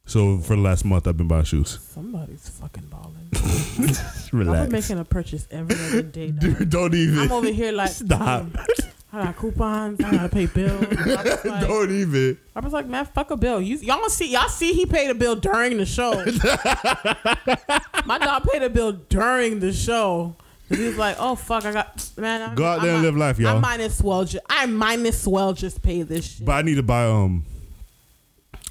So 0.07 0.39
for 0.39 0.55
the 0.55 0.61
last 0.61 0.85
month, 0.85 1.07
I've 1.07 1.17
been 1.17 1.27
buying 1.27 1.45
shoes. 1.45 1.79
somebody's 1.79 2.47
fucking 2.49 2.85
balling. 2.85 3.29
Relax. 4.31 4.65
I'm 4.65 4.71
making 4.71 4.99
a 4.99 5.05
purchase 5.05 5.47
every 5.51 5.75
other 5.75 6.01
day. 6.03 6.31
Dude, 6.31 6.69
don't 6.69 6.93
even. 6.93 7.19
I'm 7.19 7.31
over 7.31 7.51
here 7.51 7.71
like, 7.71 7.89
Stop. 7.91 8.45
I 9.15 9.23
got 9.25 9.35
coupons. 9.37 10.01
I 10.01 10.11
gotta 10.11 10.29
pay 10.29 10.45
bills. 10.45 10.85
Like, 11.05 11.61
don't 11.67 11.91
even. 11.91 12.37
I 12.55 12.59
was 12.59 12.73
like, 12.73 12.87
man, 12.87 13.05
fuck 13.05 13.31
a 13.31 13.37
bill. 13.37 13.61
You 13.61 13.77
y'all 13.77 14.07
see 14.09 14.31
y'all 14.31 14.49
see 14.49 14.73
he 14.73 14.85
paid 14.85 15.09
a 15.09 15.15
bill 15.15 15.35
during 15.35 15.77
the 15.77 15.85
show. 15.85 16.11
My 18.05 18.17
dog 18.17 18.43
paid 18.51 18.63
a 18.63 18.69
bill 18.69 18.93
during 18.93 19.59
the 19.59 19.73
show. 19.73 20.35
'Cause 20.67 20.79
He 20.79 20.85
was 20.87 20.97
like, 20.97 21.15
"Oh 21.19 21.35
fuck, 21.35 21.63
I 21.65 21.71
got 21.73 22.09
man." 22.17 22.41
I, 22.41 22.55
Go 22.55 22.65
out 22.65 22.81
there 22.81 22.91
I 22.91 22.95
and 22.95 23.03
live 23.03 23.15
life, 23.15 23.37
y'all. 23.37 23.57
I 23.57 23.59
might 23.59 23.79
as 23.81 24.01
well 24.01 24.25
just 24.25 24.43
I 24.49 24.65
might 24.65 24.99
as 24.99 25.27
well 25.27 25.53
just 25.53 25.81
pay 25.83 26.01
this 26.01 26.25
shit. 26.37 26.45
But 26.45 26.53
I 26.53 26.61
need 26.63 26.75
to 26.75 26.83
buy 26.83 27.05
um. 27.05 27.45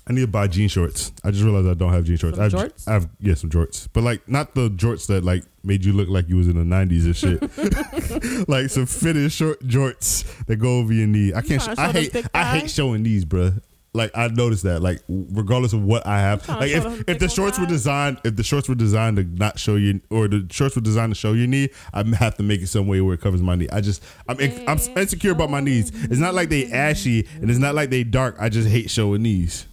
I 0.06 0.12
need 0.12 0.20
to 0.20 0.26
buy 0.26 0.46
jean 0.48 0.68
shorts. 0.68 1.12
I 1.24 1.30
just 1.30 1.42
realized 1.42 1.66
I 1.66 1.74
don't 1.74 1.92
have 1.92 2.04
jean 2.04 2.16
shorts. 2.16 2.36
Some 2.36 2.42
I 2.42 2.44
have, 2.44 2.52
jorts? 2.52 2.88
I 2.88 2.92
have 2.92 3.08
yeah 3.20 3.34
some 3.34 3.48
jorts, 3.48 3.88
but 3.92 4.04
like 4.04 4.28
not 4.28 4.54
the 4.54 4.68
jorts 4.68 5.06
that 5.06 5.24
like 5.24 5.44
made 5.62 5.84
you 5.84 5.94
look 5.94 6.08
like 6.08 6.28
you 6.28 6.36
was 6.36 6.46
in 6.46 6.56
the 6.56 6.64
nineties 6.64 7.06
and 7.06 7.16
shit. 7.16 7.40
like 8.48 8.68
some 8.68 8.84
fitted 8.84 9.32
short 9.32 9.60
jorts 9.66 10.24
that 10.46 10.56
go 10.56 10.78
over 10.78 10.92
your 10.92 11.06
knee. 11.06 11.32
I 11.32 11.40
can't. 11.40 11.62
Sh- 11.62 11.68
I 11.78 11.90
hate. 11.90 12.26
I 12.34 12.58
hate 12.58 12.70
showing 12.70 13.02
these, 13.02 13.24
bruh. 13.24 13.62
Like 13.94 14.10
I 14.14 14.26
noticed 14.26 14.64
that. 14.64 14.82
Like 14.82 15.00
regardless 15.08 15.72
of 15.72 15.82
what 15.82 16.06
I 16.06 16.18
have, 16.18 16.46
like 16.48 16.70
if, 16.72 17.08
if 17.08 17.18
the 17.20 17.28
shorts 17.28 17.58
were 17.58 17.66
designed, 17.66 18.20
if 18.24 18.36
the 18.36 18.42
shorts 18.42 18.68
were 18.68 18.74
designed 18.74 19.16
to 19.16 19.22
not 19.22 19.58
show 19.58 19.76
you, 19.76 20.00
or 20.10 20.26
the 20.26 20.46
shorts 20.50 20.74
were 20.74 20.82
designed 20.82 21.14
to 21.14 21.18
show 21.18 21.32
your 21.32 21.46
knee, 21.46 21.70
I 21.94 22.04
have 22.16 22.34
to 22.36 22.42
make 22.42 22.60
it 22.60 22.66
some 22.66 22.88
way 22.88 23.00
where 23.00 23.14
it 23.14 23.20
covers 23.20 23.40
my 23.40 23.54
knee. 23.54 23.68
I 23.72 23.80
just 23.80 24.02
I'm 24.28 24.36
I'm 24.68 24.78
insecure 24.98 25.30
about 25.30 25.48
my 25.48 25.60
knees. 25.60 25.92
It's 25.94 26.18
not 26.18 26.34
like 26.34 26.48
they 26.48 26.70
ashy 26.72 27.26
and 27.40 27.48
it's 27.48 27.60
not 27.60 27.74
like 27.76 27.88
they 27.90 28.02
dark. 28.04 28.36
I 28.40 28.48
just 28.48 28.68
hate 28.68 28.90
showing 28.90 29.22
knees. 29.22 29.66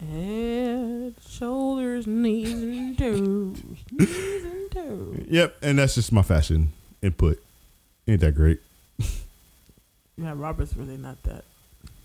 Head, 0.00 1.14
shoulders, 1.26 2.06
knees, 2.06 2.52
and 2.52 2.98
toes. 2.98 3.62
Knees 3.92 4.44
and 4.44 4.70
toes. 4.70 5.24
Yep, 5.28 5.56
and 5.62 5.78
that's 5.78 5.94
just 5.94 6.12
my 6.12 6.22
fashion 6.22 6.72
input. 7.02 7.42
Ain't 8.06 8.20
that 8.20 8.34
great? 8.34 8.60
Yeah, 10.18 10.32
Robert's 10.34 10.76
really 10.76 10.96
not 10.96 11.22
that. 11.24 11.44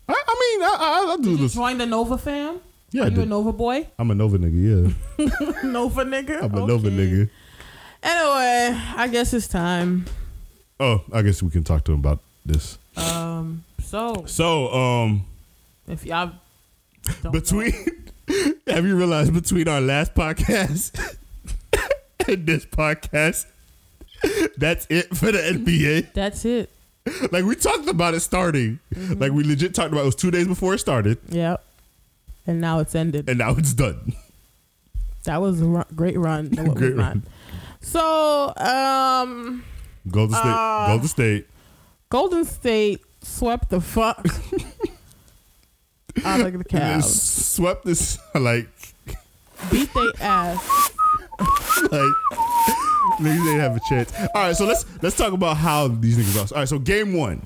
I, 0.08 0.14
I 0.14 0.58
mean, 0.58 0.64
I, 0.64 0.78
I, 1.10 1.14
I 1.14 1.16
do 1.18 1.24
Did 1.24 1.32
you 1.32 1.38
this. 1.38 1.54
join 1.54 1.78
the 1.78 1.86
Nova 1.86 2.18
fam? 2.18 2.60
Yeah, 2.92 3.04
I 3.04 3.08
Are 3.08 3.10
you 3.12 3.22
a. 3.22 3.26
Nova 3.26 3.54
boy? 3.54 3.88
I'm 4.00 4.12
a 4.12 4.16
Nova 4.16 4.38
nigga. 4.38 4.94
Yeah, 5.18 5.62
Nova 5.70 6.04
nigga? 6.04 6.44
I'm 6.44 6.54
a 6.56 6.66
Nova 6.66 6.90
nigga. 6.90 7.30
Anyway, 8.04 8.78
I 8.98 9.08
guess 9.12 9.34
it's 9.34 9.48
time. 9.48 10.06
Oh, 10.80 11.02
I 11.14 11.22
guess 11.22 11.44
we 11.44 11.50
can 11.52 11.64
talk 11.64 11.84
to 11.86 11.94
him 11.94 12.00
about 12.00 12.20
this. 12.46 12.78
Um, 12.98 13.64
so 13.82 14.24
So, 14.26 14.74
um, 14.74 15.26
if 15.88 16.06
y'all 16.06 16.32
don't 17.22 17.32
between 17.32 17.74
have 18.68 18.86
you 18.86 18.96
realized 18.96 19.34
between 19.34 19.68
our 19.68 19.82
last 19.82 20.14
podcast 20.14 21.18
and 22.28 22.46
this 22.46 22.66
podcast, 22.66 23.46
that's 24.58 24.86
it 24.90 25.16
for 25.16 25.32
the 25.32 25.40
NBA. 25.40 26.14
that's 26.14 26.46
it. 26.46 26.70
Like 27.32 27.46
we 27.46 27.56
talked 27.56 27.88
about 27.88 28.14
it 28.14 28.20
starting. 28.20 28.80
Like 28.96 29.32
we 29.32 29.44
legit 29.44 29.74
talked 29.74 29.92
about 29.92 30.02
it 30.02 30.06
was 30.06 30.16
two 30.16 30.30
days 30.32 30.48
before 30.48 30.74
it 30.76 30.80
started, 30.80 31.18
Yep. 31.30 31.64
And 32.48 32.60
now 32.62 32.80
it's 32.80 32.96
ended. 32.96 33.28
and 33.30 33.38
now 33.40 33.52
it's 33.56 33.74
done. 33.74 34.14
That 35.26 35.42
was 35.42 35.62
a 35.62 35.66
ru- 35.66 35.84
great 35.96 36.18
run. 36.18 36.50
No, 36.52 36.64
it 36.72 36.76
Great 36.76 36.96
run. 36.96 37.24
So, 37.82 38.54
um, 38.58 39.64
Golden 40.10 40.36
State, 40.36 40.46
Uh, 40.50 40.88
Golden 40.88 41.08
State. 41.08 41.48
Golden 42.10 42.46
State 42.46 43.02
swept 43.22 43.70
the 43.70 43.80
fuck 43.82 44.26
out 46.26 46.42
of 46.42 46.54
the 46.58 46.66
Cavs. 46.66 47.04
Swept 47.04 47.86
this 47.86 48.18
like 48.36 48.68
Beat 49.72 49.90
they 49.96 50.12
ass. 50.22 50.92
like 51.92 52.14
niggas 53.20 53.44
didn't 53.44 53.60
have 53.60 53.76
a 53.76 53.82
chance. 53.90 54.14
All 54.34 54.42
right, 54.44 54.56
so 54.56 54.66
let's 54.66 54.86
let's 55.02 55.16
talk 55.18 55.34
about 55.34 55.58
how 55.58 55.88
these 55.88 56.18
niggas 56.18 56.36
lost. 56.38 56.54
All 56.54 56.60
right, 56.60 56.68
so 56.68 56.80
game 56.80 57.14
one, 57.14 57.46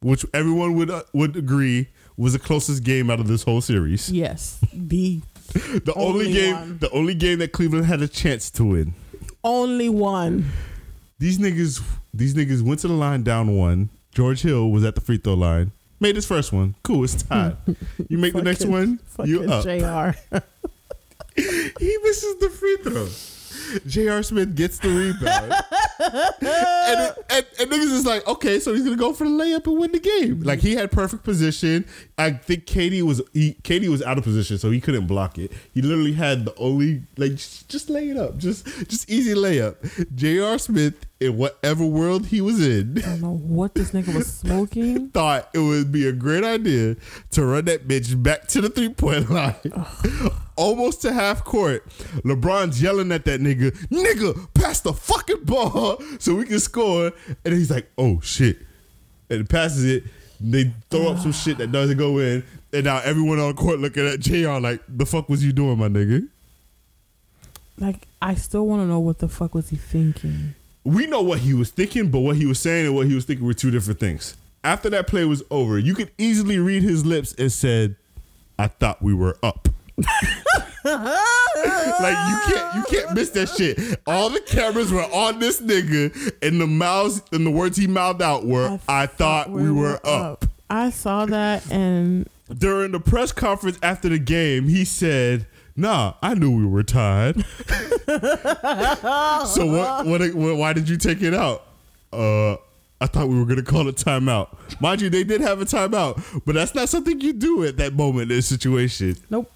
which 0.00 0.24
everyone 0.34 0.74
would 0.74 0.90
uh, 0.90 1.02
would 1.12 1.36
agree 1.36 1.88
was 2.16 2.32
the 2.32 2.38
closest 2.38 2.84
game 2.84 3.10
out 3.10 3.20
of 3.20 3.26
this 3.28 3.42
whole 3.42 3.60
series. 3.60 4.10
Yes, 4.10 4.58
the 4.72 5.20
The 5.52 5.92
only, 5.96 6.26
Only 6.26 6.32
game, 6.32 6.54
one. 6.54 6.78
the 6.78 6.90
only 6.90 7.14
game 7.14 7.38
that 7.40 7.52
Cleveland 7.52 7.86
had 7.86 8.02
a 8.02 8.08
chance 8.08 8.50
to 8.52 8.64
win. 8.64 8.94
only 9.42 9.88
one. 9.88 10.46
These 11.18 11.38
niggas, 11.38 11.82
these 12.12 12.34
niggas 12.34 12.62
went 12.62 12.80
to 12.80 12.88
the 12.88 12.94
line 12.94 13.22
down 13.22 13.56
one. 13.56 13.88
George 14.12 14.42
Hill 14.42 14.70
was 14.70 14.84
at 14.84 14.94
the 14.94 15.00
free 15.00 15.16
throw 15.16 15.34
line. 15.34 15.72
Made 16.00 16.16
his 16.16 16.26
first 16.26 16.52
one. 16.52 16.74
Cool, 16.82 17.04
it's 17.04 17.22
tied. 17.22 17.56
You 18.08 18.18
make 18.18 18.32
the 18.34 18.42
next 18.42 18.64
one, 18.66 19.00
you 19.24 19.50
up. 19.50 19.64
Jr. 19.64 20.36
He 21.36 21.98
misses 22.02 22.36
the 22.38 22.50
free 22.50 22.76
throw. 22.82 23.08
J.R. 23.86 24.22
Smith 24.22 24.54
gets 24.54 24.78
the 24.78 24.88
rebound. 24.88 25.52
and, 26.40 27.14
and, 27.30 27.46
and 27.58 27.70
niggas 27.70 27.92
is 27.92 28.06
like, 28.06 28.26
okay, 28.26 28.60
so 28.60 28.74
he's 28.74 28.84
gonna 28.84 28.96
go 28.96 29.12
for 29.12 29.24
the 29.24 29.30
layup 29.30 29.66
and 29.66 29.78
win 29.78 29.92
the 29.92 29.98
game. 30.00 30.40
Like 30.42 30.60
he 30.60 30.74
had 30.74 30.90
perfect 30.92 31.24
position. 31.24 31.84
I 32.18 32.32
think 32.32 32.66
KD 32.66 33.02
was 33.02 33.22
he, 33.32 33.54
KD 33.62 33.88
was 33.88 34.02
out 34.02 34.18
of 34.18 34.24
position, 34.24 34.58
so 34.58 34.70
he 34.70 34.80
couldn't 34.80 35.06
block 35.06 35.38
it. 35.38 35.52
He 35.72 35.82
literally 35.82 36.12
had 36.12 36.44
the 36.44 36.54
only 36.56 37.02
like 37.16 37.32
just, 37.32 37.68
just 37.68 37.90
lay 37.90 38.10
it 38.10 38.16
up, 38.16 38.36
just 38.38 38.66
just 38.88 39.08
easy 39.10 39.34
layup. 39.34 39.76
J.R. 40.14 40.58
Smith 40.58 40.94
in 41.24 41.38
whatever 41.38 41.84
world 41.86 42.26
he 42.26 42.40
was 42.40 42.64
in. 42.64 42.98
I 42.98 43.00
don't 43.00 43.20
know 43.22 43.36
what 43.36 43.74
this 43.74 43.92
nigga 43.92 44.14
was 44.14 44.26
smoking. 44.40 45.08
Thought 45.08 45.48
it 45.54 45.58
would 45.58 45.90
be 45.90 46.06
a 46.06 46.12
great 46.12 46.44
idea 46.44 46.96
to 47.30 47.44
run 47.44 47.64
that 47.64 47.88
bitch 47.88 48.22
back 48.22 48.46
to 48.48 48.60
the 48.60 48.68
three 48.68 48.90
point 48.90 49.30
line, 49.30 49.54
almost 50.56 51.02
to 51.02 51.12
half 51.12 51.42
court. 51.42 51.88
LeBron's 52.24 52.82
yelling 52.82 53.10
at 53.10 53.24
that 53.24 53.40
nigga, 53.40 53.70
nigga, 53.88 54.52
pass 54.54 54.80
the 54.80 54.92
fucking 54.92 55.44
ball 55.44 56.02
so 56.18 56.34
we 56.34 56.44
can 56.44 56.60
score. 56.60 57.12
And 57.44 57.54
he's 57.54 57.70
like, 57.70 57.90
oh 57.96 58.20
shit. 58.20 58.58
And 59.30 59.38
he 59.38 59.44
passes 59.44 59.84
it. 59.84 60.04
They 60.40 60.74
throw 60.90 61.12
up 61.12 61.20
some 61.20 61.32
shit 61.32 61.56
that 61.58 61.72
doesn't 61.72 61.96
go 61.96 62.18
in. 62.18 62.44
And 62.72 62.84
now 62.84 63.00
everyone 63.02 63.38
on 63.38 63.54
court 63.54 63.78
looking 63.78 64.06
at 64.06 64.20
JR 64.20 64.58
like, 64.58 64.82
the 64.88 65.06
fuck 65.06 65.28
was 65.30 65.42
you 65.42 65.52
doing, 65.52 65.78
my 65.78 65.88
nigga? 65.88 66.28
Like, 67.78 68.06
I 68.20 68.34
still 68.34 68.66
want 68.66 68.82
to 68.82 68.86
know 68.86 69.00
what 69.00 69.18
the 69.20 69.28
fuck 69.28 69.54
was 69.54 69.70
he 69.70 69.76
thinking. 69.76 70.54
We 70.84 71.06
know 71.06 71.22
what 71.22 71.40
he 71.40 71.54
was 71.54 71.70
thinking, 71.70 72.10
but 72.10 72.20
what 72.20 72.36
he 72.36 72.46
was 72.46 72.60
saying 72.60 72.86
and 72.86 72.94
what 72.94 73.06
he 73.06 73.14
was 73.14 73.24
thinking 73.24 73.46
were 73.46 73.54
two 73.54 73.70
different 73.70 73.98
things. 73.98 74.36
After 74.62 74.88
that 74.90 75.06
play 75.06 75.24
was 75.24 75.42
over, 75.50 75.78
you 75.78 75.94
could 75.94 76.10
easily 76.18 76.58
read 76.58 76.82
his 76.82 77.04
lips 77.04 77.34
and 77.34 77.50
said, 77.50 77.96
"I 78.58 78.68
thought 78.68 79.02
we 79.02 79.14
were 79.14 79.36
up." 79.42 79.68
like 79.96 80.06
you 82.28 82.40
can't 82.46 82.74
you 82.74 82.84
can't 82.90 83.14
miss 83.14 83.30
that 83.30 83.48
shit. 83.56 84.00
All 84.06 84.30
the 84.30 84.40
cameras 84.40 84.92
were 84.92 85.02
on 85.02 85.38
this 85.38 85.60
nigga, 85.60 86.32
and 86.42 86.60
the 86.60 86.66
mouths 86.66 87.22
and 87.32 87.46
the 87.46 87.50
words 87.50 87.76
he 87.76 87.86
mouthed 87.86 88.22
out 88.22 88.44
were, 88.44 88.78
"I, 88.88 89.06
thought, 89.06 89.50
we 89.50 89.70
were 89.70 90.00
up." 90.04 90.46
I 90.70 90.90
saw 90.90 91.26
that 91.26 91.70
and 91.70 92.28
During 92.52 92.92
the 92.92 93.00
press 93.00 93.32
conference 93.32 93.78
after 93.82 94.08
the 94.08 94.18
game, 94.18 94.68
he 94.68 94.84
said, 94.84 95.46
Nah, 95.76 96.14
I 96.22 96.34
knew 96.34 96.56
we 96.56 96.66
were 96.66 96.82
tied. 96.84 97.44
so 98.06 99.66
what, 99.66 100.06
what? 100.06 100.34
What? 100.34 100.56
Why 100.56 100.72
did 100.72 100.88
you 100.88 100.96
take 100.96 101.20
it 101.22 101.34
out? 101.34 101.64
Uh, 102.12 102.52
I 103.00 103.06
thought 103.06 103.28
we 103.28 103.38
were 103.38 103.44
gonna 103.44 103.62
call 103.62 103.88
it 103.88 103.96
timeout. 103.96 104.48
Mind 104.80 105.00
you, 105.00 105.10
they 105.10 105.24
did 105.24 105.40
have 105.40 105.60
a 105.60 105.64
timeout, 105.64 106.42
but 106.46 106.54
that's 106.54 106.74
not 106.74 106.88
something 106.88 107.20
you 107.20 107.32
do 107.32 107.64
at 107.64 107.76
that 107.78 107.92
moment 107.94 108.30
in 108.30 108.38
a 108.38 108.42
situation. 108.42 109.16
Nope. 109.30 109.50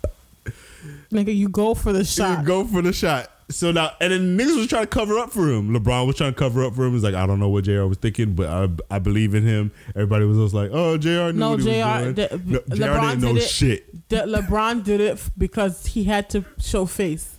Nigga, 1.12 1.34
you 1.34 1.48
go 1.48 1.74
for 1.74 1.92
the 1.92 2.00
You 2.00 2.04
shot. 2.04 2.44
go 2.44 2.64
for 2.64 2.82
the 2.82 2.92
shot. 2.92 3.30
So 3.50 3.72
now, 3.72 3.92
and 4.00 4.12
then 4.12 4.36
niggas 4.38 4.56
was 4.58 4.66
trying 4.66 4.82
to 4.82 4.88
cover 4.88 5.18
up 5.18 5.30
for 5.32 5.48
him. 5.48 5.70
LeBron 5.74 6.06
was 6.06 6.16
trying 6.16 6.34
to 6.34 6.38
cover 6.38 6.62
up 6.64 6.74
for 6.74 6.84
him. 6.84 6.92
He's 6.92 7.02
like, 7.02 7.14
I 7.14 7.26
don't 7.26 7.40
know 7.40 7.48
what 7.48 7.64
Jr. 7.64 7.84
was 7.86 7.96
thinking, 7.96 8.34
but 8.34 8.46
I, 8.48 8.68
I 8.96 8.98
believe 8.98 9.34
in 9.34 9.42
him. 9.46 9.72
Everybody 9.94 10.26
was 10.26 10.36
just 10.36 10.54
like, 10.54 10.70
Oh, 10.72 10.98
Jr. 10.98 11.08
knew 11.08 11.32
No, 11.32 11.56
JR 11.56 12.12
the- 12.12 12.40
no, 12.44 12.58
Jr. 12.58 12.74
LeBron 12.74 13.08
didn't 13.10 13.20
know 13.22 13.34
did 13.34 13.42
it. 13.42 13.48
shit. 13.48 14.08
The, 14.10 14.16
LeBron 14.18 14.84
did 14.84 15.00
it 15.00 15.22
because 15.38 15.86
he 15.86 16.04
had 16.04 16.28
to 16.30 16.44
show 16.60 16.84
face. 16.84 17.36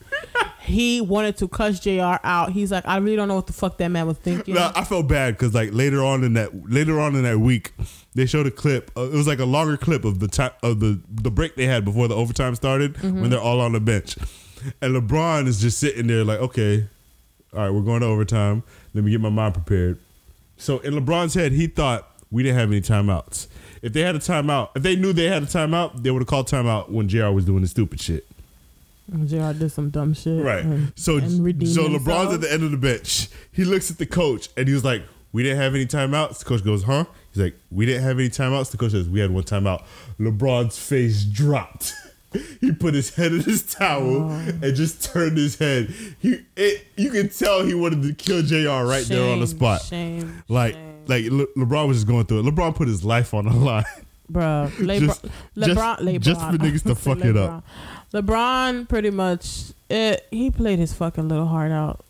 he 0.61 0.99
wanted 1.01 1.37
to 1.37 1.47
cuss 1.47 1.79
Jr. 1.79 2.17
out. 2.23 2.51
He's 2.53 2.71
like, 2.71 2.87
I 2.87 2.97
really 2.97 3.15
don't 3.15 3.27
know 3.27 3.35
what 3.35 3.47
the 3.47 3.53
fuck 3.53 3.77
that 3.77 3.89
man 3.89 4.07
was 4.07 4.17
thinking. 4.17 4.55
No, 4.55 4.71
I 4.75 4.83
felt 4.85 5.07
bad 5.07 5.35
because 5.37 5.53
like 5.53 5.69
later 5.73 6.03
on 6.03 6.23
in 6.23 6.33
that 6.33 6.69
later 6.69 6.99
on 6.99 7.15
in 7.15 7.23
that 7.23 7.39
week, 7.39 7.73
they 8.15 8.25
showed 8.25 8.47
a 8.47 8.51
clip. 8.51 8.89
Uh, 8.97 9.03
it 9.03 9.13
was 9.13 9.27
like 9.27 9.39
a 9.39 9.45
longer 9.45 9.77
clip 9.77 10.05
of 10.05 10.19
the 10.19 10.27
time 10.27 10.51
of 10.63 10.79
the 10.79 10.99
the 11.07 11.29
break 11.31 11.55
they 11.55 11.65
had 11.67 11.85
before 11.85 12.07
the 12.07 12.15
overtime 12.15 12.55
started 12.55 12.95
Mm-hmm. 12.95 13.21
when 13.21 13.29
they're 13.29 13.39
all 13.39 13.61
on 13.61 13.71
the 13.73 13.79
bench, 13.79 14.15
and 14.81 14.95
LeBron 14.95 15.47
is 15.47 15.59
just 15.61 15.79
sitting 15.79 16.07
there 16.07 16.23
like, 16.23 16.39
okay, 16.39 16.87
all 17.53 17.59
right, 17.59 17.69
we're 17.69 17.81
going 17.81 18.01
to 18.01 18.07
overtime. 18.07 18.63
Let 18.93 19.03
me 19.03 19.11
get 19.11 19.21
my 19.21 19.29
mind 19.29 19.53
prepared. 19.55 19.97
So 20.57 20.79
in 20.79 20.93
LeBron's 20.93 21.33
head, 21.33 21.51
he 21.51 21.67
thought 21.67 22.07
we 22.31 22.43
didn't 22.43 22.57
have 22.59 22.69
any 22.69 22.81
timeouts. 22.81 23.47
If 23.81 23.93
they 23.93 24.01
had 24.01 24.15
a 24.15 24.19
timeout, 24.19 24.69
if 24.75 24.83
they 24.83 24.95
knew 24.95 25.13
they 25.13 25.25
had 25.27 25.43
a 25.43 25.45
timeout, 25.47 26.03
they 26.03 26.11
would 26.11 26.19
have 26.21 26.27
called 26.27 26.47
timeout 26.47 26.89
when 26.89 27.07
Jr. 27.07 27.27
was 27.29 27.45
doing 27.45 27.61
the 27.61 27.67
stupid 27.67 28.01
shit. 28.01 28.25
Jr. 29.25 29.53
did 29.53 29.71
some 29.71 29.89
dumb 29.89 30.13
shit. 30.13 30.43
Right. 30.43 30.63
and- 30.63 30.91
so 30.95 31.17
and 31.17 31.31
so 31.31 31.43
himself. 31.43 31.89
LeBron's 31.91 32.33
at 32.33 32.41
the 32.41 32.51
end 32.51 32.63
of 32.63 32.71
the 32.71 32.77
bench. 32.77 33.29
He 33.51 33.63
looks 33.63 33.89
at 33.89 33.97
the 33.97 34.05
coach 34.05 34.49
and 34.55 34.67
he 34.67 34.73
was 34.73 34.83
like, 34.83 35.01
"We 35.31 35.41
didn't 35.43 35.57
have 35.59 35.73
any 35.73 35.85
timeouts." 35.87 36.39
The 36.39 36.45
coach 36.45 36.63
goes, 36.63 36.83
"Huh?" 36.83 37.05
He's 37.33 37.41
like, 37.41 37.55
"We 37.71 37.85
didn't 37.87 38.03
have 38.03 38.19
any 38.19 38.29
timeouts." 38.29 38.69
The 38.71 38.77
coach 38.77 38.91
says, 38.91 39.09
"We 39.09 39.19
had 39.19 39.31
one 39.31 39.43
timeout." 39.43 39.83
LeBron's 40.19 40.77
face 40.77 41.23
dropped. 41.23 41.93
he 42.61 42.71
put 42.71 42.93
his 42.93 43.15
head 43.15 43.31
in 43.33 43.41
his 43.41 43.63
towel 43.63 44.29
Oh. 44.29 44.29
and 44.61 44.75
just 44.75 45.03
turned 45.03 45.37
his 45.37 45.57
head. 45.57 45.93
He 46.19 46.41
it, 46.55 46.85
you 46.95 47.09
can 47.11 47.29
tell 47.29 47.63
he 47.65 47.73
wanted 47.73 48.03
to 48.03 48.13
kill 48.13 48.41
Jr. 48.43 48.85
right 48.87 49.03
there 49.05 49.31
on 49.31 49.39
the 49.39 49.47
spot. 49.47 49.81
Shame. 49.81 50.43
Like 50.47 50.73
shame. 50.75 51.05
like 51.07 51.25
Le- 51.25 51.47
LeBron 51.65 51.87
was 51.87 51.97
just 51.97 52.07
going 52.07 52.25
through 52.25 52.39
it. 52.41 52.43
LeBron 52.53 52.75
put 52.75 52.87
his 52.87 53.03
life 53.03 53.33
on 53.33 53.45
the 53.45 53.53
line. 53.55 53.83
Bro, 54.29 54.69
LeBron, 54.77 54.99
Just- 54.99 55.23
LeBron, 55.57 55.65
just- 55.65 55.79
LeBron, 55.79 56.19
just 56.21 56.41
for 56.41 56.57
niggas 56.57 56.83
to 56.83 56.95
fuck 56.95 57.17
said 57.19 57.27
it 57.29 57.37
up. 57.37 57.63
LeBron. 58.13 58.21
LeBron 58.25 58.89
pretty 58.89 59.09
much, 59.09 59.71
it, 59.89 60.27
he 60.29 60.51
played 60.51 60.77
his 60.79 60.93
fucking 60.93 61.27
little 61.27 61.47
heart 61.47 61.71
out. 61.71 62.03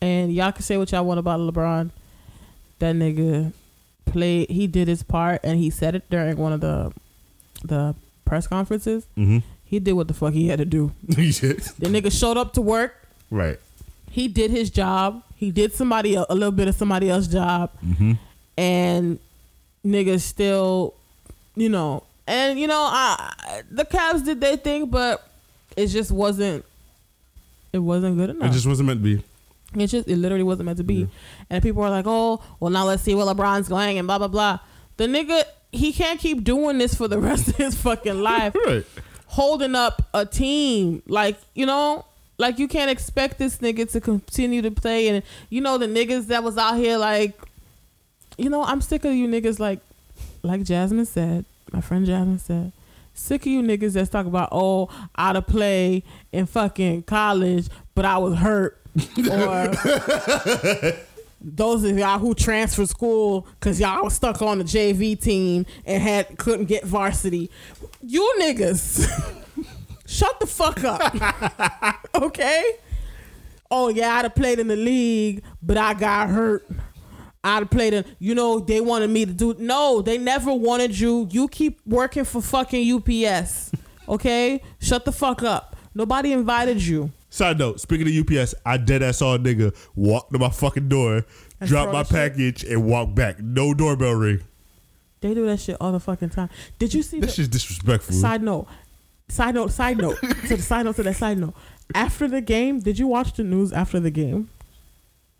And 0.00 0.32
y'all 0.32 0.52
can 0.52 0.62
say 0.62 0.76
what 0.78 0.90
y'all 0.92 1.04
want 1.04 1.18
about 1.18 1.40
LeBron. 1.40 1.90
That 2.78 2.94
nigga 2.94 3.52
played, 4.06 4.48
he 4.48 4.66
did 4.66 4.86
his 4.88 5.02
part, 5.02 5.40
and 5.42 5.58
he 5.58 5.68
said 5.70 5.94
it 5.96 6.08
during 6.08 6.36
one 6.38 6.52
of 6.52 6.60
the 6.60 6.92
the 7.64 7.94
press 8.28 8.46
conferences. 8.46 9.06
Mm-hmm. 9.16 9.38
He 9.64 9.78
did 9.80 9.92
what 9.94 10.08
the 10.08 10.14
fuck 10.14 10.32
he 10.32 10.48
had 10.48 10.58
to 10.58 10.64
do. 10.64 10.92
The 11.08 11.88
nigga 11.88 12.10
showed 12.12 12.36
up 12.36 12.52
to 12.54 12.60
work. 12.62 12.94
right. 13.30 13.58
He 14.10 14.26
did 14.26 14.50
his 14.50 14.70
job. 14.70 15.22
He 15.36 15.50
did 15.50 15.72
somebody 15.74 16.16
el- 16.16 16.26
a 16.30 16.34
little 16.34 16.50
bit 16.50 16.66
of 16.66 16.74
somebody 16.74 17.10
else's 17.10 17.30
job, 17.32 17.70
Mm-hmm. 17.84 18.12
and 18.56 19.18
niggas 19.84 20.20
still, 20.22 20.94
you 21.54 21.68
know, 21.68 22.02
and 22.26 22.58
you 22.58 22.66
know, 22.66 22.80
I 22.90 23.62
the 23.70 23.84
Cavs 23.84 24.24
did 24.24 24.40
their 24.40 24.56
thing, 24.56 24.86
but 24.86 25.22
it 25.76 25.86
just 25.88 26.10
wasn't. 26.10 26.64
It 27.72 27.78
wasn't 27.80 28.16
good 28.16 28.30
enough. 28.30 28.48
It 28.50 28.52
just 28.54 28.66
wasn't 28.66 28.86
meant 28.88 29.00
to 29.04 29.16
be. 29.18 29.22
It 29.82 29.86
just 29.88 30.08
it 30.08 30.16
literally 30.16 30.42
wasn't 30.42 30.66
meant 30.66 30.78
to 30.78 30.84
be. 30.84 30.94
Yeah. 30.94 31.06
And 31.50 31.62
people 31.62 31.82
are 31.82 31.90
like, 31.90 32.06
"Oh, 32.08 32.42
well 32.58 32.70
now 32.70 32.86
let's 32.86 33.02
see 33.02 33.14
where 33.14 33.26
LeBron's 33.26 33.68
going 33.68 33.98
and 33.98 34.06
blah 34.08 34.16
blah 34.18 34.28
blah." 34.28 34.58
The 34.96 35.04
nigga 35.06 35.44
he 35.72 35.92
can't 35.92 36.18
keep 36.20 36.44
doing 36.44 36.78
this 36.78 36.94
for 36.94 37.08
the 37.08 37.18
rest 37.28 37.48
of 37.48 37.56
his 37.56 37.74
fucking 37.74 38.20
life, 38.22 38.54
Right. 38.66 38.84
holding 39.26 39.74
up 39.74 40.02
a 40.14 40.24
team. 40.26 41.02
Like, 41.06 41.36
you 41.54 41.66
know, 41.66 42.04
like 42.38 42.58
you 42.58 42.68
can't 42.68 42.90
expect 42.90 43.38
this 43.38 43.58
nigga 43.58 43.90
to 43.92 44.00
continue 44.00 44.62
to 44.62 44.70
play 44.70 45.08
and 45.08 45.22
you 45.50 45.60
know 45.60 45.76
the 45.76 45.86
niggas 45.86 46.28
that 46.28 46.44
was 46.44 46.56
out 46.56 46.76
here 46.76 46.96
like 46.96 47.36
you 48.36 48.48
know, 48.48 48.62
I'm 48.62 48.80
sick 48.80 49.04
of 49.04 49.12
you 49.12 49.26
niggas 49.26 49.58
like 49.58 49.80
like 50.42 50.62
Jasmine 50.62 51.06
said, 51.06 51.44
my 51.72 51.80
friend 51.80 52.06
Jasmine 52.06 52.38
said, 52.38 52.72
sick 53.12 53.42
of 53.42 53.48
you 53.48 53.60
niggas 53.62 53.94
that's 53.94 54.08
talk 54.08 54.26
about, 54.26 54.50
oh, 54.52 54.88
out 55.16 55.34
of 55.34 55.46
play 55.48 56.04
in 56.30 56.46
fucking 56.46 57.02
college, 57.02 57.66
but 57.96 58.04
I 58.04 58.18
was 58.18 58.36
hurt. 58.38 58.76
or 59.30 59.74
those 61.40 61.84
of 61.84 61.96
y'all 61.96 62.18
who 62.18 62.34
transferred 62.34 62.88
school 62.88 63.46
because 63.58 63.78
y'all 63.80 64.04
was 64.04 64.14
stuck 64.14 64.42
on 64.42 64.58
the 64.58 64.64
JV 64.64 65.20
team 65.20 65.66
and 65.84 66.02
had 66.02 66.36
couldn't 66.38 66.66
get 66.66 66.84
varsity. 66.84 67.50
You 68.02 68.34
niggas, 68.40 69.08
shut 70.06 70.40
the 70.40 70.46
fuck 70.46 70.82
up. 70.84 72.04
okay? 72.14 72.76
Oh 73.70 73.88
yeah, 73.88 74.14
I'd 74.14 74.24
have 74.24 74.34
played 74.34 74.58
in 74.58 74.68
the 74.68 74.76
league, 74.76 75.42
but 75.62 75.76
I 75.76 75.94
got 75.94 76.28
hurt. 76.30 76.68
I'd 77.44 77.60
have 77.60 77.70
played 77.70 77.94
in, 77.94 78.04
you 78.18 78.34
know, 78.34 78.58
they 78.58 78.80
wanted 78.80 79.10
me 79.10 79.24
to 79.24 79.32
do. 79.32 79.54
No, 79.58 80.02
they 80.02 80.18
never 80.18 80.52
wanted 80.52 80.98
you. 80.98 81.28
You 81.30 81.48
keep 81.48 81.80
working 81.86 82.24
for 82.24 82.42
fucking 82.42 82.92
UPS. 82.94 83.70
Okay? 84.08 84.60
Shut 84.80 85.04
the 85.04 85.12
fuck 85.12 85.42
up. 85.42 85.76
Nobody 85.94 86.32
invited 86.32 86.84
you. 86.84 87.12
Side 87.38 87.56
note, 87.60 87.78
speaking 87.80 88.08
of 88.08 88.32
UPS, 88.32 88.52
I 88.66 88.78
dead 88.78 89.00
ass 89.00 89.18
saw 89.18 89.36
a 89.36 89.38
nigga 89.38 89.72
walk 89.94 90.28
to 90.30 90.40
my 90.40 90.50
fucking 90.50 90.88
door, 90.88 91.24
drop 91.64 91.92
my 91.92 92.02
the 92.02 92.08
shit? 92.08 92.32
package, 92.32 92.64
and 92.64 92.84
walk 92.84 93.14
back. 93.14 93.38
No 93.38 93.74
doorbell 93.74 94.14
ring. 94.14 94.40
They 95.20 95.34
do 95.34 95.46
that 95.46 95.60
shit 95.60 95.76
all 95.80 95.92
the 95.92 96.00
fucking 96.00 96.30
time. 96.30 96.50
Did 96.80 96.94
you 96.94 97.02
see 97.04 97.20
This 97.20 97.36
the 97.36 97.42
shit's 97.42 97.48
disrespectful. 97.48 98.16
side 98.16 98.42
note? 98.42 98.66
Side 99.28 99.54
note, 99.54 99.70
side 99.70 99.98
note. 99.98 100.18
to 100.48 100.56
the 100.56 100.62
side 100.62 100.84
note 100.84 100.96
to 100.96 101.04
that 101.04 101.14
side 101.14 101.38
note. 101.38 101.54
After 101.94 102.26
the 102.26 102.40
game, 102.40 102.80
did 102.80 102.98
you 102.98 103.06
watch 103.06 103.32
the 103.34 103.44
news 103.44 103.72
after 103.72 104.00
the 104.00 104.10
game? 104.10 104.50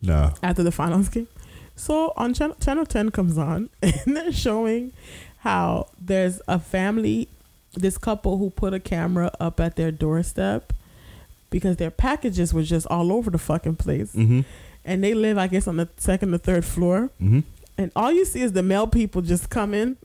nah. 0.01 0.31
after 0.41 0.63
the 0.63 0.71
finals 0.71 1.09
game. 1.09 1.27
So 1.75 2.13
on 2.15 2.33
channel, 2.33 2.55
channel 2.61 2.85
10 2.85 3.11
comes 3.11 3.37
on 3.37 3.69
and 3.81 4.15
they're 4.15 4.31
showing 4.31 4.93
how 5.39 5.89
there's 5.99 6.41
a 6.47 6.59
family, 6.59 7.27
this 7.73 7.97
couple 7.97 8.37
who 8.37 8.51
put 8.51 8.73
a 8.73 8.79
camera 8.79 9.33
up 9.41 9.59
at 9.59 9.75
their 9.75 9.91
doorstep 9.91 10.71
because 11.49 11.77
their 11.77 11.91
packages 11.91 12.53
were 12.53 12.63
just 12.63 12.87
all 12.87 13.11
over 13.11 13.29
the 13.31 13.37
fucking 13.37 13.75
place. 13.75 14.13
Mm-hmm. 14.13 14.41
And 14.85 15.03
they 15.03 15.13
live, 15.13 15.37
I 15.37 15.47
guess, 15.47 15.67
on 15.67 15.77
the 15.77 15.89
second 15.97 16.33
or 16.33 16.37
third 16.37 16.65
floor. 16.65 17.11
Mm-hmm. 17.21 17.39
And 17.77 17.91
all 17.95 18.11
you 18.11 18.25
see 18.25 18.41
is 18.41 18.53
the 18.53 18.63
male 18.63 18.87
people 18.87 19.21
just 19.21 19.49
come 19.49 19.73
in, 19.73 19.97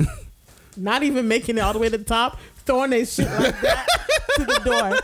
not 0.76 1.02
even 1.02 1.28
making 1.28 1.58
it 1.58 1.60
all 1.60 1.72
the 1.72 1.78
way 1.78 1.88
to 1.88 1.98
the 1.98 2.04
top, 2.04 2.38
throwing 2.64 2.90
their 2.90 3.06
shit 3.06 3.26
like 3.26 3.60
that 3.60 3.86
to 4.36 4.44
the 4.44 4.60
door. 4.64 4.98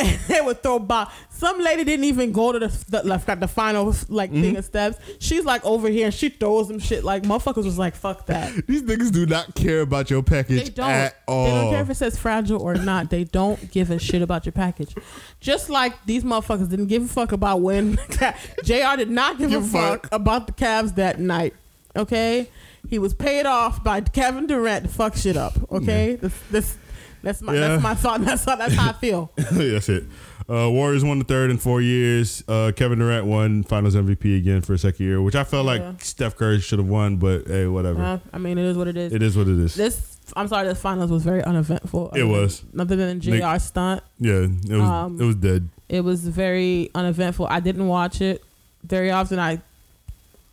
And 0.00 0.18
they 0.28 0.40
would 0.40 0.62
throw 0.62 0.78
bomb. 0.78 1.08
Some 1.30 1.60
lady 1.60 1.84
didn't 1.84 2.04
even 2.04 2.32
go 2.32 2.52
to 2.52 2.58
the 2.58 2.84
the, 2.88 3.02
like, 3.02 3.40
the 3.40 3.48
final 3.48 3.94
like 4.08 4.30
thing 4.30 4.42
mm-hmm. 4.42 4.56
of 4.56 4.64
steps. 4.64 4.98
She's 5.18 5.44
like 5.44 5.64
over 5.64 5.88
here 5.88 6.06
and 6.06 6.14
she 6.14 6.28
throws 6.28 6.68
them 6.68 6.78
shit 6.78 7.02
like 7.04 7.24
motherfuckers 7.24 7.64
was 7.64 7.78
like 7.78 7.94
fuck 7.96 8.26
that. 8.26 8.52
These 8.66 8.82
niggas 8.82 9.12
do 9.12 9.26
not 9.26 9.54
care 9.54 9.80
about 9.80 10.10
your 10.10 10.22
package 10.22 10.64
They 10.64 10.70
don't. 10.70 10.90
at 10.90 11.16
all. 11.26 11.44
They 11.44 11.50
don't 11.50 11.70
care 11.72 11.82
if 11.82 11.90
it 11.90 11.96
says 11.96 12.18
fragile 12.18 12.60
or 12.62 12.74
not. 12.74 13.10
They 13.10 13.24
don't 13.24 13.70
give 13.70 13.90
a 13.90 13.98
shit 13.98 14.22
about 14.22 14.46
your 14.46 14.52
package. 14.52 14.94
Just 15.40 15.68
like 15.68 16.04
these 16.06 16.24
motherfuckers 16.24 16.68
didn't 16.68 16.86
give 16.86 17.04
a 17.04 17.08
fuck 17.08 17.32
about 17.32 17.60
when 17.60 17.96
Jr. 18.64 18.96
did 18.96 19.10
not 19.10 19.38
give, 19.38 19.50
Give 19.50 19.64
a 19.64 19.66
fuck 19.66 20.02
fuck. 20.02 20.12
about 20.12 20.46
the 20.46 20.52
Cavs 20.52 20.94
that 20.96 21.18
night. 21.18 21.54
Okay, 21.96 22.48
he 22.88 22.98
was 22.98 23.14
paid 23.14 23.46
off 23.46 23.82
by 23.82 24.00
Kevin 24.00 24.46
Durant 24.46 24.84
to 24.84 24.90
fuck 24.90 25.16
shit 25.16 25.36
up. 25.36 25.54
Okay, 25.72 26.16
this 26.16 26.34
this 26.50 26.76
that's 27.22 27.42
my 27.42 27.54
Yeah. 27.54 27.60
that's 27.68 27.82
my 27.82 27.94
thought. 27.94 28.20
That's 28.22 28.44
how 28.44 28.56
that's 28.56 28.74
how 28.74 28.90
I 28.90 28.92
feel. 28.94 29.30
That's 29.36 29.88
it. 29.88 30.04
Uh, 30.50 30.70
Warriors 30.70 31.04
won 31.04 31.18
the 31.18 31.26
third 31.26 31.50
in 31.50 31.58
four 31.58 31.82
years. 31.82 32.42
Uh, 32.48 32.72
Kevin 32.74 32.98
Durant 33.00 33.26
won 33.26 33.64
Finals 33.64 33.94
MVP 33.94 34.38
again 34.38 34.62
for 34.62 34.72
a 34.72 34.78
second 34.78 35.04
year, 35.04 35.20
which 35.20 35.34
I 35.34 35.44
felt 35.44 35.66
Yeah. 35.66 35.72
like 35.88 36.02
Steph 36.02 36.36
Curry 36.36 36.58
should 36.60 36.78
have 36.78 36.88
won, 36.88 37.16
but 37.18 37.46
hey, 37.46 37.66
whatever. 37.66 38.02
Uh, 38.02 38.18
I 38.32 38.38
mean, 38.38 38.56
it 38.56 38.64
is 38.64 38.74
what 38.78 38.88
it 38.88 38.96
is. 38.96 39.12
it 39.12 39.22
is 39.22 39.36
what 39.36 39.46
it 39.46 39.58
is. 39.58 39.74
This 39.74 40.16
I'm 40.36 40.48
sorry, 40.48 40.66
this 40.66 40.80
finals 40.80 41.10
was 41.10 41.22
very 41.22 41.42
uneventful. 41.44 42.12
It 42.14 42.22
was. 42.24 42.62
nothing 42.72 42.96
than 42.98 43.18
Nick- 43.18 43.42
Jr. 43.42 43.58
stunt, 43.58 44.02
yeah, 44.18 44.46
it 44.46 44.70
was. 44.70 44.80
Um, 44.80 45.20
it 45.20 45.24
was 45.24 45.36
dead. 45.36 45.68
it 45.88 46.00
was 46.02 46.26
very 46.26 46.90
uneventful. 46.94 47.46
I 47.46 47.60
didn't 47.60 47.86
watch 47.86 48.20
it 48.22 48.42
very 48.84 49.10
often. 49.10 49.38
I 49.38 49.60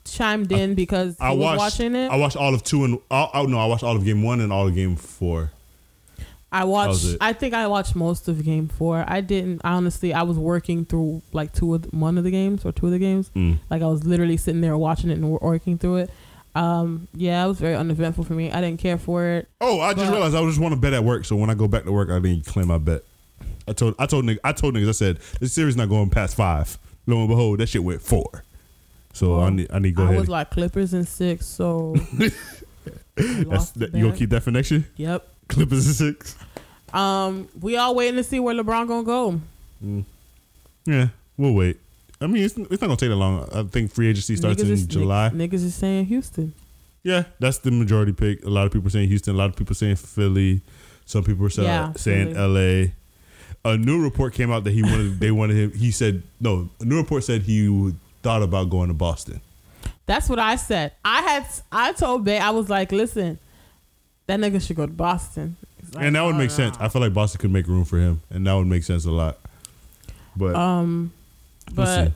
chimed 0.06 0.52
in 0.52 0.76
because 0.76 1.16
he 1.18 1.24
I 1.24 1.32
was 1.32 1.40
watched. 1.40 1.60
watching 1.60 1.96
it. 1.96 2.12
I 2.12 2.16
watched 2.18 2.36
all 2.38 2.54
of 2.54 2.64
two 2.64 2.84
and. 2.84 3.00
Oh 3.12 3.30
oh, 3.34 3.44
no, 3.46 3.60
I 3.60 3.66
watched 3.66 3.84
all 3.84 3.96
of 3.96 4.04
game 4.06 4.24
one 4.24 4.42
and 4.42 4.52
all 4.52 4.68
of 4.68 4.76
game 4.76 4.96
four. 4.98 5.52
I 6.56 6.64
watched. 6.64 7.18
I 7.20 7.34
think 7.34 7.54
I 7.54 7.68
watched 7.68 7.96
most 7.96 8.28
of 8.30 8.44
game 8.44 8.70
four. 8.70 9.04
I 9.06 9.20
didn't 9.20 9.62
honestly. 9.64 10.14
I 10.14 10.24
was 10.24 10.38
working 10.38 10.86
through 10.86 11.22
like 11.34 11.52
two 11.54 11.76
of 11.76 11.82
the, 11.84 11.90
one 11.90 12.18
of 12.18 12.24
the 12.24 12.32
games 12.32 12.64
or 12.64 12.72
two 12.72 12.86
of 12.86 12.94
the 12.94 13.00
games. 13.00 13.30
Mm. 13.36 13.60
Like 13.70 13.82
I 13.82 13.88
was 13.88 14.06
literally 14.06 14.38
sitting 14.38 14.62
there 14.62 14.78
watching 14.78 15.10
it 15.10 15.18
and 15.18 15.30
working 15.32 15.78
through 15.78 15.98
it. 15.98 16.12
Um, 16.56 17.10
yeah, 17.14 17.44
it 17.44 17.50
was 17.50 17.60
very 17.60 17.76
uneventful 17.76 18.24
for 18.24 18.34
me. 18.34 18.50
I 18.52 18.62
didn't 18.62 18.80
care 18.80 18.98
for 18.98 19.26
it. 19.26 19.50
Oh, 19.60 19.82
I 19.82 19.94
just 19.94 20.10
realized 20.10 20.34
I 20.34 20.40
was 20.40 20.56
just 20.56 20.62
want 20.62 20.74
to 20.74 20.80
bet 20.80 20.94
at 20.94 21.04
work, 21.04 21.26
so 21.26 21.36
when 21.36 21.50
I 21.50 21.56
go 21.56 21.68
back 21.68 21.84
to 21.84 21.92
work, 21.92 22.10
I 22.10 22.20
to 22.22 22.42
claim 22.50 22.68
my 22.68 22.78
bet. 22.78 23.04
I 23.68 23.74
told 23.74 23.96
I 24.00 24.06
told 24.06 24.24
niggas 24.24 24.40
I 24.46 24.54
told 24.54 24.76
niggas 24.76 24.88
I 24.88 24.94
said 24.94 25.20
this 25.42 25.52
series 25.52 25.76
not 25.76 25.90
going 25.90 26.10
past 26.10 26.38
five. 26.38 26.78
Lo 27.06 27.20
and 27.20 27.28
behold, 27.28 27.60
that 27.60 27.68
shit 27.68 27.84
went 27.84 28.02
four. 28.02 28.46
So 29.12 29.42
I 29.42 29.50
need 29.50 29.68
I 29.72 29.80
need 29.80 29.90
to 29.90 29.96
go 29.96 30.04
I 30.04 30.06
ahead. 30.06 30.20
was 30.20 30.30
like 30.30 30.52
Clippers 30.52 30.94
in 30.94 31.04
six, 31.06 31.46
so 31.46 31.96
That's, 33.16 33.72
that, 33.72 33.94
you 33.94 34.06
gonna 34.06 34.18
keep 34.18 34.30
that 34.32 34.44
for 34.44 34.52
next 34.52 34.72
year? 34.72 34.86
Yep. 34.98 35.28
Clippers 35.48 35.88
is 35.88 35.98
six. 35.98 36.36
Um, 36.94 37.50
we 37.60 37.78
all 37.78 37.96
waiting 37.96 38.16
to 38.16 38.24
see 38.24 38.40
where 38.40 38.56
LeBron 38.56 38.88
gonna 38.88 39.04
go. 39.04 39.42
Yeah, 40.86 41.10
we'll 41.38 41.54
wait. 41.54 41.78
I 42.22 42.28
mean, 42.28 42.44
it's, 42.44 42.58
it's 42.58 42.82
not 42.82 42.88
gonna 42.88 42.96
take 42.96 43.10
that 43.10 43.16
long. 43.16 43.48
I 43.54 43.64
think 43.64 43.92
free 43.92 44.10
agency 44.10 44.36
starts 44.36 44.62
in 44.62 44.72
is, 44.72 44.86
July. 44.86 45.30
Niggas 45.34 45.54
is 45.56 45.76
saying 45.76 46.06
Houston. 46.06 46.54
Yeah, 47.04 47.26
that's 47.40 47.60
the 47.60 47.72
majority 47.72 48.14
pick. 48.14 48.44
A 48.46 48.50
lot 48.50 48.66
of 48.66 48.72
people 48.72 48.88
are 48.88 48.92
saying 48.92 49.10
Houston. 49.10 49.36
A 49.36 49.38
lot 49.38 49.50
of 49.50 49.56
people 49.56 49.74
are 49.74 49.76
saying 49.76 49.98
Philly. 49.98 50.62
Some 51.06 51.24
people 51.24 51.46
are 51.46 51.52
saying, 51.52 51.68
Yeah, 51.68 51.94
saying 51.94 52.36
L.A. 52.36 52.94
A 53.64 53.78
new 53.78 54.02
report 54.02 54.34
came 54.34 54.52
out 54.52 54.64
that 54.64 54.72
he 54.72 54.82
wanted. 54.82 55.20
they 55.20 55.32
wanted 55.32 55.58
him. 55.58 55.72
He 55.72 55.92
said 55.92 56.24
no. 56.40 56.70
A 56.80 56.86
new 56.86 56.98
report 56.98 57.24
said 57.24 57.44
he 57.44 57.94
thought 58.24 58.42
about 58.42 58.70
going 58.70 58.88
to 58.88 58.94
Boston. 58.94 59.42
That's 60.08 60.30
what 60.30 60.40
I 60.40 60.56
said. 60.56 60.94
I 61.04 61.22
had 61.22 61.48
I 61.72 61.94
told 61.94 62.24
Bay 62.24 62.40
I 62.40 62.52
was 62.52 62.70
like, 62.70 62.92
listen, 62.92 63.40
that 64.28 64.40
nigga 64.40 64.66
should 64.66 64.76
go 64.76 64.86
to 64.86 64.92
Boston. 64.92 65.56
Like, 65.94 66.06
and 66.06 66.16
that 66.16 66.24
would 66.24 66.36
"Oh, 66.36 66.38
make 66.38 66.50
no." 66.50 66.56
sense. 66.56 66.78
I 66.80 66.88
feel 66.90 67.02
like 67.02 67.14
Boston 67.14 67.40
could 67.42 67.52
make 67.52 67.68
room 67.68 67.86
for 67.86 67.98
him, 68.00 68.22
and 68.30 68.46
that 68.48 68.54
would 68.54 68.68
make 68.68 68.84
sense 68.84 69.06
a 69.06 69.12
lot. 69.12 69.38
But 70.36 70.56
Um, 70.56 71.12
but. 71.74 72.12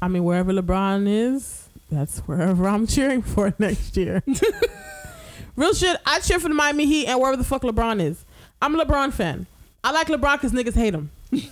I 0.00 0.08
mean, 0.08 0.24
wherever 0.24 0.52
LeBron 0.52 1.06
is, 1.06 1.68
that's 1.90 2.18
wherever 2.20 2.66
I'm 2.68 2.88
cheering 2.88 3.22
for 3.22 3.54
next 3.60 3.96
year. 3.96 4.20
Real 5.56 5.74
shit. 5.74 5.96
I 6.04 6.18
cheer 6.20 6.40
for 6.40 6.48
the 6.48 6.54
Miami 6.54 6.86
Heat 6.86 7.06
and 7.06 7.20
wherever 7.20 7.36
the 7.36 7.44
fuck 7.44 7.62
LeBron 7.62 8.00
is. 8.00 8.24
I'm 8.60 8.78
a 8.78 8.84
LeBron 8.84 9.12
fan. 9.12 9.46
I 9.84 9.92
like 9.92 10.08
LeBron 10.08 10.34
because 10.34 10.52
niggas 10.52 10.74
hate 10.74 10.94
him, 10.94 11.10
and 11.32 11.42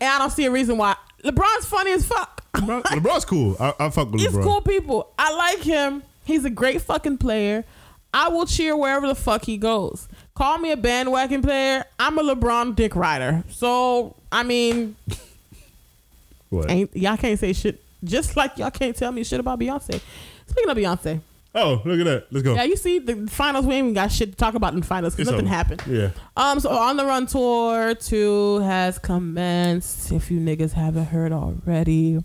I 0.00 0.18
don't 0.18 0.30
see 0.30 0.44
a 0.44 0.50
reason 0.50 0.76
why. 0.78 0.94
LeBron's 1.24 1.66
funny 1.66 1.92
as 1.92 2.06
fuck. 2.06 2.44
LeBron, 2.54 2.82
LeBron's 2.84 3.24
cool. 3.24 3.56
I, 3.58 3.72
I 3.80 3.90
fuck 3.90 4.10
with 4.12 4.20
He's 4.20 4.30
LeBron. 4.32 4.42
cool 4.44 4.60
people. 4.60 5.10
I 5.18 5.32
like 5.34 5.60
him. 5.62 6.02
He's 6.24 6.44
a 6.44 6.50
great 6.50 6.82
fucking 6.82 7.18
player. 7.18 7.64
I 8.14 8.28
will 8.28 8.46
cheer 8.46 8.76
wherever 8.76 9.06
the 9.06 9.14
fuck 9.14 9.44
he 9.44 9.56
goes. 9.58 10.08
Call 10.34 10.58
me 10.58 10.72
a 10.72 10.76
bandwagon 10.76 11.42
player. 11.42 11.84
I'm 11.98 12.18
a 12.18 12.22
LeBron 12.34 12.74
dick 12.76 12.96
rider. 12.96 13.44
So 13.50 14.16
I 14.32 14.42
mean, 14.42 14.96
What? 16.50 16.70
ain't 16.70 16.96
y'all 16.96 17.16
can't 17.16 17.38
say 17.38 17.52
shit. 17.52 17.82
Just 18.04 18.36
like 18.36 18.56
y'all 18.58 18.70
can't 18.70 18.96
tell 18.96 19.12
me 19.12 19.24
shit 19.24 19.40
about 19.40 19.58
Beyonce. 19.58 20.00
Speaking 20.46 20.70
of 20.70 20.76
Beyonce, 20.76 21.20
Oh, 21.58 21.80
look 21.86 21.98
at 22.00 22.04
that. 22.04 22.26
Let's 22.30 22.44
go. 22.44 22.54
yeah, 22.54 22.64
you 22.64 22.76
see 22.76 22.98
the 22.98 23.26
finals. 23.28 23.64
We 23.64 23.74
ain't 23.76 23.84
even 23.84 23.94
got 23.94 24.12
shit 24.12 24.30
to 24.32 24.36
talk 24.36 24.54
about 24.54 24.74
in 24.74 24.80
the 24.80 24.86
finals 24.86 25.14
because 25.16 25.30
nothing 25.30 25.46
over. 25.46 25.54
happened. 25.54 25.82
Yeah. 25.88 26.10
Um, 26.36 26.60
so 26.60 26.68
on 26.70 26.98
the 26.98 27.04
run 27.06 27.26
tour 27.26 27.94
two 27.94 28.58
has 28.60 28.98
commenced. 28.98 30.12
If 30.12 30.30
you 30.30 30.38
niggas 30.38 30.72
haven't 30.72 31.06
heard 31.06 31.32
already, 31.32 32.22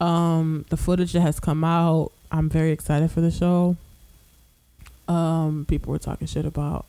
um, 0.00 0.64
the 0.70 0.76
footage 0.76 1.12
that 1.14 1.22
has 1.22 1.40
come 1.40 1.64
out, 1.64 2.12
I'm 2.30 2.48
very 2.48 2.70
excited 2.70 3.10
for 3.10 3.20
the 3.20 3.32
show. 3.32 3.76
Um, 5.08 5.66
people 5.68 5.92
were 5.92 5.98
talking 5.98 6.26
shit 6.26 6.44
about 6.44 6.86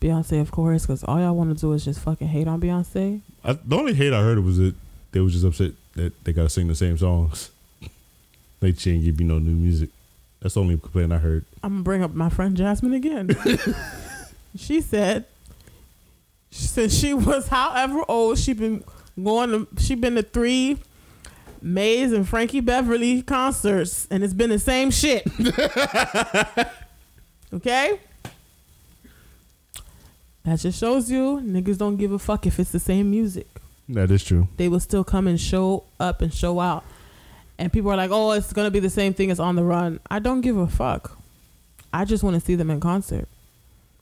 Beyonce, 0.00 0.40
of 0.40 0.50
course, 0.50 0.82
because 0.82 1.02
all 1.04 1.18
y'all 1.18 1.34
want 1.34 1.56
to 1.56 1.60
do 1.60 1.72
is 1.72 1.84
just 1.84 2.00
fucking 2.00 2.28
hate 2.28 2.48
on 2.48 2.60
Beyonce. 2.60 3.20
I, 3.44 3.52
the 3.54 3.76
only 3.76 3.94
hate 3.94 4.12
I 4.12 4.20
heard 4.20 4.38
was 4.40 4.58
that 4.58 4.74
they 5.12 5.20
was 5.20 5.32
just 5.32 5.44
upset 5.44 5.72
that 5.94 6.24
they 6.24 6.32
gotta 6.32 6.50
sing 6.50 6.68
the 6.68 6.74
same 6.74 6.98
songs. 6.98 7.50
they 8.60 8.68
ain't 8.68 8.82
give 8.82 9.20
you 9.20 9.26
no 9.26 9.38
new 9.38 9.54
music. 9.54 9.90
That's 10.40 10.54
the 10.54 10.60
only 10.60 10.76
complaint 10.76 11.12
I 11.12 11.18
heard. 11.18 11.44
I'm 11.62 11.72
gonna 11.72 11.82
bring 11.82 12.02
up 12.02 12.14
my 12.14 12.28
friend 12.28 12.56
Jasmine 12.56 12.92
again. 12.92 13.30
she 14.56 14.80
said, 14.80 15.24
since 16.50 16.94
she 16.94 17.14
was 17.14 17.48
however 17.48 18.04
old, 18.08 18.38
she 18.38 18.52
been 18.52 18.84
going 19.22 19.50
to 19.50 19.82
she 19.82 19.94
been 19.94 20.14
to 20.16 20.22
three 20.22 20.78
Maze 21.62 22.12
and 22.12 22.28
Frankie 22.28 22.60
Beverly 22.60 23.22
concerts, 23.22 24.06
and 24.10 24.22
it's 24.22 24.34
been 24.34 24.50
the 24.50 24.58
same 24.58 24.90
shit. 24.90 25.26
okay. 27.52 28.00
That 30.44 30.60
just 30.60 30.78
shows 30.78 31.10
you 31.10 31.40
niggas 31.42 31.78
don't 31.78 31.96
give 31.96 32.12
a 32.12 32.18
fuck 32.18 32.46
if 32.46 32.60
it's 32.60 32.70
the 32.70 32.78
same 32.78 33.10
music. 33.10 33.48
That 33.88 34.10
is 34.10 34.24
true. 34.24 34.48
They 34.56 34.68
will 34.68 34.80
still 34.80 35.04
come 35.04 35.26
and 35.26 35.40
show 35.40 35.84
up 35.98 36.22
and 36.22 36.32
show 36.32 36.60
out. 36.60 36.84
And 37.58 37.72
people 37.72 37.90
are 37.90 37.96
like, 37.96 38.10
oh, 38.12 38.32
it's 38.32 38.52
going 38.52 38.66
to 38.66 38.70
be 38.70 38.80
the 38.80 38.90
same 38.90 39.14
thing 39.14 39.30
as 39.30 39.40
On 39.40 39.56
the 39.56 39.64
Run. 39.64 40.00
I 40.10 40.18
don't 40.18 40.42
give 40.42 40.56
a 40.56 40.66
fuck. 40.66 41.18
I 41.92 42.04
just 42.04 42.22
want 42.22 42.34
to 42.34 42.40
see 42.40 42.54
them 42.54 42.70
in 42.70 42.80
concert. 42.80 43.28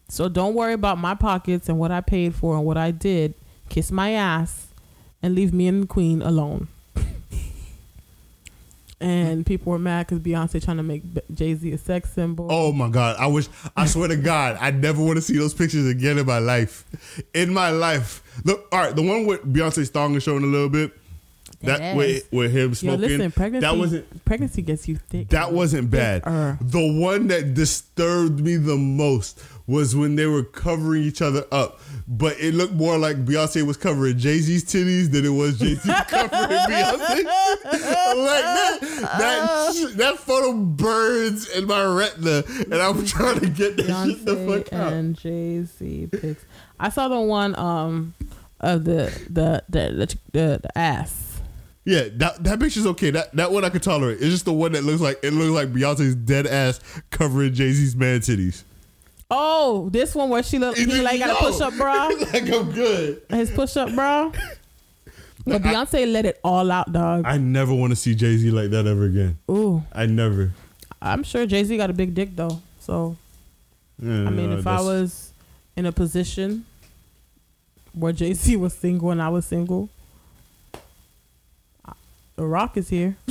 So 0.09 0.29
don't 0.29 0.55
worry 0.55 0.73
about 0.73 0.99
my 0.99 1.15
pockets 1.15 1.69
and 1.69 1.79
what 1.79 1.91
I 1.91 2.01
paid 2.01 2.35
for 2.35 2.57
and 2.57 2.65
what 2.65 2.77
I 2.77 2.91
did. 2.91 3.35
Kiss 3.69 3.91
my 3.91 4.11
ass 4.11 4.69
and 5.23 5.35
leave 5.35 5.55
me 5.55 5.67
and 5.69 5.85
the 5.85 5.87
Queen 5.87 6.21
alone. 6.21 6.69
And 9.05 9.47
people 9.47 9.73
were 9.73 9.79
mad 9.79 10.07
because 10.07 10.21
Beyonce 10.21 10.65
trying 10.65 10.79
to 10.79 10.83
make 10.83 11.03
Jay 11.35 11.55
Z 11.55 11.71
a 11.73 11.79
sex 11.79 12.11
symbol. 12.11 12.49
Oh 12.51 12.73
my 12.73 12.89
god! 12.89 13.17
I 13.19 13.27
wish. 13.27 13.49
I 13.77 13.87
swear 13.87 14.09
to 14.09 14.17
God, 14.17 14.57
I 14.61 14.71
never 14.71 15.03
want 15.03 15.17
to 15.17 15.23
see 15.23 15.37
those 15.37 15.55
pictures 15.55 15.87
again 15.87 16.19
in 16.19 16.27
my 16.27 16.39
life. 16.39 16.85
In 17.35 17.53
my 17.53 17.71
life. 17.71 18.23
Look, 18.45 18.67
all 18.73 18.81
right, 18.81 18.95
the 18.97 19.03
one 19.03 19.27
with 19.27 19.45
Beyonce's 19.53 19.91
thong 19.91 20.15
is 20.15 20.23
showing 20.23 20.43
a 20.43 20.47
little 20.47 20.69
bit. 20.69 20.93
That 21.61 21.97
with, 21.97 22.31
with 22.31 22.53
him 22.53 22.71
Yo, 22.71 22.75
smoking. 22.75 23.01
listen, 23.01 23.33
pregnancy, 23.33 23.67
that 23.67 23.77
wasn't. 23.77 24.25
pregnancy 24.25 24.61
gets 24.63 24.87
you 24.87 24.97
thick. 24.97 25.29
That 25.31 25.53
wasn't 25.53 25.91
bad. 25.91 26.23
Thicker. 26.25 26.59
The 26.61 27.01
one 27.01 27.29
that 27.29 27.55
disturbed 27.55 28.41
me 28.41 28.57
the 28.57 28.77
most 28.77 29.41
was 29.67 29.97
when 29.97 30.17
they 30.17 30.27
were 30.27 30.43
covering 30.43 31.03
each 31.03 31.23
other 31.23 31.45
up, 31.51 31.81
but 32.07 32.39
it 32.39 32.55
looked 32.55 32.75
more 32.75 32.99
like 32.99 33.25
Beyonce 33.25 33.63
was 33.67 33.77
covering 33.77 34.19
Jay 34.19 34.39
Z's 34.39 34.65
titties 34.65 35.11
than 35.11 35.25
it 35.25 35.31
was 35.31 35.59
Jay 35.59 35.75
Z 35.75 35.91
covering 36.09 36.31
Beyonce. 36.31 37.25
like 37.65 38.45
that, 38.45 38.79
that, 39.01 39.93
that 39.97 40.19
photo 40.19 40.53
burns 40.53 41.49
in 41.51 41.67
my 41.67 41.85
retina, 41.85 42.45
and 42.61 42.75
I'm 42.75 43.05
trying 43.07 43.41
to 43.41 43.49
get 43.49 43.77
that 43.79 44.07
shit 44.07 44.25
the 44.25 44.37
fuck 44.37 44.73
out. 44.73 44.93
and 44.93 45.17
Jay 45.17 45.63
Z 45.65 46.09
pics. 46.13 46.45
I 46.79 46.91
saw 46.91 47.09
the 47.09 47.21
one 47.21 47.59
um 47.59 48.15
of 48.61 48.85
the 48.85 49.13
the 49.31 49.63
the 49.69 49.91
the, 49.91 50.19
the, 50.33 50.61
the 50.63 50.79
ass. 50.79 51.41
Yeah, 51.87 52.05
that 52.15 52.43
that 52.45 52.61
picture's 52.61 52.87
okay. 52.87 53.11
That 53.11 53.35
that 53.37 53.53
one 53.53 53.65
I 53.65 53.69
could 53.71 53.83
tolerate. 53.83 54.17
It's 54.17 54.31
just 54.31 54.45
the 54.45 54.53
one 54.53 54.73
that 54.73 54.85
looks 54.85 55.01
like 55.01 55.19
it 55.23 55.33
looks 55.33 55.51
like 55.53 55.73
Beyonce's 55.73 56.15
dead 56.15 56.47
ass 56.47 56.81
covering 57.11 57.53
Jay 57.55 57.73
Z's 57.73 57.95
man 57.97 58.21
titties. 58.21 58.63
Oh, 59.37 59.89
this 59.91 60.15
one 60.15 60.29
where 60.29 60.45
she 60.45 60.61
look 60.61 60.77
he 60.77 60.87
like 61.03 61.19
got 61.19 61.31
a 61.31 61.35
push 61.35 61.61
up 61.61 61.75
bra. 61.77 62.07
like 62.33 62.49
I'm 62.49 62.71
good. 62.71 63.23
His 63.29 63.51
push 63.51 63.77
up 63.77 63.93
bra. 63.95 64.31
But 65.47 65.61
Beyonce 65.61 66.11
let 66.11 66.25
it 66.25 66.41
all 66.43 66.71
out, 66.71 66.91
dog. 66.91 67.25
I 67.27 67.37
never 67.37 67.75
want 67.75 67.91
to 67.91 67.97
see 67.97 68.15
Jay 68.15 68.35
Z 68.39 68.51
like 68.51 68.71
that 68.71 68.87
ever 68.87 69.05
again. 69.05 69.37
Ooh, 69.51 69.83
I 69.93 70.07
never. 70.07 70.53
I'm 71.03 71.23
sure 71.23 71.45
Jay 71.45 71.63
Z 71.65 71.77
got 71.77 71.91
a 71.91 71.93
big 71.93 72.15
dick 72.15 72.35
though. 72.35 72.63
So 72.81 73.17
Yeah, 73.99 74.27
I 74.27 74.31
mean, 74.31 74.51
no, 74.51 74.57
if 74.57 74.67
I 74.67 74.81
was 74.81 75.33
in 75.77 75.85
a 75.85 75.93
position 75.93 76.65
where 77.93 78.13
Jay 78.15 78.33
Z 78.33 78.57
was 78.57 78.73
single 78.73 79.11
and 79.11 79.21
I 79.21 79.29
was 79.29 79.45
single, 79.45 79.91
The 82.37 82.47
Rock 82.47 82.79
is 82.79 82.89
here. 82.89 83.17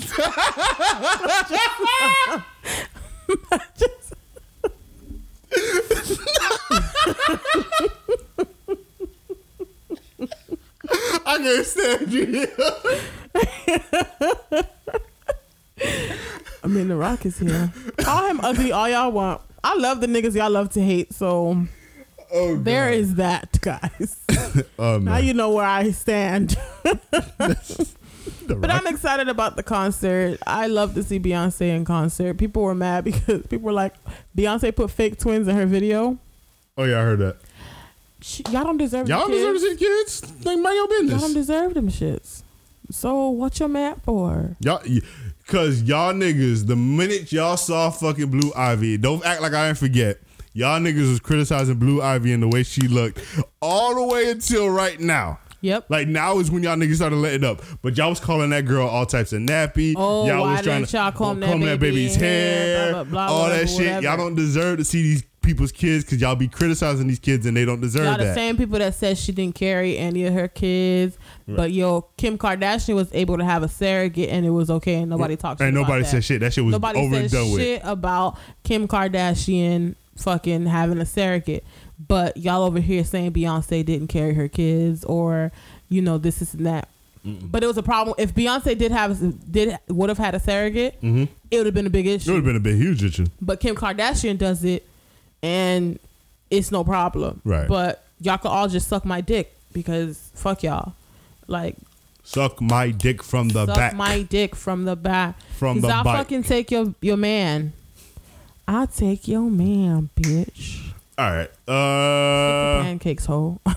I 11.25 11.37
can't 11.37 11.65
stand 11.65 12.11
you. 12.13 12.47
I 16.63 16.67
mean, 16.67 16.87
The 16.87 16.95
Rock 16.95 17.25
is 17.25 17.37
here. 17.39 17.71
Call 17.97 18.27
him 18.27 18.39
ugly 18.41 18.71
all 18.71 18.87
y'all 18.87 19.11
want. 19.11 19.41
I 19.63 19.75
love 19.75 20.01
the 20.01 20.07
niggas 20.07 20.35
y'all 20.35 20.49
love 20.49 20.69
to 20.71 20.81
hate. 20.81 21.13
So 21.13 21.65
oh, 22.31 22.55
there 22.57 22.91
is 22.91 23.15
that, 23.15 23.59
guys. 23.61 24.17
Oh, 24.77 24.99
now 24.99 25.17
you 25.17 25.33
know 25.33 25.49
where 25.49 25.65
I 25.65 25.89
stand. 25.91 26.55
But 28.47 28.69
I'm 28.71 28.87
excited 28.87 29.27
about 29.29 29.55
the 29.55 29.63
concert. 29.63 30.39
I 30.45 30.67
love 30.67 30.93
to 30.95 31.03
see 31.03 31.19
Beyonce 31.19 31.75
in 31.75 31.85
concert. 31.85 32.37
People 32.37 32.61
were 32.63 32.75
mad 32.75 33.03
because 33.09 33.41
people 33.47 33.65
were 33.65 33.73
like, 33.73 33.93
Beyonce 34.37 34.75
put 34.75 34.91
fake 34.91 35.17
twins 35.19 35.47
in 35.47 35.55
her 35.55 35.65
video. 35.65 36.17
oh 36.77 36.83
yeah, 36.83 36.99
I 36.99 37.03
heard 37.03 37.19
that. 37.19 37.37
She, 38.21 38.41
y'all 38.51 38.63
don't 38.63 38.77
deserve 38.77 39.09
Y'all 39.09 39.27
deserve 39.27 39.57
to 39.59 39.75
kids. 39.75 40.13
see 40.13 40.27
kids. 40.27 40.45
Like 40.45 40.57
mind 40.59 40.75
your 40.75 40.87
business. 40.87 41.11
Y'all 41.11 41.19
don't 41.19 41.33
deserve 41.33 41.73
them 41.73 41.89
shits. 41.89 42.43
So 42.91 43.29
what 43.29 43.59
you 43.59 43.67
mad 43.67 44.01
for? 44.03 44.55
Y'all, 44.61 44.81
cause 45.47 45.81
y'all 45.81 46.13
niggas, 46.13 46.65
the 46.67 46.75
minute 46.75 47.31
y'all 47.33 47.57
saw 47.57 47.89
fucking 47.89 48.27
Blue 48.29 48.51
Ivy, 48.55 48.97
don't 48.97 49.25
act 49.25 49.41
like 49.41 49.53
I 49.53 49.67
didn't 49.67 49.79
forget. 49.79 50.19
Y'all 50.53 50.79
niggas 50.79 51.09
was 51.09 51.19
criticizing 51.19 51.75
Blue 51.75 52.01
Ivy 52.01 52.31
and 52.31 52.43
the 52.43 52.47
way 52.47 52.63
she 52.63 52.87
looked 52.87 53.19
all 53.61 53.95
the 53.95 54.03
way 54.13 54.29
until 54.29 54.69
right 54.69 54.99
now. 54.99 55.39
Yep. 55.63 55.85
Like 55.89 56.09
now 56.09 56.39
is 56.39 56.51
when 56.51 56.61
y'all 56.61 56.75
niggas 56.75 56.97
started 56.97 57.15
letting 57.15 57.45
up. 57.45 57.61
But 57.81 57.97
y'all 57.97 58.09
was 58.09 58.19
calling 58.19 58.49
that 58.49 58.65
girl 58.65 58.85
all 58.85 59.05
types 59.05 59.31
of 59.31 59.41
nappy. 59.41 59.93
Oh, 59.95 60.27
y'all 60.27 60.41
why 60.41 60.51
was 60.53 60.61
trying 60.61 60.85
to 60.85 60.97
y'all 60.97 61.11
comb 61.13 61.39
that 61.39 61.57
baby 61.57 61.77
baby's 61.77 62.15
hair, 62.15 62.91
blah, 62.91 63.03
blah, 63.05 63.27
blah, 63.27 63.35
all 63.35 63.49
that 63.49 63.69
shit. 63.69 63.79
whatever. 63.79 64.03
Y'all 64.03 64.17
don't 64.17 64.35
deserve 64.35 64.79
to 64.79 64.85
see 64.85 65.01
these 65.01 65.23
people's 65.41 65.71
kids 65.71 66.03
because 66.03 66.19
y'all 66.19 66.35
be 66.35 66.49
criticizing 66.49 67.07
these 67.07 67.19
kids 67.19 67.45
and 67.45 67.55
they 67.55 67.63
don't 67.63 67.79
deserve 67.79 68.05
Y'all 68.05 68.17
the 68.17 68.33
same 68.33 68.57
people 68.57 68.77
that 68.79 68.93
said 68.95 69.17
she 69.17 69.31
didn't 69.31 69.55
carry 69.55 69.97
any 69.97 70.25
of 70.25 70.33
her 70.33 70.49
kids, 70.49 71.17
but 71.47 71.71
yo, 71.71 72.07
Kim 72.17 72.37
Kardashian 72.37 72.95
was 72.95 73.09
able 73.13 73.37
to 73.37 73.45
have 73.45 73.63
a 73.63 73.69
surrogate 73.69 74.29
and 74.29 74.45
it 74.45 74.49
was 74.49 74.69
okay, 74.69 74.95
and 74.95 75.09
nobody 75.09 75.37
talked. 75.37 75.61
and 75.61 75.67
shit 75.67 75.75
about 75.75 75.87
nobody 75.87 76.03
that. 76.03 76.09
said 76.09 76.23
shit. 76.25 76.39
That 76.41 76.51
shit 76.53 76.65
was 76.65 76.73
Nobody 76.73 76.99
over 76.99 77.15
and 77.15 77.31
said 77.31 77.37
done 77.37 77.51
with. 77.53 77.61
shit 77.61 77.81
about 77.85 78.37
Kim 78.63 78.85
Kardashian 78.87 79.95
fucking 80.17 80.65
having 80.65 80.99
a 80.99 81.05
surrogate, 81.05 81.63
but 81.99 82.37
y'all 82.37 82.63
over 82.63 82.79
here 82.79 83.03
saying 83.03 83.33
Beyonce 83.33 83.85
didn't 83.85 84.07
carry 84.07 84.33
her 84.33 84.47
kids 84.47 85.03
or 85.05 85.51
you 85.89 86.01
know 86.01 86.17
this 86.17 86.41
is 86.41 86.53
and 86.53 86.65
that. 86.65 86.89
But 87.25 87.63
it 87.63 87.67
was 87.67 87.77
a 87.77 87.83
problem 87.83 88.15
if 88.17 88.35
Beyonce 88.35 88.77
did 88.77 88.91
have 88.91 89.17
did 89.49 89.77
would 89.87 90.09
have 90.09 90.17
had 90.17 90.35
a 90.35 90.39
surrogate, 90.39 90.97
mm-hmm. 90.97 91.25
it 91.49 91.57
would 91.57 91.65
have 91.65 91.75
been 91.75 91.87
a 91.87 91.91
big 91.91 92.05
issue. 92.05 92.31
It 92.31 92.33
would 92.33 92.37
have 92.39 92.45
been 92.45 92.55
a 92.57 92.59
big 92.59 92.75
huge 92.75 93.01
issue. 93.01 93.27
But 93.41 93.61
Kim 93.61 93.75
Kardashian 93.75 94.37
does 94.37 94.65
it, 94.65 94.85
and 95.41 95.99
it's 96.49 96.69
no 96.69 96.83
problem. 96.83 97.39
Right. 97.45 97.67
But 97.67 98.03
y'all 98.19 98.37
could 98.37 98.49
all 98.49 98.67
just 98.67 98.89
suck 98.89 99.05
my 99.05 99.21
dick 99.21 99.55
because 99.71 100.31
fuck 100.35 100.63
y'all. 100.63 100.95
Like 101.47 101.77
Suck 102.23 102.61
my 102.61 102.89
dick 102.89 103.21
from 103.21 103.49
the 103.49 103.65
suck 103.65 103.75
back. 103.75 103.95
my 103.95 104.21
dick 104.21 104.55
from 104.55 104.85
the 104.85 104.95
back. 104.95 105.35
From 105.57 105.81
the 105.81 105.89
I'll 105.89 106.03
bike. 106.03 106.17
fucking 106.17 106.43
take 106.43 106.71
your 106.71 106.93
your 107.01 107.17
man. 107.17 107.73
I'll 108.65 108.87
take 108.87 109.27
your 109.27 109.49
man, 109.49 110.09
bitch. 110.15 110.92
All 111.17 111.31
right. 111.31 111.49
Uh, 111.67 112.81
Pancakes, 112.83 113.25
hoe. 113.25 113.59
I'm 113.65 113.75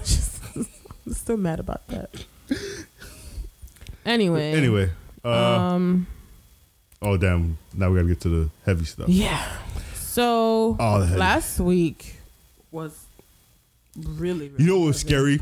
still 1.12 1.36
mad 1.36 1.60
about 1.60 1.86
that. 1.88 2.24
Anyway. 4.04 4.52
anyway. 4.52 4.90
Uh, 5.24 5.28
Um. 5.30 6.06
oh 7.02 7.16
damn! 7.16 7.58
Now 7.74 7.90
we 7.90 7.96
gotta 7.96 8.08
get 8.08 8.20
to 8.22 8.28
the 8.28 8.50
heavy 8.64 8.84
stuff. 8.84 9.08
Yeah. 9.08 9.44
So 9.94 10.76
Oh, 10.78 10.98
last 11.16 11.58
week 11.60 12.16
was 12.70 13.04
really. 13.96 14.48
really 14.48 14.62
You 14.64 14.66
know 14.70 14.78
what 14.80 14.86
was 14.88 15.02
heavy. 15.02 15.38
scary? 15.38 15.40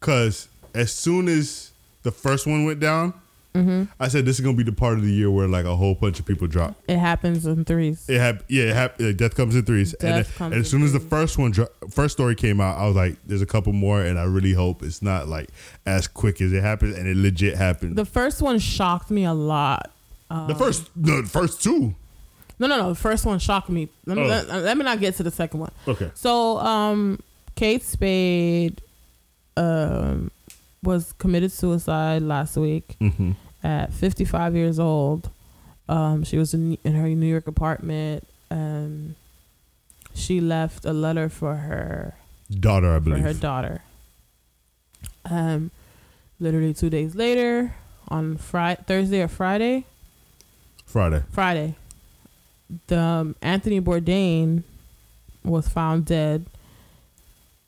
Cause 0.00 0.48
as 0.74 0.92
soon 0.92 1.28
as 1.28 1.70
the 2.02 2.10
first 2.10 2.46
one 2.46 2.64
went 2.64 2.80
down, 2.80 3.12
Mm-hmm. 3.56 3.82
I 3.98 4.08
said 4.08 4.24
this 4.26 4.38
is 4.38 4.44
gonna 4.44 4.56
be 4.56 4.62
the 4.62 4.72
part 4.72 4.98
of 4.98 5.02
the 5.04 5.12
year 5.12 5.30
where 5.30 5.48
like 5.48 5.64
a 5.64 5.74
whole 5.76 5.94
bunch 5.94 6.18
of 6.20 6.26
people 6.26 6.46
drop. 6.46 6.74
It 6.88 6.98
happens 6.98 7.46
in 7.46 7.64
threes. 7.64 8.04
It 8.08 8.18
hap- 8.20 8.44
yeah, 8.48 8.64
it 8.64 8.74
hap- 8.74 9.00
like, 9.00 9.16
death 9.16 9.34
comes 9.34 9.54
in 9.54 9.64
threes. 9.64 9.94
and, 9.94 10.00
Death 10.16 10.26
then- 10.28 10.36
comes 10.38 10.52
and 10.54 10.60
as 10.64 10.70
soon 10.70 10.82
as 10.82 10.92
the 10.92 11.00
first 11.00 11.38
one, 11.38 11.50
dro- 11.52 11.68
first 11.90 12.14
story 12.14 12.34
came 12.34 12.60
out, 12.60 12.78
I 12.78 12.86
was 12.86 12.96
like, 12.96 13.16
"There's 13.26 13.42
a 13.42 13.46
couple 13.46 13.72
more," 13.72 14.02
and 14.02 14.18
I 14.18 14.24
really 14.24 14.52
hope 14.52 14.82
it's 14.82 15.02
not 15.02 15.28
like 15.28 15.48
as 15.86 16.06
quick 16.08 16.40
as 16.40 16.52
it 16.52 16.62
happens, 16.62 16.96
and 16.96 17.06
it 17.08 17.16
legit 17.16 17.56
happened. 17.56 17.96
The 17.96 18.04
first 18.04 18.42
one 18.42 18.58
shocked 18.58 19.10
me 19.10 19.24
a 19.24 19.34
lot. 19.34 19.90
Um, 20.30 20.48
the 20.48 20.54
first, 20.54 20.90
the 20.96 21.22
first 21.24 21.62
two. 21.62 21.94
No, 22.58 22.66
no, 22.66 22.78
no. 22.78 22.88
The 22.88 22.94
first 22.94 23.24
one 23.26 23.38
shocked 23.38 23.68
me. 23.68 23.88
Let 24.06 24.16
me, 24.16 24.22
Oh. 24.24 24.26
let, 24.28 24.48
let 24.48 24.76
me 24.78 24.82
not 24.84 24.98
get 24.98 25.14
to 25.16 25.22
the 25.22 25.30
second 25.30 25.60
one. 25.60 25.72
Okay. 25.86 26.10
So, 26.14 26.58
um, 26.58 27.20
Kate 27.54 27.82
Spade, 27.82 28.80
um, 29.56 30.30
was 30.82 31.12
committed 31.18 31.50
suicide 31.52 32.22
last 32.22 32.56
week 32.56 32.96
Mm-hmm. 33.00 33.32
At 33.66 33.92
55 33.92 34.54
years 34.54 34.78
old. 34.78 35.28
Um, 35.88 36.22
she 36.22 36.38
was 36.38 36.54
in, 36.54 36.78
in 36.84 36.94
her 36.94 37.08
New 37.08 37.26
York 37.26 37.48
apartment, 37.48 38.26
and 38.48 39.16
she 40.14 40.40
left 40.40 40.84
a 40.84 40.92
letter 40.92 41.28
for 41.28 41.56
her 41.56 42.14
Daughter, 42.48 42.94
I 42.94 43.00
for 43.00 43.18
her 43.18 43.34
daughter. 43.34 43.82
Um, 45.24 45.72
literally 46.38 46.74
two 46.74 46.90
days 46.90 47.16
later, 47.16 47.74
on 48.06 48.36
Friday, 48.36 48.80
Thursday 48.86 49.20
or 49.20 49.28
Friday, 49.28 49.84
Friday. 50.86 51.24
Friday, 51.32 51.74
the 52.86 53.00
um, 53.00 53.36
Anthony 53.42 53.80
Bourdain 53.80 54.62
was 55.42 55.68
found 55.68 56.04
dead 56.06 56.46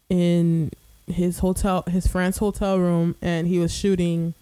in 0.09 0.71
his 1.09 1.41
hotel, 1.41 1.83
his 1.89 2.07
friend's 2.07 2.39
hotel 2.39 2.79
room, 2.79 3.17
and 3.21 3.49
he 3.49 3.59
was 3.59 3.75
shooting 3.75 4.35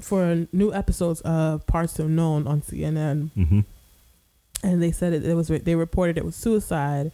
for 0.00 0.46
new 0.52 0.72
episodes 0.72 1.20
of 1.22 1.66
Parts 1.66 1.98
Unknown 1.98 2.46
on 2.46 2.60
CNN. 2.62 3.30
Mm-hmm. 3.36 3.60
And 4.62 4.82
they 4.82 4.90
said 4.92 5.12
it, 5.12 5.24
it 5.24 5.34
was 5.34 5.48
they 5.48 5.74
reported 5.76 6.16
it 6.18 6.24
was 6.24 6.34
suicide, 6.36 7.12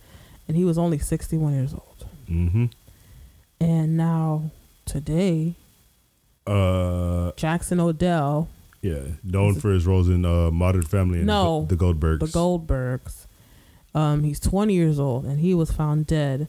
and 0.48 0.56
he 0.56 0.64
was 0.64 0.78
only 0.78 0.98
sixty 0.98 1.36
one 1.36 1.52
years 1.54 1.74
old. 1.74 2.06
Mm-hmm. 2.30 2.66
And 3.60 3.96
now 3.96 4.50
today, 4.86 5.54
Uh, 6.46 7.32
Jackson 7.36 7.80
Odell, 7.80 8.48
yeah, 8.82 9.00
known 9.22 9.54
for 9.54 9.70
his 9.72 9.86
roles 9.86 10.08
in 10.08 10.24
uh, 10.24 10.50
Modern 10.50 10.82
Family 10.82 11.18
and 11.18 11.26
No, 11.26 11.66
the 11.68 11.76
Goldbergs. 11.76 12.20
the 12.20 12.26
Goldbergs, 12.26 13.26
um, 13.94 14.24
he's 14.24 14.40
twenty 14.40 14.74
years 14.74 14.98
old, 14.98 15.24
and 15.24 15.40
he 15.40 15.54
was 15.54 15.70
found 15.70 16.06
dead. 16.06 16.48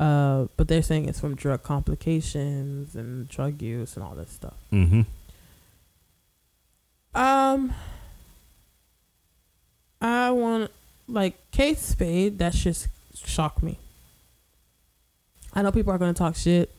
Uh, 0.00 0.46
but 0.56 0.66
they're 0.66 0.82
saying 0.82 1.08
it's 1.08 1.20
from 1.20 1.36
drug 1.36 1.62
complications 1.62 2.96
and 2.96 3.28
drug 3.28 3.62
use 3.62 3.94
and 3.96 4.04
all 4.04 4.14
this 4.16 4.30
stuff. 4.30 4.54
Mm-hmm. 4.72 5.02
Um, 7.14 7.74
I 10.00 10.30
want 10.30 10.70
like 11.08 11.34
Kate 11.50 11.78
Spade. 11.78 12.38
That 12.38 12.52
just 12.52 12.88
shocked 13.14 13.62
me. 13.62 13.78
I 15.52 15.62
know 15.62 15.72
people 15.72 15.92
are 15.92 15.98
gonna 15.98 16.14
talk 16.14 16.36
shit. 16.36 16.70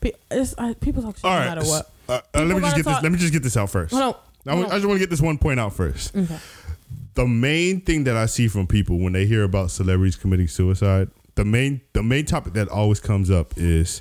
Pe- 0.00 0.12
it's, 0.30 0.54
I, 0.56 0.74
people 0.74 1.02
talk 1.02 1.16
shit 1.16 1.24
All 1.24 1.32
no 1.32 1.38
right. 1.38 1.54
matter 1.56 1.66
what. 1.68 1.90
Uh, 2.08 2.20
uh, 2.34 2.44
let 2.44 2.56
me 2.56 2.60
just 2.62 2.76
get 2.76 2.84
this. 2.84 2.94
talk- 2.94 3.02
Let 3.02 3.12
me 3.12 3.18
just 3.18 3.32
get 3.32 3.42
this 3.42 3.56
out 3.56 3.68
first. 3.70 3.92
Hold 3.92 4.16
on. 4.46 4.64
I, 4.64 4.66
I 4.66 4.70
just 4.76 4.86
want 4.86 4.96
to 4.96 5.00
get 5.00 5.10
this 5.10 5.20
one 5.20 5.36
point 5.38 5.60
out 5.60 5.74
first. 5.74 6.16
Okay. 6.16 6.38
The 7.14 7.26
main 7.26 7.80
thing 7.82 8.04
that 8.04 8.16
I 8.16 8.26
see 8.26 8.48
from 8.48 8.66
people 8.66 8.98
when 8.98 9.12
they 9.12 9.26
hear 9.26 9.42
about 9.42 9.70
celebrities 9.72 10.16
committing 10.16 10.46
suicide, 10.48 11.08
the 11.34 11.44
main 11.44 11.80
the 11.92 12.02
main 12.02 12.24
topic 12.24 12.54
that 12.54 12.68
always 12.68 13.00
comes 13.00 13.30
up 13.30 13.52
is, 13.58 14.00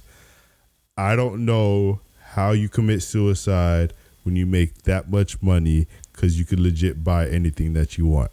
I 0.95 1.15
don't 1.17 1.43
know 1.43 1.99
how 2.21 2.51
you 2.51 2.69
commit 2.69 3.01
suicide 3.03 3.91
when 4.27 4.35
you 4.35 4.45
make 4.45 4.83
that 4.83 5.09
much 5.09 5.41
money 5.41 5.87
because 6.11 6.37
you 6.37 6.43
could 6.43 6.59
legit 6.59 7.01
buy 7.01 7.29
anything 7.29 7.71
that 7.71 7.97
you 7.97 8.05
want. 8.05 8.29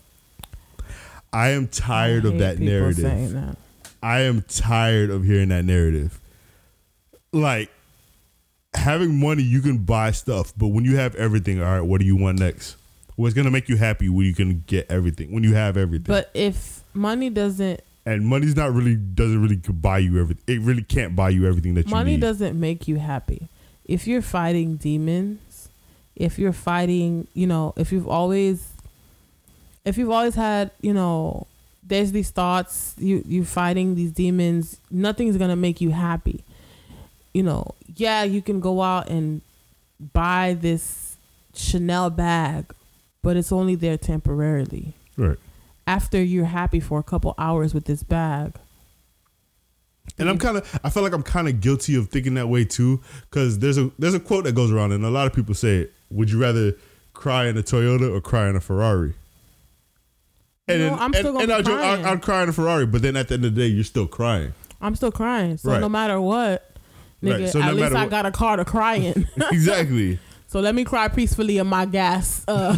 I 1.33 1.51
am 1.51 1.69
tired 1.69 2.27
I 2.27 2.31
of 2.31 2.39
that 2.39 2.59
narrative. 2.59 3.33
that. 3.33 3.57
I 4.03 4.23
am 4.23 4.43
tired 4.43 5.11
of 5.11 5.23
hearing 5.23 5.51
that 5.51 5.65
narrative. 5.65 6.19
Like 7.33 7.71
having 8.75 9.21
money, 9.21 9.45
you 9.45 9.61
can 9.61 9.85
buy 9.85 10.11
stuff, 10.11 10.53
but 10.57 10.69
when 10.69 10.85
you 10.85 10.97
have 10.97 11.15
everything, 11.15 11.63
all 11.63 11.79
right, 11.79 11.81
what 11.81 12.01
do 12.01 12.07
you 12.09 12.17
want 12.17 12.41
next? 12.41 12.75
What's 13.15 13.35
gonna 13.35 13.53
make 13.53 13.69
you 13.69 13.77
happy 13.77 14.09
when 14.09 14.27
you 14.27 14.35
can 14.35 14.65
get 14.67 14.91
everything? 14.91 15.31
When 15.31 15.45
you 15.45 15.55
have 15.55 15.77
everything, 15.77 16.13
But 16.13 16.29
if 16.35 16.83
money 16.93 17.31
doesn't 17.31 17.83
and 18.05 18.27
money's 18.27 18.57
not 18.57 18.75
really 18.75 18.97
doesn't 18.97 19.41
really 19.41 19.59
buy 19.59 19.99
you 19.99 20.21
everything. 20.21 20.43
It 20.49 20.61
really 20.61 20.83
can't 20.83 21.15
buy 21.15 21.29
you 21.29 21.47
everything 21.47 21.75
that 21.75 21.87
you 21.87 21.91
money 21.93 22.17
doesn't 22.17 22.59
make 22.59 22.89
you 22.89 22.97
happy 22.97 23.49
if 23.85 24.09
you're 24.09 24.23
fighting 24.23 24.75
demons 24.75 25.39
if 26.17 26.39
you're 26.39 26.53
fighting 26.53 27.27
you 27.35 27.47
know 27.47 27.73
if 27.77 27.93
you've 27.93 28.09
always 28.09 28.73
if 29.85 29.99
you've 29.99 30.11
always 30.11 30.35
had 30.35 30.71
you 30.81 30.93
know 30.93 31.47
there's 31.87 32.13
these 32.13 32.31
thoughts 32.31 32.95
you 32.99 33.23
you 33.27 33.45
fighting 33.45 33.95
these 33.95 34.11
demons 34.13 34.81
nothing's 34.91 35.37
gonna 35.37 35.57
make 35.57 35.81
you 35.81 35.91
happy. 35.91 36.43
You 37.33 37.43
know 37.43 37.75
yeah 37.97 38.23
you 38.23 38.41
can 38.43 38.61
go 38.61 38.81
out 38.83 39.09
and 39.09 39.41
buy 40.13 40.57
this 40.59 41.17
chanel 41.55 42.11
bag 42.11 42.73
but 43.23 43.37
it's 43.37 43.53
only 43.53 43.75
there 43.75 43.97
temporarily. 43.97 44.93
Right. 45.17 45.39
after 45.87 46.21
you're 46.23 46.45
happy 46.47 46.81
for 46.81 46.99
a 46.99 47.03
couple 47.03 47.35
hours 47.39 47.73
with 47.73 47.85
this 47.85 48.03
bag. 48.03 48.55
And 50.19 50.29
I'm 50.29 50.39
kind 50.39 50.57
of, 50.57 50.81
I 50.85 50.91
feel 50.91 51.03
like 51.03 51.13
I'm 51.13 51.23
kind 51.23 51.49
of 51.49 51.61
guilty 51.61 51.95
of 51.95 52.09
thinking 52.09 52.35
that 52.35 52.49
way 52.49 52.65
too, 52.65 53.01
because 53.31 53.59
there's 53.59 53.79
a 53.79 53.91
there's 53.99 54.15
a 54.15 54.21
quote 54.21 54.45
that 54.45 54.55
goes 54.55 54.71
around, 54.71 54.93
and 54.93 55.05
a 55.05 55.11
lot 55.11 55.27
of 55.27 55.33
people 55.33 55.55
say, 55.55 55.79
it, 55.79 55.93
"Would 56.15 56.31
you 56.31 56.41
rather 56.41 56.75
cry 57.13 57.47
in 57.47 57.57
a 57.59 57.63
Toyota 57.63 58.11
or 58.15 58.21
cry 58.21 58.49
in 58.49 58.57
a 58.57 58.61
Ferrari?" 58.61 59.15
And 60.67 60.79
No, 60.81 60.91
then, 60.91 60.99
I'm 60.99 61.13
still 61.13 61.39
and, 61.39 61.49
gonna 61.49 61.55
and 61.59 61.65
be 61.67 61.73
crying. 61.73 62.05
I'll 62.07 62.19
cry 62.19 62.43
in 62.43 62.49
a 62.49 62.53
Ferrari, 62.53 62.87
but 62.87 63.03
then 63.03 63.17
at 63.17 63.29
the 63.29 63.35
end 63.35 63.45
of 63.45 63.55
the 63.55 63.61
day, 63.61 63.67
you're 63.67 63.85
still 63.85 64.07
crying. 64.07 64.55
I'm 64.81 64.95
still 64.97 65.13
crying. 65.13 65.57
So 65.59 65.71
Right. 65.73 65.81
no 65.81 65.89
matter 65.89 66.21
what, 66.21 66.71
Right, 67.23 67.41
nigga, 67.43 67.51
so 67.53 67.59
no 67.61 67.67
at 67.69 67.75
least 67.75 67.83
matter 67.85 67.97
I 67.97 68.01
what- 68.03 68.11
got 68.11 68.27
a 68.27 68.31
car 68.31 68.57
to 68.57 68.65
cry 68.65 68.95
in. 68.97 69.29
exactly. 69.53 70.19
so 70.47 70.61
let 70.61 70.75
me 70.75 70.85
cry 70.85 71.09
peacefully 71.09 71.59
in 71.59 71.67
my 71.67 71.85
gas, 71.85 72.43
uh, 72.49 72.75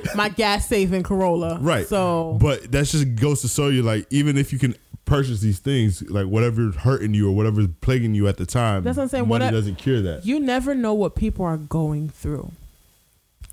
my 0.14 0.30
gas 0.30 0.68
saving 0.68 1.02
Corolla. 1.02 1.58
Right. 1.60 1.86
So 1.86 2.38
But 2.40 2.70
that 2.72 2.86
just 2.86 3.14
goes 3.16 3.42
to 3.42 3.48
show 3.48 3.68
you, 3.68 3.82
like, 3.82 4.06
even 4.10 4.38
if 4.38 4.52
you 4.52 4.58
can 4.58 4.74
purchase 5.04 5.40
these 5.40 5.58
things, 5.58 6.02
like 6.10 6.26
whatever's 6.26 6.76
hurting 6.76 7.12
you 7.14 7.28
or 7.28 7.32
whatever's 7.36 7.68
plaguing 7.82 8.14
you 8.14 8.26
at 8.28 8.36
the 8.38 8.44
time, 8.46 8.84
That's 8.84 8.96
what 8.96 9.04
I'm 9.04 9.08
saying, 9.10 9.28
money 9.28 9.44
what 9.44 9.48
I- 9.54 9.56
doesn't 9.56 9.76
cure 9.76 10.00
that. 10.02 10.24
you 10.26 10.40
never 10.40 10.74
know 10.74 10.92
what 10.94 11.14
people 11.14 11.44
are 11.46 11.56
going 11.58 12.08
through, 12.10 12.52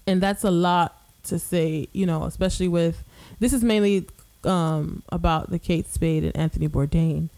and 0.07 0.21
that's 0.21 0.43
a 0.43 0.51
lot 0.51 1.01
to 1.23 1.39
say. 1.39 1.87
You 1.93 2.05
know, 2.05 2.23
especially 2.23 2.67
with 2.67 3.03
this 3.39 3.53
is 3.53 3.63
mainly 3.63 4.07
um, 4.43 5.03
about 5.09 5.49
the 5.49 5.59
Kate 5.59 5.87
Spade 5.87 6.23
and 6.23 6.35
Anthony 6.35 6.67
Bourdain. 6.67 7.29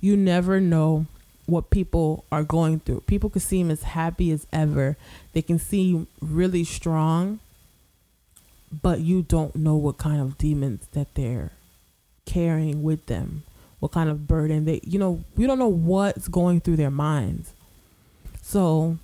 You 0.00 0.16
never 0.16 0.60
know 0.60 1.06
what 1.46 1.70
people 1.70 2.24
are 2.30 2.44
going 2.44 2.80
through. 2.80 3.00
People 3.02 3.28
can 3.28 3.40
seem 3.40 3.70
as 3.70 3.82
happy 3.82 4.30
as 4.30 4.46
ever. 4.52 4.96
They 5.32 5.42
can 5.42 5.58
seem 5.58 6.06
really 6.20 6.64
strong, 6.64 7.40
but 8.70 9.00
you 9.00 9.22
don't 9.22 9.56
know 9.56 9.76
what 9.76 9.98
kind 9.98 10.20
of 10.20 10.38
demons 10.38 10.86
that 10.92 11.14
they're 11.14 11.52
carrying 12.24 12.82
with 12.82 13.06
them, 13.06 13.42
what 13.80 13.92
kind 13.92 14.08
of 14.08 14.28
burden 14.28 14.64
they, 14.64 14.80
you 14.84 14.98
know, 14.98 15.24
we 15.36 15.46
don't 15.46 15.58
know 15.58 15.68
what's 15.68 16.28
going 16.28 16.60
through 16.60 16.76
their 16.76 16.90
minds. 16.90 17.52
So, 18.42 18.98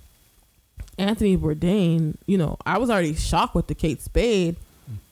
Anthony 0.97 1.37
Bourdain, 1.37 2.15
you 2.25 2.37
know, 2.37 2.57
I 2.65 2.77
was 2.77 2.89
already 2.89 3.13
shocked 3.15 3.55
with 3.55 3.67
the 3.67 3.75
Kate 3.75 4.01
Spade 4.01 4.55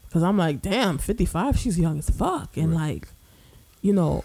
because 0.07 0.23
I'm 0.23 0.37
like, 0.37 0.61
damn, 0.61 0.97
55, 0.97 1.57
she's 1.57 1.79
young 1.79 1.99
as 1.99 2.09
fuck. 2.09 2.57
And 2.57 2.73
like, 2.73 3.07
you 3.81 3.93
know, 3.93 4.23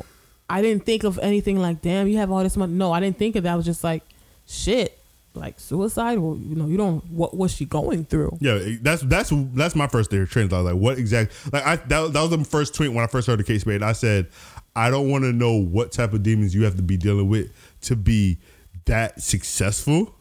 I 0.48 0.62
didn't 0.62 0.86
think 0.86 1.04
of 1.04 1.18
anything 1.18 1.58
like, 1.60 1.82
damn, 1.82 2.08
you 2.08 2.16
have 2.18 2.30
all 2.30 2.42
this 2.42 2.56
money. 2.56 2.72
No, 2.72 2.92
I 2.92 3.00
didn't 3.00 3.18
think 3.18 3.36
of 3.36 3.44
that. 3.44 3.52
I 3.52 3.56
was 3.56 3.66
just 3.66 3.84
like, 3.84 4.02
shit, 4.46 4.98
like 5.34 5.60
suicide. 5.60 6.18
Well, 6.18 6.36
you 6.36 6.56
know, 6.56 6.66
you 6.66 6.76
don't. 6.76 7.04
What 7.10 7.36
was 7.36 7.52
she 7.52 7.64
going 7.64 8.04
through? 8.04 8.38
Yeah, 8.40 8.58
that's 8.80 9.02
that's 9.02 9.32
that's 9.54 9.76
my 9.76 9.86
first 9.86 10.10
theory. 10.10 10.26
Trends. 10.26 10.52
I 10.52 10.60
was 10.60 10.72
like, 10.72 10.80
what 10.80 10.98
exactly? 10.98 11.36
Like, 11.52 11.64
I 11.64 11.76
that, 11.76 12.12
that 12.12 12.20
was 12.20 12.30
the 12.30 12.44
first 12.44 12.74
tweet 12.74 12.92
when 12.92 13.04
I 13.04 13.06
first 13.06 13.26
heard 13.26 13.38
the 13.38 13.44
Kate 13.44 13.60
Spade. 13.60 13.82
I 13.82 13.92
said, 13.92 14.28
I 14.74 14.90
don't 14.90 15.10
want 15.10 15.24
to 15.24 15.32
know 15.32 15.54
what 15.54 15.92
type 15.92 16.12
of 16.12 16.22
demons 16.22 16.54
you 16.54 16.64
have 16.64 16.76
to 16.76 16.82
be 16.82 16.96
dealing 16.96 17.28
with 17.28 17.52
to 17.82 17.96
be 17.96 18.38
that 18.86 19.20
successful 19.22 20.14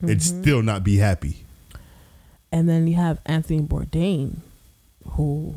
and 0.00 0.10
mm-hmm. 0.10 0.42
still 0.42 0.62
not 0.62 0.84
be 0.84 0.96
happy. 0.96 1.44
And 2.50 2.68
then 2.68 2.86
you 2.86 2.94
have 2.94 3.20
Anthony 3.26 3.60
Bourdain, 3.60 4.38
who, 5.10 5.56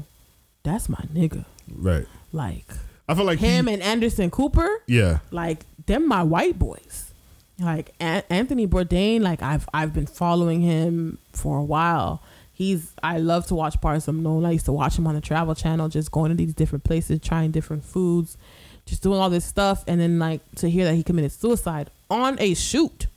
that's 0.63 0.89
my 0.89 1.03
nigga. 1.13 1.45
Right. 1.73 2.05
Like 2.34 2.65
I 3.07 3.15
feel 3.15 3.26
like 3.26 3.39
him 3.39 3.68
he, 3.68 3.73
and 3.73 3.84
Anderson 3.84 4.30
Cooper. 4.30 4.69
yeah, 4.88 5.19
like 5.31 5.65
them 5.85 6.07
my 6.07 6.23
white 6.23 6.57
boys 6.59 7.11
like 7.59 7.93
An- 7.99 8.23
anthony 8.30 8.68
bourdain 8.68 9.22
like 9.22 9.41
i've 9.41 9.68
i've 9.73 9.93
been 9.93 10.07
following 10.07 10.61
him 10.61 11.18
for 11.31 11.57
a 11.57 11.63
while 11.63 12.22
he's 12.53 12.93
i 13.03 13.18
love 13.18 13.45
to 13.47 13.55
watch 13.55 13.80
Parts 13.81 14.07
Unknown 14.07 14.45
i 14.45 14.51
used 14.51 14.65
to 14.65 14.72
watch 14.72 14.97
him 14.97 15.07
on 15.07 15.15
the 15.15 15.22
travel 15.22 15.55
channel 15.55 15.88
just 15.88 16.11
going 16.11 16.30
to 16.30 16.35
these 16.35 16.53
different 16.53 16.84
places 16.84 17.19
trying 17.19 17.51
different 17.51 17.84
foods 17.84 18.38
just 18.85 19.03
doing 19.03 19.19
all 19.19 19.30
this 19.30 19.45
stuff 19.45 19.84
and 19.88 20.01
then 20.01 20.19
like 20.19 20.41
to 20.55 20.69
hear 20.69 20.85
that 20.85 20.95
he 20.95 21.03
committed 21.03 21.31
suicide 21.31 21.89
on 22.09 22.38
a 22.39 22.53
shoot 22.53 23.07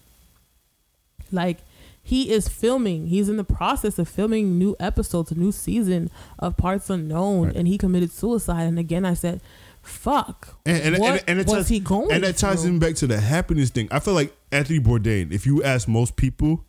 like 1.35 1.59
he 2.03 2.31
is 2.31 2.49
filming 2.49 3.07
he's 3.09 3.29
in 3.29 3.37
the 3.37 3.45
process 3.45 3.99
of 3.99 4.09
filming 4.09 4.59
new 4.59 4.75
episodes 4.81 5.31
a 5.31 5.35
new 5.35 5.51
season 5.53 6.11
of 6.39 6.57
parts 6.57 6.89
unknown 6.91 7.47
Right. 7.49 7.57
and 7.57 7.69
he 7.69 7.77
committed 7.79 8.11
suicide 8.13 8.63
and 8.65 8.79
again 8.79 9.05
i 9.05 9.15
said 9.15 9.41
fuck 9.83 10.57
and 10.65 10.83
and, 10.83 10.99
what 10.99 11.21
and, 11.21 11.25
and 11.29 11.41
it 11.41 11.47
was 11.47 11.55
ties, 11.57 11.69
he 11.69 11.81
going 11.81 12.11
and 12.13 12.25
that 12.25 12.37
ties 12.37 12.65
him 12.65 12.79
back 12.79 12.95
to 12.97 13.07
the 13.07 13.21
happiness 13.21 13.71
thing. 13.71 13.89
I 13.91 13.99
feel 14.01 14.15
like 14.15 14.35
Anthony 14.51 14.81
Bourdain. 14.81 15.31
If 15.33 15.45
you 15.45 15.63
ask 15.63 15.87
most 15.89 16.17
people, 16.17 16.65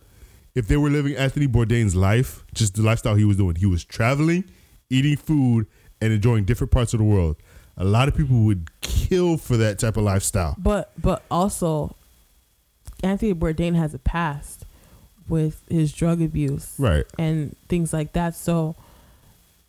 if 0.53 0.67
they 0.67 0.75
were 0.77 0.89
living 0.89 1.15
Anthony 1.15 1.47
Bourdain's 1.47 1.95
life, 1.95 2.43
just 2.53 2.75
the 2.75 2.81
lifestyle 2.81 3.15
he 3.15 3.23
was 3.23 3.37
doing, 3.37 3.55
he 3.55 3.65
was 3.65 3.85
traveling, 3.85 4.43
eating 4.89 5.15
food, 5.15 5.67
and 6.01 6.11
enjoying 6.11 6.43
different 6.43 6.71
parts 6.71 6.93
of 6.93 6.99
the 6.99 7.05
world. 7.05 7.37
A 7.77 7.85
lot 7.85 8.07
of 8.09 8.15
people 8.17 8.37
would 8.43 8.69
kill 8.81 9.37
for 9.37 9.55
that 9.57 9.79
type 9.79 9.95
of 9.95 10.03
lifestyle. 10.03 10.55
But 10.57 10.91
but 11.01 11.23
also, 11.31 11.95
Anthony 13.03 13.33
Bourdain 13.33 13.75
has 13.75 13.93
a 13.93 13.99
past 13.99 14.65
with 15.27 15.63
his 15.69 15.91
drug 15.93 16.21
abuse, 16.21 16.73
Right. 16.77 17.05
and 17.17 17.55
things 17.67 17.91
like 17.93 18.13
that. 18.13 18.35
So, 18.35 18.75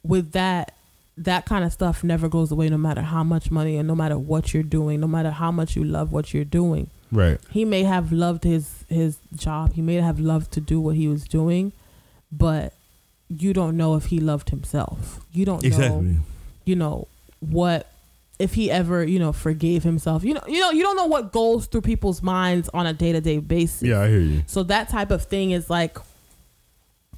with 0.04 0.32
that, 0.32 0.74
that 1.18 1.46
kind 1.46 1.64
of 1.64 1.72
stuff 1.72 2.04
never 2.04 2.28
goes 2.28 2.50
away, 2.52 2.68
no 2.68 2.76
matter 2.78 3.00
how 3.02 3.24
much 3.24 3.50
money 3.50 3.76
and 3.76 3.88
no 3.88 3.94
matter 3.94 4.18
what 4.18 4.52
you're 4.52 4.62
doing, 4.62 5.00
no 5.00 5.06
matter 5.08 5.30
how 5.30 5.50
much 5.50 5.74
you 5.74 5.82
love 5.82 6.12
what 6.12 6.34
you're 6.34 6.44
doing. 6.44 6.90
Right. 7.10 7.38
He 7.50 7.64
may 7.64 7.84
have 7.84 8.12
loved 8.12 8.44
his 8.44 8.84
his 8.88 9.18
job. 9.34 9.72
He 9.74 9.80
may 9.82 9.94
have 9.94 10.18
loved 10.20 10.52
to 10.52 10.60
do 10.60 10.80
what 10.80 10.96
he 10.96 11.08
was 11.08 11.24
doing, 11.24 11.72
but 12.30 12.72
you 13.28 13.52
don't 13.54 13.76
know 13.76 13.94
if 13.96 14.06
he 14.06 14.20
loved 14.20 14.50
himself. 14.50 15.24
You 15.32 15.44
don't 15.46 15.62
know 15.62 15.66
Exactly. 15.66 16.16
you 16.64 16.76
know 16.76 17.08
what 17.40 17.90
if 18.38 18.54
he 18.54 18.70
ever 18.70 19.02
you 19.04 19.18
know 19.18 19.32
forgave 19.32 19.82
himself. 19.82 20.22
You 20.24 20.34
know 20.34 20.42
you 20.46 20.60
know 20.60 20.70
you 20.70 20.82
don't 20.82 20.96
know 20.96 21.06
what 21.06 21.32
goes 21.32 21.66
through 21.66 21.82
people's 21.82 22.22
minds 22.22 22.68
on 22.74 22.86
a 22.86 22.92
day-to-day 22.92 23.38
basis. 23.38 23.82
Yeah, 23.82 24.00
I 24.02 24.08
hear 24.08 24.20
you. 24.20 24.42
so 24.46 24.62
that 24.64 24.88
type 24.88 25.10
of 25.10 25.24
thing 25.24 25.50
is 25.52 25.68
like 25.70 25.98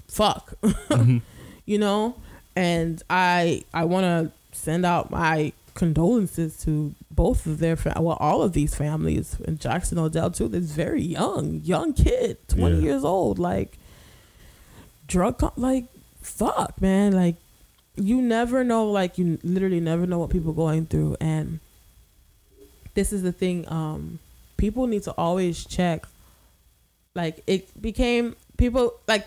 fuck. 0.09 0.55
Mm-hmm. 0.63 1.19
You 1.67 1.79
know? 1.79 2.15
And 2.57 3.03
i 3.11 3.63
i 3.73 3.85
want 3.85 4.05
to 4.05 4.33
send 4.57 4.85
out 4.87 5.11
my 5.11 5.53
condolences 5.75 6.57
to 6.65 6.93
both 7.13 7.47
of 7.47 7.59
their 7.59 7.77
fa- 7.77 7.95
well 8.01 8.17
all 8.19 8.43
of 8.43 8.53
these 8.53 8.75
families 8.75 9.37
and 9.47 9.61
jackson 9.61 9.99
odell 9.99 10.31
too. 10.31 10.49
This 10.49 10.65
very 10.73 11.03
young 11.03 11.61
young 11.65 11.93
kid 11.93 12.37
20 12.49 12.77
Yeah. 12.77 12.83
years 12.83 13.05
old. 13.05 13.39
Like 13.39 13.79
drug 15.07 15.39
co- 15.39 15.53
like 15.57 15.85
fuck 16.21 16.81
man. 16.81 17.13
Like 17.13 17.37
you 18.01 18.23
never 18.23 18.63
know 18.65 18.91
like 18.91 19.19
you 19.19 19.39
literally 19.43 19.81
never 19.81 20.07
know 20.07 20.19
what 20.19 20.31
people 20.31 20.53
going 20.53 20.87
through 20.87 21.17
and 21.21 21.59
this 22.95 23.13
is 23.13 23.23
the 23.23 23.33
thing 23.33 23.65
um 23.71 24.19
people 24.57 24.87
need 24.87 25.03
to 25.03 25.13
always 25.13 25.65
check 25.65 26.07
like 27.15 27.43
it 27.47 27.81
became 27.83 28.35
people 28.57 28.95
like 29.07 29.27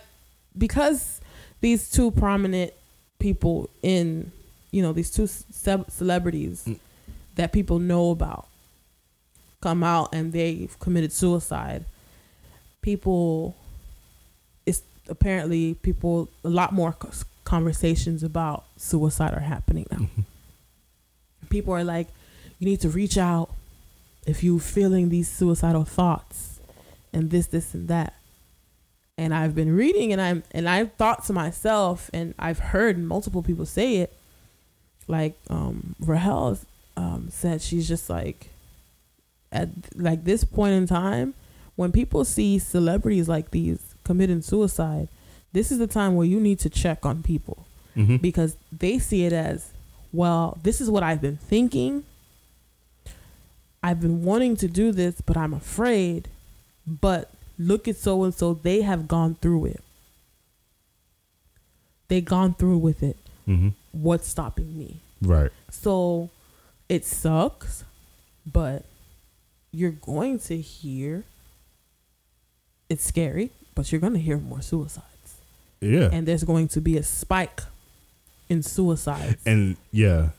because 0.57 1.21
these 1.61 1.89
two 1.89 2.11
prominent 2.11 2.73
people 3.19 3.69
in 3.81 4.31
you 4.71 4.81
know 4.81 4.93
these 4.93 5.11
two 5.11 5.27
ce- 5.27 5.85
celebrities 5.89 6.63
Mm. 6.65 6.79
that 7.35 7.51
people 7.51 7.79
know 7.79 8.11
about 8.11 8.47
come 9.61 9.83
out 9.83 10.13
and 10.13 10.33
they've 10.33 10.77
committed 10.79 11.11
suicide 11.11 11.85
people 12.81 13.55
it's 14.65 14.81
apparently 15.07 15.75
people 15.75 16.29
a 16.43 16.49
lot 16.49 16.73
more 16.73 16.91
conversations 17.43 18.23
about 18.23 18.65
suicide 18.77 19.33
are 19.33 19.41
happening 19.41 19.85
now. 19.91 20.07
People 21.49 21.73
are 21.73 21.83
like 21.83 22.07
you 22.59 22.65
need 22.65 22.79
to 22.81 22.89
reach 22.89 23.17
out 23.17 23.49
if 24.25 24.43
you're 24.43 24.59
feeling 24.59 25.09
these 25.09 25.29
suicidal 25.29 25.83
thoughts 25.83 26.59
and 27.11 27.31
this 27.31 27.47
this 27.47 27.73
and 27.73 27.87
that. 27.87 28.13
And 29.17 29.33
i've 29.33 29.53
been 29.53 29.75
reading 29.75 30.11
and 30.13 30.21
i'm 30.21 30.43
and 30.51 30.69
i've 30.69 30.93
thought 30.93 31.25
to 31.25 31.33
myself 31.33 32.09
and 32.13 32.33
i've 32.39 32.59
heard 32.59 32.97
multiple 32.97 33.43
people 33.43 33.65
say 33.65 33.97
it. 33.97 34.13
Like 35.07 35.37
um 35.49 35.95
rahel 35.99 36.57
um 36.95 37.27
said 37.29 37.61
she's 37.61 37.87
just 37.87 38.09
like 38.09 38.49
at 39.51 39.69
like 39.95 40.23
this 40.23 40.43
point 40.43 40.73
in 40.73 40.87
time 40.87 41.33
when 41.75 41.91
people 41.91 42.23
see 42.23 42.59
celebrities 42.59 43.27
like 43.27 43.51
these 43.51 43.95
committing 44.03 44.41
suicide 44.41 45.07
this 45.53 45.71
is 45.71 45.77
the 45.79 45.87
time 45.87 46.15
where 46.15 46.25
you 46.27 46.39
need 46.39 46.59
to 46.59 46.69
check 46.69 47.05
on 47.05 47.21
people 47.23 47.65
hmm 47.93 48.15
because 48.17 48.55
they 48.71 48.97
see 48.99 49.25
it 49.25 49.33
as 49.33 49.71
well 50.13 50.57
this 50.63 50.79
is 50.81 50.89
what 50.89 51.03
i've 51.03 51.21
been 51.21 51.37
thinking. 51.37 52.03
I've 53.83 53.99
been 53.99 54.23
wanting 54.23 54.55
to 54.57 54.67
do 54.67 54.91
this 54.91 55.21
but 55.21 55.35
i'm 55.37 55.53
afraid. 55.53 56.29
But 56.85 57.31
look 57.57 57.87
at 57.87 57.97
so 57.97 58.23
and 58.23 58.33
so 58.33 58.53
they 58.53 58.81
have 58.81 59.07
gone 59.07 59.35
through 59.41 59.65
it. 59.65 59.83
They 62.07 62.21
gone 62.21 62.53
through 62.53 62.77
with 62.77 63.01
it. 63.03 63.17
Hmm 63.45 63.69
what's 63.91 64.27
stopping 64.27 64.77
me? 64.77 65.01
Right. 65.21 65.51
so 65.69 66.29
it 66.89 67.03
sucks 67.05 67.83
but 68.45 68.85
you're 69.71 69.91
going 69.91 70.39
to 70.39 70.57
hear 70.57 71.25
it's 72.89 73.03
scary 73.03 73.51
but 73.75 73.91
you're 73.91 74.01
going 74.01 74.13
to 74.13 74.19
hear 74.19 74.37
more 74.37 74.61
suicides 74.61 75.05
Yeah. 75.81 76.09
and 76.11 76.27
there's 76.27 76.43
going 76.43 76.67
to 76.69 76.81
be 76.81 76.97
a 76.97 77.03
spike 77.03 77.61
in 78.49 78.61
suicides 78.63 79.37
And 79.45 79.77
yeah. 79.91 80.29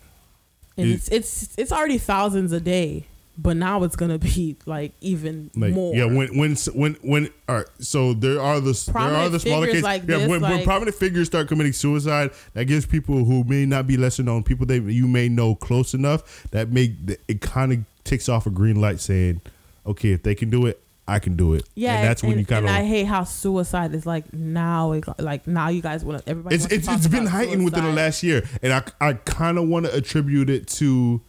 and 0.76 0.88
It- 0.88 0.92
it's 0.94 1.08
it's 1.08 1.48
it's 1.58 1.72
already 1.72 1.98
thousands 1.98 2.52
a 2.52 2.60
day 2.60 3.06
but 3.38 3.56
now 3.56 3.82
it's 3.82 3.96
gonna 3.96 4.18
be 4.18 4.56
like 4.66 4.92
even 5.00 5.50
Like 5.56 5.72
more 5.72 5.94
yeah, 5.94 6.04
when 6.04 6.36
when 6.36 6.54
when 6.74 6.94
when 7.02 7.30
all 7.48 7.56
right, 7.56 7.66
so 7.80 8.12
there 8.12 8.40
are 8.42 8.60
the 8.60 8.72
there 8.92 9.02
are 9.02 9.28
the 9.30 9.40
smaller 9.40 9.66
cases. 9.66 9.82
like 9.82 10.02
yeah, 10.02 10.18
this, 10.18 10.28
when, 10.28 10.42
when 10.42 10.62
prominent 10.64 10.94
figures 10.94 11.28
start 11.28 11.48
committing 11.48 11.72
suicide, 11.72 12.30
that 12.52 12.66
gives 12.66 12.84
people 12.84 13.24
who 13.24 13.42
may 13.44 13.64
not 13.64 13.86
be 13.86 13.96
lesser 13.96 14.22
known, 14.22 14.42
people 14.42 14.66
that 14.66 14.82
you 14.82 15.08
may 15.08 15.30
know 15.30 15.54
close 15.54 15.94
enough, 15.94 16.46
that 16.50 16.70
make 16.70 16.92
it 17.26 17.40
kind 17.40 17.72
of 17.72 17.78
ticks 18.04 18.28
off 18.28 18.46
a 18.46 18.50
green 18.50 18.78
light 18.82 19.00
saying, 19.00 19.40
okay, 19.86 20.10
if 20.12 20.22
they 20.22 20.34
can 20.34 20.50
do 20.50 20.66
it, 20.66 20.78
I 21.08 21.18
can 21.18 21.34
do 21.36 21.54
it. 21.54 21.64
yeah 21.74 21.96
and 21.96 22.04
that's 22.08 22.22
when 22.22 22.38
you 22.38 22.46
kind 22.46 22.64
and 22.66 22.74
I 22.74 22.84
hate 22.84 23.06
how 23.06 23.24
suicide 23.24 23.92
is 23.94 24.06
like 24.06 24.32
now 24.32 25.00
like 25.18 25.46
now 25.48 25.68
you 25.68 25.82
guys 25.82 26.04
want 26.04 26.22
everybody 26.26 26.54
It's 26.54 26.66
it's, 26.66 26.86
it's 26.88 27.08
been 27.08 27.26
heightened 27.26 27.64
within 27.64 27.84
the 27.84 27.92
last 27.92 28.22
year, 28.22 28.42
and 28.62 28.72
I 28.72 28.82
I 29.00 29.14
kind 29.14 29.58
of 29.58 29.68
want 29.68 29.86
to 29.86 29.94
attribute 29.94 30.48
it 30.48 30.68
to, 30.78 31.20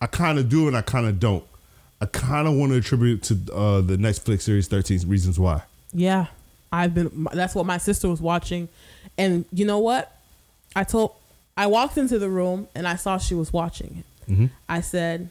I 0.00 0.06
kind 0.06 0.38
of 0.38 0.48
do 0.48 0.68
and 0.68 0.76
I 0.76 0.82
kind 0.82 1.06
of 1.06 1.18
don't. 1.18 1.44
I 2.00 2.06
kind 2.06 2.46
of 2.46 2.54
want 2.54 2.70
to 2.72 2.78
attribute 2.78 3.30
it 3.30 3.44
to 3.46 3.54
uh, 3.54 3.80
the 3.80 3.96
Netflix 3.96 4.42
series 4.42 4.68
Thirteen 4.68 5.00
Reasons 5.08 5.38
Why. 5.38 5.62
Yeah, 5.92 6.26
I've 6.70 6.94
been. 6.94 7.26
That's 7.32 7.54
what 7.54 7.66
my 7.66 7.78
sister 7.78 8.08
was 8.08 8.20
watching, 8.20 8.68
and 9.16 9.46
you 9.52 9.64
know 9.64 9.78
what? 9.78 10.14
I 10.76 10.84
told. 10.84 11.14
I 11.56 11.66
walked 11.66 11.98
into 11.98 12.20
the 12.20 12.28
room 12.28 12.68
and 12.76 12.86
I 12.86 12.94
saw 12.94 13.18
she 13.18 13.34
was 13.34 13.52
watching 13.52 14.04
it. 14.04 14.30
Mhm. 14.32 14.50
I 14.68 14.80
said, 14.80 15.30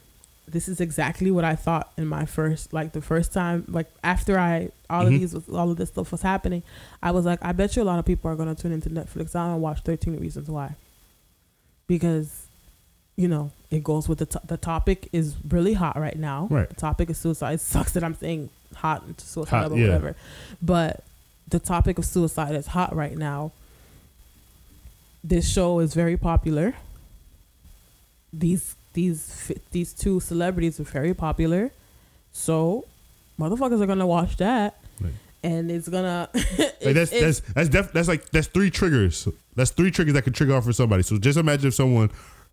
"This 0.52 0.68
is 0.68 0.80
exactly 0.80 1.30
what 1.30 1.44
I 1.44 1.54
thought 1.54 1.92
in 1.96 2.06
my 2.06 2.24
first, 2.24 2.72
like 2.72 2.92
the 2.92 3.00
first 3.02 3.32
time, 3.32 3.64
like 3.68 3.86
after 4.02 4.38
I 4.38 4.70
all 4.90 5.06
of 5.06 5.12
Mhm. 5.12 5.18
these, 5.20 5.34
was, 5.34 5.48
all 5.48 5.70
of 5.70 5.76
this 5.76 5.88
stuff 5.90 6.10
was 6.12 6.22
happening. 6.22 6.62
I 7.02 7.10
was 7.10 7.24
like, 7.26 7.38
I 7.42 7.52
bet 7.52 7.76
you 7.76 7.82
a 7.82 7.84
lot 7.84 7.98
of 7.98 8.04
people 8.04 8.30
are 8.30 8.36
gonna 8.36 8.54
tune 8.54 8.72
into 8.72 8.88
Netflix 8.90 9.34
now 9.34 9.52
and 9.52 9.62
watch 9.62 9.80
Thirteen 9.82 10.16
Reasons 10.18 10.48
Why, 10.48 10.74
because 11.86 12.46
you 13.16 13.26
know, 13.26 13.50
it 13.70 13.82
goes 13.82 14.08
with 14.08 14.18
the 14.18 14.26
to- 14.26 14.40
the 14.46 14.56
topic 14.56 15.08
is 15.12 15.34
really 15.48 15.74
hot 15.74 15.98
right 15.98 16.16
now. 16.18 16.46
Right. 16.50 16.68
The 16.68 16.76
topic 16.76 17.10
is 17.10 17.18
suicide. 17.18 17.54
It 17.54 17.60
sucks 17.60 17.92
that 17.94 18.04
I'm 18.04 18.14
saying 18.14 18.48
hot 18.76 19.02
and 19.04 19.20
suicide 19.20 19.62
Hot, 19.64 19.72
or 19.72 19.76
yeah. 19.76 19.86
whatever, 19.86 20.14
but 20.62 21.02
the 21.48 21.58
topic 21.58 21.98
of 21.98 22.04
suicide 22.04 22.54
is 22.54 22.68
hot 22.68 22.94
right 22.94 23.16
now. 23.18 23.50
This 25.24 25.48
show 25.50 25.80
is 25.80 25.94
very 25.94 26.16
popular. 26.16 26.74
These 28.32 28.76
these 28.92 29.52
these 29.70 29.92
two 29.92 30.20
celebrities 30.20 30.80
are 30.80 30.84
very 30.84 31.14
popular, 31.14 31.70
so 32.32 32.86
motherfuckers 33.38 33.80
are 33.80 33.86
gonna 33.86 34.06
watch 34.06 34.36
that, 34.38 34.80
Right. 35.00 35.12
and 35.42 35.70
it's 35.70 35.88
gonna. 35.88 36.28
Like 36.80 36.94
that's 36.94 37.10
that's 37.10 37.40
that's 37.40 37.68
def- 37.68 37.92
that's 37.92 38.08
like 38.08 38.30
that's 38.30 38.46
three 38.46 38.70
triggers. 38.70 39.26
That's 39.56 39.72
three 39.72 39.90
triggers 39.90 40.14
that 40.14 40.22
could 40.22 40.34
trigger 40.34 40.54
off 40.54 40.64
for 40.64 40.72
somebody. 40.72 41.02
So 41.02 41.18
just 41.18 41.36
imagine 41.36 41.68
if 41.68 41.74
someone 41.74 42.10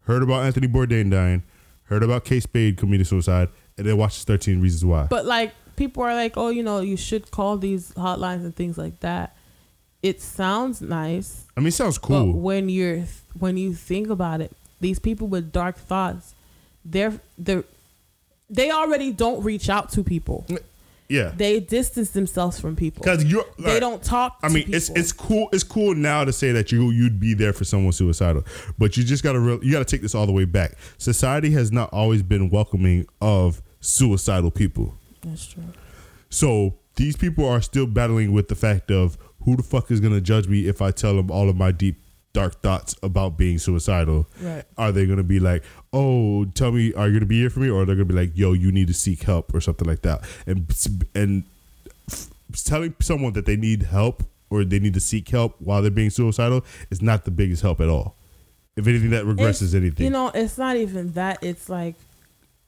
heard 0.07 0.24
about 0.24 0.44
Anthony 0.44 0.68
Bourdain 0.68 1.12
dying, 1.12 1.44
heard 1.86 2.02
about 2.03 2.26
Kate 2.26 2.41
Spade 2.41 2.76
committing 2.78 3.06
suicide, 3.06 3.49
and 3.78 3.86
then 3.88 3.95
watches 3.98 4.24
Thirteen 4.24 4.62
Reasons 4.62 4.84
Why. 4.84 5.06
But 5.10 5.26
like 5.26 5.53
people 5.76 6.02
are 6.03 6.16
like, 6.16 6.38
oh, 6.38 6.49
you 6.49 6.64
know, 6.64 6.80
you 6.80 6.98
should 6.98 7.30
call 7.32 7.57
these 7.57 7.91
hotlines 7.91 8.44
and 8.44 8.56
things 8.56 8.78
like 8.80 8.99
that. 9.02 9.36
It 10.02 10.22
sounds 10.22 10.82
nice, 10.82 11.45
I 11.56 11.60
mean, 11.62 11.68
it 11.68 11.74
sounds 11.74 11.98
but 11.99 12.07
cool. 12.07 12.34
when 12.34 12.68
you're 12.70 13.03
when 13.38 13.57
you 13.57 13.74
think 13.76 14.10
about 14.10 14.41
it, 14.41 14.52
these 14.80 14.99
people 14.99 15.27
with 15.27 15.52
dark 15.52 15.77
thoughts, 15.77 16.34
they're 16.84 17.19
they 17.38 17.64
they 18.49 18.72
already 18.72 19.11
don't 19.11 19.43
reach 19.43 19.69
out 19.69 19.89
to 19.93 20.03
people. 20.03 20.45
yeah, 21.10 21.31
They 21.35 21.60
distance 21.60 22.11
themselves 22.11 22.60
from 22.60 22.76
people. 22.76 23.02
because 23.03 23.23
you're. 23.26 23.45
They 23.57 23.80
don't 23.80 24.03
talk. 24.03 24.38
I 24.43 24.49
to 24.49 24.53
mean, 24.53 24.65
it's 24.73 24.89
people. 24.89 25.02
it's 25.02 25.11
cool. 25.11 25.49
It's 25.52 25.64
cool 25.64 25.95
now 25.95 26.23
to 26.26 26.31
say 26.34 26.52
that 26.52 26.72
you 26.72 26.91
you'd 26.91 27.19
be 27.19 27.34
there 27.34 27.53
for 27.53 27.64
someone 27.64 27.91
suicidal, 27.93 28.43
but 28.77 28.97
you 28.97 29.03
just 29.03 29.23
gotta 29.23 29.39
real, 29.39 29.64
you 29.64 29.72
gotta 29.72 29.85
take 29.85 30.02
this 30.02 30.14
all 30.14 30.26
the 30.27 30.31
way 30.31 30.45
back. 30.45 30.73
Society 30.97 31.52
has 31.52 31.72
not 31.72 31.89
always 31.91 32.22
been 32.22 32.49
welcoming 32.49 33.07
of 33.22 33.61
suicidal 33.80 34.52
people. 34.52 34.95
That's 35.22 35.47
true. 35.47 35.64
So 36.30 36.76
these 36.97 37.15
people 37.15 37.47
are 37.47 37.61
still 37.61 37.88
battling 37.88 38.31
with 38.31 38.47
the 38.47 38.56
fact 38.56 38.91
of 38.91 39.18
who 39.43 39.56
the 39.56 39.64
fuck 39.64 39.89
is 39.91 39.99
gonna 39.99 40.22
judge 40.22 40.47
me 40.47 40.68
if 40.68 40.81
I 40.81 40.91
tell 40.91 41.15
them 41.15 41.30
all 41.31 41.49
of 41.49 41.56
my 41.56 41.72
deep 41.72 41.97
dark 42.36 42.62
thoughts 42.62 42.95
about 43.02 43.38
being 43.38 43.57
suicidal. 43.57 44.28
Right. 44.41 44.64
Are 44.78 44.91
they 44.91 45.06
gonna 45.07 45.24
be 45.24 45.40
like, 45.40 45.64
oh, 45.94 46.45
tell 46.45 46.72
me, 46.72 46.94
are 46.94 47.07
you 47.07 47.14
gonna 47.16 47.26
be 47.26 47.40
here 47.40 47.49
for 47.49 47.62
me, 47.62 47.70
or 47.70 47.82
are 47.82 47.86
they're 47.86 47.95
gonna 47.95 48.06
be 48.06 48.14
like, 48.14 48.32
yo, 48.36 48.53
you 48.53 48.72
need 48.72 48.88
to 48.88 48.94
seek 48.94 49.24
help 49.24 49.53
or 49.56 49.62
something 49.62 49.88
like 49.88 50.02
that, 50.03 50.24
and 50.45 50.66
and 51.16 51.44
f- 52.12 52.30
telling 52.66 52.94
someone 52.99 53.34
that 53.34 53.45
they 53.45 53.56
need 53.56 53.84
help 53.84 54.24
or 54.49 54.64
they 54.64 54.80
need 54.80 54.94
to 54.94 54.99
seek 54.99 55.28
help 55.30 55.56
while 55.60 55.82
they're 55.82 55.90
being 55.90 56.10
suicidal 56.12 56.64
is 56.91 57.02
not 57.02 57.26
the 57.26 57.32
biggest 57.32 57.62
help 57.64 57.80
at 57.82 57.90
all. 57.90 58.14
If 58.76 58.86
anything, 58.88 59.10
that 59.12 59.24
regresses 59.26 59.70
It's- 59.70 59.74
anything. 59.74 60.03
You 60.06 60.12
know, 60.12 60.32
it's 60.36 60.57
not 60.57 60.76
even 60.78 61.14
that. 61.14 61.40
It's 61.41 61.70
like, 61.70 61.95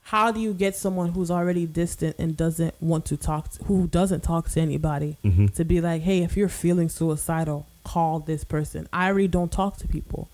how 0.03 0.31
do 0.31 0.39
you 0.39 0.53
get 0.53 0.73
someone 0.75 1.09
who's 1.11 1.29
already 1.29 1.65
distant 1.65 2.15
and 2.17 2.35
doesn't 2.37 2.73
want 2.81 3.05
to 3.07 3.17
talk, 3.17 3.51
to, 3.51 3.63
who 3.65 3.87
doesn't 3.87 4.21
talk 4.23 4.49
to 4.51 4.61
anybody, 4.61 5.17
Mm-hmm. 5.25 5.47
to 5.47 5.65
be 5.65 5.81
like, 5.81 6.01
hey, 6.03 6.23
if 6.23 6.37
you're 6.37 6.47
feeling 6.47 6.87
suicidal, 6.89 7.65
call 7.87 8.19
this 8.19 8.43
person. 8.43 8.87
I 8.91 9.07
already 9.07 9.27
don't 9.27 9.51
talk 9.51 9.77
to 9.77 9.87
people, 9.87 10.29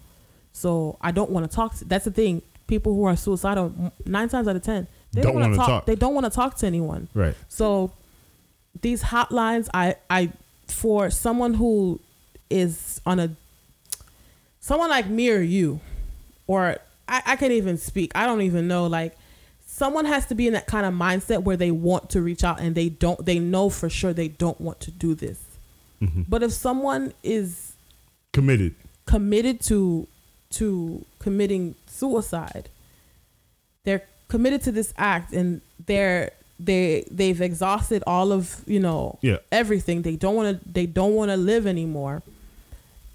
so 0.52 0.98
I 1.02 1.12
don't 1.12 1.30
want 1.30 1.50
to 1.50 1.54
talk. 1.56 1.76
to 1.78 1.86
That's 1.86 2.06
the 2.06 2.12
thing. 2.12 2.42
People 2.68 2.94
who 2.96 3.04
are 3.06 3.16
suicidal, 3.16 3.92
nine 4.06 4.30
times 4.30 4.48
out 4.48 4.56
of 4.56 4.64
ten, 4.64 4.88
they 5.12 5.22
Don't 5.22 5.34
don't, 5.34 5.42
want 5.42 5.54
to 5.54 5.58
talk. 5.58 5.68
talk. 5.68 5.86
They 5.86 5.96
don't 5.96 6.14
want 6.14 6.26
to 6.26 6.30
talk 6.32 6.56
to 6.58 6.66
anyone. 6.68 7.08
right. 7.14 7.36
So 7.50 7.92
these 8.82 9.04
hotlines, 9.04 9.70
I, 9.74 9.96
I, 10.10 10.32
for 10.68 11.10
someone 11.10 11.54
who 11.54 12.00
is 12.50 13.02
on 13.06 13.20
a, 13.20 13.30
someone 14.60 14.90
like 14.90 15.08
me 15.08 15.30
or 15.30 15.42
you, 15.42 15.80
or 16.48 16.78
I, 17.08 17.22
I 17.26 17.36
can't 17.36 17.52
even 17.52 17.78
speak. 17.78 18.12
I 18.16 18.26
don't 18.26 18.42
even 18.42 18.68
know. 18.68 18.88
Like, 18.88 19.16
someone 19.66 20.06
has 20.06 20.26
to 20.28 20.36
be 20.36 20.48
in 20.48 20.54
that 20.54 20.66
kind 20.68 20.86
of 20.86 20.94
mindset 20.94 21.44
where 21.44 21.58
they 21.58 21.70
want 21.72 22.10
to 22.12 22.22
reach 22.22 22.44
out 22.44 22.60
and 22.60 22.74
they 22.76 22.90
don't. 22.90 23.24
They 23.26 23.40
know 23.40 23.70
for 23.70 23.90
sure 23.90 24.14
they 24.14 24.30
don't 24.30 24.60
want 24.60 24.80
to 24.82 24.92
do 24.92 25.14
this. 25.16 25.40
Mm-hmm. 26.04 26.22
But 26.28 26.44
if 26.44 26.52
someone 26.52 27.14
is 27.24 27.74
Committed. 28.32 28.74
committed 29.06 29.62
to 29.62 30.08
to 30.52 31.06
committing 31.20 31.76
suicide 31.88 32.70
they're 33.86 34.04
committed 34.28 34.62
to 34.64 34.72
this 34.72 34.94
act 34.98 35.34
and 35.34 35.62
they're 35.88 36.32
they 36.60 37.06
they've 37.12 37.42
exhausted 37.42 38.04
all 38.08 38.32
of 38.32 38.62
you 38.66 38.80
know 38.80 39.18
Yeah. 39.22 39.38
everything 39.52 40.02
they 40.04 40.16
don't 40.16 40.36
want 40.36 40.48
to 40.64 40.70
they 40.78 40.86
don't 40.86 41.14
want 41.16 41.30
to 41.32 41.38
live 41.38 41.66
anymore 41.68 42.22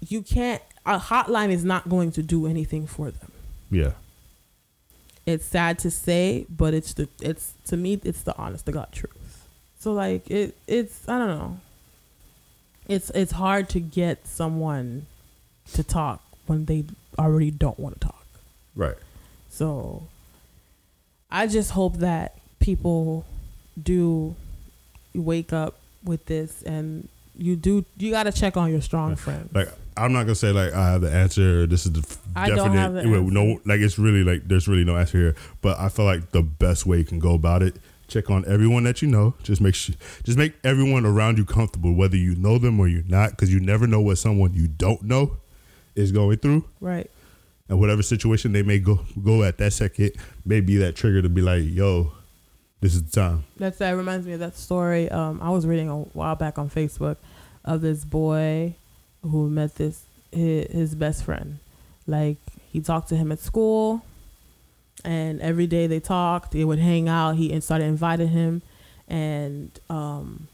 you 0.07 0.21
can't 0.21 0.61
a 0.85 0.97
hotline 0.99 1.49
is 1.51 1.63
not 1.65 1.89
going 1.89 2.11
to 2.13 2.21
do 2.23 2.45
anything 2.47 2.87
for 2.87 3.11
them 3.11 3.31
Yeah. 3.71 3.93
it's 5.25 5.45
sad 5.45 5.79
to 5.79 5.91
say 5.91 6.45
but 6.49 6.73
it's 6.73 6.93
the 6.93 7.07
it's 7.21 7.53
to 7.65 7.77
me 7.77 7.99
it's 8.03 8.23
the 8.23 8.35
honest 8.37 8.65
to 8.67 8.71
god 8.71 8.89
truth 8.91 9.47
so 9.79 9.93
like 9.93 10.29
it 10.29 10.55
it's 10.67 11.07
i 11.09 11.17
don't 11.17 11.27
know 11.37 11.59
it's 12.89 13.09
it's 13.11 13.31
hard 13.31 13.69
to 13.69 13.79
get 13.79 14.27
someone 14.27 15.05
to 15.73 15.83
talk 15.83 16.21
when 16.47 16.65
they 16.65 16.83
already 17.17 17.51
don't 17.51 17.79
want 17.79 17.99
to 17.99 18.07
talk 18.07 18.25
Right. 18.75 18.95
so 19.49 20.03
i 21.31 21.47
just 21.47 21.71
hope 21.71 21.97
that 21.97 22.35
people 22.59 23.25
do 23.81 24.35
wake 25.13 25.53
up 25.53 25.75
with 26.03 26.25
this 26.25 26.61
and 26.63 27.07
you 27.37 27.55
do 27.55 27.85
you 27.97 28.11
got 28.11 28.23
to 28.23 28.31
check 28.31 28.57
on 28.57 28.69
your 28.71 28.81
strong 28.81 29.15
friends 29.15 29.53
like 29.53 29.69
I'm 29.97 30.13
not 30.13 30.23
gonna 30.23 30.35
say 30.35 30.51
like 30.53 30.71
I 30.71 30.91
have 30.91 31.01
the 31.01 31.11
answer. 31.11 31.67
This 31.67 31.85
is 31.85 31.91
the 31.91 32.17
I 32.33 32.47
don't 32.47 32.57
definite. 32.57 32.79
have 32.79 32.93
the 32.93 32.99
answer. 33.01 33.19
No, 33.33 33.59
like 33.65 33.81
it's 33.81 33.99
really 33.99 34.23
like 34.23 34.47
there's 34.47 34.65
really 34.65 34.85
no 34.85 34.95
answer 34.95 35.17
here. 35.17 35.35
But 35.61 35.77
I 35.77 35.89
feel 35.89 36.05
like 36.05 36.31
the 36.31 36.41
best 36.41 36.85
way 36.85 36.99
you 36.99 37.03
can 37.03 37.19
go 37.19 37.33
about 37.33 37.63
it, 37.63 37.75
check 38.09 38.29
on 38.29 38.45
everyone 38.45 38.83
that 38.83 39.01
you 39.01 39.07
know. 39.07 39.35
Just 39.43 39.61
make 39.61 39.75
sure, 39.75 39.95
just 40.23 40.37
make 40.37 40.53
everyone 40.63 41.05
around 41.05 41.37
you 41.37 41.45
comfortable, 41.45 41.93
whether 41.93 42.17
you 42.17 42.35
know 42.35 42.57
them 42.57 42.79
or 42.79 42.87
you're 42.87 43.03
not, 43.03 43.31
because 43.31 43.53
you 43.53 43.59
never 43.59 43.87
know 43.87 44.01
what 44.01 44.17
someone 44.17 44.53
you 44.53 44.67
don't 44.67 45.03
know 45.03 45.37
is 45.95 46.11
going 46.11 46.37
through, 46.37 46.65
right 46.79 47.09
and 47.69 47.79
whatever 47.79 48.01
situation 48.01 48.51
they 48.51 48.63
may 48.63 48.79
go 48.79 48.99
go 49.23 49.43
at 49.43 49.57
that 49.59 49.71
second 49.71 50.11
may 50.43 50.59
be 50.59 50.77
that 50.77 50.95
trigger 50.95 51.21
to 51.21 51.29
be 51.29 51.41
like, 51.41 51.63
yo, 51.63 52.11
this 52.81 52.95
is 52.95 53.03
the 53.03 53.11
time. 53.11 53.43
That's 53.57 53.77
that 53.77 53.91
reminds 53.91 54.25
me 54.25 54.33
of 54.33 54.39
that 54.39 54.57
story. 54.57 55.09
Um, 55.09 55.39
I 55.41 55.51
was 55.51 55.65
reading 55.65 55.89
a 55.89 55.97
while 55.97 56.35
back 56.35 56.57
on 56.57 56.69
Facebook 56.69 57.17
of 57.63 57.81
this 57.81 58.03
boy 58.03 58.75
who 59.21 59.49
met 59.49 59.75
this 59.75 60.03
his, 60.31 60.71
his 60.71 60.95
best 60.95 61.23
friend. 61.23 61.59
Like 62.07 62.37
he 62.71 62.81
talked 62.81 63.09
to 63.09 63.15
him 63.15 63.31
at 63.31 63.39
school, 63.39 64.01
and 65.05 65.41
every 65.41 65.67
day 65.67 65.87
they 65.87 65.99
talked. 65.99 66.51
They 66.51 66.63
would 66.65 66.79
hang 66.79 67.07
out. 67.09 67.35
He 67.35 67.59
started 67.61 67.85
inviting 67.85 68.29
him, 68.29 68.61
and 69.07 69.71
um, 69.89 70.47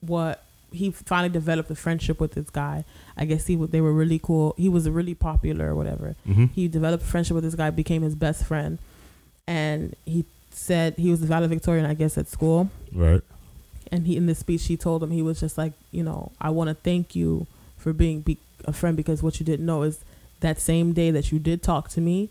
what 0.00 0.42
he 0.72 0.90
finally 0.90 1.28
developed 1.28 1.70
a 1.70 1.74
friendship 1.74 2.20
with 2.20 2.32
this 2.32 2.50
guy. 2.50 2.84
I 3.16 3.24
guess 3.24 3.46
he 3.46 3.56
they 3.56 3.80
were 3.80 3.92
really 3.92 4.18
cool. 4.18 4.54
He 4.58 4.68
was 4.68 4.88
really 4.88 5.14
popular 5.14 5.70
or 5.70 5.74
whatever 5.74 6.14
Mm-hmm. 6.28 6.46
he 6.46 6.68
developed 6.68 7.04
a 7.04 7.06
friendship 7.06 7.34
with 7.34 7.44
this 7.44 7.54
guy, 7.54 7.70
became 7.70 8.02
his 8.02 8.14
best 8.14 8.44
friend, 8.44 8.78
and 9.46 9.94
he 10.04 10.24
said 10.50 10.94
he 10.96 11.10
was 11.10 11.20
the 11.20 11.26
valedictorian, 11.26 11.86
I 11.86 11.94
guess, 11.94 12.16
at 12.18 12.28
school. 12.28 12.70
Right. 12.92 13.22
And 13.92 14.06
he 14.06 14.16
in 14.16 14.26
this 14.26 14.40
speech, 14.40 14.66
he 14.66 14.76
told 14.76 15.02
him 15.02 15.10
he 15.12 15.22
was 15.22 15.38
just 15.40 15.56
like, 15.56 15.72
you 15.92 16.02
know, 16.02 16.32
I 16.40 16.50
want 16.50 16.68
to 16.68 16.74
thank 16.74 17.14
you 17.14 17.46
for 17.76 17.92
being 17.92 18.20
be- 18.20 18.38
a 18.64 18.72
friend 18.72 18.96
because 18.96 19.22
what 19.22 19.38
you 19.38 19.46
didn't 19.46 19.64
know 19.64 19.82
is 19.82 20.00
that 20.40 20.58
same 20.60 20.92
day 20.92 21.10
that 21.12 21.30
you 21.30 21.38
did 21.38 21.62
talk 21.62 21.88
to 21.90 22.00
me, 22.00 22.28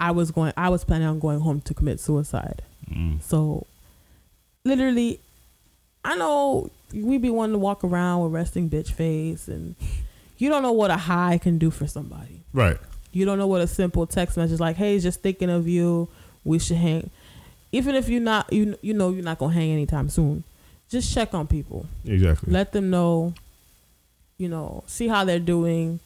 I 0.00 0.10
was 0.10 0.30
going, 0.30 0.52
I 0.56 0.68
was 0.68 0.84
planning 0.84 1.06
on 1.06 1.18
going 1.18 1.40
home 1.40 1.60
to 1.62 1.74
commit 1.74 2.00
suicide. 2.00 2.62
Mm. 2.90 3.22
So, 3.22 3.66
literally, 4.64 5.20
I 6.04 6.16
know 6.16 6.70
we 6.92 7.18
be 7.18 7.30
wanting 7.30 7.54
to 7.54 7.58
walk 7.58 7.82
around 7.82 8.22
with 8.22 8.32
resting 8.32 8.68
bitch 8.68 8.92
face, 8.92 9.48
and 9.48 9.74
you 10.38 10.48
don't 10.48 10.62
know 10.62 10.72
what 10.72 10.90
a 10.90 10.96
high 10.96 11.38
can 11.38 11.58
do 11.58 11.70
for 11.70 11.86
somebody. 11.86 12.42
Right. 12.52 12.78
You 13.12 13.24
don't 13.24 13.38
know 13.38 13.46
what 13.46 13.60
a 13.60 13.66
simple 13.66 14.06
text 14.06 14.36
message 14.36 14.60
like, 14.60 14.76
"Hey, 14.76 14.98
just 14.98 15.22
thinking 15.22 15.50
of 15.50 15.68
you. 15.68 16.08
We 16.44 16.58
should 16.58 16.76
hang." 16.76 17.10
Even 17.72 17.94
if 17.94 18.08
you're 18.08 18.20
not, 18.20 18.52
you 18.52 18.76
you 18.82 18.92
know 18.92 19.10
you're 19.10 19.24
not 19.24 19.38
gonna 19.38 19.54
hang 19.54 19.70
anytime 19.70 20.08
soon. 20.08 20.44
Just 20.88 21.12
check 21.12 21.32
on 21.32 21.46
people. 21.46 21.86
Exactly. 22.04 22.52
Let 22.52 22.72
them 22.72 22.90
know. 22.90 23.34
You 24.36 24.48
know, 24.48 24.82
see 24.86 25.08
how 25.08 25.24
they're 25.24 25.38
doing. 25.38 26.00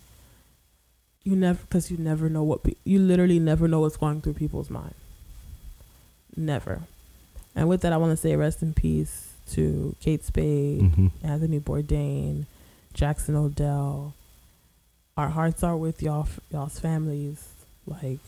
You 1.28 1.36
never, 1.36 1.58
because 1.60 1.90
you 1.90 1.98
never 1.98 2.30
know 2.30 2.42
what 2.42 2.62
pe- 2.62 2.76
you 2.84 2.98
literally 3.00 3.38
never 3.38 3.68
know 3.68 3.80
what's 3.80 3.98
going 3.98 4.22
through 4.22 4.34
people's 4.34 4.70
mind. 4.70 4.94
Never. 6.36 6.82
And 7.54 7.68
with 7.68 7.82
that, 7.82 7.92
I 7.92 7.96
want 7.98 8.12
to 8.12 8.16
say 8.16 8.34
rest 8.36 8.62
in 8.62 8.72
peace 8.72 9.32
to 9.52 9.94
Kate 10.00 10.24
Spade, 10.24 10.80
Mhm. 10.80 11.10
Anthony 11.22 11.60
Bourdain, 11.60 12.46
Jackson 12.94 13.34
Odell. 13.36 14.14
Our 15.16 15.28
hearts 15.28 15.62
are 15.62 15.76
with 15.76 16.00
y'all, 16.02 16.28
y'all's 16.50 16.78
families. 16.78 17.48
Like, 17.86 18.20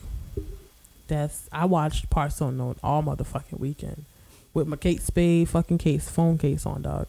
that's 1.07 1.49
I 1.53 1.65
watched 1.65 2.11
Parts 2.11 2.41
Unknown 2.41 2.77
all 2.83 3.03
motherfucking 3.03 3.59
weekend 3.61 4.05
with 4.53 4.67
my 4.67 4.77
Kate 4.77 5.01
Spade 5.01 5.49
fucking 5.49 5.79
case, 5.79 6.09
phone 6.11 6.37
case 6.37 6.67
on, 6.67 6.83
dog. 6.83 7.07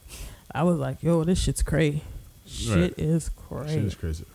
I 0.54 0.64
was 0.64 0.78
like, 0.78 1.02
yo, 1.04 1.24
this 1.24 1.40
shit's 1.40 1.64
crazy. 1.64 2.04
Shit 2.46 2.78
Right. 2.78 2.94
is 2.98 3.30
crazy. 3.30 3.74
Shit 3.74 3.84
is 3.86 3.96
crazy. 3.96 4.26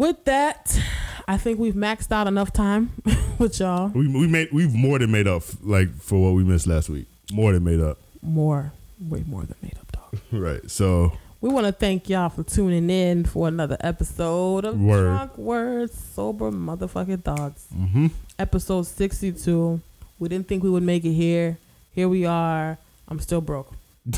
With 0.00 0.24
that, 0.24 0.80
I 1.28 1.36
think 1.36 1.58
we've 1.58 1.74
maxed 1.74 2.10
out 2.10 2.26
enough 2.26 2.54
time 2.54 2.90
with 3.38 3.60
y'all. 3.60 3.88
We 3.88 4.08
we 4.08 4.26
made 4.26 4.48
we've 4.50 4.72
more 4.72 4.98
than 4.98 5.10
made 5.10 5.28
up 5.28 5.42
like 5.62 5.94
for 6.00 6.22
what 6.22 6.32
we 6.32 6.42
missed 6.42 6.66
last 6.66 6.88
week. 6.88 7.06
More 7.30 7.52
than 7.52 7.62
made 7.64 7.80
up. 7.80 7.98
More, 8.22 8.72
way 8.98 9.22
more 9.26 9.42
than 9.42 9.56
made 9.60 9.74
up, 9.78 9.92
dog. 9.92 10.18
Right. 10.32 10.70
So 10.70 11.12
We 11.42 11.50
want 11.50 11.66
to 11.66 11.72
thank 11.72 12.08
y'all 12.08 12.30
for 12.30 12.42
tuning 12.42 12.88
in 12.88 13.26
for 13.26 13.46
another 13.46 13.76
episode 13.80 14.64
of 14.64 14.80
Word. 14.80 15.02
Drunk 15.04 15.36
Words 15.36 16.02
Sober 16.14 16.50
Motherfucking 16.50 17.22
Thoughts. 17.22 17.66
hmm 17.70 18.06
Episode 18.38 18.86
62. 18.86 19.82
We 20.18 20.28
didn't 20.30 20.48
think 20.48 20.62
we 20.62 20.70
would 20.70 20.82
make 20.82 21.04
it 21.04 21.12
here. 21.12 21.58
Here 21.94 22.08
we 22.08 22.24
are. 22.24 22.78
I'm 23.06 23.20
still 23.20 23.42
broke. 23.42 23.74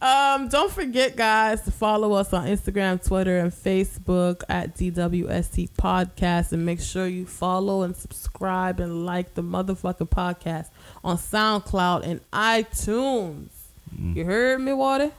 um, 0.00 0.48
don't 0.48 0.70
forget, 0.72 1.14
guys, 1.16 1.60
to 1.62 1.70
follow 1.70 2.12
us 2.14 2.32
on 2.32 2.46
Instagram, 2.46 3.04
Twitter, 3.06 3.38
and 3.38 3.52
Facebook 3.52 4.42
at 4.48 4.74
DWST 4.76 5.70
Podcast. 5.72 6.52
And 6.52 6.64
make 6.64 6.80
sure 6.80 7.06
you 7.06 7.26
follow 7.26 7.82
and 7.82 7.94
subscribe 7.96 8.80
and 8.80 9.04
like 9.04 9.34
the 9.34 9.42
motherfucking 9.42 10.08
podcast 10.08 10.68
on 11.04 11.18
SoundCloud 11.18 12.04
and 12.04 12.20
iTunes. 12.32 13.48
You 13.98 14.24
heard 14.24 14.60
me, 14.60 14.72
Water? 14.72 15.10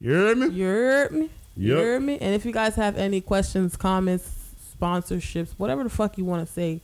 you 0.00 0.12
heard 0.12 0.38
me? 0.38 0.46
You 0.48 0.64
heard 0.66 1.12
me? 1.12 1.30
You 1.56 1.74
heard 1.76 2.02
me? 2.02 2.18
And 2.20 2.34
if 2.34 2.44
you 2.44 2.52
guys 2.52 2.74
have 2.76 2.96
any 2.96 3.20
questions, 3.20 3.76
comments, 3.76 4.30
sponsorships, 4.80 5.50
whatever 5.56 5.82
the 5.82 5.90
fuck 5.90 6.18
you 6.18 6.24
want 6.24 6.46
to 6.46 6.52
say, 6.52 6.80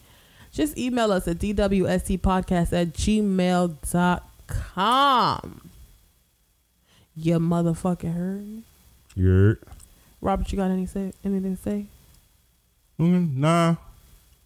just 0.53 0.77
email 0.79 1.13
us 1.13 1.29
at 1.29 1.39
dwstpodcast 1.39 2.73
at 2.73 2.93
gmail.com. 4.25 5.70
You 7.23 7.39
motherfucking 7.39 8.15
heard? 8.15 8.63
You 9.15 9.27
heard? 9.29 9.63
Robert, 10.23 10.51
you 10.53 10.57
got 10.57 10.71
any 10.71 10.87
say, 10.87 11.13
anything 11.25 11.57
to 11.57 11.63
say? 11.63 11.87
Mm, 12.99 13.37
nah. 13.37 13.77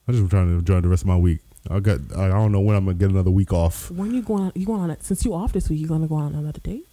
I 0.09 0.13
just 0.13 0.29
trying 0.31 0.49
to 0.49 0.59
enjoy 0.59 0.81
the 0.81 0.89
rest 0.89 1.03
of 1.03 1.09
my 1.09 1.17
week. 1.17 1.39
I 1.71 1.81
got. 1.81 2.01
I 2.17 2.29
don't 2.29 2.53
know 2.53 2.61
when 2.61 2.77
I'm 2.77 2.85
gonna 2.85 2.95
get 2.97 3.11
another 3.11 3.31
week 3.31 3.53
off. 3.53 3.91
When 3.91 4.13
you 4.13 4.23
going 4.23 4.45
on, 4.45 4.53
you 4.55 4.67
going 4.67 4.81
on, 4.81 4.91
a- 4.91 5.01
since 5.03 5.25
you 5.25 5.33
off 5.35 5.53
this 5.53 5.69
week, 5.71 5.81
you 5.81 5.87
going 5.87 6.03
to 6.03 6.09
go 6.09 6.17
on 6.17 6.35
another 6.35 6.61
date? 6.61 6.87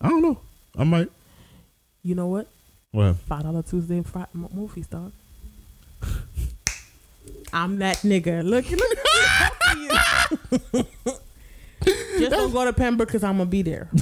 I 0.00 0.08
don't 0.08 0.22
know. 0.22 0.40
I 0.76 0.84
might. 0.84 1.08
You 2.02 2.14
know 2.14 2.26
what? 2.26 2.48
Well, 2.92 3.14
Five 3.14 3.44
dollar 3.44 3.62
Tuesday 3.62 3.96
and 3.96 4.06
Friday 4.06 4.28
movies, 4.34 4.86
dog. 4.88 5.12
I'm 7.52 7.78
that 7.78 7.98
nigga. 7.98 8.42
Look, 8.44 8.66
look. 10.74 11.16
Just 11.86 12.30
don't 12.30 12.52
go 12.52 12.64
to 12.64 12.72
Pembroke 12.72 13.08
because 13.08 13.22
I'm 13.24 13.36
gonna 13.38 13.48
be 13.50 13.62
there. 13.62 13.88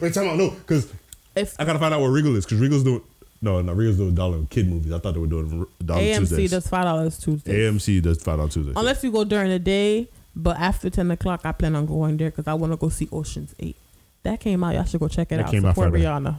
wait, 0.00 0.14
time 0.14 0.28
out. 0.28 0.36
No, 0.36 0.50
because 0.50 0.92
If 1.36 1.58
I 1.60 1.64
gotta 1.64 1.78
find 1.78 1.92
out 1.94 2.00
what 2.00 2.08
Regal 2.08 2.34
is. 2.36 2.44
Because 2.44 2.58
Regal's 2.60 2.84
doing. 2.84 3.02
No, 3.40 3.60
no, 3.62 3.72
Regal's 3.72 3.96
doing 3.98 4.14
dollar 4.14 4.42
kid 4.50 4.68
movies. 4.68 4.92
I 4.92 4.98
thought 4.98 5.14
they 5.14 5.20
were 5.20 5.26
doing 5.26 5.66
dollar 5.84 6.00
AMC 6.00 6.18
Tuesdays. 6.18 6.50
does 6.50 6.66
five 6.68 6.84
dollars 6.84 7.18
Tuesday, 7.18 7.58
AMC 7.60 8.02
does 8.02 8.22
five 8.22 8.40
on 8.40 8.48
Tuesdays. 8.48 8.74
unless 8.76 9.04
you 9.04 9.12
go 9.12 9.24
during 9.24 9.50
the 9.50 9.58
day. 9.58 10.08
But 10.34 10.58
after 10.58 10.88
ten 10.90 11.10
o'clock, 11.10 11.40
I 11.44 11.52
plan 11.52 11.74
on 11.76 11.86
going 11.86 12.16
there 12.16 12.30
because 12.30 12.46
I 12.46 12.54
want 12.54 12.72
to 12.72 12.76
go 12.76 12.88
see 12.88 13.08
Ocean's 13.12 13.54
Eight. 13.58 13.76
That 14.24 14.40
came 14.40 14.62
out. 14.64 14.74
Y'all 14.74 14.84
should 14.84 15.00
go 15.00 15.08
check 15.08 15.30
it 15.32 15.36
That 15.36 15.46
out. 15.46 15.50
came 15.50 15.64
out 15.64 15.74
Support 15.74 15.90
Friday. 15.90 16.04
Rihanna. 16.04 16.38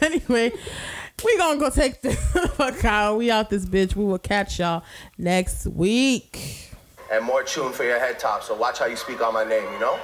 anyway, 0.02 0.52
we 1.24 1.38
gonna 1.38 1.58
go 1.60 1.70
take 1.70 2.00
the 2.02 2.12
fuck 2.12 2.84
out. 2.84 3.16
We 3.18 3.30
out 3.30 3.50
this 3.50 3.64
bitch. 3.66 3.94
We 3.96 4.04
will 4.04 4.18
catch 4.18 4.58
y'all 4.58 4.82
next 5.18 5.66
week. 5.66 6.69
And 7.10 7.24
more 7.24 7.42
tune 7.42 7.72
for 7.72 7.84
your 7.84 7.98
head 7.98 8.18
top. 8.18 8.42
So 8.42 8.54
watch 8.54 8.78
how 8.78 8.86
you 8.86 8.96
speak 8.96 9.20
on 9.22 9.34
my 9.34 9.44
name, 9.44 9.64
you 9.72 9.80
know? 9.80 9.98